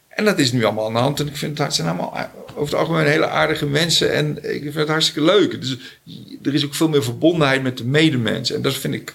En 0.08 0.24
dat 0.24 0.38
is 0.38 0.52
nu 0.52 0.64
allemaal 0.64 0.86
aan 0.86 0.92
de 0.92 0.98
hand. 0.98 1.20
En 1.20 1.26
ik 1.26 1.36
vind 1.36 1.58
het, 1.58 1.66
het 1.66 1.76
zijn 1.76 1.88
allemaal 1.88 2.16
over 2.54 2.62
het 2.62 2.74
algemeen 2.74 3.06
hele 3.06 3.28
aardige 3.28 3.66
mensen. 3.66 4.12
En 4.12 4.36
ik 4.54 4.62
vind 4.62 4.74
het 4.74 4.88
hartstikke 4.88 5.22
leuk. 5.24 5.60
Dus 5.60 5.76
er 6.42 6.54
is 6.54 6.64
ook 6.64 6.74
veel 6.74 6.88
meer 6.88 7.04
verbondenheid 7.04 7.62
met 7.62 7.78
de 7.78 7.84
medemens. 7.84 8.52
En 8.52 8.62
dat 8.62 8.74
vind 8.74 8.94
ik, 8.94 9.14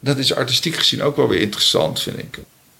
dat 0.00 0.18
is 0.18 0.34
artistiek 0.34 0.74
gezien 0.76 1.02
ook 1.02 1.16
wel 1.16 1.28
weer 1.28 1.40
interessant, 1.40 2.00
vind 2.02 2.18
ik. 2.18 2.38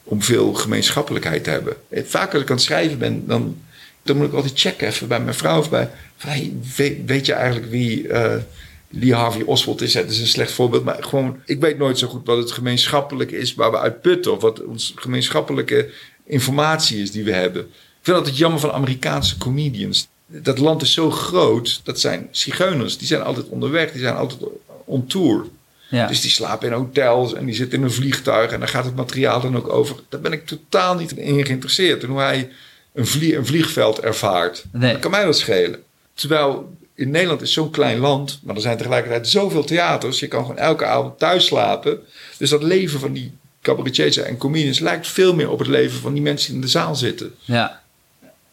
Om 0.08 0.22
veel 0.22 0.52
gemeenschappelijkheid 0.52 1.44
te 1.44 1.50
hebben. 1.50 1.76
Eh, 1.88 2.04
Vaak 2.04 2.32
als 2.32 2.42
ik 2.42 2.50
aan 2.50 2.56
het 2.56 2.64
schrijven 2.64 2.98
ben, 2.98 3.26
dan, 3.26 3.56
dan 4.02 4.16
moet 4.16 4.26
ik 4.26 4.32
altijd 4.32 4.58
checken 4.58 4.86
even 4.86 5.08
bij 5.08 5.20
mijn 5.20 5.34
vrouw 5.34 5.58
of 5.58 5.70
bij. 5.70 5.90
Van, 6.16 6.62
weet, 7.06 7.26
je 7.26 7.32
eigenlijk 7.32 7.70
wie 7.70 8.08
eh, 8.08 8.42
Lee 8.88 9.14
Harvey 9.14 9.42
Oswald 9.42 9.82
is? 9.82 9.94
Het 9.94 10.10
is 10.10 10.20
een 10.20 10.26
slecht 10.26 10.52
voorbeeld, 10.52 10.84
maar 10.84 11.04
gewoon, 11.04 11.40
ik 11.44 11.60
weet 11.60 11.78
nooit 11.78 11.98
zo 11.98 12.08
goed 12.08 12.26
wat 12.26 12.38
het 12.38 12.52
gemeenschappelijk 12.52 13.30
is 13.30 13.54
waar 13.54 13.70
we 13.70 13.78
uit 13.78 14.00
putten. 14.00 14.32
Of 14.32 14.40
wat 14.40 14.64
ons 14.64 14.92
gemeenschappelijke 14.96 15.90
informatie 16.24 17.02
is 17.02 17.10
die 17.10 17.24
we 17.24 17.32
hebben. 17.32 17.62
Ik 17.62 18.12
vind 18.12 18.16
altijd 18.16 18.38
jammer 18.38 18.60
van 18.60 18.72
Amerikaanse 18.72 19.38
comedians. 19.38 20.08
Dat 20.26 20.58
land 20.58 20.82
is 20.82 20.92
zo 20.92 21.10
groot, 21.10 21.80
dat 21.84 22.00
zijn 22.00 22.28
zigeuners. 22.30 22.98
Die 22.98 23.06
zijn 23.06 23.22
altijd 23.22 23.48
onderweg, 23.48 23.92
die 23.92 24.00
zijn 24.00 24.16
altijd 24.16 24.40
on 24.84 25.06
tour. 25.06 25.44
Ja. 25.88 26.06
Dus 26.06 26.20
die 26.20 26.30
slapen 26.30 26.68
in 26.68 26.74
hotels 26.74 27.34
en 27.34 27.44
die 27.46 27.54
zitten 27.54 27.78
in 27.78 27.84
een 27.84 27.92
vliegtuig 27.92 28.50
en 28.52 28.58
daar 28.60 28.68
gaat 28.68 28.84
het 28.84 28.96
materiaal 28.96 29.40
dan 29.40 29.56
ook 29.56 29.68
over. 29.68 29.96
Daar 30.08 30.20
ben 30.20 30.32
ik 30.32 30.46
totaal 30.46 30.94
niet 30.94 31.12
in 31.12 31.46
geïnteresseerd. 31.46 32.02
En 32.02 32.08
hoe 32.08 32.20
hij 32.20 32.48
een, 32.94 33.06
vlie- 33.06 33.36
een 33.36 33.46
vliegveld 33.46 34.00
ervaart. 34.00 34.64
Nee. 34.72 34.92
Dat 34.92 35.00
kan 35.00 35.10
mij 35.10 35.24
dat 35.24 35.38
schelen. 35.38 35.82
Terwijl 36.14 36.74
in 36.94 37.10
Nederland 37.10 37.42
is 37.42 37.52
zo'n 37.52 37.70
klein 37.70 37.98
land, 37.98 38.40
maar 38.42 38.54
er 38.54 38.60
zijn 38.60 38.76
tegelijkertijd 38.76 39.28
zoveel 39.28 39.64
theaters. 39.64 40.20
Je 40.20 40.28
kan 40.28 40.40
gewoon 40.42 40.58
elke 40.58 40.84
avond 40.84 41.18
thuis 41.18 41.46
slapen. 41.46 41.98
Dus 42.38 42.50
dat 42.50 42.62
leven 42.62 43.00
van 43.00 43.12
die 43.12 43.32
cabaretiers 43.62 44.16
en 44.16 44.36
comedians 44.36 44.78
lijkt 44.78 45.06
veel 45.08 45.34
meer 45.34 45.50
op 45.50 45.58
het 45.58 45.68
leven 45.68 46.00
van 46.00 46.12
die 46.12 46.22
mensen 46.22 46.46
die 46.46 46.56
in 46.56 46.60
de 46.64 46.68
zaal 46.70 46.94
zitten. 46.96 47.34
ja. 47.44 47.84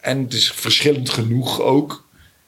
En 0.00 0.22
het 0.22 0.32
is 0.32 0.50
verschillend 0.52 1.10
genoeg 1.10 1.60
ook. 1.60 2.04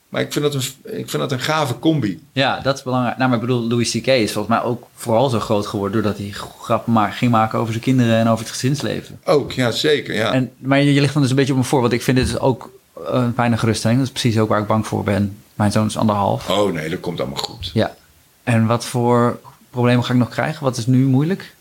Maar 0.08 0.20
ik 0.20 0.32
vind 0.32 0.44
dat 0.44 0.54
een, 0.54 0.62
ik 0.98 1.10
vind 1.10 1.22
dat 1.22 1.32
een 1.32 1.40
gave 1.40 1.78
combi. 1.78 2.22
Ja, 2.32 2.60
dat 2.60 2.76
is 2.76 2.82
belangrijk. 2.82 3.16
Nou, 3.16 3.28
maar 3.30 3.38
ik 3.38 3.46
bedoel, 3.46 3.68
Louis 3.68 3.90
C.K. 3.90 4.06
is 4.06 4.32
volgens 4.32 4.56
mij 4.56 4.64
ook 4.64 4.86
vooral 4.94 5.28
zo 5.28 5.40
groot 5.40 5.66
geworden... 5.66 6.02
doordat 6.02 6.20
hij 6.20 6.34
grappen 6.60 6.92
ma- 6.92 7.10
ging 7.10 7.30
maken 7.30 7.58
over 7.58 7.72
zijn 7.72 7.84
kinderen 7.84 8.18
en 8.18 8.28
over 8.28 8.44
het 8.44 8.52
gezinsleven. 8.52 9.20
Ook, 9.24 9.52
ja 9.52 9.70
zeker. 9.70 10.14
Ja. 10.14 10.32
En, 10.32 10.52
maar 10.58 10.82
je, 10.82 10.94
je 10.94 11.00
ligt 11.00 11.12
dan 11.12 11.22
dus 11.22 11.30
een 11.30 11.36
beetje 11.36 11.52
op 11.52 11.58
me 11.58 11.64
voor, 11.64 11.80
want 11.80 11.92
ik 11.92 12.02
vind 12.02 12.16
dit 12.16 12.26
dus 12.26 12.38
ook 12.38 12.70
een 13.04 13.32
fijne 13.34 13.56
geruststelling. 13.56 13.98
Dat 14.00 14.08
is 14.08 14.20
precies 14.20 14.38
ook 14.40 14.48
waar 14.48 14.60
ik 14.60 14.66
bang 14.66 14.86
voor 14.86 15.04
ben. 15.04 15.36
Mijn 15.54 15.72
zoon 15.72 15.86
is 15.86 15.96
anderhalf. 15.96 16.50
Oh 16.50 16.72
nee, 16.72 16.88
dat 16.90 17.00
komt 17.00 17.20
allemaal 17.20 17.42
goed. 17.42 17.70
Ja. 17.74 17.96
En 18.42 18.66
wat 18.66 18.84
voor 18.84 19.38
problemen 19.70 20.04
ga 20.04 20.12
ik 20.12 20.18
nog 20.18 20.28
krijgen? 20.28 20.64
Wat 20.64 20.76
is 20.76 20.86
nu 20.86 21.04
moeilijk? 21.06 21.54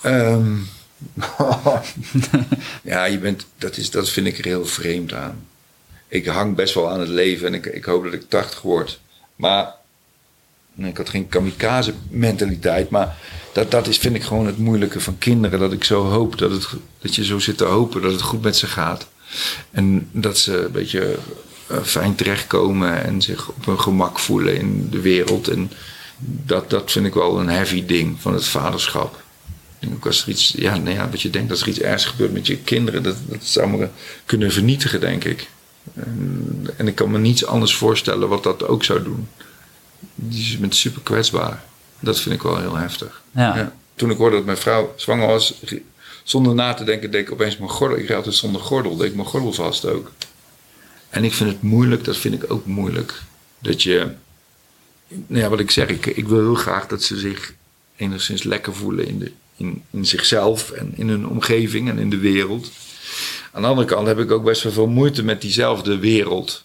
Ehm, 0.00 0.54
ja, 2.82 3.04
je 3.04 3.18
bent, 3.18 3.46
dat, 3.58 3.76
is, 3.76 3.90
dat 3.90 4.08
vind 4.08 4.26
ik 4.26 4.38
er 4.38 4.44
heel 4.44 4.66
vreemd 4.66 5.12
aan. 5.12 5.46
Ik 6.08 6.26
hang 6.26 6.54
best 6.54 6.74
wel 6.74 6.90
aan 6.90 7.00
het 7.00 7.08
leven 7.08 7.46
en 7.46 7.54
ik, 7.54 7.66
ik 7.66 7.84
hoop 7.84 8.04
dat 8.04 8.12
ik 8.12 8.28
80 8.28 8.60
word. 8.60 9.00
Maar 9.36 9.74
ik 10.76 10.96
had 10.96 11.08
geen 11.08 11.28
kamikaze 11.28 11.94
mentaliteit. 12.10 12.90
Maar 12.90 13.16
dat, 13.52 13.70
dat 13.70 13.86
is, 13.86 13.98
vind 13.98 14.14
ik 14.14 14.22
gewoon 14.22 14.46
het 14.46 14.58
moeilijke 14.58 15.00
van 15.00 15.18
kinderen. 15.18 15.58
Dat 15.58 15.72
ik 15.72 15.84
zo 15.84 16.04
hoop 16.04 16.38
dat, 16.38 16.50
het, 16.50 16.68
dat 16.98 17.14
je 17.14 17.24
zo 17.24 17.38
zit 17.38 17.56
te 17.56 17.64
hopen 17.64 18.02
dat 18.02 18.12
het 18.12 18.20
goed 18.20 18.42
met 18.42 18.56
ze 18.56 18.66
gaat. 18.66 19.08
En 19.70 20.08
dat 20.12 20.38
ze 20.38 20.64
een 20.64 20.72
beetje 20.72 21.16
eh, 21.66 21.82
fijn 21.82 22.14
terechtkomen 22.14 23.04
en 23.04 23.22
zich 23.22 23.48
op 23.48 23.66
hun 23.66 23.80
gemak 23.80 24.18
voelen 24.18 24.56
in 24.56 24.88
de 24.90 25.00
wereld. 25.00 25.48
En 25.48 25.70
dat, 26.18 26.70
dat 26.70 26.92
vind 26.92 27.06
ik 27.06 27.14
wel 27.14 27.40
een 27.40 27.48
heavy 27.48 27.86
ding 27.86 28.20
van 28.20 28.32
het 28.32 28.44
vaderschap. 28.44 29.22
Ik 29.78 29.88
ook 29.94 30.06
als 30.06 30.22
er 30.22 30.28
iets, 30.28 30.54
ja, 30.56 30.76
nou 30.76 30.94
ja, 30.94 31.10
wat 31.10 31.22
je 31.22 31.30
denkt 31.30 31.48
dat 31.48 31.60
er 31.60 31.68
iets 31.68 31.80
ergs 31.80 32.04
gebeurt 32.04 32.32
met 32.32 32.46
je 32.46 32.58
kinderen, 32.58 33.02
dat, 33.02 33.16
dat 33.26 33.44
zou 33.44 33.68
me 33.68 33.88
kunnen 34.24 34.52
vernietigen, 34.52 35.00
denk 35.00 35.24
ik. 35.24 35.48
En, 35.94 36.66
en 36.76 36.88
ik 36.88 36.94
kan 36.94 37.10
me 37.10 37.18
niets 37.18 37.46
anders 37.46 37.74
voorstellen 37.76 38.28
wat 38.28 38.42
dat 38.42 38.66
ook 38.66 38.84
zou 38.84 39.02
doen. 39.02 39.28
Die 40.14 40.58
bent 40.58 40.74
super 40.74 41.02
kwetsbaar. 41.02 41.64
Dat 42.00 42.20
vind 42.20 42.34
ik 42.34 42.42
wel 42.42 42.58
heel 42.58 42.76
heftig. 42.76 43.22
Ja. 43.30 43.72
Toen 43.94 44.10
ik 44.10 44.16
hoorde 44.16 44.36
dat 44.36 44.44
mijn 44.44 44.56
vrouw 44.56 44.92
zwanger 44.96 45.26
was, 45.26 45.54
zonder 46.22 46.54
na 46.54 46.74
te 46.74 46.84
denken, 46.84 47.10
deed 47.10 47.26
ik 47.26 47.32
opeens 47.32 47.56
mijn 47.56 47.70
gordel. 47.70 47.98
Ik 47.98 48.06
rijd 48.06 48.18
altijd 48.18 48.34
zonder 48.34 48.60
gordel, 48.60 48.96
deed 48.96 49.08
ik 49.08 49.14
mijn 49.14 49.28
gordel 49.28 49.52
vast 49.52 49.84
ook. 49.84 50.12
En 51.10 51.24
ik 51.24 51.32
vind 51.32 51.50
het 51.50 51.62
moeilijk, 51.62 52.04
dat 52.04 52.16
vind 52.16 52.42
ik 52.42 52.52
ook 52.52 52.66
moeilijk. 52.66 53.22
Dat 53.58 53.82
je, 53.82 54.12
nou 55.08 55.42
ja, 55.42 55.48
wat 55.48 55.60
ik 55.60 55.70
zeg, 55.70 55.88
ik, 55.88 56.06
ik 56.06 56.28
wil 56.28 56.38
heel 56.38 56.54
graag 56.54 56.86
dat 56.86 57.02
ze 57.02 57.18
zich 57.18 57.54
enigszins 57.96 58.42
lekker 58.42 58.74
voelen 58.74 59.06
in, 59.06 59.18
de, 59.18 59.32
in, 59.56 59.82
in 59.90 60.06
zichzelf 60.06 60.70
en 60.70 60.92
in 60.96 61.08
hun 61.08 61.28
omgeving 61.28 61.88
en 61.88 61.98
in 61.98 62.10
de 62.10 62.18
wereld. 62.18 62.70
Aan 63.52 63.62
de 63.62 63.68
andere 63.68 63.86
kant 63.86 64.06
heb 64.06 64.18
ik 64.18 64.30
ook 64.30 64.44
best 64.44 64.62
wel 64.62 64.72
veel 64.72 64.86
moeite 64.86 65.22
met 65.22 65.40
diezelfde 65.40 65.98
wereld. 65.98 66.64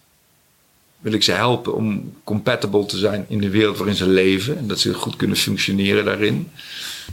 Wil 0.99 1.13
ik 1.13 1.23
ze 1.23 1.31
helpen 1.31 1.75
om 1.75 2.13
compatible 2.23 2.85
te 2.85 2.97
zijn 2.97 3.25
in 3.27 3.39
de 3.39 3.49
wereld 3.49 3.77
waarin 3.77 3.95
ze 3.95 4.07
leven 4.07 4.57
en 4.57 4.67
dat 4.67 4.79
ze 4.79 4.93
goed 4.93 5.15
kunnen 5.15 5.37
functioneren 5.37 6.05
daarin. 6.05 6.49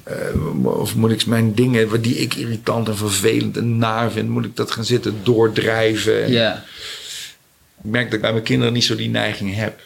Eh, 0.02 0.64
of 0.64 0.94
moet 0.94 1.10
ik 1.10 1.26
mijn 1.26 1.54
dingen, 1.54 1.88
wat 1.88 2.02
die 2.02 2.14
ik 2.16 2.34
irritant 2.34 2.88
en 2.88 2.96
vervelend 2.96 3.56
en 3.56 3.78
naar 3.78 4.10
vind, 4.10 4.28
moet 4.28 4.44
ik 4.44 4.56
dat 4.56 4.70
gaan 4.70 4.84
zitten 4.84 5.20
doordrijven? 5.22 6.24
En. 6.24 6.32
Ik 7.82 7.90
merk 7.90 8.04
dat 8.04 8.14
ik 8.14 8.20
bij 8.20 8.32
mijn 8.32 8.44
kinderen 8.44 8.72
niet 8.72 8.84
zo 8.84 8.96
die 8.96 9.08
neiging 9.08 9.54
heb. 9.54 9.80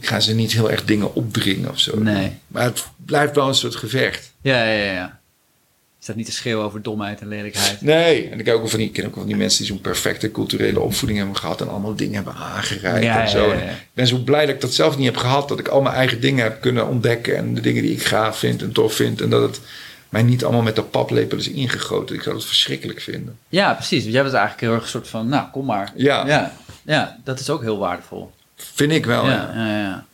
Ik 0.00 0.06
ga 0.06 0.20
ze 0.20 0.34
niet 0.34 0.52
heel 0.52 0.70
erg 0.70 0.84
dingen 0.84 1.14
opdringen 1.14 1.70
of 1.70 1.78
zo. 1.78 1.98
Nee. 1.98 2.32
Maar 2.46 2.64
het 2.64 2.84
blijft 3.04 3.34
wel 3.34 3.48
een 3.48 3.54
soort 3.54 3.76
gevecht. 3.76 4.32
Ja, 4.40 4.64
ja, 4.64 4.92
ja. 4.92 5.20
Staat 6.04 6.16
niet 6.16 6.26
te 6.26 6.32
schreeuwen 6.32 6.64
over 6.64 6.82
domheid 6.82 7.20
en 7.20 7.28
lelijkheid. 7.28 7.80
Nee, 7.80 8.28
en 8.28 8.38
ik, 8.38 8.46
heb 8.46 8.54
ook 8.54 8.60
wel 8.60 8.70
van 8.70 8.78
die, 8.78 8.88
ik 8.88 8.94
ken 8.94 9.04
ook 9.06 9.10
wel 9.10 9.20
van 9.20 9.32
die 9.32 9.36
mensen 9.36 9.58
die 9.58 9.66
zo'n 9.66 9.80
perfecte 9.80 10.30
culturele 10.30 10.80
opvoeding 10.80 11.18
hebben 11.18 11.36
gehad 11.36 11.60
en 11.60 11.68
allemaal 11.68 11.94
dingen 11.94 12.14
hebben 12.14 12.34
aangereikt 12.34 13.04
Ja, 13.04 13.22
en 13.22 13.28
zo. 13.28 13.46
ja, 13.46 13.54
ja, 13.54 13.70
Ik 13.70 13.88
ben 13.94 14.06
zo 14.06 14.16
blij 14.16 14.46
dat 14.46 14.54
ik 14.54 14.60
dat 14.60 14.74
zelf 14.74 14.96
niet 14.96 15.06
heb 15.06 15.16
gehad, 15.16 15.48
dat 15.48 15.58
ik 15.58 15.68
al 15.68 15.82
mijn 15.82 15.94
eigen 15.94 16.20
dingen 16.20 16.42
heb 16.42 16.60
kunnen 16.60 16.88
ontdekken 16.88 17.36
en 17.36 17.54
de 17.54 17.60
dingen 17.60 17.82
die 17.82 17.92
ik 17.92 18.02
gaaf 18.02 18.38
vind 18.38 18.62
en 18.62 18.72
tof 18.72 18.94
vind 18.94 19.20
en 19.20 19.30
dat 19.30 19.42
het 19.42 19.60
mij 20.08 20.22
niet 20.22 20.44
allemaal 20.44 20.62
met 20.62 20.76
de 20.76 20.82
paplepel 20.82 21.38
is 21.38 21.48
ingegoten. 21.48 22.16
Ik 22.16 22.22
zou 22.22 22.36
het 22.36 22.44
verschrikkelijk 22.44 23.00
vinden. 23.00 23.38
Ja, 23.48 23.74
precies. 23.74 24.02
Want 24.02 24.14
jij 24.14 24.22
was 24.22 24.32
eigenlijk 24.32 24.62
heel 24.62 24.72
erg 24.72 24.82
een 24.82 24.88
soort 24.88 25.08
van, 25.08 25.28
nou, 25.28 25.48
kom 25.52 25.64
maar. 25.64 25.92
Ja. 25.96 26.26
Ja, 26.26 26.52
ja 26.82 27.18
dat 27.24 27.40
is 27.40 27.50
ook 27.50 27.62
heel 27.62 27.78
waardevol. 27.78 28.30
Vind 28.56 28.92
ik 28.92 29.06
wel. 29.06 29.24
ja, 29.24 29.50
ja. 29.54 29.66
ja, 29.66 29.78
ja. 29.80 30.04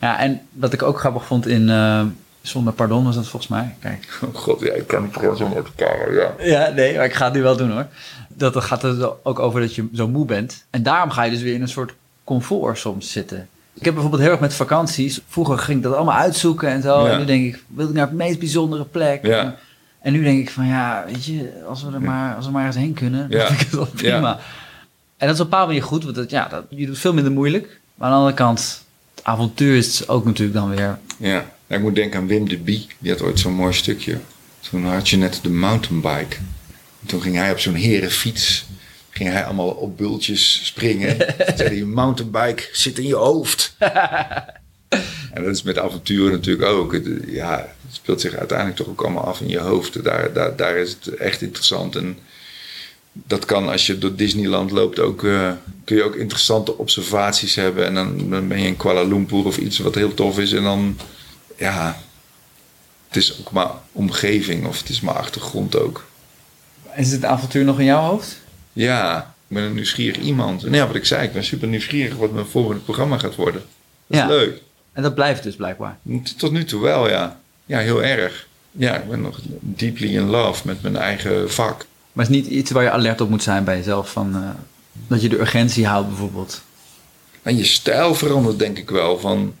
Ja, 0.00 0.18
en 0.18 0.40
wat 0.50 0.72
ik 0.72 0.82
ook 0.82 0.98
grappig 0.98 1.24
vond 1.24 1.46
in 1.46 1.68
eh, 1.68 2.04
Zonder 2.48 2.72
Pardon 2.72 3.04
was 3.04 3.14
dat 3.14 3.26
volgens 3.26 3.50
mij. 3.50 3.74
Kijk. 3.80 4.18
Oh 4.24 4.34
god, 4.34 4.60
ja, 4.60 4.72
ik 4.72 4.86
kan 4.86 5.02
niet 5.02 5.16
gewoon 5.16 5.36
zo 5.36 5.48
met 5.48 5.56
elkaar. 5.64 6.14
Ja. 6.14 6.34
Ja, 6.38 6.68
nee, 6.68 6.96
maar 6.96 7.04
ik 7.04 7.14
ga 7.14 7.24
het 7.24 7.34
nu 7.34 7.42
wel 7.42 7.56
doen 7.56 7.70
hoor. 7.70 7.86
Dat 8.28 8.64
gaat 8.64 8.82
het 8.82 9.10
ook 9.22 9.38
over 9.38 9.60
dat 9.60 9.74
je 9.74 9.88
zo 9.94 10.08
moe 10.08 10.24
bent. 10.24 10.64
En 10.70 10.82
daarom 10.82 11.10
ga 11.10 11.22
je 11.22 11.30
dus 11.30 11.42
weer 11.42 11.54
in 11.54 11.62
een 11.62 11.68
soort 11.68 11.94
comfort 12.24 12.78
soms 12.78 13.12
zitten. 13.12 13.48
Ik 13.74 13.84
heb 13.84 13.92
bijvoorbeeld 13.92 14.22
heel 14.22 14.30
erg 14.30 14.40
met 14.40 14.54
vakanties. 14.54 15.20
Vroeger 15.28 15.58
ging 15.58 15.76
ik 15.78 15.82
dat 15.84 15.94
allemaal 15.94 16.16
uitzoeken 16.16 16.68
en 16.68 16.82
zo. 16.82 17.06
Ja. 17.06 17.12
En 17.12 17.18
nu 17.18 17.24
denk 17.24 17.44
ik, 17.54 17.62
wil 17.66 17.88
ik 17.88 17.94
naar 17.94 18.06
het 18.06 18.16
meest 18.16 18.38
bijzondere 18.38 18.84
plek? 18.84 19.26
Ja. 19.26 19.40
En, 19.40 19.54
en 20.00 20.12
nu 20.12 20.22
denk 20.22 20.38
ik 20.40 20.50
van, 20.50 20.66
ja, 20.66 21.04
weet 21.06 21.24
je, 21.24 21.62
als 21.68 21.82
we 21.82 21.92
er 21.92 22.00
maar, 22.00 22.34
als 22.36 22.46
we 22.46 22.52
maar 22.52 22.66
eens 22.66 22.76
heen 22.76 22.92
kunnen, 22.94 23.26
Ja. 23.30 23.38
dan 23.38 23.46
vind 23.46 23.60
ik 23.60 23.66
het 23.66 23.74
wel 23.76 23.86
prima. 23.86 24.38
En 25.16 25.26
dat 25.26 25.34
is 25.36 25.40
op 25.40 25.44
een 25.44 25.50
bepaalde 25.50 25.66
manier 25.66 25.82
goed, 25.82 26.04
want 26.04 26.16
dat, 26.16 26.30
ja, 26.30 26.48
dat, 26.48 26.64
je 26.68 26.76
doet 26.76 26.88
het 26.88 26.98
veel 26.98 27.12
minder 27.14 27.32
moeilijk. 27.32 27.80
Maar 27.94 28.06
aan 28.06 28.12
de 28.12 28.18
andere 28.18 28.36
kant, 28.36 28.82
het 29.14 29.24
avontuur 29.24 29.76
is 29.76 30.08
ook 30.08 30.24
natuurlijk 30.24 30.58
dan 30.58 30.68
weer... 30.70 30.98
Ja, 31.16 31.44
ik 31.76 31.80
moet 31.80 31.94
denken 31.94 32.20
aan 32.20 32.26
Wim 32.26 32.48
de 32.48 32.58
Bie. 32.58 32.86
Die 32.98 33.10
had 33.10 33.22
ooit 33.22 33.40
zo'n 33.40 33.52
mooi 33.52 33.72
stukje. 33.72 34.18
Toen 34.70 34.84
had 34.84 35.08
je 35.08 35.16
net 35.16 35.40
de 35.42 35.50
mountainbike. 35.50 36.36
En 37.00 37.06
toen 37.06 37.22
ging 37.22 37.36
hij 37.36 37.50
op 37.50 37.58
zo'n 37.58 37.74
herenfiets. 37.74 38.66
Ging 39.10 39.30
hij 39.30 39.44
allemaal 39.44 39.68
op 39.68 39.96
bultjes 39.96 40.66
springen. 40.66 41.18
Toen 41.46 41.56
zei 41.56 41.68
hij, 41.68 41.84
mountainbike 41.84 42.68
zit 42.72 42.98
in 42.98 43.06
je 43.06 43.14
hoofd. 43.14 43.76
en 45.34 45.44
dat 45.44 45.54
is 45.54 45.62
met 45.62 45.78
avonturen 45.78 46.32
natuurlijk 46.32 46.68
ook. 46.68 46.92
Het, 46.92 47.06
Ja, 47.26 47.56
het 47.56 47.94
speelt 47.94 48.20
zich 48.20 48.34
uiteindelijk 48.34 48.78
toch 48.78 48.88
ook 48.88 49.02
allemaal 49.02 49.24
af 49.24 49.40
in 49.40 49.48
je 49.48 49.58
hoofd. 49.58 50.04
Daar, 50.04 50.32
daar, 50.32 50.56
daar 50.56 50.76
is 50.76 50.90
het 50.90 51.14
echt 51.14 51.42
interessant. 51.42 51.96
En 51.96 52.18
dat 53.12 53.44
kan 53.44 53.68
als 53.68 53.86
je 53.86 53.98
door 53.98 54.16
Disneyland 54.16 54.70
loopt 54.70 54.98
ook... 54.98 55.24
eh, 55.24 55.52
kun 55.84 55.96
je 55.96 56.02
ook 56.02 56.16
interessante 56.16 56.78
observaties 56.78 57.54
hebben. 57.54 57.86
En 57.86 57.94
dan, 57.94 58.30
dan 58.30 58.48
ben 58.48 58.60
je 58.60 58.66
in 58.66 58.76
Kuala 58.76 59.02
Lumpur 59.02 59.44
of 59.44 59.58
iets 59.58 59.78
wat 59.78 59.94
heel 59.94 60.14
tof 60.14 60.38
is. 60.38 60.52
En 60.52 60.62
dan 60.62 60.96
ja, 61.58 61.98
het 63.08 63.16
is 63.16 63.38
ook 63.40 63.50
maar 63.50 63.70
omgeving 63.92 64.66
of 64.66 64.78
het 64.78 64.88
is 64.88 65.00
maar 65.00 65.14
achtergrond 65.14 65.76
ook. 65.76 66.06
Is 66.96 67.10
het 67.12 67.24
avontuur 67.24 67.64
nog 67.64 67.78
in 67.78 67.84
jouw 67.84 68.02
hoofd? 68.02 68.36
Ja, 68.72 69.18
ik 69.48 69.54
ben 69.56 69.62
een 69.62 69.74
nieuwsgierig 69.74 70.22
iemand. 70.22 70.64
En 70.64 70.72
ja, 70.72 70.86
wat 70.86 70.96
ik 70.96 71.04
zei, 71.04 71.22
ik 71.26 71.32
ben 71.32 71.44
super 71.44 71.68
nieuwsgierig 71.68 72.16
wat 72.16 72.32
mijn 72.32 72.46
volgende 72.46 72.80
programma 72.80 73.18
gaat 73.18 73.34
worden. 73.34 73.62
Dat 74.06 74.18
Ja. 74.18 74.22
is 74.24 74.30
leuk. 74.30 74.62
En 74.92 75.02
dat 75.02 75.14
blijft 75.14 75.42
dus 75.42 75.56
blijkbaar. 75.56 75.98
Tot 76.36 76.52
nu 76.52 76.64
toe 76.64 76.82
wel, 76.82 77.08
ja. 77.08 77.40
Ja, 77.66 77.78
heel 77.78 78.02
erg. 78.02 78.46
Ja, 78.72 78.96
ik 78.96 79.08
ben 79.08 79.20
nog 79.20 79.38
deeply 79.60 80.14
in 80.16 80.26
love 80.28 80.66
met 80.66 80.82
mijn 80.82 80.96
eigen 80.96 81.50
vak. 81.52 81.86
Maar 82.12 82.26
het 82.26 82.34
is 82.34 82.40
niet 82.42 82.50
iets 82.52 82.70
waar 82.70 82.82
je 82.82 82.90
alert 82.90 83.20
op 83.20 83.28
moet 83.28 83.42
zijn 83.42 83.64
bij 83.64 83.76
jezelf. 83.76 84.10
Van, 84.12 84.34
eh, 84.34 84.50
dat 85.06 85.22
je 85.22 85.28
de 85.28 85.38
urgentie 85.40 85.86
houdt 85.86 86.08
bijvoorbeeld. 86.08 86.62
En 87.42 87.56
je 87.56 87.64
stijl 87.64 88.14
verandert 88.14 88.58
denk 88.58 88.78
ik 88.78 88.90
wel. 88.90 89.18
Van, 89.18 89.54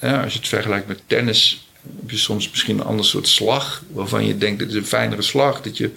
ja, 0.00 0.22
als 0.22 0.32
je 0.32 0.38
het 0.38 0.48
vergelijkt 0.48 0.88
met 0.88 1.02
tennis, 1.06 1.68
heb 2.00 2.10
je 2.10 2.16
soms 2.16 2.50
misschien 2.50 2.78
een 2.78 2.86
ander 2.86 3.04
soort 3.04 3.28
slag. 3.28 3.82
Waarvan 3.90 4.26
je 4.26 4.38
denkt, 4.38 4.58
dit 4.58 4.68
is 4.68 4.74
een 4.74 4.86
fijnere 4.86 5.22
slag. 5.22 5.62
Dat 5.62 5.76
je, 5.76 5.90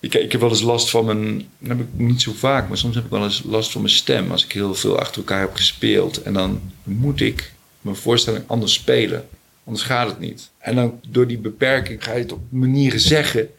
ik, 0.00 0.14
ik 0.14 0.32
heb 0.32 0.40
wel 0.40 0.50
eens 0.50 0.62
last 0.62 0.90
van 0.90 1.04
mijn, 1.04 1.48
dat 1.58 1.76
heb 1.76 1.80
ik 1.80 1.86
niet 1.92 2.22
zo 2.22 2.32
vaak, 2.32 2.68
maar 2.68 2.78
soms 2.78 2.94
heb 2.94 3.04
ik 3.04 3.10
wel 3.10 3.24
eens 3.24 3.42
last 3.44 3.70
van 3.70 3.80
mijn 3.80 3.94
stem. 3.94 4.30
Als 4.30 4.44
ik 4.44 4.52
heel 4.52 4.74
veel 4.74 4.98
achter 4.98 5.16
elkaar 5.16 5.40
heb 5.40 5.54
gespeeld. 5.54 6.22
En 6.22 6.32
dan 6.32 6.72
moet 6.82 7.20
ik 7.20 7.52
mijn 7.80 7.96
voorstelling 7.96 8.44
anders 8.46 8.72
spelen. 8.72 9.28
Anders 9.64 9.84
gaat 9.84 10.08
het 10.08 10.18
niet. 10.18 10.50
En 10.58 10.74
dan 10.74 11.00
door 11.08 11.26
die 11.26 11.38
beperking 11.38 12.04
ga 12.04 12.12
je 12.12 12.22
het 12.22 12.32
op 12.32 12.40
manieren 12.48 13.00
zeggen 13.00 13.50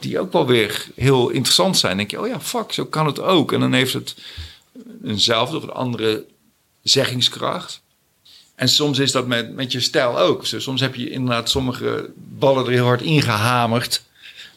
die 0.00 0.20
ook 0.20 0.32
wel 0.32 0.46
weer 0.46 0.86
heel 0.94 1.28
interessant 1.28 1.78
zijn. 1.78 1.96
Denk 1.96 2.10
je, 2.10 2.20
oh 2.20 2.26
ja, 2.26 2.40
fuck, 2.40 2.72
zo 2.72 2.84
kan 2.84 3.06
het 3.06 3.20
ook. 3.20 3.52
En 3.52 3.60
dan 3.60 3.72
heeft 3.72 3.92
het 3.92 4.14
eenzelfde 5.04 5.56
of 5.56 5.62
een 5.62 5.70
andere 5.70 6.24
zeggingskracht. 6.82 7.80
En 8.56 8.68
soms 8.68 8.98
is 8.98 9.12
dat 9.12 9.26
met, 9.26 9.54
met 9.54 9.72
je 9.72 9.80
stijl 9.80 10.18
ook. 10.18 10.46
Soms 10.46 10.80
heb 10.80 10.94
je 10.94 11.10
inderdaad 11.10 11.50
sommige 11.50 12.10
ballen 12.16 12.64
er 12.64 12.70
heel 12.70 12.84
hard 12.84 13.02
ingehamerd. 13.02 14.02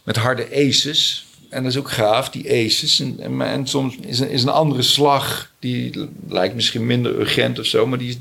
Met 0.04 0.16
harde 0.16 0.48
aces. 0.68 1.26
En 1.50 1.64
dat 1.64 1.72
is 1.72 1.78
ook 1.78 1.92
gaaf, 1.92 2.30
die 2.30 2.50
aces. 2.50 3.00
En, 3.00 3.20
en, 3.20 3.42
en 3.42 3.68
soms 3.68 3.96
is 4.02 4.20
een, 4.20 4.30
is 4.30 4.44
een 4.44 4.50
andere 4.50 4.82
slag. 4.82 5.52
Die 5.60 6.10
lijkt 6.28 6.56
misschien 6.56 6.86
minder 6.86 7.20
urgent 7.20 7.60
of 7.60 7.66
zo. 7.66 7.88
Maar 7.88 7.98
die 7.98 8.10
is 8.10 8.18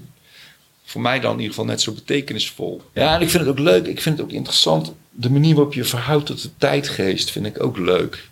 voor 0.85 1.01
mij 1.01 1.21
dan 1.21 1.33
in 1.33 1.39
ieder 1.39 1.55
geval 1.55 1.71
net 1.71 1.81
zo 1.81 1.93
betekenisvol. 1.93 2.83
Ja, 2.93 3.15
en 3.15 3.21
ik 3.21 3.31
vind 3.31 3.45
het 3.45 3.53
ook 3.53 3.65
leuk. 3.65 3.87
Ik 3.87 4.01
vind 4.01 4.19
het 4.19 4.27
ook 4.27 4.33
interessant. 4.33 4.93
De 5.11 5.31
manier 5.31 5.55
waarop 5.55 5.75
je 5.75 5.85
verhoudt 5.85 6.27
tot 6.27 6.43
de 6.43 6.51
tijdgeest 6.59 7.31
vind 7.31 7.47
ik 7.47 7.63
ook 7.63 7.79
leuk. 7.79 8.29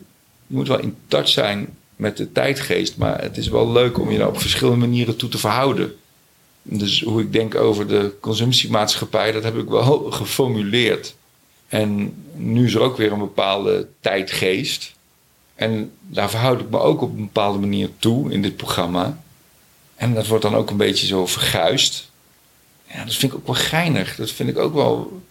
Je 0.47 0.57
moet 0.57 0.69
wel 0.69 0.81
in 0.81 0.97
touch 1.09 1.29
zijn 1.29 1.69
met 1.97 2.17
de 2.17 2.33
tijdgeest. 2.33 2.97
Maar 2.97 3.23
het 3.23 3.37
is 3.37 3.49
wel 3.49 3.73
leuk 3.73 3.99
om 3.99 4.11
je 4.11 4.19
daar 4.19 4.29
op 4.29 4.41
verschillende 4.41 4.87
manieren 4.87 5.17
toe 5.17 5.29
te 5.29 5.39
verhouden. 5.39 5.95
Dus 6.69 7.03
hoe 7.03 7.21
ik 7.21 7.33
denk 7.33 7.55
over 7.55 7.89
de 7.89 8.15
consumptiemaatschappij, 8.21 9.33
dat 9.33 9.43
heb 9.43 9.57
ik 9.57 9.69
wel 9.69 9.99
geformuleerd. 10.21 11.15
En 11.69 12.15
nu 12.35 12.67
is 12.67 12.75
er 12.75 12.81
ook 12.81 12.97
weer 12.97 13.13
een 13.13 13.19
bepaalde 13.19 13.89
tijdgeest. 14.01 14.95
En 15.55 15.93
daar 16.01 16.31
verhoud 16.31 16.61
ik 16.61 16.71
me 16.71 16.79
ook 16.79 17.03
op 17.03 17.11
een 17.11 17.25
bepaalde 17.25 17.59
manier 17.59 17.91
toe 17.99 18.33
in 18.33 18.43
dit 18.43 18.57
programma. 18.57 19.23
En 19.95 20.15
dat 20.15 20.27
wordt 20.27 20.43
dan 20.43 20.55
ook 20.55 20.71
een 20.71 20.77
beetje 20.77 21.07
zo 21.07 21.27
verguisd. 21.27 22.11
Ja, 22.91 23.05
dat 23.05 23.15
vind 23.15 23.33
ik 23.33 23.39
ook 23.39 23.47
wel 23.47 23.55
geinig. 23.55 24.17
Dat 24.17 24.31
vind 24.31 24.49
ik 24.49 24.59
ook 24.59 24.75
wel 24.75 25.23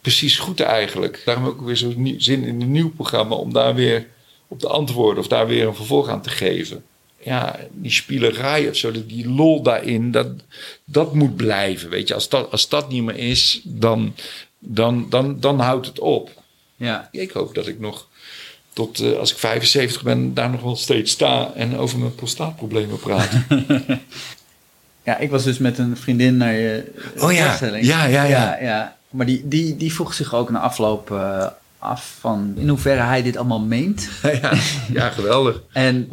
precies 0.00 0.38
goed 0.38 0.60
eigenlijk. 0.60 1.22
Daarom 1.24 1.44
heb 1.44 1.52
ik 1.52 1.60
ook 1.60 1.66
weer 1.66 1.76
zo'n 1.76 2.14
zin 2.18 2.44
in 2.44 2.60
een 2.60 2.72
nieuw 2.72 2.90
programma 2.90 3.34
om 3.34 3.52
daar 3.52 3.74
weer 3.74 4.06
op 4.48 4.58
te 4.58 4.68
antwoorden 4.68 5.18
of 5.18 5.28
daar 5.28 5.46
weer 5.46 5.66
een 5.66 5.74
vervolg 5.74 6.08
aan 6.08 6.22
te 6.22 6.30
geven. 6.30 6.84
Ja, 7.22 7.56
die 7.72 7.90
spielerij 7.90 8.68
of 8.68 8.76
zo, 8.76 8.92
die- 9.06 9.28
lol 9.28 9.62
daarin, 9.62 10.10
dat, 10.10 10.26
dat 10.84 11.14
moet 11.14 11.36
blijven. 11.36 11.90
Weet 11.90 12.08
je, 12.08 12.14
als 12.14 12.28
dat, 12.28 12.50
als 12.50 12.68
dat 12.68 12.88
niet 12.88 13.02
meer 13.02 13.16
is, 13.16 13.60
dan, 13.64 14.14
dan, 14.58 15.06
dan, 15.10 15.40
dan 15.40 15.60
houdt 15.60 15.86
het 15.86 15.98
op. 15.98 16.30
Ja. 16.76 17.08
Ik 17.12 17.30
hoop 17.30 17.54
dat 17.54 17.66
ik 17.66 17.80
nog 17.80 18.08
tot 18.72 19.00
eh, 19.00 19.18
als 19.18 19.32
ik 19.32 19.38
75 19.38 20.02
ben, 20.02 20.34
daar 20.34 20.50
nog 20.50 20.60
wel 20.62 20.76
steeds 20.76 21.12
sta 21.12 21.52
en 21.54 21.76
over 21.78 21.98
mijn 21.98 22.14
prostaatproblemen 22.14 22.98
praat. 22.98 23.30
Ja, 25.04 25.18
ik 25.18 25.30
was 25.30 25.44
dus 25.44 25.58
met 25.58 25.78
een 25.78 25.96
vriendin 25.96 26.36
naar 26.36 26.52
je 26.52 26.92
Oh 27.18 27.32
ja. 27.32 27.58
Ja, 27.80 28.04
ja, 28.04 28.24
ja. 28.24 28.58
ja. 28.60 28.96
Maar 29.10 29.26
die, 29.26 29.48
die, 29.48 29.76
die 29.76 29.92
vroeg 29.92 30.14
zich 30.14 30.34
ook 30.34 30.50
na 30.50 30.58
afloop 30.60 31.10
eh, 31.10 31.46
af 31.80 32.16
van 32.20 32.54
in 32.56 32.68
hoeverre 32.68 33.00
hij 33.00 33.22
dit 33.22 33.36
allemaal 33.36 33.60
meent. 33.60 34.08
ja, 34.42 34.52
ja, 34.92 35.08
geweldig. 35.10 35.62
En 35.72 36.08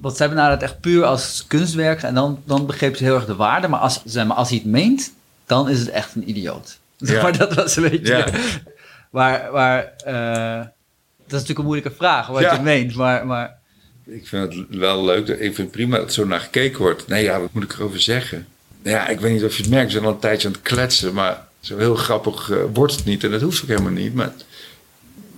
wat 0.00 0.16
zij 0.16 0.28
benadert 0.28 0.62
echt 0.62 0.80
puur 0.80 1.04
als 1.04 1.44
kunstwerk. 1.46 2.02
En 2.02 2.14
dan, 2.14 2.42
dan 2.44 2.66
begreep 2.66 2.96
ze 2.96 3.04
heel 3.04 3.14
erg 3.14 3.26
de 3.26 3.34
waarde. 3.34 3.68
Maar 3.68 3.80
als, 3.80 4.02
zeg 4.04 4.26
maar 4.26 4.36
als 4.36 4.48
hij 4.48 4.58
het 4.58 4.66
meent, 4.66 5.12
dan 5.46 5.68
is 5.68 5.78
het 5.78 5.90
echt 5.90 6.14
een 6.14 6.28
idioot. 6.28 6.78
Ja. 6.96 7.22
Maar 7.22 7.38
dat 7.38 7.54
was 7.54 7.76
een 7.76 7.82
beetje... 7.82 8.16
Ja. 8.16 8.26
Waar, 9.10 9.50
waar, 9.50 9.92
eh, 10.04 10.56
dat 11.18 11.26
is 11.26 11.32
natuurlijk 11.32 11.58
een 11.58 11.64
moeilijke 11.64 11.94
vraag, 11.96 12.26
wat 12.26 12.40
je 12.40 12.58
meent. 12.62 12.94
Maar, 12.94 13.26
maar 13.26 13.58
Ik 14.04 14.26
vind 14.26 14.54
het 14.54 14.66
wel 14.68 15.04
leuk. 15.04 15.28
Ik 15.28 15.38
vind 15.38 15.56
het 15.56 15.70
prima 15.70 15.96
dat 15.96 16.06
er 16.06 16.12
zo 16.12 16.26
naar 16.26 16.40
gekeken 16.40 16.78
wordt. 16.78 17.08
Nee, 17.08 17.24
ja, 17.24 17.40
wat 17.40 17.52
moet 17.52 17.62
ik 17.62 17.72
erover 17.72 18.00
zeggen? 18.00 18.46
Ja, 18.82 19.08
ik 19.08 19.20
weet 19.20 19.32
niet 19.32 19.44
of 19.44 19.56
je 19.56 19.62
het 19.62 19.70
merkt. 19.70 19.86
We 19.86 19.92
zijn 19.92 20.04
al 20.04 20.12
een 20.12 20.18
tijdje 20.18 20.46
aan 20.46 20.52
het 20.52 20.62
kletsen. 20.62 21.14
Maar 21.14 21.44
zo 21.60 21.78
heel 21.78 21.94
grappig 21.94 22.50
eh, 22.50 22.58
wordt 22.72 22.94
het 22.94 23.04
niet. 23.04 23.24
En 23.24 23.30
dat 23.30 23.40
hoeft 23.40 23.62
ook 23.62 23.68
helemaal 23.68 23.92
niet. 23.92 24.14
Maar 24.14 24.32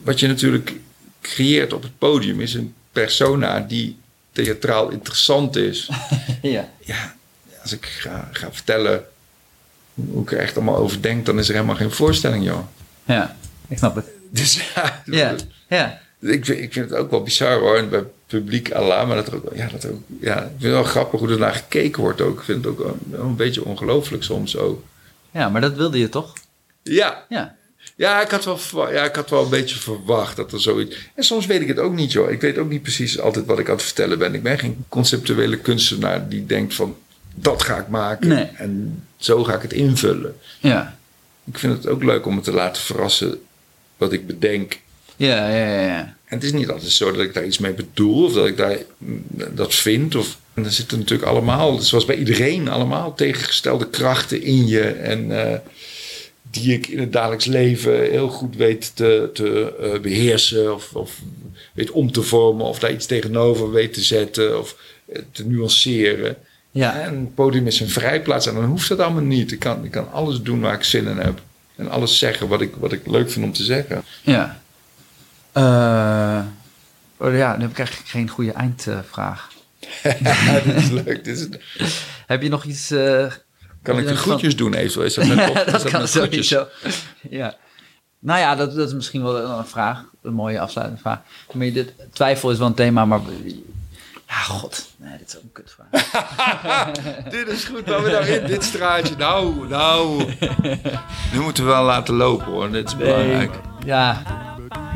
wat 0.05 0.21
je 0.21 0.27
natuurlijk 0.27 0.73
creëert 1.21 1.73
op 1.73 1.83
het 1.83 1.99
podium 1.99 2.41
is 2.41 2.55
een 2.55 2.75
persona 2.93 3.61
die 3.61 3.97
theatraal 4.33 4.91
interessant 4.91 5.57
is. 5.57 5.89
ja. 6.43 6.69
ja, 6.81 7.15
als 7.63 7.73
ik 7.73 7.87
ga, 7.87 8.29
ga 8.33 8.53
vertellen 8.53 9.05
hoe 9.95 10.23
ik 10.23 10.33
er 10.33 10.39
echt 10.39 10.57
allemaal 10.57 10.77
over 10.77 11.03
denk, 11.03 11.27
dan 11.27 11.39
is 11.39 11.49
er 11.49 11.55
helemaal 11.55 11.77
geen 11.77 11.91
voorstelling, 11.91 12.45
joh. 12.45 12.67
ja, 13.05 13.37
ik 13.69 13.79
snap 13.79 13.95
het. 13.95 14.07
Dus 14.31 14.73
ja, 14.75 15.03
Ja, 15.05 15.35
ja. 15.69 16.01
ik, 16.21 16.45
vind, 16.45 16.59
ik 16.61 16.73
vind 16.73 16.91
het 16.91 16.99
ook 16.99 17.11
wel 17.11 17.23
bizar 17.23 17.59
hoor. 17.59 17.77
En 17.77 17.89
bij 17.91 18.05
publiek 18.27 18.73
Allah, 18.73 19.09
maar 19.09 19.17
dat 19.17 19.33
ook, 19.33 19.55
ja, 19.55 19.69
dat 19.69 19.87
ook, 19.87 20.01
ja, 20.21 20.37
ik 20.37 20.49
vind 20.49 20.63
het 20.63 20.73
wel 20.73 20.85
grappig 20.85 21.21
hoe 21.21 21.31
er 21.31 21.39
naar 21.39 21.55
gekeken 21.55 22.03
wordt 22.03 22.21
ook. 22.21 22.39
Ik 22.39 22.45
vind 22.45 22.65
het 22.65 22.73
ook 22.73 22.79
wel 22.79 23.25
een 23.25 23.37
beetje 23.37 23.65
ongelooflijk 23.65 24.23
soms 24.23 24.57
ook. 24.57 24.85
ja, 25.31 25.49
maar 25.49 25.61
dat 25.61 25.75
wilde 25.75 25.99
je 25.99 26.09
toch? 26.09 26.33
Ja, 26.83 27.25
Ja. 27.29 27.57
Ja, 27.97 28.23
ik 28.23 28.31
had 28.31 28.45
wel, 28.45 28.93
ja, 28.93 29.05
ik 29.05 29.15
had 29.15 29.31
wel 29.31 29.43
een 29.43 29.51
beetje 29.51 29.77
verwacht 29.77 30.37
dat 30.37 30.53
er 30.53 30.61
zoiets... 30.61 30.97
En 31.15 31.25
soms 31.25 31.47
weet 31.47 31.61
ik 31.61 31.69
het 31.69 31.79
ook 31.79 31.95
niet, 31.95 32.13
joh. 32.13 32.31
Ik 32.31 32.41
weet 32.41 32.59
ook 32.59 32.71
niet 32.71 32.83
precies 32.83 33.21
altijd 33.21 33.47
wat 33.47 33.59
ik 33.59 33.69
aan 33.69 33.75
het 33.75 33.85
vertellen 33.85 34.19
ben. 34.19 34.35
Ik 34.35 34.43
ben 34.43 34.59
geen 34.59 34.85
conceptuele 34.89 35.59
kunstenaar 35.59 36.29
die 36.29 36.47
denkt 36.47 36.75
van... 36.75 36.97
dat 37.35 37.63
ga 37.63 37.79
ik 37.79 37.89
maken 37.89 38.29
Nee. 38.29 38.49
en 38.55 39.03
zo 39.17 39.45
ga 39.45 39.55
ik 39.55 39.63
het 39.63 39.73
invullen. 39.73 40.37
Ja. 40.61 40.99
Ik 41.45 41.59
vind 41.59 41.73
het 41.73 41.89
ook 41.89 42.03
leuk 42.03 42.27
om 42.27 42.35
me 42.35 42.41
te 42.41 42.53
laten 42.53 42.83
verrassen 42.83 43.41
wat 43.97 44.13
ik 44.13 44.27
bedenk. 44.27 44.79
Ja, 45.17 45.49
ja, 45.49 45.57
ja, 45.57 45.81
ja. 45.81 46.17
En 46.25 46.41
het 46.41 46.43
is 46.45 46.53
niet 46.53 46.71
altijd 46.71 46.91
zo 46.91 47.13
dat 47.13 47.21
ik 47.25 47.35
daar 47.35 47.45
iets 47.45 47.59
mee 47.59 47.73
bedoel 47.73 48.25
of 48.25 48.33
dat 48.33 48.47
ik 48.47 48.57
daar 48.57 48.79
dat 49.51 49.75
vind. 49.75 50.15
Of, 50.15 50.39
en 50.55 50.63
dan 50.63 50.73
zitten 50.73 50.99
natuurlijk 50.99 51.29
allemaal, 51.29 51.79
zoals 51.79 52.05
bij 52.05 52.17
iedereen, 52.17 52.69
allemaal 52.69 53.15
tegengestelde 53.15 53.91
krachten 53.91 54.43
in 54.43 54.67
je. 54.67 54.83
En 54.83 55.51
eh, 55.51 55.59
die 56.55 56.73
ik 56.73 56.87
in 56.87 56.99
het 56.99 57.13
dagelijks 57.13 57.45
leven 57.45 58.11
heel 58.11 58.29
goed 58.29 58.57
weet 58.57 58.97
te, 58.97 59.31
te 59.33 59.77
eh, 59.81 60.01
beheersen. 60.01 60.75
Of, 60.75 60.95
of 60.95 61.21
weet 61.73 61.91
om 61.91 62.13
te 62.13 62.23
vormen. 62.23 62.67
Of 62.67 62.79
daar 62.79 62.93
iets 62.93 63.07
tegenover 63.07 63.71
weet 63.71 63.93
te 63.93 64.01
zetten. 64.01 64.59
Of 64.59 64.77
eh, 65.13 65.23
te 65.33 65.47
nuanceren. 65.47 66.37
Ja. 66.71 67.01
En 67.01 67.19
het 67.19 67.35
podium 67.35 67.67
is 67.67 67.81
een 67.81 67.89
vrijplaats. 67.89 68.47
En 68.47 68.55
dan 68.55 68.65
hoeft 68.65 68.89
dat 68.89 69.01
allemaal 69.01 69.23
niet. 69.23 69.53
Ik 69.53 69.59
kan, 69.59 69.85
ik 69.85 69.91
kan 69.91 70.13
alles 70.13 70.43
doen 70.43 70.61
waar 70.61 70.75
ik 70.75 70.85
zin 70.85 71.07
in 71.07 71.19
heb. 71.19 71.43
En 71.77 71.91
alles 71.91 72.19
zeggen 72.19 72.49
wat 72.49 72.61
ik, 72.61 72.75
wat 72.77 72.93
ik 72.93 73.07
leuk 73.07 73.31
vind 73.31 73.45
om 73.45 73.53
te 73.53 73.65
zeggen. 73.65 74.05
Ja. 74.23 74.61
Eh, 75.53 76.45
oh 77.27 77.37
ja, 77.37 77.57
nu 77.57 77.63
heb 77.63 77.71
ik 77.71 77.79
eigenlijk 77.79 78.09
geen 78.09 78.29
goede 78.29 78.53
eindvraag. 78.53 79.53
ja, 80.23 80.61
dit 80.65 80.77
is 80.77 80.91
leuk. 80.91 81.25
Dit 81.25 81.39
is, 81.39 81.49
Heb 82.27 82.43
je 82.43 82.49
nog 82.49 82.65
iets 82.65 82.91
Kan 83.85 83.99
ik 83.99 84.07
de 84.07 84.17
groetjes 84.17 84.57
doen 84.57 84.75
eventueel? 84.75 85.05
Is 85.05 85.15
dat 85.15 85.27
met, 85.27 85.49
op, 85.51 85.57
is 85.57 85.65
dat 85.65 85.73
dat 85.73 85.91
kan 85.91 86.01
met 86.01 86.11
sowieso. 86.11 86.67
Ja. 87.31 87.55
Nou 88.19 88.41
ja, 88.41 88.55
dat, 88.55 88.75
dat 88.75 88.89
is 88.89 88.95
misschien 88.95 89.23
wel 89.23 89.37
een 89.37 89.67
vraag. 89.67 90.05
Een 90.23 90.33
mooie 90.33 90.61
afsluitende 90.61 91.03
vraag. 91.03 91.19
Maar 91.53 91.73
dit, 91.73 91.93
twijfel 92.13 92.51
is 92.51 92.59
wel 92.59 92.67
een 92.67 92.75
thema, 92.75 93.05
maar... 93.05 93.21
Ja, 94.27 94.35
god. 94.35 94.89
Nee, 94.97 95.19
dit 95.19 95.29
is 95.29 95.37
ook 95.37 95.43
een 95.43 95.53
kutvraag. 95.53 95.89
Dit 97.31 97.49
is 97.49 97.65
goed, 97.65 97.87
maar 97.87 98.03
we 98.03 98.11
nou 98.11 98.27
in 98.27 98.47
dit 98.47 98.65
straatje. 98.65 99.17
Nou, 99.17 99.69
nou. 99.69 100.25
Nu 101.33 101.41
moeten 101.41 101.65
we 101.65 101.71
wel 101.71 101.85
laten 101.85 102.15
lopen 102.15 102.47
hoor. 102.47 102.71
Dit 102.71 102.87
is 102.87 102.97
belangrijk. 102.97 103.55
Ja. 103.85 104.23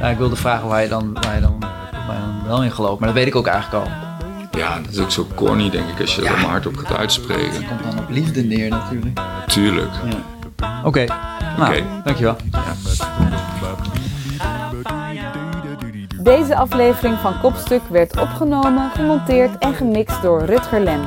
ja, 0.01 0.09
ik 0.09 0.19
wilde 0.19 0.37
vragen 0.37 0.69
waar 0.69 0.83
je, 0.83 0.89
dan, 0.89 1.13
waar, 1.13 1.35
je 1.35 1.41
dan, 1.41 1.61
waar 1.61 2.15
je 2.15 2.21
dan 2.21 2.47
wel 2.47 2.65
in 2.65 2.73
gelooft. 2.73 2.99
Maar 2.99 3.09
dat 3.09 3.17
weet 3.17 3.27
ik 3.27 3.37
ook 3.37 3.47
eigenlijk 3.47 3.85
al. 3.85 4.08
Ja, 4.51 4.79
dat 4.81 4.93
is 4.93 4.99
ook 4.99 5.11
zo 5.11 5.27
corny 5.35 5.71
denk 5.71 5.89
ik 5.89 6.01
als 6.01 6.15
je 6.15 6.23
Ja. 6.23 6.29
dat 6.31 6.39
maar 6.39 6.51
hardop 6.51 6.77
gaat 6.77 6.97
uitspreken. 6.97 7.53
Het 7.53 7.67
komt 7.69 7.83
dan 7.83 7.99
op 7.99 8.11
liefde 8.11 8.43
neer 8.43 8.69
natuurlijk. 8.69 9.21
Tuurlijk. 9.47 9.91
Ja. 10.57 10.81
Oké. 10.85 11.05
Nou, 11.59 11.83
dankjewel. 12.05 12.37
Deze 16.23 16.57
aflevering 16.57 17.19
van 17.19 17.41
Kopstuk 17.41 17.83
werd 17.91 18.21
opgenomen, 18.21 18.91
gemonteerd 18.95 19.59
en 19.59 19.75
gemixt 19.75 20.23
door 20.23 20.45
Rutger 20.45 20.81
Lem. 20.81 21.01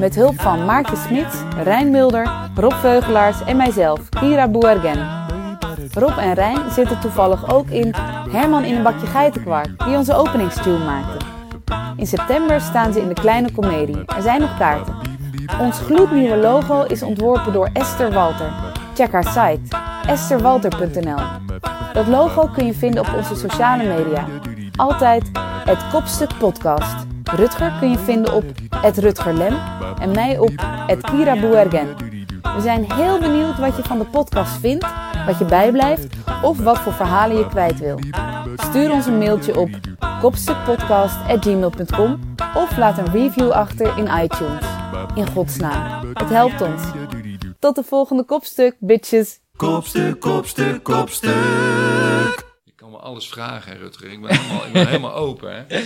Met 0.00 0.14
hulp 0.14 0.40
van 0.40 0.64
Maartje 0.64 0.96
Smits, 0.96 1.36
Rijn 1.64 1.90
Mulder, 1.90 2.30
Rob 2.54 2.72
Veugelaars 2.72 3.44
en 3.44 3.56
mijzelf, 3.56 4.08
Kira 4.08 4.48
Boergen. 4.48 5.20
Rob 5.94 6.18
en 6.18 6.34
Rijn 6.34 6.58
zitten 6.70 7.00
toevallig 7.00 7.54
ook 7.54 7.68
in 7.68 7.94
Herman 8.30 8.64
in 8.64 8.76
een 8.76 8.82
bakje 8.82 9.06
geitenkwark, 9.06 9.84
die 9.84 9.96
onze 9.96 10.14
openingstune 10.14 10.84
maakte. 10.84 11.21
In 12.02 12.08
september 12.08 12.60
staan 12.60 12.92
ze 12.92 13.00
in 13.00 13.08
de 13.08 13.14
Kleine 13.14 13.52
Comedie. 13.52 14.04
Er 14.16 14.22
zijn 14.22 14.40
nog 14.40 14.58
kaarten. 14.58 14.94
Ons 15.60 15.78
gloednieuwe 15.78 16.36
logo 16.36 16.82
is 16.82 17.02
ontworpen 17.02 17.52
door 17.52 17.70
Esther 17.72 18.12
Walter. 18.12 18.52
Check 18.94 19.12
haar 19.12 19.24
site 19.24 19.76
estherwalter.nl. 20.06 21.18
Dat 21.92 22.06
logo 22.06 22.46
kun 22.46 22.66
je 22.66 22.74
vinden 22.74 23.00
op 23.00 23.14
onze 23.16 23.34
sociale 23.34 23.84
media. 23.84 24.26
Altijd 24.76 25.30
het 25.64 25.88
Kopstuk 25.92 26.30
Podcast. 26.38 27.06
Rutger 27.24 27.72
kun 27.80 27.90
je 27.90 27.98
vinden 27.98 28.34
op 28.34 28.44
het 28.76 28.98
Rutger 28.98 29.34
Lem 29.34 29.58
en 30.00 30.10
mij 30.10 30.38
op 30.38 30.52
het 30.86 31.00
Kira 31.00 31.40
Boergen. 31.40 31.96
We 32.42 32.60
zijn 32.60 32.92
heel 32.92 33.18
benieuwd 33.18 33.58
wat 33.58 33.76
je 33.76 33.82
van 33.82 33.98
de 33.98 34.04
podcast 34.04 34.52
vindt, 34.60 34.86
wat 35.26 35.38
je 35.38 35.44
bijblijft 35.44 36.06
of 36.42 36.58
wat 36.58 36.78
voor 36.78 36.92
verhalen 36.92 37.36
je 37.36 37.48
kwijt 37.48 37.78
wil. 37.78 37.98
Stuur 38.56 38.92
ons 38.92 39.06
een 39.06 39.18
mailtje 39.18 39.58
op 39.58 39.70
kopstukpodcast.gmail.com 40.22 42.34
of 42.54 42.76
laat 42.76 42.98
een 42.98 43.12
review 43.12 43.50
achter 43.50 43.98
in 43.98 44.08
iTunes. 44.22 44.64
In 45.14 45.26
godsnaam, 45.26 46.10
het 46.14 46.28
helpt 46.28 46.60
ons. 46.60 46.82
Tot 47.58 47.74
de 47.74 47.82
volgende 47.82 48.24
kopstuk, 48.24 48.76
bitches. 48.78 49.38
Kopstuk, 49.56 50.20
kopstuk, 50.20 50.82
kopstuk. 50.82 51.30
Je 52.64 52.72
kan 52.76 52.90
me 52.90 52.96
alles 52.96 53.28
vragen, 53.28 53.72
hè, 53.72 53.78
Rutger. 53.78 54.12
Ik 54.12 54.20
ben 54.20 54.36
helemaal, 54.36 54.66
ik 54.66 54.72
ben 54.72 54.86
helemaal 54.86 55.14
open, 55.14 55.54
hè? 55.54 55.62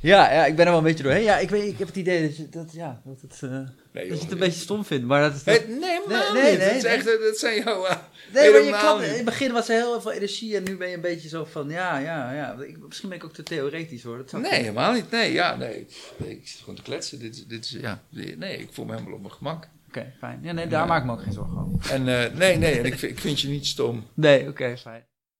Ja, 0.00 0.32
ja, 0.32 0.46
ik 0.46 0.56
ben 0.56 0.64
er 0.64 0.70
wel 0.70 0.80
een 0.80 0.86
beetje 0.86 1.02
doorheen. 1.02 1.22
Ja, 1.22 1.38
ik, 1.38 1.50
weet, 1.50 1.72
ik 1.72 1.78
heb 1.78 1.86
het 1.86 1.96
idee 1.96 2.22
dat 2.28 2.36
je, 2.36 2.48
dat, 2.48 2.72
ja, 2.72 3.00
dat 3.04 3.20
het, 3.20 3.40
eh, 3.42 3.50
dat 3.92 4.06
je 4.06 4.12
het 4.12 4.32
een 4.32 4.38
beetje 4.38 4.60
stom 4.60 4.84
vindt. 4.84 5.06
Maar 5.06 5.22
dat 5.22 5.34
is 5.34 5.44
Hey, 5.44 5.64
nee, 5.68 5.90
helemaal 5.90 6.32
Nee, 6.32 6.42
nee, 6.42 6.56
nee, 6.56 6.66
dat, 6.66 6.76
is 6.76 6.82
nee. 6.82 6.92
echt, 6.92 7.04
dat 7.04 7.36
zijn 7.38 7.62
jouw... 7.62 7.84
eh, 7.86 7.96
Nee, 8.32 8.70
maar 8.70 8.94
je 8.94 8.98
niet. 9.00 9.08
in 9.08 9.14
het 9.14 9.24
begin 9.24 9.52
was 9.52 9.68
er 9.68 9.76
heel 9.76 10.00
veel 10.00 10.12
energie 10.12 10.56
en 10.56 10.62
nu 10.62 10.76
ben 10.76 10.88
je 10.88 10.94
een 10.94 11.00
beetje 11.00 11.28
zo 11.28 11.44
van, 11.44 11.68
ja, 11.68 11.98
ja, 11.98 12.32
ja. 12.32 12.56
Ik, 12.60 12.78
misschien 12.86 13.08
ben 13.08 13.18
ik 13.18 13.24
ook 13.24 13.32
te 13.32 13.42
theoretisch 13.42 14.02
hoor. 14.02 14.16
Dat 14.16 14.40
Nee, 14.40 14.52
helemaal 14.52 14.92
niet. 14.92 15.10
Nee, 15.10 15.32
ja, 15.32 15.56
nee. 15.56 15.86
Ik 16.16 16.48
zit 16.48 16.58
gewoon 16.58 16.74
te 16.74 16.82
kletsen. 16.82 17.18
Dit, 17.18 17.48
dit 17.48 17.64
is, 17.64 17.70
ja. 17.70 18.02
Nee, 18.10 18.58
ik 18.58 18.68
voel 18.70 18.84
me 18.84 18.92
helemaal 18.92 19.14
op 19.14 19.20
mijn 19.20 19.32
gemak. 19.32 19.68
Oké, 19.88 20.12
fijn. 20.18 20.38
Ja, 20.42 20.52
nee, 20.52 20.66
daar 20.66 20.86
maak 20.86 21.00
ik 21.00 21.06
me 21.06 21.12
ook 21.12 21.22
geen 21.22 21.32
zorgen 21.32 21.58
over. 21.58 21.90
En 21.90 22.08
eh, 22.08 22.38
nee, 22.38 22.56
nee, 22.56 22.78
en 22.78 22.84
ik, 22.84 23.02
ik 23.02 23.18
vind 23.18 23.40
je 23.40 23.48
niet 23.48 23.66
stom. 23.66 24.06
Nee, 24.14 24.48
oké, 24.48 24.76
fijn. 24.76 25.04